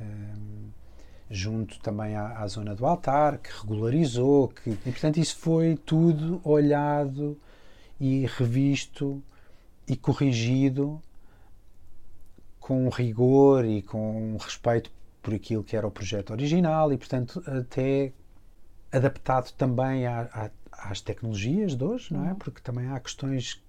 um, 0.00 0.70
junto 1.30 1.78
também 1.80 2.16
à, 2.16 2.38
à, 2.38 2.46
zona 2.48 2.74
do 2.74 2.86
altar 2.86 3.38
que 3.38 3.50
regularizou 3.60 4.48
que, 4.48 4.70
e 4.70 4.90
portanto 4.90 5.18
isso 5.18 5.36
foi 5.36 5.76
tudo 5.76 6.40
olhado 6.44 7.38
e 8.00 8.26
revisto 8.26 9.22
e 9.88 9.96
corrigido 9.96 11.00
com 12.66 12.88
rigor 12.88 13.64
e 13.64 13.80
com 13.80 14.36
respeito 14.40 14.90
por 15.22 15.32
aquilo 15.32 15.62
que 15.62 15.76
era 15.76 15.86
o 15.86 15.90
projeto 15.90 16.30
original 16.30 16.92
e, 16.92 16.98
portanto, 16.98 17.40
até 17.46 18.12
adaptado 18.90 19.52
também 19.52 20.04
à, 20.04 20.22
à, 20.32 20.50
às 20.90 21.00
tecnologias 21.00 21.76
de 21.76 21.84
hoje, 21.84 22.12
não 22.12 22.26
é? 22.26 22.30
Uhum. 22.30 22.34
Porque 22.34 22.60
também 22.60 22.88
há 22.88 22.98
questões 22.98 23.62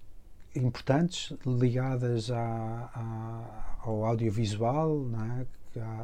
importantes 0.52 1.32
ligadas 1.46 2.28
à, 2.32 3.78
ao 3.84 4.04
audiovisual, 4.04 4.98
não 5.04 5.24
é? 5.24 5.46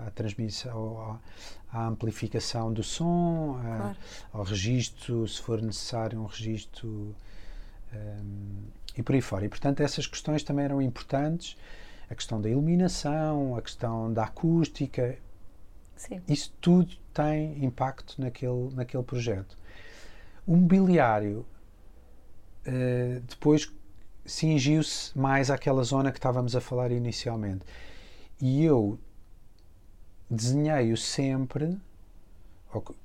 à 0.07 0.11
transmissão, 0.13 1.21
à, 1.73 1.77
à 1.77 1.87
amplificação 1.89 2.73
do 2.73 2.85
som, 2.85 3.59
claro. 3.61 3.97
ao 4.33 4.45
registro, 4.45 5.27
se 5.27 5.43
for 5.43 5.61
necessário, 5.61 6.21
um 6.21 6.27
registro 6.27 7.13
um, 7.93 8.63
e 8.97 9.03
por 9.03 9.17
aí 9.17 9.21
fora. 9.21 9.47
E, 9.47 9.49
portanto, 9.49 9.81
essas 9.81 10.07
questões 10.07 10.45
também 10.45 10.65
eram 10.65 10.81
importantes 10.81 11.57
a 12.15 12.17
questão 12.17 12.41
da 12.41 12.49
iluminação, 12.49 13.57
a 13.57 13.61
questão 13.61 14.13
da 14.13 14.25
acústica. 14.25 15.19
Sim. 15.97 16.23
Isso 16.27 16.53
tudo 16.61 16.97
tem 17.13 17.63
impacto 17.65 18.21
naquele, 18.21 18.73
naquele 18.75 19.03
projeto. 19.03 19.59
O 20.47 20.57
mobiliário 20.57 21.45
uh, 22.67 23.21
depois 23.29 23.71
cingiu-se 24.25 25.17
mais 25.19 25.51
àquela 25.51 25.83
zona 25.83 26.11
que 26.11 26.19
estávamos 26.19 26.57
a 26.57 26.61
falar 26.61 26.91
inicialmente. 26.91 27.65
E 28.41 28.65
eu 28.65 28.99
desenhei-o 30.31 30.97
sempre 30.97 31.79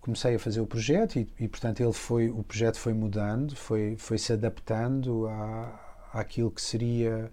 comecei 0.01 0.33
a 0.33 0.39
fazer 0.39 0.61
o 0.61 0.65
projeto 0.65 1.19
e, 1.19 1.27
e, 1.39 1.47
portanto 1.47 1.79
ele 1.79 1.93
foi 1.93 2.27
o 2.27 2.43
projeto 2.43 2.79
foi 2.79 2.91
mudando 2.91 3.55
foi 3.55 3.95
foi 3.97 4.17
se 4.17 4.33
adaptando 4.33 5.27
à, 5.27 6.09
àquilo 6.11 6.49
que 6.49 6.59
seria 6.59 7.31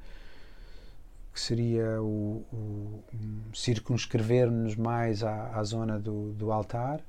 que 1.36 1.40
seria 1.42 2.00
o, 2.00 2.42
o 2.50 3.04
um, 3.12 3.52
circunscrever-nos 3.52 4.74
mais 4.74 5.22
à, 5.22 5.50
à 5.54 5.62
zona 5.64 5.98
do, 5.98 6.32
do 6.32 6.50
altar 6.50 7.02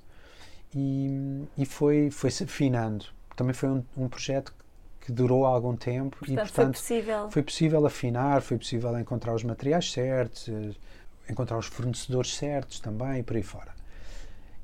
e, 0.75 1.45
e 1.57 1.65
foi, 1.65 2.11
foi 2.11 2.29
se 2.29 2.43
afinando. 2.43 3.05
Também 3.37 3.53
foi 3.53 3.69
um, 3.69 3.85
um 3.95 4.09
projeto 4.09 4.53
que 4.99 5.13
durou 5.13 5.45
algum 5.45 5.77
tempo 5.77 6.17
portanto, 6.17 6.33
e 6.33 6.35
portanto 6.35 6.53
foi 6.53 6.71
possível. 6.73 7.31
foi 7.31 7.41
possível 7.41 7.85
afinar, 7.85 8.41
foi 8.41 8.57
possível 8.57 8.99
encontrar 8.99 9.33
os 9.33 9.45
materiais 9.45 9.89
certos, 9.93 10.49
encontrar 11.29 11.57
os 11.57 11.67
fornecedores 11.67 12.35
certos 12.35 12.81
também 12.81 13.19
e 13.19 13.23
por 13.23 13.37
aí 13.37 13.43
fora. 13.43 13.73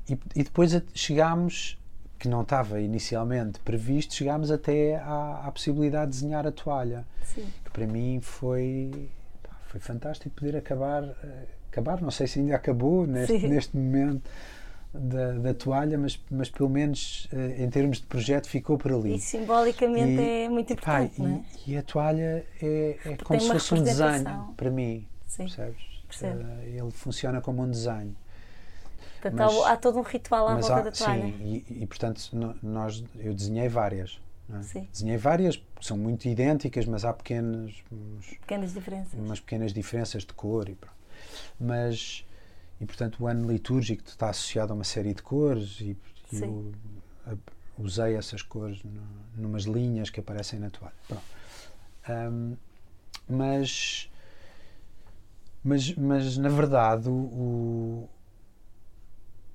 E, 0.06 0.12
e 0.36 0.44
depois 0.44 0.78
chegámos, 0.92 1.78
que 2.18 2.28
não 2.28 2.42
estava 2.42 2.82
inicialmente 2.82 3.60
previsto, 3.60 4.14
chegámos 4.14 4.50
até 4.50 4.96
à, 4.96 5.44
à 5.46 5.50
possibilidade 5.50 6.10
de 6.10 6.18
desenhar 6.18 6.46
a 6.46 6.52
toalha, 6.52 7.06
Sim. 7.24 7.46
que 7.64 7.70
para 7.70 7.86
mim 7.86 8.20
foi 8.20 9.08
foi 9.74 9.80
fantástico 9.80 10.36
poder 10.36 10.56
acabar, 10.56 11.02
eh, 11.02 11.46
acabar, 11.68 12.00
não 12.00 12.10
sei 12.12 12.28
se 12.28 12.38
ainda 12.38 12.54
acabou 12.54 13.08
neste, 13.08 13.48
neste 13.48 13.76
momento 13.76 14.30
da, 14.92 15.32
da, 15.32 15.52
toalha, 15.52 15.98
mas, 15.98 16.22
mas 16.30 16.48
pelo 16.48 16.70
menos 16.70 17.28
eh, 17.32 17.64
em 17.64 17.68
termos 17.68 17.98
de 17.98 18.06
projeto 18.06 18.48
ficou 18.48 18.78
por 18.78 18.92
ali. 18.92 19.16
E 19.16 19.18
simbolicamente 19.18 20.20
e, 20.20 20.44
é 20.44 20.48
muito 20.48 20.72
importante. 20.72 21.20
Pá, 21.20 21.28
é? 21.28 21.42
e, 21.66 21.72
e, 21.72 21.76
a 21.76 21.82
toalha 21.82 22.46
é, 22.62 22.98
é 23.04 23.16
como 23.16 23.40
se 23.40 23.48
fosse 23.48 23.74
um 23.74 23.82
desenho 23.82 24.54
para 24.56 24.70
mim, 24.70 25.08
Sim, 25.26 25.44
percebes? 25.44 25.82
Uh, 26.22 26.62
ele 26.68 26.90
funciona 26.92 27.40
como 27.40 27.64
um 27.64 27.68
desenho. 27.68 28.14
Portanto, 29.20 29.34
mas, 29.36 29.66
há, 29.66 29.72
há 29.72 29.76
todo 29.76 29.98
um 29.98 30.02
ritual 30.02 30.46
à 30.46 30.54
volta 30.54 30.76
há, 30.76 30.80
da 30.82 30.92
toalha. 30.92 31.22
Sim, 31.22 31.64
e, 31.68 31.82
e 31.82 31.86
portanto 31.86 32.30
nós, 32.62 33.02
eu 33.16 33.34
desenhei 33.34 33.68
várias. 33.68 34.20
É? 34.50 34.80
Desenhei 34.92 35.16
várias, 35.16 35.62
são 35.80 35.96
muito 35.96 36.28
idênticas, 36.28 36.84
mas 36.86 37.04
há 37.04 37.12
pequenas, 37.12 37.82
uns, 37.90 38.26
pequenas 38.40 38.74
diferenças. 38.74 39.14
umas 39.14 39.40
pequenas 39.40 39.72
diferenças 39.72 40.24
de 40.24 40.32
cor. 40.34 40.68
E, 40.68 40.76
mas, 41.58 42.26
e 42.80 42.84
portanto, 42.84 43.22
o 43.22 43.26
ano 43.26 43.50
litúrgico 43.50 44.02
está 44.06 44.28
associado 44.30 44.72
a 44.72 44.76
uma 44.76 44.84
série 44.84 45.14
de 45.14 45.22
cores 45.22 45.80
e, 45.80 45.96
e 46.32 46.38
eu 46.38 46.72
a, 47.26 47.34
usei 47.78 48.16
essas 48.16 48.42
cores 48.42 48.82
no, 48.84 49.02
numas 49.36 49.62
linhas 49.62 50.10
que 50.10 50.20
aparecem 50.20 50.58
na 50.58 50.68
toalha. 50.70 50.94
Um, 52.08 52.56
mas, 53.26 54.10
mas, 55.62 55.94
mas 55.94 56.36
na 56.36 56.50
verdade 56.50 57.08
o, 57.08 58.06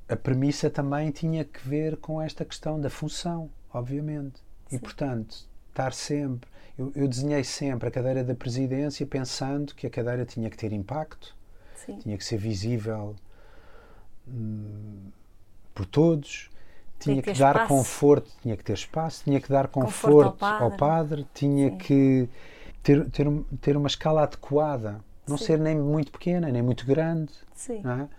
a 0.07 0.15
premissa 0.15 0.67
também 0.67 1.11
tinha 1.11 1.45
que 1.45 1.67
ver 1.67 1.97
com 1.97 2.19
esta 2.19 2.43
questão 2.43 2.81
da 2.81 2.89
função, 2.89 3.51
obviamente. 3.71 4.41
Sim. 4.69 4.75
E 4.75 4.79
portanto, 4.79 5.49
estar 5.69 5.93
sempre. 5.93 6.49
Eu, 6.77 6.91
eu, 6.95 7.07
desenhei 7.07 7.43
sempre 7.43 7.89
a 7.89 7.91
cadeira 7.91 8.23
da 8.23 8.35
presidência 8.35 9.05
pensando 9.05 9.75
que 9.75 9.85
a 9.85 9.89
cadeira 9.89 10.25
tinha 10.25 10.49
que 10.49 10.55
ter 10.55 10.71
impacto, 10.71 11.35
Sim. 11.75 11.97
tinha 11.97 12.17
que 12.17 12.23
ser 12.23 12.37
visível 12.37 13.15
hum, 14.27 15.09
por 15.73 15.85
todos, 15.85 16.49
tinha 16.99 17.21
que, 17.21 17.33
que 17.33 17.39
dar 17.39 17.55
espaço. 17.55 17.67
conforto, 17.67 18.31
tinha 18.41 18.55
que 18.55 18.63
ter 18.63 18.73
espaço, 18.73 19.23
tinha 19.23 19.41
que 19.41 19.49
dar 19.49 19.67
conforto, 19.67 20.31
conforto 20.31 20.45
ao, 20.45 20.51
padre. 20.51 20.63
ao, 20.63 20.71
padre. 20.71 21.27
tinha 21.33 21.69
Sim. 21.71 21.77
que 21.77 22.29
ter, 22.83 23.09
ter, 23.09 23.27
ter 23.59 23.75
uma 23.75 23.87
escala 23.87 24.23
adequada, 24.23 25.01
não 25.27 25.37
Sim. 25.37 25.45
ser 25.45 25.59
nem 25.59 25.77
muito 25.77 26.11
pequena, 26.11 26.49
nem 26.49 26.61
muito 26.61 26.85
grande, 26.85 27.33
não, 27.83 27.91
é? 27.91 28.09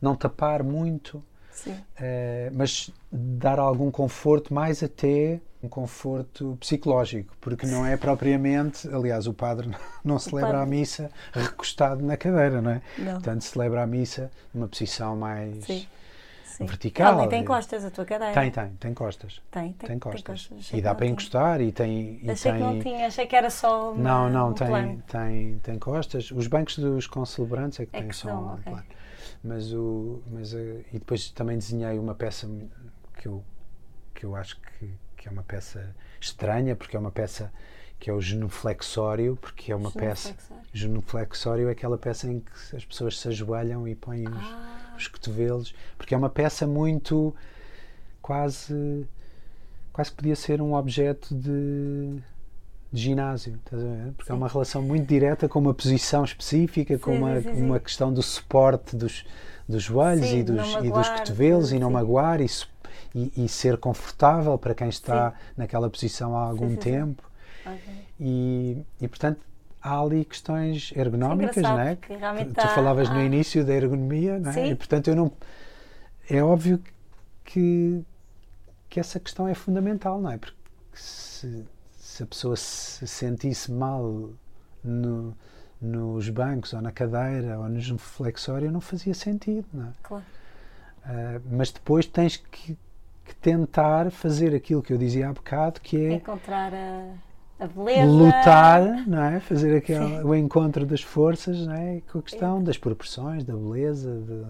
não, 0.00 0.16
tapar 0.16 0.62
muito, 0.62 1.22
uh, 1.66 2.52
mas 2.54 2.90
dar 3.10 3.58
algum 3.58 3.90
conforto, 3.90 4.52
mais 4.52 4.82
até 4.82 5.40
um 5.62 5.68
conforto 5.68 6.56
psicológico, 6.58 7.34
porque 7.40 7.66
não 7.66 7.86
é 7.86 7.96
propriamente, 7.96 8.88
aliás, 8.88 9.26
o 9.26 9.32
padre 9.32 9.70
não 10.04 10.18
celebra 10.18 10.60
a 10.60 10.66
missa 10.66 11.10
recostado 11.32 12.04
na 12.04 12.16
cadeira, 12.16 12.60
não 12.60 12.72
é? 12.72 12.82
Não. 12.98 13.12
Portanto, 13.12 13.42
celebra 13.42 13.82
a 13.82 13.86
missa 13.86 14.30
numa 14.52 14.66
posição 14.66 15.16
mais 15.16 15.64
Sim. 15.64 15.86
Sim. 16.44 16.66
vertical. 16.66 17.28
Tem 17.28 17.44
costas, 17.44 17.84
a 17.84 17.90
tua 17.90 18.04
cadeira. 18.04 18.34
Tem, 18.34 18.50
tem, 18.50 18.68
tem 18.70 18.94
costas. 18.94 19.40
Tem, 19.50 19.72
tem, 19.72 19.88
tem 19.88 19.98
costas. 19.98 20.22
Tem 20.22 20.56
costas. 20.56 20.78
E 20.78 20.82
dá 20.82 20.94
para 20.94 21.06
encostar 21.06 21.60
e 21.60 21.70
tem. 21.70 22.18
E 22.22 22.30
achei 22.30 22.52
tem... 22.52 22.60
que 22.60 22.66
não 22.66 22.80
tinha, 22.80 23.06
achei 23.06 23.26
que 23.26 23.36
era 23.36 23.50
só. 23.50 23.92
Uma, 23.92 24.02
não, 24.02 24.30
não, 24.30 24.50
um 24.50 24.52
tem, 24.52 24.66
plano. 24.66 25.02
tem, 25.06 25.58
tem 25.62 25.78
costas. 25.78 26.30
Os 26.32 26.46
bancos 26.48 26.78
dos 26.78 27.06
concelebrantes 27.06 27.80
é 27.80 27.86
que 27.86 27.96
é 27.96 28.00
têm 28.00 28.12
só 28.12 28.30
um 28.30 28.52
okay. 28.54 28.64
plano. 28.64 28.84
Mas 29.42 29.72
o. 29.72 30.22
Mas, 30.30 30.52
e 30.52 30.84
depois 30.92 31.30
também 31.30 31.58
desenhei 31.58 31.98
uma 31.98 32.14
peça 32.14 32.48
que 33.18 33.26
eu, 33.26 33.44
que 34.14 34.24
eu 34.24 34.36
acho 34.36 34.60
que, 34.60 34.90
que 35.16 35.28
é 35.28 35.30
uma 35.30 35.42
peça 35.42 35.94
estranha, 36.20 36.76
porque 36.76 36.96
é 36.96 36.98
uma 37.00 37.10
peça 37.10 37.52
que 37.98 38.10
é 38.10 38.12
o 38.12 38.20
genuflexório, 38.20 39.36
porque 39.40 39.70
é 39.70 39.76
uma 39.76 39.90
peça. 39.90 40.34
Genuflexório 40.72 41.68
é 41.68 41.72
aquela 41.72 41.98
peça 41.98 42.26
em 42.26 42.40
que 42.40 42.76
as 42.76 42.84
pessoas 42.84 43.18
se 43.18 43.28
ajoelham 43.28 43.86
e 43.86 43.94
põem 43.94 44.26
os, 44.26 44.36
ah. 44.36 44.94
os 44.96 45.06
cotovelos, 45.06 45.74
porque 45.96 46.14
é 46.14 46.18
uma 46.18 46.30
peça 46.30 46.66
muito 46.66 47.34
quase 48.20 49.06
quase 49.92 50.10
podia 50.10 50.34
ser 50.34 50.62
um 50.62 50.74
objeto 50.74 51.34
de, 51.34 52.20
de 52.92 53.00
ginásio, 53.00 53.58
estás 53.64 53.82
a 53.82 53.86
ver? 53.86 54.12
Porque 54.12 54.26
sim. 54.26 54.32
é 54.32 54.34
uma 54.34 54.48
relação 54.48 54.82
muito 54.82 55.06
direta 55.06 55.48
com 55.48 55.58
uma 55.58 55.72
posição 55.72 56.24
específica, 56.24 56.98
com 56.98 57.12
sim, 57.12 57.18
uma, 57.18 57.40
sim, 57.40 57.62
uma 57.62 57.80
questão 57.80 58.12
do 58.12 58.22
suporte 58.22 58.94
dos, 58.94 59.24
dos 59.66 59.82
joelhos 59.82 60.30
e, 60.30 60.42
dos, 60.42 60.56
magoar, 60.56 60.84
e 60.84 60.90
dos 60.90 61.08
cotovelos 61.08 61.72
e 61.72 61.78
não 61.78 61.90
magoar 61.90 62.40
e, 62.40 62.46
e, 63.14 63.44
e, 63.44 63.48
ser 63.48 63.78
confortável 63.78 64.58
para 64.58 64.74
quem 64.74 64.88
está 64.88 65.32
naquela 65.56 65.88
posição 65.88 66.36
há 66.36 66.42
algum 66.42 66.76
tempo. 66.76 67.22
E, 68.20 68.84
e 69.00 69.08
portanto 69.08 69.40
há 69.80 69.98
ali 69.98 70.24
questões 70.24 70.92
ergonómicas, 70.94 71.62
não 71.62 71.80
é? 71.80 71.96
Tu, 71.96 72.54
tu 72.54 72.68
falavas 72.68 73.08
no 73.08 73.22
início 73.22 73.64
da 73.64 73.72
ergonomia, 73.72 74.38
não 74.38 74.50
é? 74.50 74.68
E 74.68 74.74
portanto 74.74 75.08
eu 75.08 75.16
não 75.16 75.32
é 76.28 76.42
óbvio 76.42 76.80
que 77.44 78.04
que 78.92 79.00
essa 79.00 79.18
questão 79.18 79.48
é 79.48 79.54
fundamental, 79.54 80.20
não 80.20 80.30
é? 80.30 80.36
Porque 80.36 80.54
se, 80.92 81.64
se 82.12 82.22
a 82.22 82.26
pessoa 82.26 82.56
se 82.56 83.06
sentisse 83.06 83.72
mal 83.72 84.30
no, 84.84 85.34
nos 85.80 86.28
bancos 86.28 86.74
ou 86.74 86.82
na 86.82 86.92
cadeira 86.92 87.58
ou 87.58 87.68
no 87.70 87.98
flexório 87.98 88.70
não 88.70 88.82
fazia 88.82 89.14
sentido, 89.14 89.66
não 89.72 89.86
é? 89.86 89.92
Claro. 90.02 90.24
Uh, 91.04 91.42
mas 91.50 91.70
depois 91.70 92.04
tens 92.04 92.36
que, 92.36 92.76
que, 93.24 93.34
tentar 93.36 94.10
fazer 94.10 94.54
aquilo 94.54 94.82
que 94.82 94.92
eu 94.92 94.98
dizia 94.98 95.30
há 95.30 95.32
bocado, 95.32 95.80
que 95.80 95.96
é 95.96 96.12
encontrar 96.12 96.74
a 96.74 97.14
a 97.58 97.66
beleza. 97.66 98.10
Lutar, 98.10 99.08
não 99.08 99.22
é? 99.22 99.40
Fazer 99.40 99.76
aquele, 99.76 100.22
o 100.22 100.34
encontro 100.34 100.84
das 100.84 101.00
forças, 101.00 101.64
não 101.64 101.74
é? 101.74 102.02
Com 102.10 102.18
a 102.18 102.22
questão 102.22 102.58
é. 102.58 102.62
das 102.62 102.76
proporções, 102.76 103.44
da 103.44 103.54
beleza, 103.54 104.20
de, 104.20 104.44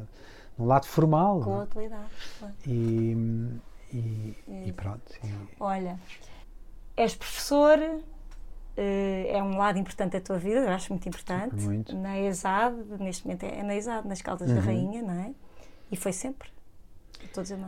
um 0.59 0.67
lado 0.67 0.87
formal. 0.87 1.41
Com 1.41 1.61
a 1.61 1.63
utilidade. 1.65 2.05
E, 2.67 3.15
e, 3.93 4.37
é. 4.49 4.69
e 4.69 4.73
pronto. 4.73 5.03
E... 5.23 5.31
Olha, 5.61 5.99
és 6.97 7.15
professor, 7.15 7.79
eh, 8.77 9.27
é 9.29 9.43
um 9.43 9.57
lado 9.57 9.79
importante 9.79 10.13
da 10.13 10.21
tua 10.21 10.39
vida, 10.39 10.61
eu 10.61 10.69
acho 10.71 10.93
muito 10.93 11.09
importante. 11.09 11.55
Muito. 11.57 11.97
Na 11.97 12.19
ESAD, 12.19 12.77
neste 13.01 13.27
momento 13.27 13.45
é 13.45 13.63
na 13.63 13.75
ESAD, 13.75 14.09
nas 14.09 14.23
Caldas 14.23 14.49
uhum. 14.49 14.57
da 14.57 14.61
Rainha, 14.61 15.03
não 15.03 15.15
é? 15.15 15.31
E 15.91 15.97
foi 15.97 16.13
sempre. 16.13 16.49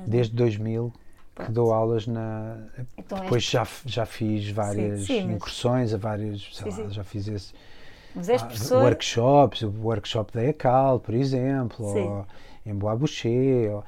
Desde 0.07 0.35
2000 0.35 0.93
que 1.35 1.51
dou 1.51 1.73
aulas 1.73 2.07
na. 2.07 2.59
Então, 2.97 3.19
depois 3.21 3.43
já, 3.43 3.67
já 3.85 4.07
fiz 4.07 4.49
várias 4.51 5.01
sim, 5.01 5.21
sim, 5.21 5.33
incursões 5.33 5.93
a 5.93 5.97
vários. 5.97 6.57
Sei 6.57 6.71
sim, 6.71 6.83
lá, 6.85 6.89
já 6.91 7.05
fiz 7.05 7.27
esse. 7.27 7.53
Mas 8.15 8.29
és 8.29 8.41
professor... 8.41 8.83
workshops, 8.83 9.63
o 9.63 9.71
workshop 9.83 10.33
da 10.33 10.45
ECAL, 10.45 11.01
por 11.01 11.15
exemplo, 11.15 11.85
ou 11.85 12.27
em 12.65 12.73
Boa 12.73 12.95
Boucher, 12.95 13.75
ou, 13.75 13.85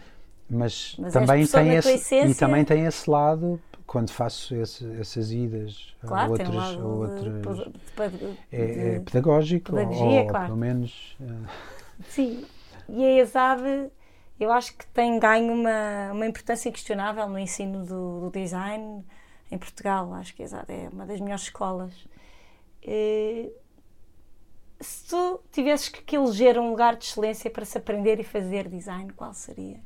mas, 0.51 0.97
mas 0.99 1.13
também 1.13 1.47
tem 1.47 1.75
esse 1.75 1.93
essência... 1.93 2.27
e 2.27 2.35
também 2.35 2.65
tem 2.65 2.85
esse 2.85 3.09
lado 3.09 3.61
quando 3.87 4.11
faço 4.11 4.55
esse, 4.55 4.85
essas 5.01 5.31
idas 5.31 5.95
claro, 6.01 6.29
a 6.29 6.31
outras, 6.31 6.77
um 6.77 6.81
a 6.81 6.87
outras 6.87 7.57
de, 7.57 8.19
de, 8.19 8.39
é, 8.53 8.97
é, 8.97 9.01
pedagógico 9.01 9.73
pedagogia, 9.73 10.23
ou, 10.23 10.27
claro. 10.27 10.45
ou 10.45 10.49
pelo 10.49 10.57
menos 10.57 11.17
uh... 11.21 11.47
sim 12.09 12.45
e 12.89 13.05
a 13.05 13.23
ESAD 13.23 13.91
eu 14.39 14.53
acho 14.53 14.77
que 14.77 14.87
tem 14.89 15.19
ganho 15.19 15.53
uma, 15.53 16.13
uma 16.13 16.27
importância 16.27 16.69
inquestionável 16.69 17.27
no 17.29 17.39
ensino 17.39 17.85
do, 17.87 18.21
do 18.21 18.31
design 18.31 19.05
em 19.51 19.59
Portugal. 19.59 20.13
Acho 20.15 20.35
que 20.35 20.43
é 20.43 20.89
uma 20.93 21.07
das 21.07 21.21
melhores 21.21 21.45
escolas. 21.45 21.93
E, 22.83 23.51
se 24.79 25.09
tu 25.09 25.41
tivesses 25.51 25.89
que 25.89 26.17
eleger 26.17 26.59
um 26.59 26.71
lugar 26.71 26.97
de 26.97 27.05
excelência 27.05 27.51
para 27.51 27.65
se 27.65 27.79
aprender 27.79 28.21
e 28.21 28.25
fazer 28.25 28.69
design, 28.69 29.11
qual 29.15 29.33
seria? 29.33 29.81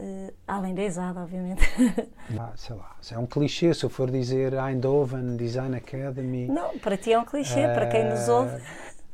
Uh, 0.00 0.32
além 0.48 0.74
da 0.74 0.82
ESAD, 0.82 1.18
obviamente. 1.18 1.62
Ah, 2.38 2.52
sei 2.54 2.76
lá, 2.76 2.96
é 3.10 3.18
um 3.18 3.26
clichê 3.26 3.74
se 3.74 3.84
eu 3.84 3.90
for 3.90 4.08
dizer 4.08 4.54
Eindhoven 4.54 5.36
Design 5.36 5.76
Academy. 5.76 6.46
Não, 6.46 6.78
para 6.78 6.96
ti 6.96 7.12
é 7.12 7.18
um 7.18 7.24
clichê, 7.24 7.66
uh, 7.66 7.74
para 7.74 7.86
quem 7.88 8.08
nos 8.08 8.28
ouve. 8.28 8.54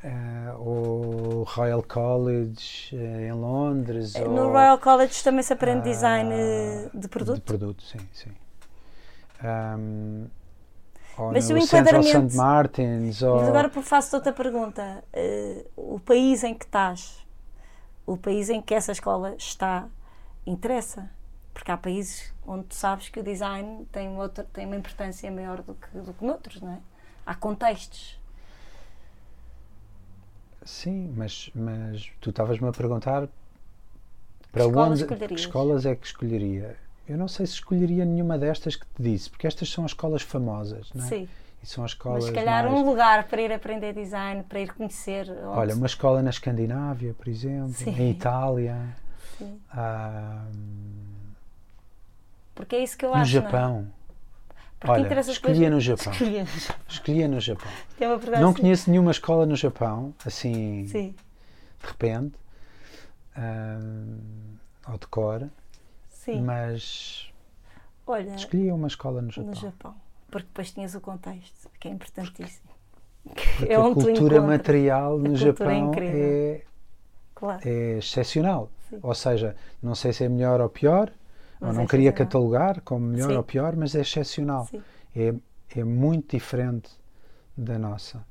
Uh, 0.04 0.60
o 0.60 1.42
Royal 1.44 1.82
College 1.82 2.94
em 2.94 3.32
Londres. 3.32 4.14
No 4.14 4.42
ou, 4.42 4.52
Royal 4.52 4.78
College 4.78 5.24
também 5.24 5.42
se 5.42 5.52
aprende 5.52 5.80
uh, 5.80 5.82
design 5.82 6.30
de 6.94 7.08
produto? 7.08 7.36
De 7.36 7.42
produto, 7.42 7.82
sim, 7.82 7.98
sim. 8.12 8.30
Um, 9.42 10.26
mas 11.32 11.48
no 11.48 11.56
o 11.56 11.58
enquadramento. 11.58 12.28
St. 12.28 12.36
Martins. 12.36 13.22
Ou... 13.22 13.36
Mas 13.38 13.48
agora 13.48 13.70
faço-te 13.82 14.14
outra 14.16 14.32
pergunta. 14.32 15.02
o 15.74 15.98
país 15.98 16.44
em 16.44 16.54
que 16.54 16.66
estás, 16.66 17.26
o 18.04 18.16
país 18.16 18.50
em 18.50 18.60
que 18.60 18.74
essa 18.74 18.92
escola 18.92 19.34
está, 19.36 19.88
interessa? 20.46 21.10
Porque 21.52 21.70
há 21.70 21.76
países 21.76 22.32
onde 22.46 22.64
tu 22.64 22.74
sabes 22.74 23.08
que 23.08 23.18
o 23.18 23.22
design 23.22 23.86
tem, 23.90 24.16
outra, 24.16 24.44
tem 24.52 24.66
uma 24.66 24.76
importância 24.76 25.30
maior 25.30 25.62
do 25.62 25.74
que, 25.74 25.98
do 25.98 26.12
que 26.12 26.24
noutros, 26.24 26.60
não 26.60 26.72
é? 26.72 26.78
Há 27.24 27.34
contextos. 27.34 28.20
Sim, 30.64 31.12
mas, 31.16 31.50
mas 31.54 32.10
tu 32.20 32.30
estavas-me 32.30 32.68
a 32.68 32.72
perguntar 32.72 33.28
para 34.52 34.66
onde, 34.66 35.04
que 35.06 35.34
escolas 35.34 35.86
é 35.86 35.94
que 35.94 36.06
escolheria. 36.06 36.76
Eu 37.08 37.16
não 37.16 37.28
sei 37.28 37.46
se 37.46 37.54
escolheria 37.54 38.04
nenhuma 38.04 38.36
destas 38.36 38.74
que 38.74 38.84
te 38.86 39.02
disse, 39.02 39.30
porque 39.30 39.46
estas 39.46 39.70
são 39.70 39.84
as 39.84 39.92
escolas 39.92 40.22
famosas, 40.22 40.90
não 40.92 41.04
é? 41.04 41.08
Sim. 41.08 41.28
E 41.62 41.66
são 41.66 41.84
as 41.84 41.92
escolas 41.92 42.24
Mas 42.24 42.34
se 42.34 42.34
calhar 42.34 42.64
mais... 42.64 42.74
um 42.74 42.84
lugar 42.84 43.24
para 43.28 43.42
ir 43.42 43.52
aprender 43.52 43.92
design, 43.92 44.42
para 44.42 44.60
ir 44.60 44.72
conhecer. 44.74 45.30
Onde... 45.30 45.58
Olha, 45.58 45.74
uma 45.74 45.86
escola 45.86 46.20
na 46.20 46.30
Escandinávia, 46.30 47.14
por 47.14 47.28
exemplo, 47.28 47.72
Sim. 47.74 47.90
em 47.90 48.10
Itália. 48.10 48.76
Sim. 49.38 49.60
Ah, 49.70 50.46
porque 52.54 52.76
é 52.76 52.82
isso 52.82 52.96
que 52.96 53.04
eu 53.04 53.10
no 53.10 53.16
acho. 53.16 53.30
Japão. 53.30 53.86
Olha, 54.86 55.20
escolhia 55.20 55.70
no 55.70 55.80
Japão. 55.80 56.12
Escolhia 56.12 56.44
no 56.44 56.48
Japão. 56.58 56.76
Escolhia 56.88 57.28
no 57.28 57.40
Japão. 57.40 57.72
É 58.00 58.40
não 58.40 58.50
assim. 58.50 58.60
conheço 58.60 58.90
nenhuma 58.90 59.10
escola 59.10 59.46
no 59.46 59.56
Japão, 59.56 60.14
assim, 60.24 60.86
Sim. 60.88 61.14
de 61.80 61.86
repente, 61.86 62.34
um, 63.36 64.18
ao 64.84 64.98
de 64.98 65.06
cor, 65.06 65.48
Sim. 66.08 66.42
mas 66.42 67.30
Olha, 68.06 68.34
escolhia 68.34 68.74
uma 68.74 68.88
escola 68.88 69.20
no 69.20 69.30
Japão. 69.30 69.50
No 69.50 69.54
Japão, 69.54 69.94
porque 70.30 70.46
depois 70.46 70.72
tinhas 70.72 70.94
o 70.94 71.00
contexto, 71.00 71.68
que 71.80 71.88
é 71.88 71.90
importantíssimo. 71.90 72.70
Porque 73.24 73.72
é 73.72 73.76
a 73.76 73.82
cultura 73.92 74.40
material 74.40 75.18
no 75.18 75.34
Japão 75.36 75.92
é, 75.96 76.04
é, 76.04 76.64
claro. 77.34 77.60
é 77.68 77.98
excepcional. 77.98 78.70
Sim. 78.88 78.98
Ou 79.02 79.14
seja, 79.14 79.56
não 79.82 79.94
sei 79.94 80.12
se 80.12 80.24
é 80.24 80.28
melhor 80.28 80.60
ou 80.60 80.68
pior, 80.68 81.10
mas 81.60 81.76
não 81.76 81.84
é 81.84 81.86
queria 81.86 82.12
catalogar 82.12 82.80
como 82.82 83.06
melhor 83.06 83.30
Sim. 83.30 83.36
ou 83.36 83.42
pior, 83.42 83.74
mas 83.76 83.94
é 83.94 84.00
excepcional. 84.00 84.68
É, 85.14 85.34
é 85.74 85.84
muito 85.84 86.36
diferente 86.36 86.90
da 87.56 87.78
nossa. 87.78 88.24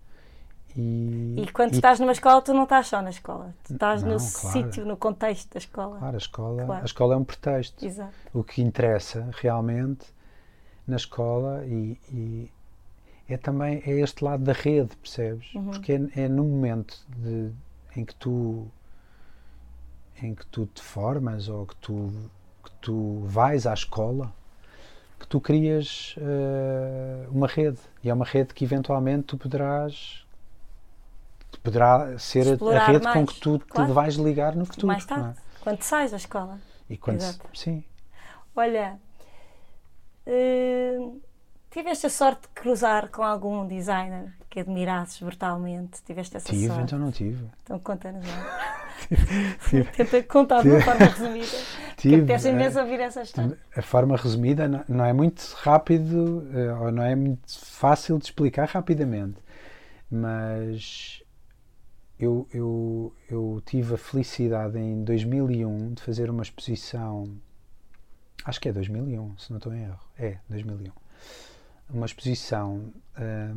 E, 0.77 1.35
E 1.41 1.51
quando 1.53 1.71
e- 1.73 1.75
estás 1.77 1.99
numa 1.99 2.11
escola, 2.11 2.41
tu 2.41 2.53
não 2.53 2.63
estás 2.63 2.87
só 2.87 3.01
na 3.01 3.09
escola. 3.09 3.53
Tu 3.63 3.73
estás 3.73 4.03
Não, 4.03 4.11
no 4.13 4.17
claro. 4.17 4.29
sítio, 4.51 4.85
no 4.85 4.97
contexto 4.97 5.53
da 5.53 5.57
escola. 5.57 5.97
Claro, 5.99 6.15
a 6.15 6.17
escola, 6.17 6.65
Claro. 6.65 6.81
a 6.81 6.85
escola 6.85 7.13
é 7.13 7.17
um 7.17 7.23
pretexto. 7.23 7.85
Exato. 7.85 8.13
O 8.33 8.43
que 8.43 8.61
interessa 8.61 9.29
realmente 9.37 10.05
na 10.85 10.97
escola 10.97 11.65
e, 11.65 11.97
e 12.11 12.51
é 13.29 13.37
também 13.37 13.81
é 13.85 13.91
este 14.01 14.23
lado 14.23 14.43
da 14.43 14.51
rede, 14.53 14.95
percebes? 14.97 15.53
Uhum. 15.55 15.71
Porque 15.71 15.93
é, 15.93 16.23
é 16.23 16.27
no 16.27 16.43
momento 16.43 16.97
de, 17.17 17.51
em 17.95 18.03
que 18.03 18.13
tu 18.15 18.67
em 20.21 20.33
que 20.35 20.45
tu 20.47 20.65
te 20.67 20.81
formas 20.81 21.49
ou 21.49 21.65
que 21.65 21.75
tu 21.77 22.11
que 22.63 22.71
tu 22.81 23.19
vais 23.25 23.65
à 23.67 23.73
escola 23.73 24.33
que 25.19 25.27
tu 25.27 25.39
crias 25.41 26.15
eh, 26.17 27.27
uma 27.29 27.47
rede 27.47 27.79
e 28.03 28.09
é 28.09 28.13
uma 28.13 28.25
rede 28.25 28.53
que 28.53 28.63
eventualmente 28.65 29.23
tu 29.23 29.37
poderás 29.37 30.25
poderá 31.63 32.17
ser 32.19 32.47
a- 32.47 32.51
a 32.51 32.53
Explorar 32.53 32.87
rede 32.91 33.07
com 33.07 33.25
mais, 33.25 33.29
que 33.31 33.39
tu 33.39 33.59
claro. 33.59 33.87
te 33.89 33.93
vais 33.93 34.15
ligar 34.15 34.55
no 34.55 34.65
futuro. 34.65 34.87
Mais 34.87 35.05
não 35.07 35.17
é? 35.17 35.21
tarde, 35.21 35.39
quando 35.61 35.81
sais 35.83 36.11
da 36.11 36.17
escola. 36.17 36.59
E 36.89 36.97
quando 36.97 37.17
Exato. 37.17 37.45
sim, 37.53 37.83
Olha, 38.55 38.99
eh, 40.25 40.97
tiveste 41.71 42.07
a 42.07 42.09
sorte 42.09 42.43
de 42.43 42.47
cruzar 42.49 43.09
com 43.09 43.23
algum 43.23 43.67
designer 43.67 44.33
que 44.49 44.59
admirasses 44.59 45.21
brutalmente? 45.21 46.01
Tiveste 46.03 46.37
essa 46.37 46.51
tive, 46.51 46.67
sorte? 46.67 46.83
então 46.83 46.99
não 46.99 47.11
tive. 47.11 47.45
Então 47.63 47.79
conta-nos 47.79 48.25
lá. 48.25 48.84
Tenta 49.95 50.23
contar 50.23 50.61
de 50.61 50.69
uma 50.69 50.81
forma 50.81 51.05
resumida. 51.05 51.57
Tive, 51.97 52.15
apetece 52.15 52.47
eh, 52.47 52.51
imenso 52.51 52.79
ouvir 52.79 52.99
essa 52.99 53.21
história. 53.21 53.57
A 53.75 53.81
forma 53.81 54.17
resumida 54.17 54.67
não, 54.67 54.83
não 54.87 55.05
é 55.05 55.13
muito 55.13 55.41
rápido 55.57 56.47
eh, 56.53 56.73
ou 56.73 56.91
não 56.91 57.03
é 57.03 57.15
muito 57.15 57.59
fácil 57.59 58.17
de 58.17 58.25
explicar 58.25 58.67
rapidamente, 58.67 59.37
mas 60.09 61.23
eu, 62.19 62.47
eu, 62.53 63.13
eu 63.29 63.61
tive 63.65 63.95
a 63.95 63.97
felicidade 63.97 64.77
em 64.77 65.03
2001 65.03 65.93
de 65.93 66.01
fazer 66.01 66.29
uma 66.29 66.43
exposição, 66.43 67.25
acho 68.43 68.59
que 68.59 68.69
é 68.69 68.73
2001, 68.73 69.37
se 69.37 69.51
não 69.51 69.57
estou 69.57 69.73
em 69.73 69.83
erro, 69.83 69.99
é 70.17 70.37
2001, 70.49 70.91
uma 71.89 72.05
exposição 72.05 72.93
ah, 73.15 73.53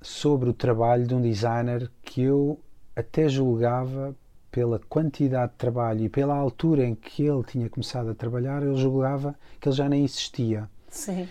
sobre 0.00 0.50
o 0.50 0.52
trabalho 0.52 1.06
de 1.06 1.14
um 1.14 1.20
designer 1.20 1.90
que 2.02 2.22
eu 2.22 2.60
até 2.96 3.28
julgava 3.28 4.14
pela 4.52 4.78
quantidade 4.78 5.52
de 5.52 5.58
trabalho 5.58 6.04
e 6.04 6.08
pela 6.10 6.36
altura 6.36 6.84
em 6.84 6.94
que 6.94 7.24
ele 7.24 7.42
tinha 7.42 7.70
começado 7.70 8.10
a 8.10 8.14
trabalhar, 8.14 8.62
eu 8.62 8.76
julgava 8.76 9.34
que 9.58 9.66
ele 9.66 9.74
já 9.74 9.88
nem 9.88 10.04
existia, 10.04 10.68
Sim. 10.88 11.26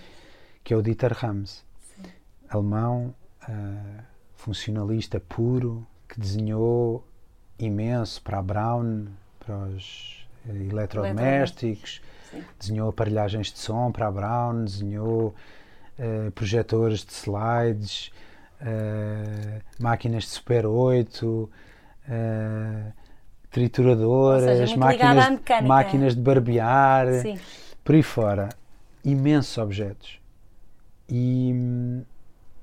que 0.64 0.74
é 0.74 0.78
o 0.78 0.82
Dieter 0.82 1.14
Rams, 1.14 1.64
alemão, 2.50 3.14
ah, 3.44 4.04
funcionalista 4.34 5.20
puro, 5.20 5.86
que 6.10 6.20
desenhou 6.20 7.08
imenso 7.60 8.22
para 8.24 8.40
a 8.40 8.42
Brown, 8.42 9.06
para 9.40 9.56
os 9.68 10.28
eh, 10.50 10.68
eletrodomésticos, 10.70 12.02
Sim. 12.32 12.44
desenhou 12.60 12.90
aparelhagens 12.90 13.54
de 13.54 13.60
som 13.60 13.92
para 13.92 14.08
a 14.08 14.12
Brown, 14.12 14.66
desenhou 14.66 15.36
eh, 15.98 16.32
projetores 16.32 17.06
de 17.06 17.14
slides, 17.14 18.12
máquinas 19.80 20.24
de 20.24 20.30
Super 20.30 20.66
8, 20.66 21.50
eh, 22.10 22.92
trituradoras, 23.52 24.58
seja, 24.58 24.78
máquinas, 24.78 25.40
máquinas 25.64 26.16
de 26.16 26.22
barbear, 26.22 27.14
Sim. 27.22 27.38
por 27.84 27.96
aí 27.96 28.02
fora, 28.02 28.50
imensos 29.04 29.58
objetos. 29.58 30.20
E, 31.08 31.54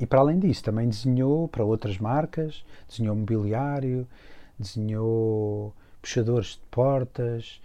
e 0.00 0.06
para 0.06 0.20
além 0.20 0.38
disso, 0.38 0.64
também 0.64 0.88
desenhou 0.88 1.46
para 1.46 1.62
outras 1.62 1.98
marcas, 1.98 2.64
desenhou 2.88 3.14
mobiliário, 3.14 4.08
desenhou 4.58 5.74
puxadores 6.00 6.52
de 6.52 6.62
portas. 6.70 7.60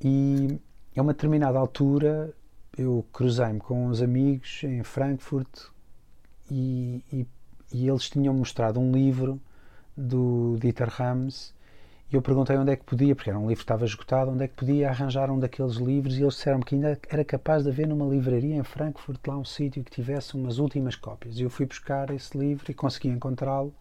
E 0.00 0.58
a 0.96 1.02
uma 1.02 1.12
determinada 1.12 1.58
altura 1.58 2.32
eu 2.78 3.04
cruzei-me 3.12 3.58
com 3.58 3.88
uns 3.88 4.00
amigos 4.00 4.62
em 4.62 4.84
Frankfurt 4.84 5.66
e, 6.48 7.04
e, 7.12 7.26
e 7.72 7.88
eles 7.88 8.08
tinham 8.08 8.32
mostrado 8.32 8.78
um 8.78 8.92
livro 8.92 9.40
do 9.96 10.56
Dieter 10.60 10.88
Rams 10.88 11.52
e 12.12 12.16
eu 12.16 12.22
perguntei 12.22 12.56
onde 12.56 12.72
é 12.72 12.76
que 12.76 12.84
podia, 12.84 13.14
porque 13.14 13.30
era 13.30 13.38
um 13.38 13.42
livro 13.48 13.56
que 13.58 13.62
estava 13.62 13.84
esgotado, 13.84 14.32
onde 14.32 14.42
é 14.44 14.48
que 14.48 14.54
podia 14.54 14.88
arranjar 14.88 15.30
um 15.30 15.38
daqueles 15.38 15.74
livros 15.76 16.18
e 16.18 16.22
eles 16.22 16.34
disseram 16.34 16.58
que 16.60 16.74
ainda 16.74 16.98
era 17.08 17.24
capaz 17.24 17.62
de 17.62 17.70
haver 17.70 17.86
numa 17.86 18.04
livraria 18.04 18.56
em 18.56 18.64
Frankfurt 18.64 19.20
lá 19.28 19.36
um 19.36 19.44
sítio 19.44 19.84
que 19.84 19.90
tivesse 19.92 20.34
umas 20.34 20.58
últimas 20.58 20.96
cópias. 20.96 21.38
E 21.38 21.42
eu 21.42 21.50
fui 21.50 21.66
buscar 21.66 22.10
esse 22.10 22.36
livro 22.36 22.68
e 22.68 22.74
consegui 22.74 23.08
encontrá-lo. 23.08 23.72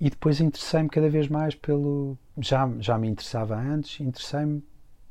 E 0.00 0.08
depois 0.10 0.40
interessei-me 0.40 0.88
cada 0.88 1.08
vez 1.08 1.28
mais 1.28 1.54
pelo. 1.54 2.16
Já, 2.38 2.68
já 2.80 2.96
me 2.98 3.08
interessava 3.08 3.54
antes, 3.56 4.00
interessei-me 4.00 4.62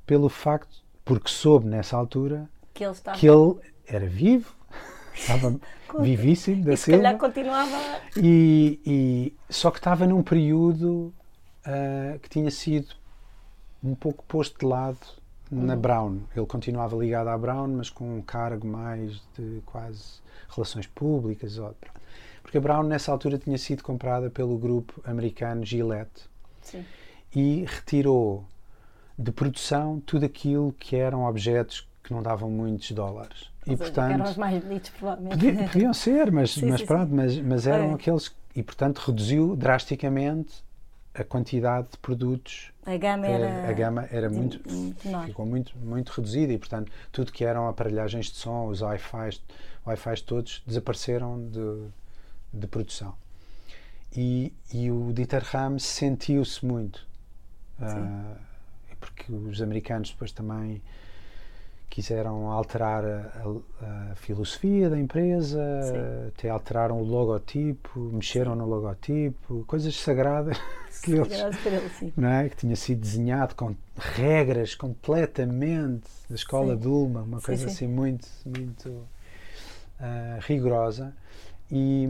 pelo 0.06 0.30
facto, 0.30 0.84
porque 1.06 1.30
soube 1.30 1.68
nessa 1.68 1.96
altura 1.96 2.50
Que 2.74 2.84
ele 2.84 2.92
estava. 2.92 3.18
que 3.18 3.28
ele 3.30 3.56
era 3.88 4.06
vivo, 4.08 4.54
estava 5.16 5.56
vivíssimo 6.02 6.64
da 6.66 6.74
e 6.74 6.78
se 6.78 6.92
calhar 6.92 7.18
continuava. 7.18 7.78
E, 8.18 8.80
e- 8.86 9.34
só 9.50 9.72
que 9.72 9.78
estava 9.78 10.06
num 10.06 10.22
período 10.22 11.14
ah, 11.66 12.18
que 12.22 12.30
tinha 12.30 12.50
sido 12.52 12.94
um 13.84 13.96
pouco 13.96 14.24
posto 14.26 14.60
de 14.60 14.66
lado 14.66 14.98
na 15.52 15.76
Brown. 15.76 16.20
Ele 16.36 16.46
continuava 16.48 16.96
ligado 16.98 17.28
à 17.28 17.38
Brown, 17.38 17.68
mas 17.68 17.90
com 17.90 18.18
um 18.18 18.22
cargo 18.22 18.66
mais 18.66 19.22
de 19.38 19.62
quase 19.66 20.22
relações 20.50 20.88
públicas. 20.88 21.58
ou- 21.60 21.76
Porque 22.42 22.58
a 22.58 22.62
Brown 22.62 22.84
nessa 22.84 23.12
altura 23.12 23.38
tinha 23.38 23.58
sido 23.58 23.84
comprada 23.84 24.30
pelo 24.30 24.58
grupo 24.58 25.00
americano 25.06 25.64
Gillette 25.66 26.24
Sim. 26.62 26.84
e 27.36 27.66
retirou 27.68 28.46
de 29.18 29.32
produção 29.32 30.00
tudo 30.06 30.26
aquilo 30.26 30.74
que 30.80 30.96
eram 30.96 31.26
objetos 31.26 31.88
que 32.04 32.12
não 32.14 32.24
davam 32.24 32.50
muitos 32.50 32.92
dólares. 32.92 33.50
E 33.66 33.72
Ou 33.72 33.78
seja, 33.78 33.78
que 33.78 33.78
portanto 33.78 34.12
eram 34.14 34.26
os 34.32 34.38
mais 34.38 34.64
bonitos, 34.64 34.90
provavelmente. 34.90 35.38
Podi- 35.38 35.68
podiam 35.70 35.94
ser, 35.94 36.32
mas, 36.32 36.52
Sim, 36.56 36.66
mas 36.70 36.80
sim, 36.82 36.86
pronto, 36.88 37.14
mas, 37.14 37.38
mas 37.40 37.68
eram 37.68 37.92
É. 37.92 37.94
aqueles. 37.94 38.36
E 38.56 38.62
portanto 38.64 38.98
reduziu 39.00 39.56
drasticamente 39.56 40.64
a 41.14 41.24
quantidade 41.24 41.90
de 41.92 41.98
produtos. 41.98 42.72
A 42.86 42.98
gama 42.98 43.28
era. 43.28 43.70
a 43.70 43.74
gama 43.74 44.08
era 44.12 44.30
de- 44.30 44.36
muito. 44.36 44.62
menor. 45.06 45.26
ficou 45.28 45.46
muito, 45.46 45.78
muito 45.78 46.10
reduzida 46.10 46.52
e 46.54 46.58
portanto 46.58 46.92
tudo 47.12 47.32
que 47.32 47.46
eram 47.46 47.68
aparelhagens 47.68 48.28
de 48.28 48.38
som, 48.38 48.68
os 48.68 48.82
Wi-Fi 48.82 49.40
Wi-Fi 49.86 50.24
todos 50.24 50.64
desapareceram 50.66 51.48
de, 51.50 51.88
de 52.54 52.68
produção. 52.68 53.16
E, 54.16 54.54
e 54.74 54.92
o 54.92 55.12
Dieter 55.12 55.44
Rams 55.44 55.84
sentiu-se 55.84 56.64
muito. 56.66 57.06
Ah, 57.82 58.36
porque 59.00 59.32
os 59.34 59.62
americanos 59.62 60.12
depois 60.12 60.32
também 60.32 60.82
quiseram 61.94 62.50
alterar 62.50 63.06
a, 63.06 64.12
a- 64.12 64.16
filosofia 64.16 64.90
da 64.90 64.98
empresa, 65.00 65.60
Sim. 65.84 66.28
até 66.30 66.50
alteraram 66.50 67.00
o 67.00 67.04
logotipo, 67.04 68.00
mexeram 68.12 68.56
no 68.56 68.66
logotipo, 68.66 69.64
coisas 69.68 69.96
sagradas 69.96 70.58
que 71.04 71.12
eles, 71.12 71.38
não 72.18 72.30
é? 72.30 72.50
que 72.50 72.56
tinha 72.56 72.76
sido 72.76 73.00
desenhado 73.00 73.54
com 73.54 73.76
regras 73.96 74.74
completamente 74.74 76.08
da 76.28 76.34
escola 76.34 76.74
Sim. 76.74 76.80
de 76.80 76.88
Ulma, 76.88 77.22
uma 77.22 77.40
Sim, 77.40 77.46
coisa 77.46 77.68
sim. 77.68 77.74
assim 77.74 77.88
muito, 77.88 78.28
muito 78.44 79.08
ah, 80.00 80.40
rigorosa. 80.42 81.14
E, 81.72 82.08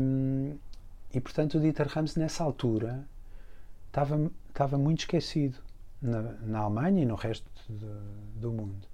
e 1.13 1.19
portanto 1.19 1.57
o 1.57 1.59
Dieter 1.59 1.89
Rams 1.89 2.15
nessa 2.15 2.41
altura 2.41 3.05
estava, 3.87 4.31
estava 4.47 4.77
muito 4.77 4.99
esquecido 4.99 5.57
na, 6.01 6.21
na 6.21 6.59
Alemanha 6.59 7.03
e 7.03 7.05
no 7.05 7.15
resto 7.15 7.51
do, 7.67 8.39
do 8.39 8.51
mundo. 8.53 8.92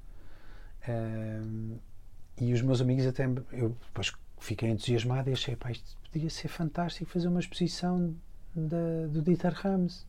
E 2.37 2.53
os 2.53 2.61
meus 2.61 2.81
amigos 2.81 3.05
até 3.05 3.25
eu 3.51 3.69
depois 3.87 4.11
fiquei 4.39 4.69
entusiasmado 4.69 5.29
e 5.29 5.33
achei 5.33 5.55
pá, 5.55 5.71
isto 5.71 5.95
podia 6.11 6.29
ser 6.29 6.47
fantástico 6.47 7.09
fazer 7.11 7.27
uma 7.27 7.39
exposição 7.39 8.15
da, 8.55 9.07
do 9.07 9.21
Dieter 9.21 9.53
Rams 9.53 10.05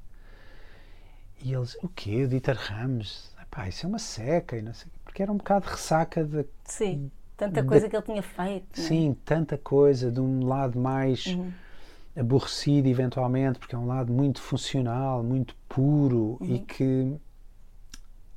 e 1.42 1.52
eles, 1.54 1.76
o 1.82 1.88
quê? 1.88 2.24
O 2.24 2.28
Dieter 2.28 2.56
Rams? 2.56 3.34
Epá, 3.40 3.68
isso 3.68 3.86
é 3.86 3.88
uma 3.88 3.98
seca 3.98 4.56
e 4.56 4.62
não 4.62 4.74
sei, 4.74 4.90
porque 5.04 5.22
era 5.22 5.32
um 5.32 5.36
bocado 5.36 5.64
de 5.66 5.72
ressaca 5.72 6.22
de, 6.24 6.44
Sim. 6.64 7.10
Tanta 7.36 7.62
coisa 7.64 7.88
que 7.88 7.96
ele 7.96 8.02
tinha 8.04 8.22
feito. 8.22 8.80
é? 8.80 8.84
sim, 8.84 9.16
tanta 9.24 9.56
coisa 9.58 10.10
de 10.10 10.20
um 10.20 10.46
lado 10.46 10.78
mais 10.78 11.26
Uhum. 11.26 11.52
aborrecido 12.16 12.88
eventualmente, 12.88 13.58
porque 13.58 13.74
é 13.74 13.78
um 13.78 13.86
lado 13.86 14.12
muito 14.12 14.40
funcional, 14.42 15.22
muito 15.22 15.56
puro 15.68 16.38
e 16.42 16.52
Uhum. 16.52 16.64
que 16.66 17.16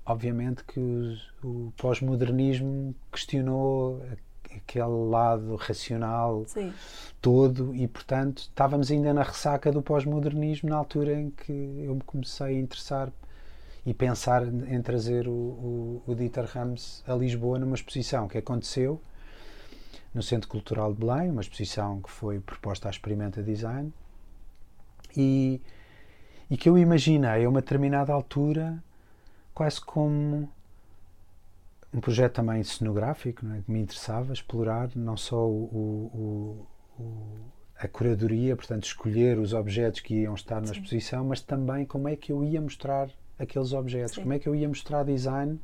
obviamente 0.06 0.64
que 0.64 0.80
os- 0.80 1.34
o 1.44 1.72
pós-modernismo 1.78 2.94
questionou 3.12 4.02
aquele 4.56 5.10
lado 5.10 5.56
racional 5.56 6.44
Sim. 6.48 6.72
todo 7.22 7.74
e 7.76 7.88
portanto 7.88 8.40
estávamos 8.40 8.92
ainda 8.92 9.14
na 9.14 9.24
ressaca 9.24 9.72
do 9.72 9.82
pós-modernismo 9.82 10.70
na 10.70 10.76
altura 10.76 11.14
em 11.20 11.32
que 11.32 11.52
eu 11.52 11.96
me 11.96 12.02
comecei 12.02 12.48
a 12.48 12.60
interessar 12.60 13.12
e 13.86 13.94
pensar 13.94 14.44
em 14.48 14.82
trazer 14.82 15.28
o, 15.28 15.32
o, 15.32 16.04
o 16.08 16.16
Dieter 16.16 16.46
Rams 16.46 17.04
a 17.08 17.14
Lisboa 17.16 17.58
numa 17.60 17.76
exposição 17.76 18.28
que 18.28 18.38
aconteceu 18.38 19.02
no 20.14 20.22
Centro 20.22 20.48
Cultural 20.48 20.94
de 20.94 21.00
Belém, 21.00 21.32
uma 21.32 21.42
exposição 21.42 22.00
que 22.00 22.10
foi 22.10 22.40
proposta 22.40 22.88
à 22.88 22.92
Experimenta 22.92 23.42
Design, 23.42 23.92
e, 25.18 25.60
e 26.50 26.56
que 26.56 26.70
eu 26.70 26.78
imaginei 26.78 27.44
a 27.46 27.50
uma 27.50 27.62
determinada 27.62 28.14
altura 28.14 28.82
quase 29.54 29.80
como 29.82 30.50
um 31.94 32.00
projeto 32.02 32.34
também 32.34 32.64
cenográfico, 32.64 33.46
é? 33.48 33.62
que 33.62 33.72
me 33.72 33.80
interessava 33.80 34.34
explorar 34.34 34.90
não 34.96 35.16
só 35.16 35.48
o, 35.48 36.68
o, 36.98 37.02
o, 37.02 37.38
a 37.78 37.88
curadoria, 37.88 38.56
portanto, 38.56 38.86
escolher 38.86 39.38
os 39.38 39.54
objetos 39.54 40.00
que 40.00 40.22
iam 40.22 40.34
estar 40.34 40.60
na 40.60 40.68
Sim. 40.68 40.74
exposição, 40.74 41.24
mas 41.24 41.42
também 41.42 41.86
como 41.86 42.08
é 42.08 42.16
que 42.16 42.32
eu 42.32 42.44
ia 42.44 42.60
mostrar 42.60 43.10
aqueles 43.38 43.74
objetos, 43.74 44.16
Sim. 44.16 44.22
como 44.22 44.34
é 44.34 44.40
que 44.40 44.48
eu 44.48 44.56
ia 44.56 44.68
mostrar 44.68 45.04
design, 45.04 45.60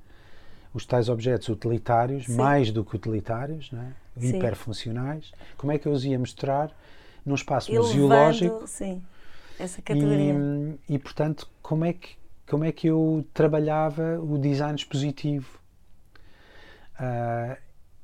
os 0.73 0.85
tais 0.85 1.09
objetos 1.09 1.49
utilitários, 1.49 2.25
Sim. 2.25 2.35
mais 2.35 2.71
do 2.71 2.85
que 2.85 2.95
utilitários, 2.95 3.71
não 3.71 3.81
é? 3.81 3.93
hiperfuncionais, 4.21 5.31
como 5.57 5.71
é 5.71 5.79
que 5.79 5.87
eu 5.87 5.91
os 5.91 6.05
ia 6.05 6.19
mostrar 6.19 6.71
num 7.25 7.35
espaço 7.35 7.71
Elevando, 7.71 7.87
museológico. 7.87 8.67
Sim, 8.67 9.01
essa 9.57 9.81
categoria. 9.81 10.35
E, 10.87 10.95
e, 10.95 10.99
portanto, 10.99 11.49
como 11.61 11.85
é, 11.85 11.93
que, 11.93 12.17
como 12.49 12.65
é 12.65 12.71
que 12.71 12.87
eu 12.87 13.25
trabalhava 13.33 14.19
o 14.19 14.37
design 14.37 14.75
expositivo? 14.75 15.59
Uh, 16.99 17.55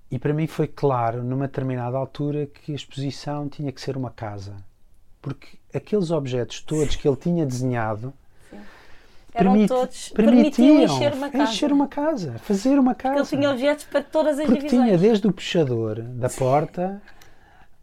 e 0.10 0.20
para 0.20 0.34
mim 0.34 0.48
foi 0.48 0.68
claro, 0.68 1.24
numa 1.24 1.48
determinada 1.48 1.98
altura, 1.98 2.46
que 2.46 2.72
a 2.72 2.76
exposição 2.76 3.50
tinha 3.50 3.72
que 3.72 3.82
ser 3.82 3.98
uma 3.98 4.12
casa. 4.12 4.56
Porque 5.22 5.58
aqueles 5.74 6.12
objetos 6.12 6.62
todos 6.62 6.96
que 6.96 7.08
ele 7.08 7.18
tinha 7.18 7.46
desenhado 7.46 8.14
Permite, 9.36 9.68
todos, 9.68 10.10
permitiam, 10.10 10.84
encher 10.84 11.14
uma 11.14 11.30
casa. 11.30 11.44
Encher 11.44 11.74
uma 11.74 11.88
casa, 11.88 12.40
fazer 12.40 12.80
uma 12.80 12.96
casa. 12.96 13.16
Porque 13.16 13.36
ele 13.36 13.42
tinha 13.42 13.52
objetos 13.52 13.84
para 13.84 14.02
todas 14.02 14.40
as 14.40 14.46
Porque 14.46 14.62
divisões. 14.62 14.86
tinha 14.86 14.98
desde 14.98 15.28
o 15.28 15.34
puxador 15.34 16.02
da 16.02 16.30
porta 16.30 17.02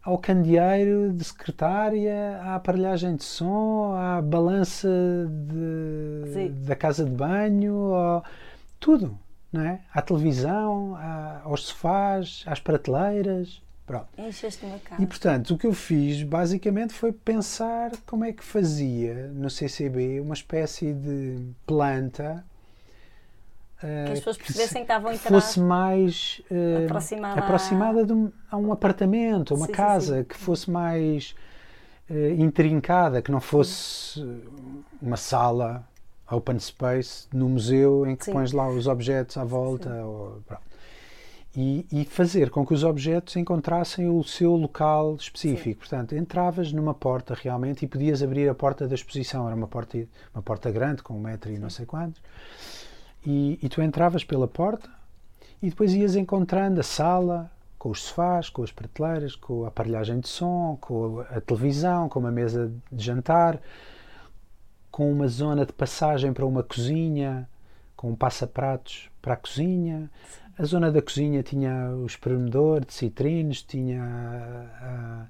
ao 0.03 0.17
candeeiro 0.17 1.13
de 1.13 1.23
secretária, 1.23 2.39
à 2.43 2.55
aparelhagem 2.55 3.15
de 3.15 3.23
som, 3.23 3.93
à 3.95 4.21
balança 4.21 4.89
de, 5.29 6.49
da 6.49 6.75
casa 6.75 7.05
de 7.05 7.11
banho, 7.11 7.93
ao, 7.93 8.23
tudo 8.79 9.17
não 9.53 9.61
é? 9.61 9.81
À 9.93 10.01
televisão, 10.01 10.95
à, 10.95 11.41
aos 11.43 11.67
sofás, 11.67 12.43
às 12.47 12.59
prateleiras. 12.59 13.61
Pronto. 13.85 14.07
Encheste 14.17 14.65
uma 14.65 14.79
casa. 14.79 15.01
E 15.01 15.05
portanto, 15.05 15.53
o 15.53 15.57
que 15.57 15.67
eu 15.67 15.73
fiz 15.73 16.23
basicamente 16.23 16.93
foi 16.93 17.11
pensar 17.11 17.91
como 18.07 18.25
é 18.25 18.33
que 18.33 18.43
fazia 18.43 19.27
no 19.27 19.49
CCB 19.49 20.21
uma 20.21 20.33
espécie 20.33 20.93
de 20.93 21.45
planta 21.67 22.43
que 24.05 24.11
as 24.11 24.19
pessoas 24.19 24.37
percebessem 24.37 24.77
que, 24.77 24.81
estavam 24.81 25.11
a 25.11 25.13
entrar 25.13 25.29
fosse 25.29 25.59
mais 25.59 26.41
uh, 26.49 26.85
aproximada, 26.85 27.39
aproximada 27.39 28.05
de 28.05 28.13
um, 28.13 28.31
a 28.49 28.57
um 28.57 28.71
apartamento, 28.71 29.53
a 29.53 29.57
uma 29.57 29.65
sim, 29.65 29.71
casa, 29.71 30.15
sim, 30.15 30.21
sim. 30.21 30.27
que 30.27 30.37
fosse 30.37 30.71
mais 30.71 31.35
uh, 32.09 32.41
intrincada, 32.41 33.21
que 33.21 33.31
não 33.31 33.41
fosse 33.41 34.23
uma 35.01 35.17
sala 35.17 35.85
open 36.31 36.57
space 36.59 37.27
no 37.33 37.49
museu 37.49 38.07
em 38.07 38.15
que 38.15 38.31
pões 38.31 38.51
lá 38.53 38.69
os 38.69 38.87
objetos 38.87 39.37
à 39.37 39.43
volta. 39.43 39.89
Ou, 40.03 40.41
e, 41.55 41.85
e, 41.91 42.05
fazer 42.05 42.49
com 42.49 42.65
que 42.65 42.73
os 42.73 42.83
objetos 42.83 43.35
encontrassem 43.35 44.09
o 44.09 44.23
seu 44.23 44.55
local 44.55 45.15
específico. 45.15 45.81
Portanto, 45.81 46.15
entravas 46.15 46.73
numa 46.73 46.95
porta 46.95 47.35
realmente 47.35 47.85
e 47.85 47.87
podias 47.87 48.23
abrir 48.23 48.49
a 48.49 48.55
porta 48.55 48.87
da 48.87 48.95
exposição. 48.95 49.45
Era 49.45 49.55
uma 49.55 49.67
porta, 49.67 50.03
uma 50.33 50.41
porta 50.41 50.71
grande, 50.71 51.03
com 51.03 51.13
um 51.13 51.19
metro 51.19 51.51
e 51.51 51.59
não 51.59 51.69
sei 51.69 51.85
quantos. 51.85 52.19
E, 53.25 53.59
e 53.61 53.69
tu 53.69 53.81
entravas 53.81 54.23
pela 54.23 54.47
porta 54.47 54.89
e 55.61 55.69
depois 55.69 55.93
ias 55.93 56.15
encontrando 56.15 56.81
a 56.81 56.83
sala, 56.83 57.49
com 57.79 57.89
os 57.89 58.03
sofás, 58.03 58.49
com 58.49 58.63
as 58.63 58.71
prateleiras, 58.71 59.35
com 59.35 59.65
a 59.65 59.69
aparelhagem 59.69 60.19
de 60.19 60.27
som, 60.27 60.77
com 60.79 61.21
a 61.21 61.39
televisão, 61.41 62.09
com 62.09 62.19
uma 62.19 62.31
mesa 62.31 62.71
de 62.91 63.03
jantar, 63.03 63.59
com 64.91 65.11
uma 65.11 65.27
zona 65.27 65.65
de 65.65 65.73
passagem 65.73 66.33
para 66.33 66.45
uma 66.45 66.63
cozinha, 66.63 67.49
com 67.95 68.09
um 68.11 68.15
passapratos 68.15 69.09
para 69.21 69.33
a 69.33 69.37
cozinha. 69.37 70.09
A 70.57 70.65
zona 70.65 70.91
da 70.91 71.01
cozinha 71.01 71.41
tinha 71.41 71.89
o 71.95 72.05
espremedor 72.05 72.85
de 72.85 72.93
citrinos, 72.93 73.63
tinha 73.63 74.03
a, 74.03 75.27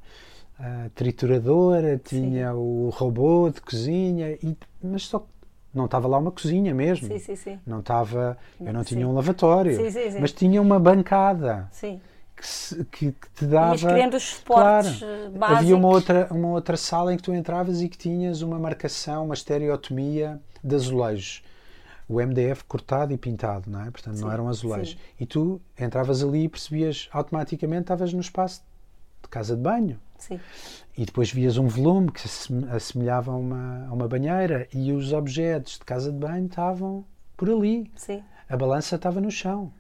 a, 0.60 0.86
a 0.86 0.90
trituradora, 0.96 1.98
tinha 1.98 2.52
sim. 2.52 2.58
o 2.58 2.90
robô 2.90 3.50
de 3.50 3.62
cozinha, 3.62 4.32
e, 4.32 4.58
mas 4.84 5.08
só 5.08 5.26
não 5.74 5.86
estava 5.86 6.08
lá 6.08 6.18
uma 6.18 6.32
cozinha 6.32 6.74
mesmo. 6.74 7.08
Sim, 7.08 7.20
sim, 7.20 7.36
sim. 7.36 7.60
Não 7.66 7.80
estava, 7.80 8.38
eu 8.60 8.74
não 8.74 8.84
tinha 8.84 9.08
um 9.08 9.14
lavatório, 9.14 9.78
mas 10.20 10.32
tinha 10.32 10.62
uma 10.62 10.80
bancada. 10.80 11.68
Sim 11.72 12.00
que, 12.44 12.86
que, 12.86 13.12
que 13.12 13.30
te 13.36 13.46
dava. 13.46 13.72
Ias 13.72 13.84
criando 13.84 14.18
os 14.18 14.24
suportes 14.24 15.00
claro, 15.00 15.32
básicos. 15.32 15.42
Eh, 15.42 15.58
havia 15.58 15.76
uma 15.76 15.88
outra, 15.88 16.28
uma 16.32 16.48
outra 16.50 16.78
sala 16.78 17.14
em 17.14 17.18
que 17.18 17.24
tu 17.24 17.34
entravas 17.34 17.82
e 17.82 17.90
que 17.90 17.98
tinhas 17.98 18.42
uma 18.42 18.60
marcação, 18.60 19.26
uma 19.26 19.34
estereotomia 19.34 20.40
de 20.64 20.76
azulejos. 20.76 21.44
O 22.08 22.22
MDF 22.22 22.66
cortado 22.66 23.14
e 23.14 23.18
pintado, 23.18 23.70
não 23.70 23.82
é? 23.82 23.90
Portanto, 23.90 24.20
não 24.20 24.32
eram 24.32 24.50
azulejos. 24.50 24.98
E 25.20 25.26
tu 25.26 25.62
entravas 25.80 26.22
ali 26.24 26.44
e 26.44 26.50
percebias 26.50 27.10
automaticamente, 27.12 27.84
estavas 27.84 28.14
no 28.14 28.20
espaço 28.20 28.62
de 29.22 29.30
casa 29.30 29.56
de 29.56 29.62
banho. 29.62 30.00
Sim. 30.18 30.40
E 30.98 31.06
depois 31.06 31.32
vias 31.32 31.58
um 31.58 31.68
volume 31.68 32.12
que 32.12 32.28
se 32.28 32.54
assemelhava 32.72 33.32
a 33.32 33.36
uma, 33.36 33.88
a 33.88 33.94
uma 33.94 34.08
banheira 34.08 34.68
e 34.74 34.92
os 34.92 35.12
objetos 35.12 35.74
de 35.74 35.86
casa 35.86 36.12
de 36.12 36.18
banho 36.18 36.46
estavam 36.46 37.04
por 37.36 37.50
ali. 37.50 37.92
Sim. 37.96 38.24
A 38.48 38.56
balança 38.56 38.96
estava 38.96 39.20
no 39.20 39.32
chão. 39.32 39.72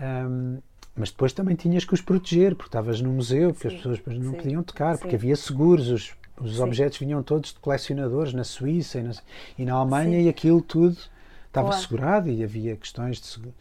Um, 0.00 0.58
mas 0.94 1.10
depois 1.10 1.32
também 1.32 1.54
tinhas 1.54 1.84
que 1.84 1.94
os 1.94 2.00
proteger, 2.00 2.54
porque 2.54 2.68
estavas 2.68 3.00
no 3.00 3.10
museu, 3.10 3.52
porque 3.52 3.70
sim, 3.70 3.76
as 3.76 4.00
pessoas 4.00 4.18
não 4.18 4.32
sim, 4.32 4.36
podiam 4.36 4.62
tocar, 4.62 4.98
porque 4.98 5.14
havia 5.14 5.36
seguros, 5.36 5.88
os, 5.88 6.12
os 6.40 6.60
objetos 6.60 6.98
vinham 6.98 7.22
todos 7.22 7.52
de 7.52 7.60
colecionadores 7.60 8.32
na 8.32 8.44
Suíça 8.44 8.98
e 8.98 9.02
na, 9.02 9.12
e 9.58 9.64
na 9.64 9.74
Alemanha 9.74 10.20
e 10.20 10.28
aquilo 10.28 10.60
tudo 10.60 10.98
estava 11.46 11.72
segurado 11.72 12.28
e 12.28 12.42
havia 12.42 12.76
questões 12.76 13.20
de, 13.20 13.40
de 13.40 13.52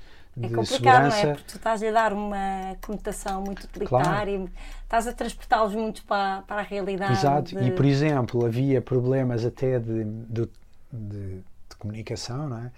é 0.42 0.50
complicado, 0.50 1.12
segurança. 1.12 1.24
não 1.24 1.32
é? 1.32 1.34
Porque 1.34 1.52
tu 1.52 1.58
estás 1.58 1.84
a 1.84 1.92
dar 1.92 2.14
uma 2.14 2.76
conotação 2.82 3.42
muito 3.42 3.64
utilitária, 3.64 4.38
claro. 4.38 4.52
estás 4.84 5.08
a 5.08 5.14
transportá-los 5.14 5.74
muito 5.74 6.04
para, 6.06 6.44
para 6.44 6.62
a 6.62 6.64
realidade. 6.64 7.14
Exato, 7.14 7.56
de... 7.56 7.68
e 7.68 7.72
por 7.72 7.86
exemplo, 7.86 8.46
havia 8.46 8.82
problemas 8.82 9.46
até 9.46 9.80
de, 9.80 10.04
de, 10.04 10.50
de, 10.92 11.36
de 11.38 11.76
comunicação 11.78 12.50
não 12.50 12.58
é? 12.58 12.72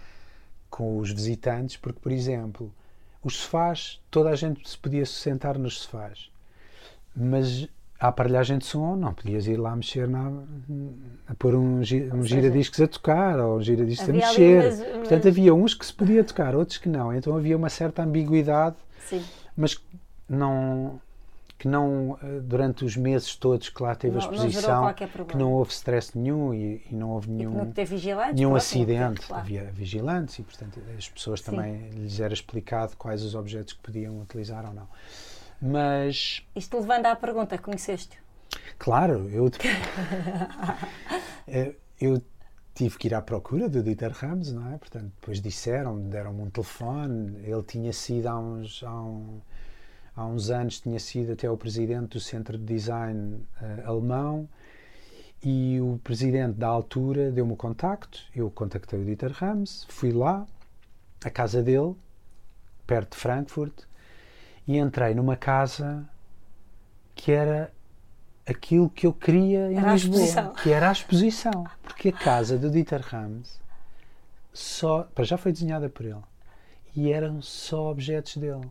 com 0.69 0.97
os 0.97 1.11
visitantes, 1.11 1.75
porque, 1.75 1.99
por 1.99 2.11
exemplo, 2.11 2.73
os 3.23 3.37
sofás, 3.37 3.99
toda 4.09 4.29
a 4.29 4.35
gente 4.35 4.67
se 4.67 4.77
podia 4.77 5.05
sentar 5.05 5.57
nos 5.57 5.81
sofás, 5.81 6.29
mas 7.15 7.67
a 7.99 8.07
aparelhagem 8.07 8.57
de 8.57 8.65
som 8.65 8.95
não 8.95 9.13
podias 9.13 9.45
ir 9.45 9.57
lá 9.57 9.75
mexer 9.75 10.07
na, 10.07 10.31
a 11.27 11.35
pôr 11.35 11.53
um, 11.53 11.79
um 11.79 12.23
giradiscos 12.23 12.79
a 12.79 12.87
tocar 12.87 13.39
ou 13.39 13.57
um 13.57 13.61
giradiscos 13.61 14.09
a 14.09 14.13
mexer. 14.13 14.77
Portanto, 14.99 15.27
havia 15.27 15.53
uns 15.53 15.73
que 15.73 15.85
se 15.85 15.93
podia 15.93 16.23
tocar, 16.23 16.55
outros 16.55 16.77
que 16.77 16.87
não. 16.87 17.13
Então 17.13 17.35
havia 17.35 17.57
uma 17.57 17.69
certa 17.69 18.03
ambiguidade, 18.03 18.77
Sim. 19.05 19.21
mas 19.55 19.77
não 20.29 21.01
que 21.57 21.67
não, 21.67 22.17
eh, 22.23 22.39
durante 22.39 22.85
os 22.85 22.95
meses 22.95 23.35
todos 23.35 23.67
que 23.67 23.83
lá 23.83 23.93
teve 23.93 24.15
não, 24.15 24.21
a 24.21 24.33
exposição, 24.33 24.85
não 24.85 25.25
que 25.25 25.37
não 25.37 25.51
houve 25.51 25.73
stress 25.73 26.17
nenhum 26.17 26.53
e, 26.53 26.81
e 26.89 26.95
não 26.95 27.09
houve 27.09 27.29
nenhum, 27.29 27.73
nenhum 28.33 28.55
acidente. 28.55 29.27
Claro. 29.27 29.43
Havia 29.43 29.63
vigilantes 29.73 30.39
e, 30.39 30.43
portanto, 30.43 30.79
as 30.97 31.09
pessoas 31.09 31.41
Sim. 31.41 31.51
também 31.51 31.89
lhes 31.89 32.21
era 32.21 32.33
explicado 32.33 32.95
quais 32.97 33.21
os 33.23 33.35
objetos 33.35 33.73
que 33.73 33.81
podiam 33.81 34.21
utilizar 34.21 34.65
ou 34.65 34.73
não. 34.73 34.87
Mas. 35.61 36.45
Isto 36.55 36.79
levando 36.79 37.05
à 37.07 37.15
pergunta, 37.15 37.57
conheceste? 37.57 38.17
Claro, 38.77 39.29
eu. 39.29 39.49
Eh, 41.51 41.73
eu 41.99 42.21
tive 42.75 42.95
que 42.99 43.07
ir 43.07 43.15
à 43.15 43.23
procura 43.23 43.67
do 43.67 43.81
Dieter 43.81 44.11
Rams, 44.11 44.53
não 44.53 44.71
é? 44.71 44.77
Portanto, 44.77 45.11
depois 45.19 45.41
disseram, 45.41 45.99
deram-me 45.99 46.43
um 46.43 46.49
telefone, 46.51 47.39
ele 47.43 47.63
tinha 47.63 47.91
sido 47.91 48.27
há 48.27 48.39
uns. 48.39 48.83
Há 48.83 48.93
um, 48.93 49.41
há 50.15 50.25
uns 50.27 50.51
anos 50.51 50.79
tinha 50.79 50.99
sido 50.99 51.33
até 51.33 51.49
o 51.49 51.57
presidente 51.57 52.09
do 52.09 52.19
Centro 52.19 52.55
de 52.55 52.65
Design 52.65 53.43
uh, 53.59 53.89
alemão 53.89 54.47
e 55.41 55.79
o 55.79 55.99
presidente 56.03 56.57
da 56.57 56.67
altura 56.67 57.31
deu-me 57.31 57.53
o 57.53 57.55
contacto, 57.55 58.19
eu 58.35 58.51
contactei 58.51 58.99
o 58.99 59.05
Dieter 59.05 59.31
Rams, 59.31 59.85
fui 59.87 60.11
lá, 60.11 60.45
à 61.23 61.29
casa 61.29 61.63
dele, 61.63 61.95
perto 62.85 63.11
de 63.11 63.17
Frankfurt, 63.17 63.83
e 64.69 64.77
entrei 64.77 65.15
numa 65.15 65.35
casa 65.35 66.07
que 67.15 67.31
era 67.31 67.73
aquilo 68.47 68.87
que 68.87 69.07
eu 69.07 69.11
queria 69.11 69.71
em 69.71 69.77
era 69.77 69.93
Lisboa, 69.93 70.53
que 70.61 70.71
era 70.71 70.89
a 70.89 70.91
exposição, 70.91 71.65
porque 71.81 72.09
a 72.09 72.11
casa 72.13 72.55
do 72.55 72.69
Dieter 72.69 73.01
Rams 73.01 73.59
só, 74.53 75.07
para 75.15 75.23
já 75.23 75.37
foi 75.37 75.51
desenhada 75.51 75.89
por 75.89 76.05
ele, 76.05 76.21
e 76.95 77.11
eram 77.11 77.41
só 77.41 77.89
objetos 77.89 78.37
dele 78.37 78.69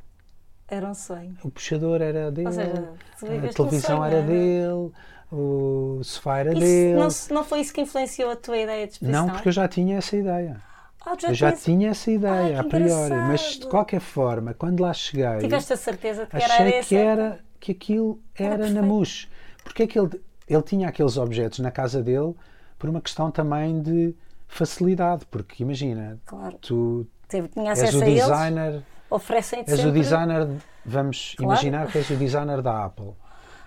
era 0.68 0.88
um 0.88 0.94
sonho. 0.94 1.36
O 1.42 1.50
puxador 1.50 2.00
era 2.00 2.30
dele, 2.30 2.52
seja, 2.52 2.92
a 3.16 3.52
televisão 3.52 3.80
sonho, 3.80 4.04
era, 4.04 4.22
dele, 4.22 4.92
o 5.32 6.00
sofá 6.04 6.38
era 6.38 6.52
isso, 6.52 6.60
dele. 6.60 6.94
Não, 6.94 7.08
não 7.30 7.44
foi 7.44 7.60
isso 7.60 7.72
que 7.72 7.80
influenciou 7.80 8.30
a 8.30 8.36
tua 8.36 8.56
ideia 8.56 8.86
de 8.86 8.92
exposição? 8.92 9.26
Não, 9.26 9.32
porque 9.32 9.48
eu 9.48 9.52
já 9.52 9.66
tinha 9.66 9.96
essa 9.96 10.16
ideia. 10.16 10.62
Ah, 11.10 11.16
já 11.18 11.28
eu 11.28 11.34
já 11.34 11.52
tinha 11.52 11.90
essa 11.90 12.10
ideia, 12.10 12.32
Ai, 12.32 12.56
a 12.56 12.64
priori, 12.64 13.14
mas 13.14 13.58
de 13.58 13.66
qualquer 13.66 14.00
forma, 14.00 14.52
quando 14.54 14.80
lá 14.80 14.92
cheguei. 14.92 15.38
Tiveste 15.38 15.72
a 15.72 15.76
certeza 15.76 16.24
de 16.24 16.30
que 16.30 16.36
achei 16.36 16.66
era 16.74 16.84
que 16.84 16.94
era 16.96 17.40
que 17.60 17.72
aquilo 17.72 18.20
Era 18.34 18.54
era, 18.54 18.70
na 18.70 18.82
mousse. 18.82 19.26
Porque 19.64 19.82
é 19.84 19.86
que 19.86 19.98
ele, 19.98 20.10
ele 20.46 20.62
tinha 20.62 20.88
aqueles 20.88 21.16
objetos 21.16 21.58
na 21.60 21.70
casa 21.70 22.02
dele 22.02 22.34
por 22.78 22.88
uma 22.90 23.00
questão 23.00 23.30
também 23.30 23.80
de 23.82 24.14
facilidade. 24.46 25.24
Porque 25.30 25.62
imagina, 25.62 26.18
Claro. 26.26 26.56
tu 26.60 27.06
Teve, 27.26 27.48
tinha 27.48 27.70
és 27.72 27.94
o 27.94 28.00
designer, 28.00 28.82
oferecem-te 29.10 29.70
és 29.70 29.78
o 29.78 29.82
sempre. 29.82 30.00
designer, 30.00 30.48
vamos 30.84 31.34
Claro. 31.36 31.52
imaginar 31.52 31.86
que 31.90 31.98
és 31.98 32.10
o 32.10 32.16
designer 32.16 32.62
da 32.62 32.84
Apple. 32.84 33.12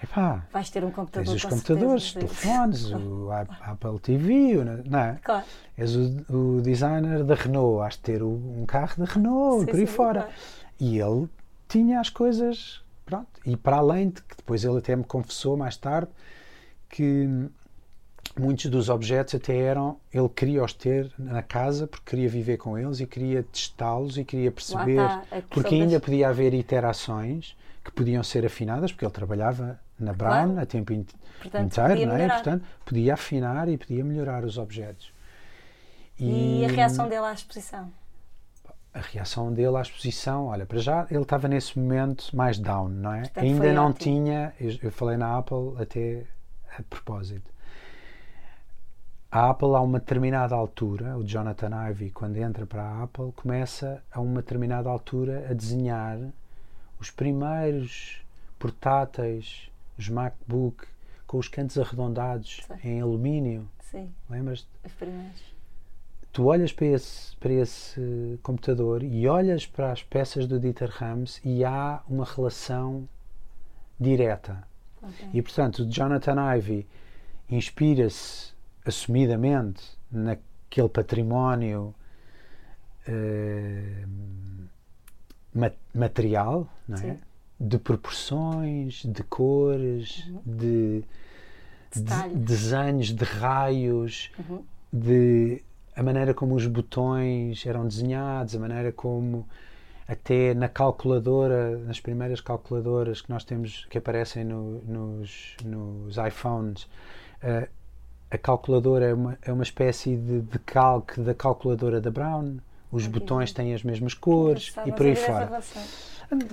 Epá, 0.04 0.46
Vais 0.52 0.70
ter 0.70 0.84
um 0.84 0.90
computador 0.92 1.26
tens 1.26 1.36
os 1.36 1.44
com 1.44 1.50
computadores, 1.50 2.04
os 2.06 2.12
certeza. 2.14 2.34
telefones, 2.42 2.92
o 2.92 3.30
Apple 3.62 4.00
TV, 4.00 4.64
não 4.86 5.00
é? 5.00 5.20
Claro. 5.24 5.46
És 5.78 5.96
o, 5.96 6.26
o 6.58 6.62
designer 6.62 7.24
da 7.24 7.36
Renault, 7.36 7.82
has 7.86 7.94
de 7.96 8.00
ter 8.02 8.24
um 8.24 8.66
carro 8.66 8.94
da 8.98 9.06
Renault 9.06 9.60
Sim, 9.60 9.64
e 9.64 9.66
por 9.72 9.80
aí 9.80 9.88
sim, 9.88 9.94
fora. 9.94 10.22
claro. 10.22 10.36
E 10.80 11.00
ele 11.00 11.30
tinha 11.68 12.00
as 12.00 12.10
coisas, 12.10 12.82
pronto. 13.06 13.28
E 13.46 13.56
para 13.56 13.78
além 13.78 14.10
de 14.10 14.22
que 14.24 14.36
depois 14.38 14.64
ele 14.64 14.78
até 14.80 14.96
me 14.96 15.04
confessou 15.04 15.56
mais 15.56 15.78
tarde 15.78 16.10
que 16.90 17.28
muitos 18.40 18.66
dos 18.72 18.90
objetos 18.90 19.36
até 19.36 19.56
eram, 19.58 19.98
ele 20.12 20.30
queria 20.30 20.64
os 20.64 20.74
ter 20.74 21.12
na 21.20 21.44
casa 21.44 21.86
porque 21.86 22.10
queria 22.10 22.30
viver 22.30 22.58
com 22.58 22.78
eles 22.78 23.00
e 23.00 23.06
queria 23.06 23.44
testá-los 23.44 24.18
e 24.18 24.24
queria 24.24 24.52
perceber, 24.52 25.02
porque 25.50 25.76
ainda 25.76 25.92
das- 26.00 26.02
podia 26.04 26.30
haver 26.30 26.54
iterações 26.54 27.56
que 27.84 27.92
podiam 27.92 28.24
ser 28.24 28.46
afinadas, 28.46 28.92
porque 28.92 29.04
ele 29.06 29.12
trabalhava 29.12 29.80
na 30.04 30.14
Brown 30.14 30.46
Claro. 30.54 30.60
a 30.60 30.66
tempo 30.66 30.94
in- 30.94 31.06
Portanto, 31.42 31.66
inteiro, 31.66 31.90
podia 31.92 32.06
não 32.06 32.14
é? 32.14 32.18
melhorar. 32.18 32.36
Portanto, 32.36 32.66
podia 32.86 33.14
afinar 33.14 33.70
e 33.70 33.78
podia 33.78 34.04
melhorar 34.04 34.44
os 34.44 34.58
objetos. 34.58 35.12
E 36.20 36.64
a 36.66 36.68
reação 36.68 37.08
dele 37.10 37.26
à 37.26 37.34
exposição? 37.34 37.92
a 38.94 39.00
reação 39.00 39.54
dele 39.54 39.78
à 39.78 39.82
exposição, 39.82 40.48
olha, 40.48 40.66
para 40.66 40.78
já 40.78 41.08
ele 41.10 41.22
estava 41.22 41.48
nesse 41.48 41.80
momento 41.80 42.36
mais 42.36 42.60
down, 42.60 42.90
não 42.90 43.14
é? 43.14 43.22
Portanto, 43.22 43.44
Ainda 43.46 43.72
não 43.74 43.86
ótimo. 43.88 44.00
tinha, 44.00 44.54
eu, 44.60 44.78
eu 44.84 44.92
falei 44.92 45.16
na 45.16 45.38
Apple 45.38 45.76
até 45.82 46.26
a 46.78 46.84
propósito. 46.84 47.50
A 49.32 49.50
Apple, 49.50 49.74
a 49.76 49.80
uma 49.80 49.98
determinada 50.00 50.54
altura, 50.56 51.18
o 51.18 51.24
Jonathan 51.24 51.70
Ive, 51.90 52.12
quando 52.12 52.36
entra 52.36 52.66
para 52.66 52.84
a 52.84 53.04
Apple, 53.04 53.32
começa 53.32 54.04
a 54.12 54.20
uma 54.20 54.42
determinada 54.42 54.90
altura 54.90 55.48
a 55.50 55.54
desenhar 55.54 56.20
os 57.00 57.10
primeiros 57.10 58.22
portáteis, 58.60 59.71
os 59.98 60.10
MacBook, 60.10 60.86
com 61.28 61.38
os 61.38 61.48
cantos 61.48 61.78
arredondados 61.78 62.62
Sim. 62.68 62.90
em 62.90 63.02
alumínio. 63.02 63.68
Sim, 63.80 64.12
Lembras-te? 64.30 64.68
os 64.86 64.92
primeiros. 64.94 65.42
tu 66.32 66.46
olhas 66.46 66.72
para 66.72 66.86
esse, 66.88 67.36
para 67.38 67.52
esse 67.54 68.40
computador 68.42 69.04
e 69.04 69.28
olhas 69.28 69.66
para 69.66 69.92
as 69.92 70.02
peças 70.04 70.48
do 70.48 70.60
Dieter 70.60 70.90
Rams 70.90 71.42
e 71.44 71.64
há 71.66 72.02
uma 72.08 72.26
relação 72.26 73.08
direta. 74.00 74.64
Ok. 75.02 75.30
E 75.34 75.42
portanto, 75.42 75.80
o 75.84 75.90
Jonathan 75.90 76.36
Ive 76.56 76.88
inspira-se 77.50 78.54
assumidamente 78.86 79.84
naquele 80.12 80.90
património 80.90 81.94
ma- 85.54 85.72
material, 85.94 86.68
não 86.88 86.98
é? 86.98 87.02
Sim. 87.02 87.20
De 87.62 87.78
proporções, 87.78 89.04
de 89.06 89.24
cores, 89.24 90.28
de, 90.46 91.04
de 91.94 92.02
Detalhes. 92.02 92.38
desenhos, 92.40 93.14
de 93.14 93.24
raios, 93.24 94.32
Uhum. 94.40 94.64
de 94.92 95.62
a 95.96 96.02
maneira 96.02 96.34
como 96.34 96.56
os 96.56 96.66
botões 96.66 97.64
eram 97.66 97.88
desenhados, 97.88 98.56
a 98.56 98.60
maneira 98.60 98.92
como 98.92 99.48
até 100.08 100.54
na 100.54 100.68
calculadora, 100.68 101.78
nas 101.80 102.00
primeiras 102.00 102.42
calculadoras 102.42 103.22
que 103.22 103.30
nós 103.30 103.44
temos 103.44 103.86
que 103.90 103.98
aparecem 103.98 104.44
no- 104.44 104.82
nos, 104.82 105.56
nos 105.64 106.18
iPhones, 106.18 106.88
eh, 107.42 107.70
a 108.32 108.38
calculadora 108.38 109.06
é 109.06 109.14
uma, 109.14 109.38
é 109.42 109.52
uma 109.54 109.64
espécie 109.64 110.16
de, 110.16 110.42
de 110.42 110.60
calque 110.60 111.22
da 111.22 111.34
calculadora 111.36 112.02
da 112.02 112.10
Brown. 112.10 112.58
Os 112.92 113.06
Ok. 113.06 113.20
botões 113.20 113.54
têm 113.54 113.74
as 113.74 113.84
mesmas 113.84 114.14
cores 114.14 114.74
e 114.86 114.92
por 114.92 115.06
aí 115.06 115.14
dessa 115.14 115.26
fora. 115.28 115.46
relação. 115.46 115.84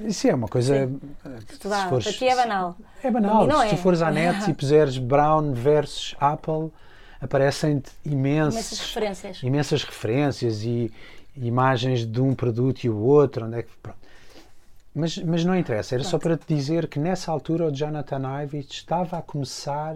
Isso 0.04 0.26
é 0.28 0.34
uma 0.34 0.48
coisa. 0.48 0.86
Sim. 0.86 1.00
eh, 1.24 1.28
se 1.46 1.52
Estudar, 1.54 1.88
fores- 1.88 2.16
ti 2.16 2.26
é 2.26 2.34
banal. 2.34 2.76
é 3.02 3.10
banal. 3.10 3.46
não 3.46 3.60
Se 3.60 3.66
é. 3.66 3.68
tu 3.70 3.76
fores 3.76 4.02
à 4.02 4.10
net 4.10 4.50
e 4.50 4.54
puseres 4.54 4.98
Brown 4.98 5.52
versus 5.52 6.16
Apple, 6.18 6.70
aparecem-te 7.20 7.90
Imensas 8.04 8.78
referências. 8.80 9.42
imensas 9.42 9.82
referências 9.84 10.62
e 10.64 10.92
imagens 11.36 12.04
de 12.06 12.20
um 12.20 12.34
produto 12.34 12.82
e 12.84 12.90
o 12.90 12.96
outro. 12.98 13.46
Onde 13.46 13.58
é 13.58 13.62
que, 13.62 13.70
pronto. 13.82 13.98
Mas, 14.94 15.16
mas 15.18 15.44
não 15.44 15.54
interessa, 15.56 15.94
era 15.94 16.02
só 16.02 16.18
para 16.18 16.36
te 16.36 16.52
dizer 16.52 16.88
que 16.88 16.98
nessa 16.98 17.30
altura 17.30 17.66
o 17.66 17.70
Jonathan 17.72 18.42
Ive 18.42 18.66
estava 18.68 19.18
a 19.18 19.22
começar 19.22 19.94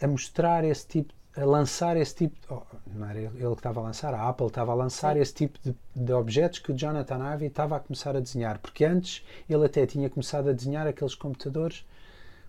a 0.00 0.06
mostrar 0.06 0.62
esse 0.62 0.86
tipo, 0.86 1.12
a 1.36 1.44
lançar 1.44 1.96
esse 1.96 2.14
tipo, 2.14 2.34
oh, 2.48 2.62
não 2.94 3.08
era 3.08 3.18
ele 3.20 3.32
que 3.34 3.44
estava 3.52 3.80
a 3.80 3.82
lançar, 3.82 4.14
a 4.14 4.28
Apple 4.28 4.46
estava 4.46 4.72
a 4.72 4.74
lançar 4.74 5.14
Sim. 5.14 5.20
esse 5.20 5.34
tipo 5.34 5.58
de, 5.62 5.74
de 5.94 6.12
objetos 6.12 6.58
que 6.60 6.72
o 6.72 6.76
Jonathan 6.76 7.32
Ive 7.34 7.46
estava 7.46 7.76
a 7.76 7.80
começar 7.80 8.16
a 8.16 8.20
desenhar, 8.20 8.58
porque 8.58 8.84
antes 8.84 9.24
ele 9.48 9.64
até 9.66 9.84
tinha 9.86 10.08
começado 10.08 10.48
a 10.48 10.52
desenhar 10.52 10.86
aqueles 10.86 11.14
computadores 11.14 11.84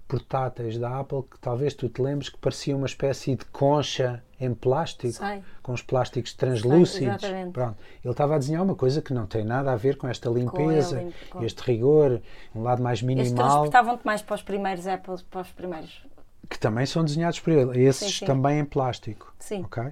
portáteis 0.08 0.78
da 0.78 1.00
Apple 1.00 1.24
que 1.24 1.38
talvez 1.40 1.74
tu 1.74 1.90
te 1.90 2.02
lembres 2.02 2.30
que 2.30 2.38
parecia 2.38 2.76
uma 2.78 2.86
espécie 2.86 3.36
de 3.36 3.44
concha 3.46 4.24
em 4.40 4.54
plástico 4.54 5.12
Sei. 5.14 5.44
com 5.62 5.74
os 5.74 5.82
plásticos 5.82 6.34
translúcidos. 6.34 7.02
exatamente. 7.24 7.52
Pronto. 7.52 7.76
Ele 8.04 8.12
estava 8.12 8.36
a 8.36 8.38
desenhar 8.38 8.64
uma 8.64 8.76
coisa 8.76 9.02
que 9.02 9.14
não 9.14 9.26
tem 9.26 9.44
nada 9.44 9.74
a 9.74 9.76
ver 9.76 9.98
com 9.98 10.08
esta 10.08 10.30
limpeza, 10.30 11.02
ele, 11.02 11.14
com- 11.30 11.44
este 11.44 11.62
rigor, 11.64 12.22
um 12.56 12.62
lado 12.64 12.82
mais 12.82 13.02
minimal, 13.02 13.36
transportavam-te 13.36 14.06
mais 14.06 14.22
para 14.22 14.36
os 14.36 14.42
primeiros 14.42 14.88
Apples, 14.88 15.22
para 15.24 15.42
os 15.42 15.50
primeiros. 15.52 16.02
Que 16.50 16.58
também 16.60 16.86
são 16.86 17.04
desenhados 17.04 17.40
por 17.40 17.52
ele. 17.54 17.84
Esses 17.84 18.14
Sim, 18.14 18.20
sim. 18.20 18.26
também 18.26 18.60
em 18.60 18.66
plástico. 18.66 19.34
Sim. 19.40 19.64
ok? 19.64 19.84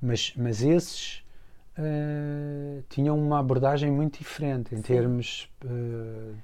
Mas, 0.00 0.32
mas 0.36 0.62
esses 0.62 1.24
eh, 1.78 2.80
tinham 2.88 3.18
uma 3.18 3.38
abordagem 3.40 3.90
muito 3.90 4.18
diferente 4.18 4.74
em 4.74 4.80
termos 4.82 5.48
eh, 5.64 6.34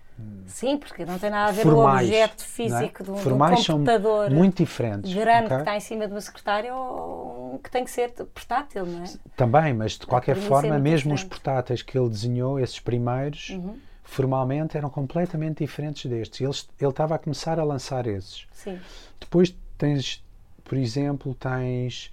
Sim, 0.46 0.76
porque 0.76 1.04
não 1.04 1.18
tem 1.18 1.30
nada 1.30 1.48
a 1.48 1.52
ver 1.52 1.62
formais. 1.62 2.08
com 2.08 2.14
o 2.14 2.18
objeto 2.20 2.42
é? 2.42 2.46
físico 2.46 3.04
de 3.04 3.10
um, 3.10 3.14
de 3.14 3.20
um 3.20 3.22
formais 3.22 3.64
são 3.64 3.78
computador 3.78 4.30
muito 4.30 4.56
diferentes. 4.62 5.12
grande 5.14 5.46
ok? 5.46 5.56
que 5.56 5.62
está 5.62 5.76
em 5.76 5.80
cima 5.80 6.06
de 6.06 6.12
uma 6.12 6.20
secretária 6.20 6.74
ou 6.74 7.58
que 7.62 7.70
tem 7.70 7.84
que 7.84 7.90
ser 7.90 8.12
portátil, 8.34 8.84
não 8.86 9.02
é? 9.04 9.06
Também, 9.36 9.72
mas 9.72 9.92
de 9.92 10.06
qualquer 10.06 10.36
é 10.36 10.40
forma, 10.40 10.78
mesmo 10.78 11.14
os 11.14 11.20
diferente. 11.20 11.28
portáteis 11.28 11.82
que 11.82 11.96
ele 11.98 12.08
desenhou, 12.08 12.58
esses 12.58 12.78
primeiros, 12.80 13.50
Uhum. 13.50 13.76
Formalmente 14.10 14.76
eram 14.76 14.90
completamente 14.90 15.58
diferentes 15.64 16.10
destes. 16.10 16.40
Ele, 16.40 16.52
ele 16.80 16.90
estava 16.90 17.14
a 17.14 17.18
começar 17.18 17.60
a 17.60 17.64
lançar 17.64 18.06
esses. 18.08 18.44
Sim. 18.52 18.78
Depois 19.20 19.54
tens, 19.78 20.22
por 20.64 20.76
exemplo, 20.76 21.32
tens 21.34 22.10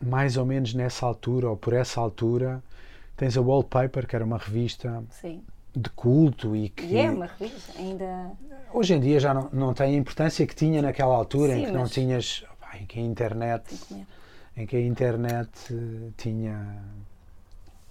mais 0.00 0.36
ou 0.36 0.44
menos 0.44 0.74
nessa 0.74 1.06
altura 1.06 1.48
ou 1.48 1.56
por 1.56 1.72
essa 1.72 1.98
altura, 2.00 2.62
tens 3.16 3.36
a 3.36 3.40
Wallpaper, 3.40 4.06
que 4.06 4.14
era 4.14 4.24
uma 4.24 4.36
revista 4.36 5.02
Sim. 5.10 5.42
de 5.74 5.88
culto 5.90 6.54
e 6.54 6.68
que 6.68 6.84
E 6.84 6.98
é 6.98 7.10
uma 7.10 7.26
revista, 7.26 7.72
ainda. 7.78 8.30
hoje 8.74 8.94
em 8.94 9.00
dia 9.00 9.18
já 9.18 9.32
não, 9.32 9.48
não 9.52 9.72
tem 9.72 9.94
a 9.94 9.98
importância 9.98 10.46
que 10.46 10.54
tinha 10.54 10.82
naquela 10.82 11.14
altura 11.14 11.54
em 11.56 11.60
Sim, 11.60 11.66
que 11.66 11.72
não 11.72 11.80
mas- 11.82 11.90
tinhas 11.92 12.44
pá, 12.60 12.76
em 12.76 12.84
que 12.84 12.98
a 12.98 13.02
internet 13.02 13.74
que 13.88 14.06
em 14.54 14.66
que 14.66 14.76
a 14.76 14.80
internet 14.82 15.50
eh, 15.70 16.10
tinha 16.18 16.82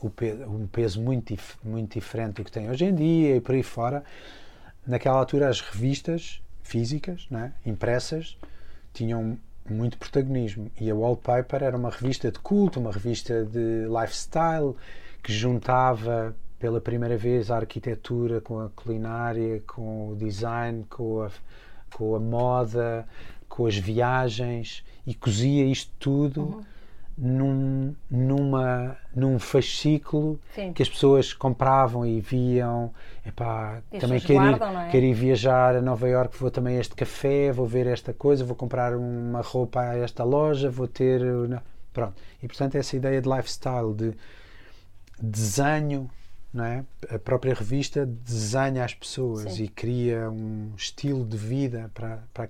o 0.01 0.09
pe- 0.09 0.33
um 0.45 0.67
peso 0.67 1.01
muito, 1.01 1.33
dif- 1.33 1.57
muito 1.63 1.93
diferente 1.93 2.35
do 2.35 2.43
que 2.43 2.51
tem 2.51 2.69
hoje 2.69 2.85
em 2.85 2.95
dia 2.95 3.35
e 3.35 3.41
por 3.41 3.55
aí 3.55 3.63
fora. 3.63 4.03
Naquela 4.85 5.19
altura, 5.19 5.47
as 5.47 5.61
revistas 5.61 6.41
físicas, 6.63 7.27
né, 7.29 7.53
impressas, 7.65 8.37
tinham 8.93 9.37
muito 9.69 9.97
protagonismo. 9.97 10.71
E 10.79 10.89
a 10.89 10.95
Wallpaper 10.95 11.63
era 11.63 11.77
uma 11.77 11.89
revista 11.89 12.31
de 12.31 12.39
culto, 12.39 12.79
uma 12.79 12.91
revista 12.91 13.45
de 13.45 13.85
lifestyle, 13.87 14.75
que 15.21 15.31
juntava 15.31 16.35
pela 16.57 16.81
primeira 16.81 17.17
vez 17.17 17.51
a 17.51 17.57
arquitetura 17.57 18.41
com 18.41 18.59
a 18.59 18.69
culinária, 18.69 19.61
com 19.67 20.09
o 20.09 20.15
design, 20.15 20.85
com 20.89 21.21
a, 21.21 21.31
com 21.93 22.15
a 22.15 22.19
moda, 22.19 23.07
com 23.47 23.65
as 23.65 23.77
viagens 23.77 24.83
e 25.05 25.13
cozia 25.13 25.65
isto 25.65 25.91
tudo 25.99 26.63
num, 27.23 27.95
numa, 28.09 28.97
num 29.15 29.37
fascículo 29.37 30.39
Sim. 30.55 30.73
que 30.73 30.81
as 30.81 30.89
pessoas 30.89 31.33
compravam 31.33 32.03
e 32.03 32.19
viam. 32.19 32.91
Epá, 33.23 33.81
E 33.91 33.99
também 33.99 34.19
quero 34.19 34.43
ir, 34.43 34.49
guardam, 34.49 34.73
não 34.73 34.81
é? 34.81 34.89
quero 34.89 35.05
ir 35.05 35.13
viajar 35.13 35.75
a 35.75 35.81
Nova 35.81 36.09
Iorque, 36.09 36.35
vou 36.39 36.49
também 36.49 36.77
a 36.77 36.79
este 36.81 36.95
café, 36.95 37.51
vou 37.51 37.67
ver 37.67 37.85
esta 37.85 38.11
coisa, 38.11 38.43
vou 38.43 38.55
comprar 38.55 38.95
uma 38.95 39.41
roupa 39.41 39.81
a 39.81 39.95
esta 39.97 40.23
loja, 40.23 40.69
vou 40.71 40.87
ter. 40.87 41.21
não- 41.21 41.61
Pronto. 41.93 42.15
E 42.41 42.47
portanto, 42.47 42.75
essa 42.75 42.95
ideia 42.95 43.21
de 43.21 43.29
lifestyle, 43.29 43.93
de 43.93 44.13
desenho, 45.21 46.09
não 46.53 46.63
é? 46.65 46.83
a 47.09 47.19
própria 47.19 47.53
revista 47.53 48.05
desenha 48.05 48.83
as 48.83 48.93
pessoas 48.93 49.53
Sim. 49.53 49.63
e 49.65 49.67
cria 49.67 50.29
um 50.29 50.71
estilo 50.75 51.25
de 51.25 51.37
vida 51.37 51.91
para, 51.93 52.19
para, 52.33 52.49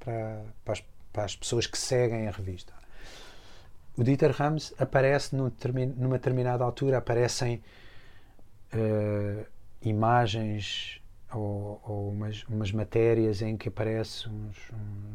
para, 0.00 0.42
para, 0.64 0.72
as, 0.72 0.82
para 1.12 1.24
as 1.24 1.36
pessoas 1.36 1.66
que 1.66 1.78
seguem 1.78 2.26
a 2.26 2.30
revista. 2.30 2.72
O 3.96 4.04
Dieter 4.04 4.32
Rams 4.32 4.72
aparece 4.78 5.34
num 5.34 5.50
numa 5.96 6.16
determinada 6.16 6.64
altura, 6.64 6.98
aparecem 6.98 7.62
eh, 8.72 9.46
imagens 9.82 11.00
ou, 11.32 11.80
ou 11.84 12.10
umas, 12.10 12.44
umas, 12.44 12.72
matérias 12.72 13.42
em 13.42 13.56
que 13.56 13.68
aparece 13.68 14.28
uns, 14.28 14.56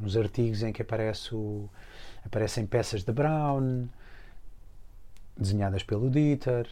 uns 0.02 0.16
artigos 0.16 0.64
em 0.64 0.72
que 0.72 0.82
aparece 0.82 1.34
o, 1.36 1.70
aparecem 2.26 2.66
peças 2.66 3.04
de 3.04 3.12
Brown 3.12 3.88
desenhadas 5.38 5.84
pelo 5.84 6.10
Dieter 6.10 6.68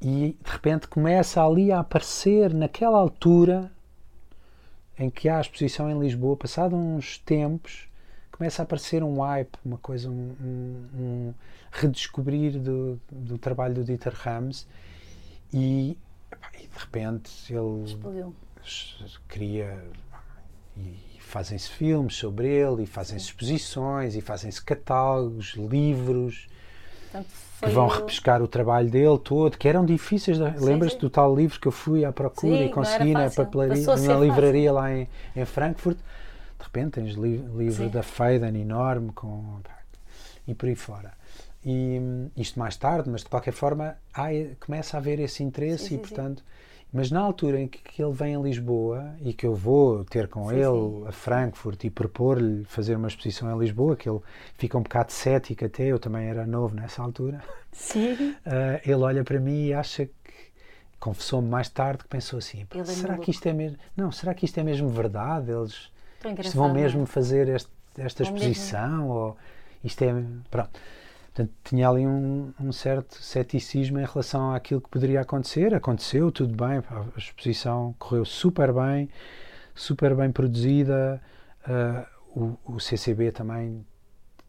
e 0.00 0.36
de 0.42 0.50
repente 0.50 0.88
começa 0.88 1.44
ali 1.44 1.72
a 1.72 1.80
aparecer 1.80 2.52
naquela 2.52 2.98
altura 2.98 3.70
em 4.98 5.08
que 5.08 5.28
há 5.28 5.38
a 5.38 5.40
exposição 5.40 5.90
em 5.90 5.98
Lisboa, 5.98 6.36
passado 6.36 6.76
uns 6.76 7.18
tempos, 7.18 7.88
começa 8.40 8.62
a 8.62 8.64
aparecer 8.64 9.02
um 9.02 9.20
hype, 9.20 9.54
uma 9.62 9.76
coisa, 9.76 10.08
um, 10.08 10.34
um, 10.40 10.88
um 10.98 11.34
redescobrir 11.70 12.58
do, 12.58 12.98
do, 13.12 13.36
trabalho 13.36 13.74
do 13.74 13.84
Dieter 13.84 14.14
Rams 14.14 14.66
e, 15.52 15.94
e 16.54 16.66
de 16.66 16.78
repente 16.78 17.30
ele 17.50 17.84
Explodiu. 17.84 18.34
cria 19.28 19.84
e 20.74 21.18
fazem-se 21.18 21.68
filmes 21.68 22.14
sobre 22.14 22.48
ele 22.48 22.84
e 22.84 22.86
fazem-se 22.86 23.26
exposições 23.26 24.16
e 24.16 24.22
fazem-se 24.22 24.62
catálogos, 24.62 25.52
livros 25.54 26.48
Portanto, 27.12 27.28
que 27.60 27.68
vão 27.68 27.84
o... 27.84 27.88
repescar 27.88 28.40
o 28.40 28.48
trabalho 28.48 28.88
dele 28.88 29.18
todo, 29.18 29.58
que 29.58 29.68
eram 29.68 29.84
difíceis. 29.84 30.38
Lembras-te 30.38 30.98
do 30.98 31.10
tal 31.10 31.36
livro 31.36 31.60
que 31.60 31.68
eu 31.68 31.72
fui 31.72 32.06
à 32.06 32.12
procura 32.12 32.56
sim, 32.56 32.64
e 32.64 32.68
consegui 32.70 33.12
na 33.12 33.28
papelaria, 33.28 33.84
na 33.84 34.16
livraria 34.16 34.72
lá 34.72 34.90
em, 34.90 35.06
em 35.36 35.44
Frankfurt? 35.44 35.98
De 36.60 36.64
repente 36.64 36.92
tens 36.92 37.14
li, 37.14 37.38
livro 37.38 37.84
sim. 37.84 37.88
da 37.88 38.02
Faden 38.02 38.60
enorme 38.60 39.10
com, 39.12 39.60
e 40.46 40.54
por 40.54 40.68
aí 40.68 40.76
fora. 40.76 41.12
E 41.64 42.00
isto 42.36 42.58
mais 42.58 42.76
tarde, 42.76 43.10
mas 43.10 43.22
de 43.22 43.28
qualquer 43.28 43.52
forma 43.52 43.96
há, 44.14 44.28
começa 44.58 44.96
a 44.96 45.00
haver 45.00 45.18
esse 45.18 45.42
interesse 45.42 45.88
sim, 45.88 45.94
e, 45.96 45.98
portanto, 45.98 46.42
mas 46.92 47.10
na 47.10 47.20
altura 47.20 47.60
em 47.60 47.68
que, 47.68 47.78
que, 47.78 48.02
ele 48.02 48.12
vem 48.12 48.34
a 48.34 48.38
Lisboa 48.38 49.14
e 49.20 49.32
que 49.32 49.46
eu 49.46 49.54
vou 49.54 50.04
ter 50.04 50.28
com 50.28 50.48
sim, 50.48 50.56
ele 50.56 51.02
sim. 51.02 51.06
a 51.06 51.12
Frankfurt 51.12 51.84
e 51.84 51.90
propor-lhe 51.90 52.64
fazer 52.64 52.96
uma 52.96 53.08
exposição 53.08 53.54
em 53.54 53.58
Lisboa, 53.58 53.96
que 53.96 54.08
ele 54.08 54.20
fica 54.58 54.76
um 54.76 54.82
bocado 54.82 55.12
cético 55.12 55.64
até, 55.64 55.84
eu 55.84 55.98
também 55.98 56.28
era 56.28 56.46
novo 56.46 56.74
nessa 56.74 57.02
altura. 57.02 57.42
Sim. 57.72 58.12
Uh, 58.12 58.80
ele 58.84 58.94
olha 58.94 59.22
para 59.22 59.38
mim 59.38 59.66
e 59.66 59.74
acha 59.74 60.06
que 60.06 60.12
confessou-me 60.98 61.48
mais 61.48 61.68
tarde 61.68 62.02
que 62.02 62.08
pensou 62.08 62.38
assim: 62.38 62.66
é 62.70 62.84
será 62.84 63.18
que 63.18 63.30
isto 63.30 63.46
é 63.46 63.52
mesmo? 63.52 63.78
Não, 63.96 64.10
será 64.10 64.34
que 64.34 64.44
isto 64.44 64.58
é 64.58 64.62
mesmo 64.62 64.88
verdade? 64.88 65.50
Eles 65.50 65.90
vão 66.54 66.72
mesmo 66.72 67.06
fazer 67.06 67.48
este, 67.48 67.70
esta 67.98 68.22
exposição? 68.22 68.98
Mesmo. 68.98 69.08
Ou 69.08 69.36
isto 69.84 70.02
é. 70.02 70.14
Pronto. 70.50 70.70
Portanto, 71.32 71.52
tinha 71.64 71.88
ali 71.88 72.06
um, 72.06 72.52
um, 72.60 72.72
certo 72.72 73.22
ceticismo 73.22 74.00
em 74.00 74.04
relação 74.04 74.52
àquilo 74.52 74.80
que 74.80 74.88
poderia 74.88 75.20
acontecer. 75.20 75.72
Aconteceu, 75.74 76.30
tudo 76.32 76.54
bem, 76.54 76.82
a 76.88 77.18
exposição 77.18 77.94
correu 77.98 78.24
super 78.24 78.72
bem, 78.72 79.08
super 79.74 80.14
bem 80.14 80.32
produzida. 80.32 81.22
Uh, 81.62 82.58
o, 82.66 82.74
o, 82.74 82.80
CCB 82.80 83.30
também 83.32 83.86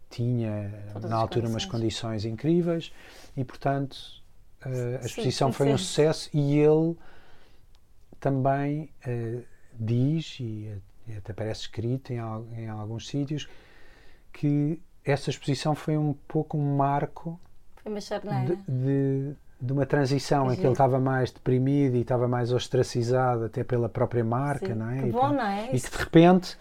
tinha, 0.09 0.71
Todas 0.93 1.09
na 1.09 1.15
altura, 1.15 1.47
umas 1.47 1.65
condições 1.65 2.25
incríveis 2.25 2.91
e, 3.37 3.43
portanto, 3.43 3.95
uh, 4.65 5.01
a 5.01 5.05
exposição 5.05 5.49
sim, 5.49 5.53
sim, 5.53 5.57
foi 5.57 5.67
sim. 5.67 5.73
um 5.73 5.77
sucesso 5.77 6.29
e 6.33 6.57
ele 6.57 6.97
também 8.19 8.89
uh, 9.07 9.43
diz, 9.79 10.37
e 10.39 10.81
até 11.17 11.33
parece 11.33 11.61
escrito 11.61 12.11
em, 12.11 12.17
em 12.17 12.67
alguns 12.67 13.07
sítios, 13.07 13.47
que 14.31 14.79
essa 15.03 15.29
exposição 15.29 15.75
foi 15.75 15.97
um 15.97 16.13
pouco 16.27 16.57
um 16.57 16.75
marco 16.75 17.39
foi 17.81 17.91
uma 17.91 17.99
de, 18.45 18.55
de, 18.67 19.35
de, 19.59 19.73
uma 19.73 19.85
transição 19.85 20.51
em 20.51 20.55
que 20.55 20.61
ele 20.61 20.71
estava 20.71 20.99
mais 20.99 21.31
deprimido 21.31 21.95
e 21.95 22.01
estava 22.01 22.27
mais 22.27 22.51
ostracizado 22.51 23.45
até 23.45 23.63
pela 23.63 23.89
própria 23.89 24.23
marca, 24.23 24.67
Sim. 24.67 24.73
não 24.75 24.89
é? 24.89 25.01
Que 25.01 25.07
e, 25.07 25.11
bom, 25.11 25.29
não 25.29 25.45
é? 25.45 25.69
E 25.73 25.79
que 25.79 25.89
de 25.89 25.97
repente 25.97 26.57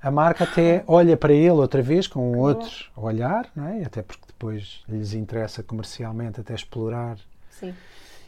a 0.00 0.10
marca 0.10 0.44
até 0.44 0.82
olha 0.86 1.16
para 1.16 1.32
ele 1.32 1.50
outra 1.50 1.82
vez 1.82 2.06
com 2.06 2.32
um 2.32 2.38
outro 2.38 2.90
olhar, 2.96 3.50
não 3.54 3.68
é? 3.68 3.84
Até 3.84 4.02
porque 4.02 4.24
depois 4.26 4.82
lhes 4.88 5.12
interessa 5.12 5.62
comercialmente 5.62 6.40
até 6.40 6.54
explorar. 6.54 7.18
Sim. 7.50 7.74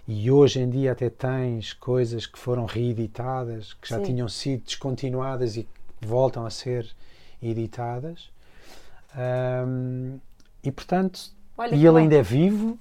E 0.07 0.31
hoje 0.31 0.61
em 0.61 0.69
dia 0.69 0.93
até 0.93 1.09
tens 1.09 1.73
coisas 1.73 2.27
que 2.27 2.39
foram 2.39 2.67
reeditadas, 2.67 3.73
que 3.75 3.89
já 3.89 3.99
Sim. 3.99 4.05
tinham 4.05 4.29
sido 4.29 4.65
descontinuadas 4.65 5.57
e 5.57 5.67
voltam 6.01 6.45
a 6.45 6.51
ser 6.51 6.87
editadas. 7.43 8.31
Um, 9.17 10.19
e 10.63 10.71
portanto, 10.71 11.31
Olha, 11.57 11.75
e 11.75 11.87
ele 11.87 11.99
ainda 11.99 12.17
é 12.17 12.23
vivo 12.23 12.79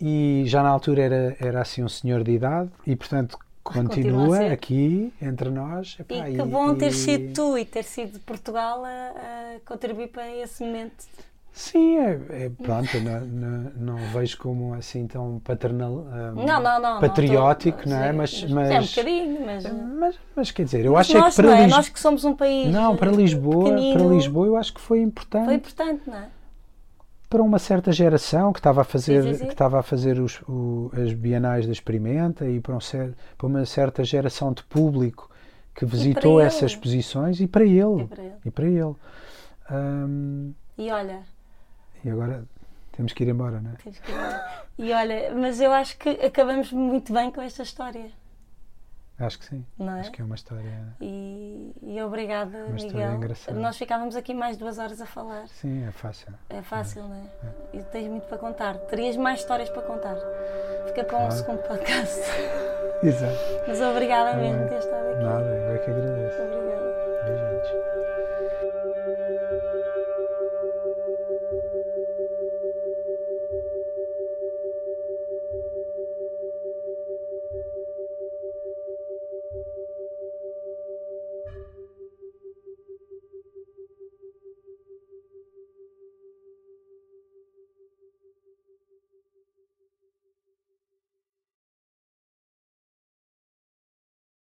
e 0.00 0.44
já 0.46 0.62
na 0.62 0.68
altura 0.68 1.02
era, 1.02 1.36
era 1.40 1.60
assim 1.60 1.82
um 1.82 1.88
senhor 1.88 2.22
de 2.22 2.32
idade 2.32 2.70
e 2.86 2.96
portanto 2.96 3.38
continua, 3.62 3.88
continua 3.88 4.52
aqui 4.52 5.12
entre 5.20 5.50
nós. 5.50 5.96
Epá, 5.98 6.28
e 6.28 6.36
que 6.36 6.42
bom 6.42 6.74
ter 6.74 6.92
sido 6.92 7.32
tu 7.34 7.58
e 7.58 7.64
ter 7.64 7.84
sido 7.84 8.18
Portugal 8.20 8.84
a, 8.84 8.88
a 8.88 9.60
contribuir 9.66 10.08
para 10.08 10.28
esse 10.36 10.64
momento. 10.64 11.04
Sim, 11.52 11.98
é, 11.98 12.18
é 12.30 12.48
pronto, 12.48 12.98
não, 13.00 13.20
não, 13.26 13.72
não, 13.76 13.96
vejo 14.10 14.38
como 14.38 14.72
assim 14.72 15.06
tão 15.06 15.38
paternal, 15.40 15.92
um, 15.92 16.46
não, 16.46 16.62
não, 16.62 16.80
não, 16.80 16.98
patriótico, 16.98 17.80
não, 17.80 17.84
tô, 17.84 17.90
não 17.90 18.02
é? 18.02 18.12
Mas, 18.12 18.44
mas, 18.44 18.70
é 18.70 18.80
um 18.80 18.86
bocadinho, 18.86 19.46
mas, 19.46 19.64
mas, 19.98 20.20
mas 20.34 20.50
quer 20.50 20.64
dizer, 20.64 20.86
eu 20.86 20.96
acho 20.96 21.12
nós, 21.12 21.38
é 21.38 21.42
que 21.42 21.42
para 21.42 21.58
é? 21.58 21.64
Lis... 21.64 21.70
nós 21.70 21.88
que 21.90 22.00
somos 22.00 22.24
um 22.24 22.34
país 22.34 22.72
não 22.72 22.96
para 22.96 23.10
Lisboa, 23.10 23.70
para 23.92 24.02
Lisboa 24.02 24.46
eu 24.46 24.56
acho 24.56 24.72
que 24.72 24.80
foi 24.80 25.02
importante. 25.02 25.44
Foi 25.44 25.54
importante, 25.54 26.02
não 26.06 26.16
é? 26.16 26.28
Para 27.28 27.42
uma 27.42 27.58
certa 27.58 27.92
geração 27.92 28.50
que 28.50 28.58
estava 28.58 28.80
a 28.80 28.84
fazer 28.84 29.22
sim, 29.22 29.32
sim, 29.32 29.38
sim. 29.40 29.46
que 29.46 29.52
estava 29.52 29.78
a 29.78 29.82
fazer 29.82 30.20
os, 30.20 30.40
o, 30.48 30.90
as 30.96 31.12
bienais 31.12 31.66
da 31.66 31.72
experimenta 31.72 32.48
e 32.48 32.60
para, 32.60 32.74
um 32.74 32.80
cer, 32.80 33.14
para 33.36 33.46
uma 33.46 33.66
certa 33.66 34.02
geração 34.02 34.54
de 34.54 34.62
público 34.64 35.30
que 35.74 35.84
visitou 35.84 36.40
essas 36.40 36.72
exposições 36.72 37.40
e 37.40 37.46
para 37.46 37.64
ele 37.64 38.02
e 38.02 38.06
para 38.06 38.22
ele. 38.22 38.34
E, 38.42 38.50
para 38.50 38.66
ele. 38.66 38.94
Um, 39.70 40.54
e 40.78 40.90
olha 40.90 41.20
e 42.04 42.10
agora 42.10 42.44
temos 42.92 43.12
que 43.12 43.24
ir 43.24 43.28
embora, 43.28 43.60
não 43.60 43.70
é? 43.72 43.74
Temos 43.74 43.98
que 43.98 44.10
ir 44.10 44.14
embora. 44.14 44.64
E 44.78 44.92
olha, 44.92 45.34
mas 45.34 45.60
eu 45.60 45.72
acho 45.72 45.96
que 45.98 46.08
acabamos 46.10 46.72
muito 46.72 47.12
bem 47.12 47.30
com 47.30 47.40
esta 47.40 47.62
história. 47.62 48.10
Acho 49.18 49.38
que 49.38 49.44
sim. 49.44 49.64
É? 49.78 49.84
Acho 49.84 50.10
que 50.10 50.20
é 50.20 50.24
uma 50.24 50.34
história. 50.34 50.96
E, 51.00 51.72
e 51.82 52.02
obrigada, 52.02 52.58
uma 52.58 52.68
Miguel. 52.70 52.86
História 52.86 53.14
engraçada. 53.14 53.60
Nós 53.60 53.76
ficávamos 53.76 54.16
aqui 54.16 54.34
mais 54.34 54.56
duas 54.56 54.78
horas 54.78 55.00
a 55.00 55.06
falar. 55.06 55.46
Sim, 55.48 55.86
é 55.86 55.92
fácil. 55.92 56.34
É 56.48 56.60
fácil, 56.62 57.02
não 57.04 57.14
é? 57.14 57.46
é? 57.74 57.78
E 57.78 57.82
tens 57.84 58.08
muito 58.08 58.26
para 58.26 58.38
contar. 58.38 58.76
Terias 58.78 59.16
mais 59.16 59.40
histórias 59.40 59.68
para 59.70 59.82
contar. 59.82 60.16
Fica 60.88 61.04
para 61.04 61.18
um 61.18 61.30
segundo 61.30 61.62
podcast. 61.62 62.20
Exato. 63.02 63.38
Mas 63.68 63.80
obrigada 63.80 64.34
mesmo 64.34 64.62
por 64.62 64.68
ter 64.70 64.78
estado 64.78 65.08
aqui. 65.08 65.22
Nada, 65.22 65.44
eu 65.44 65.72
é 65.72 65.78
que 65.78 65.90
agradeço. 65.90 66.42
Obrigada. 66.42 66.71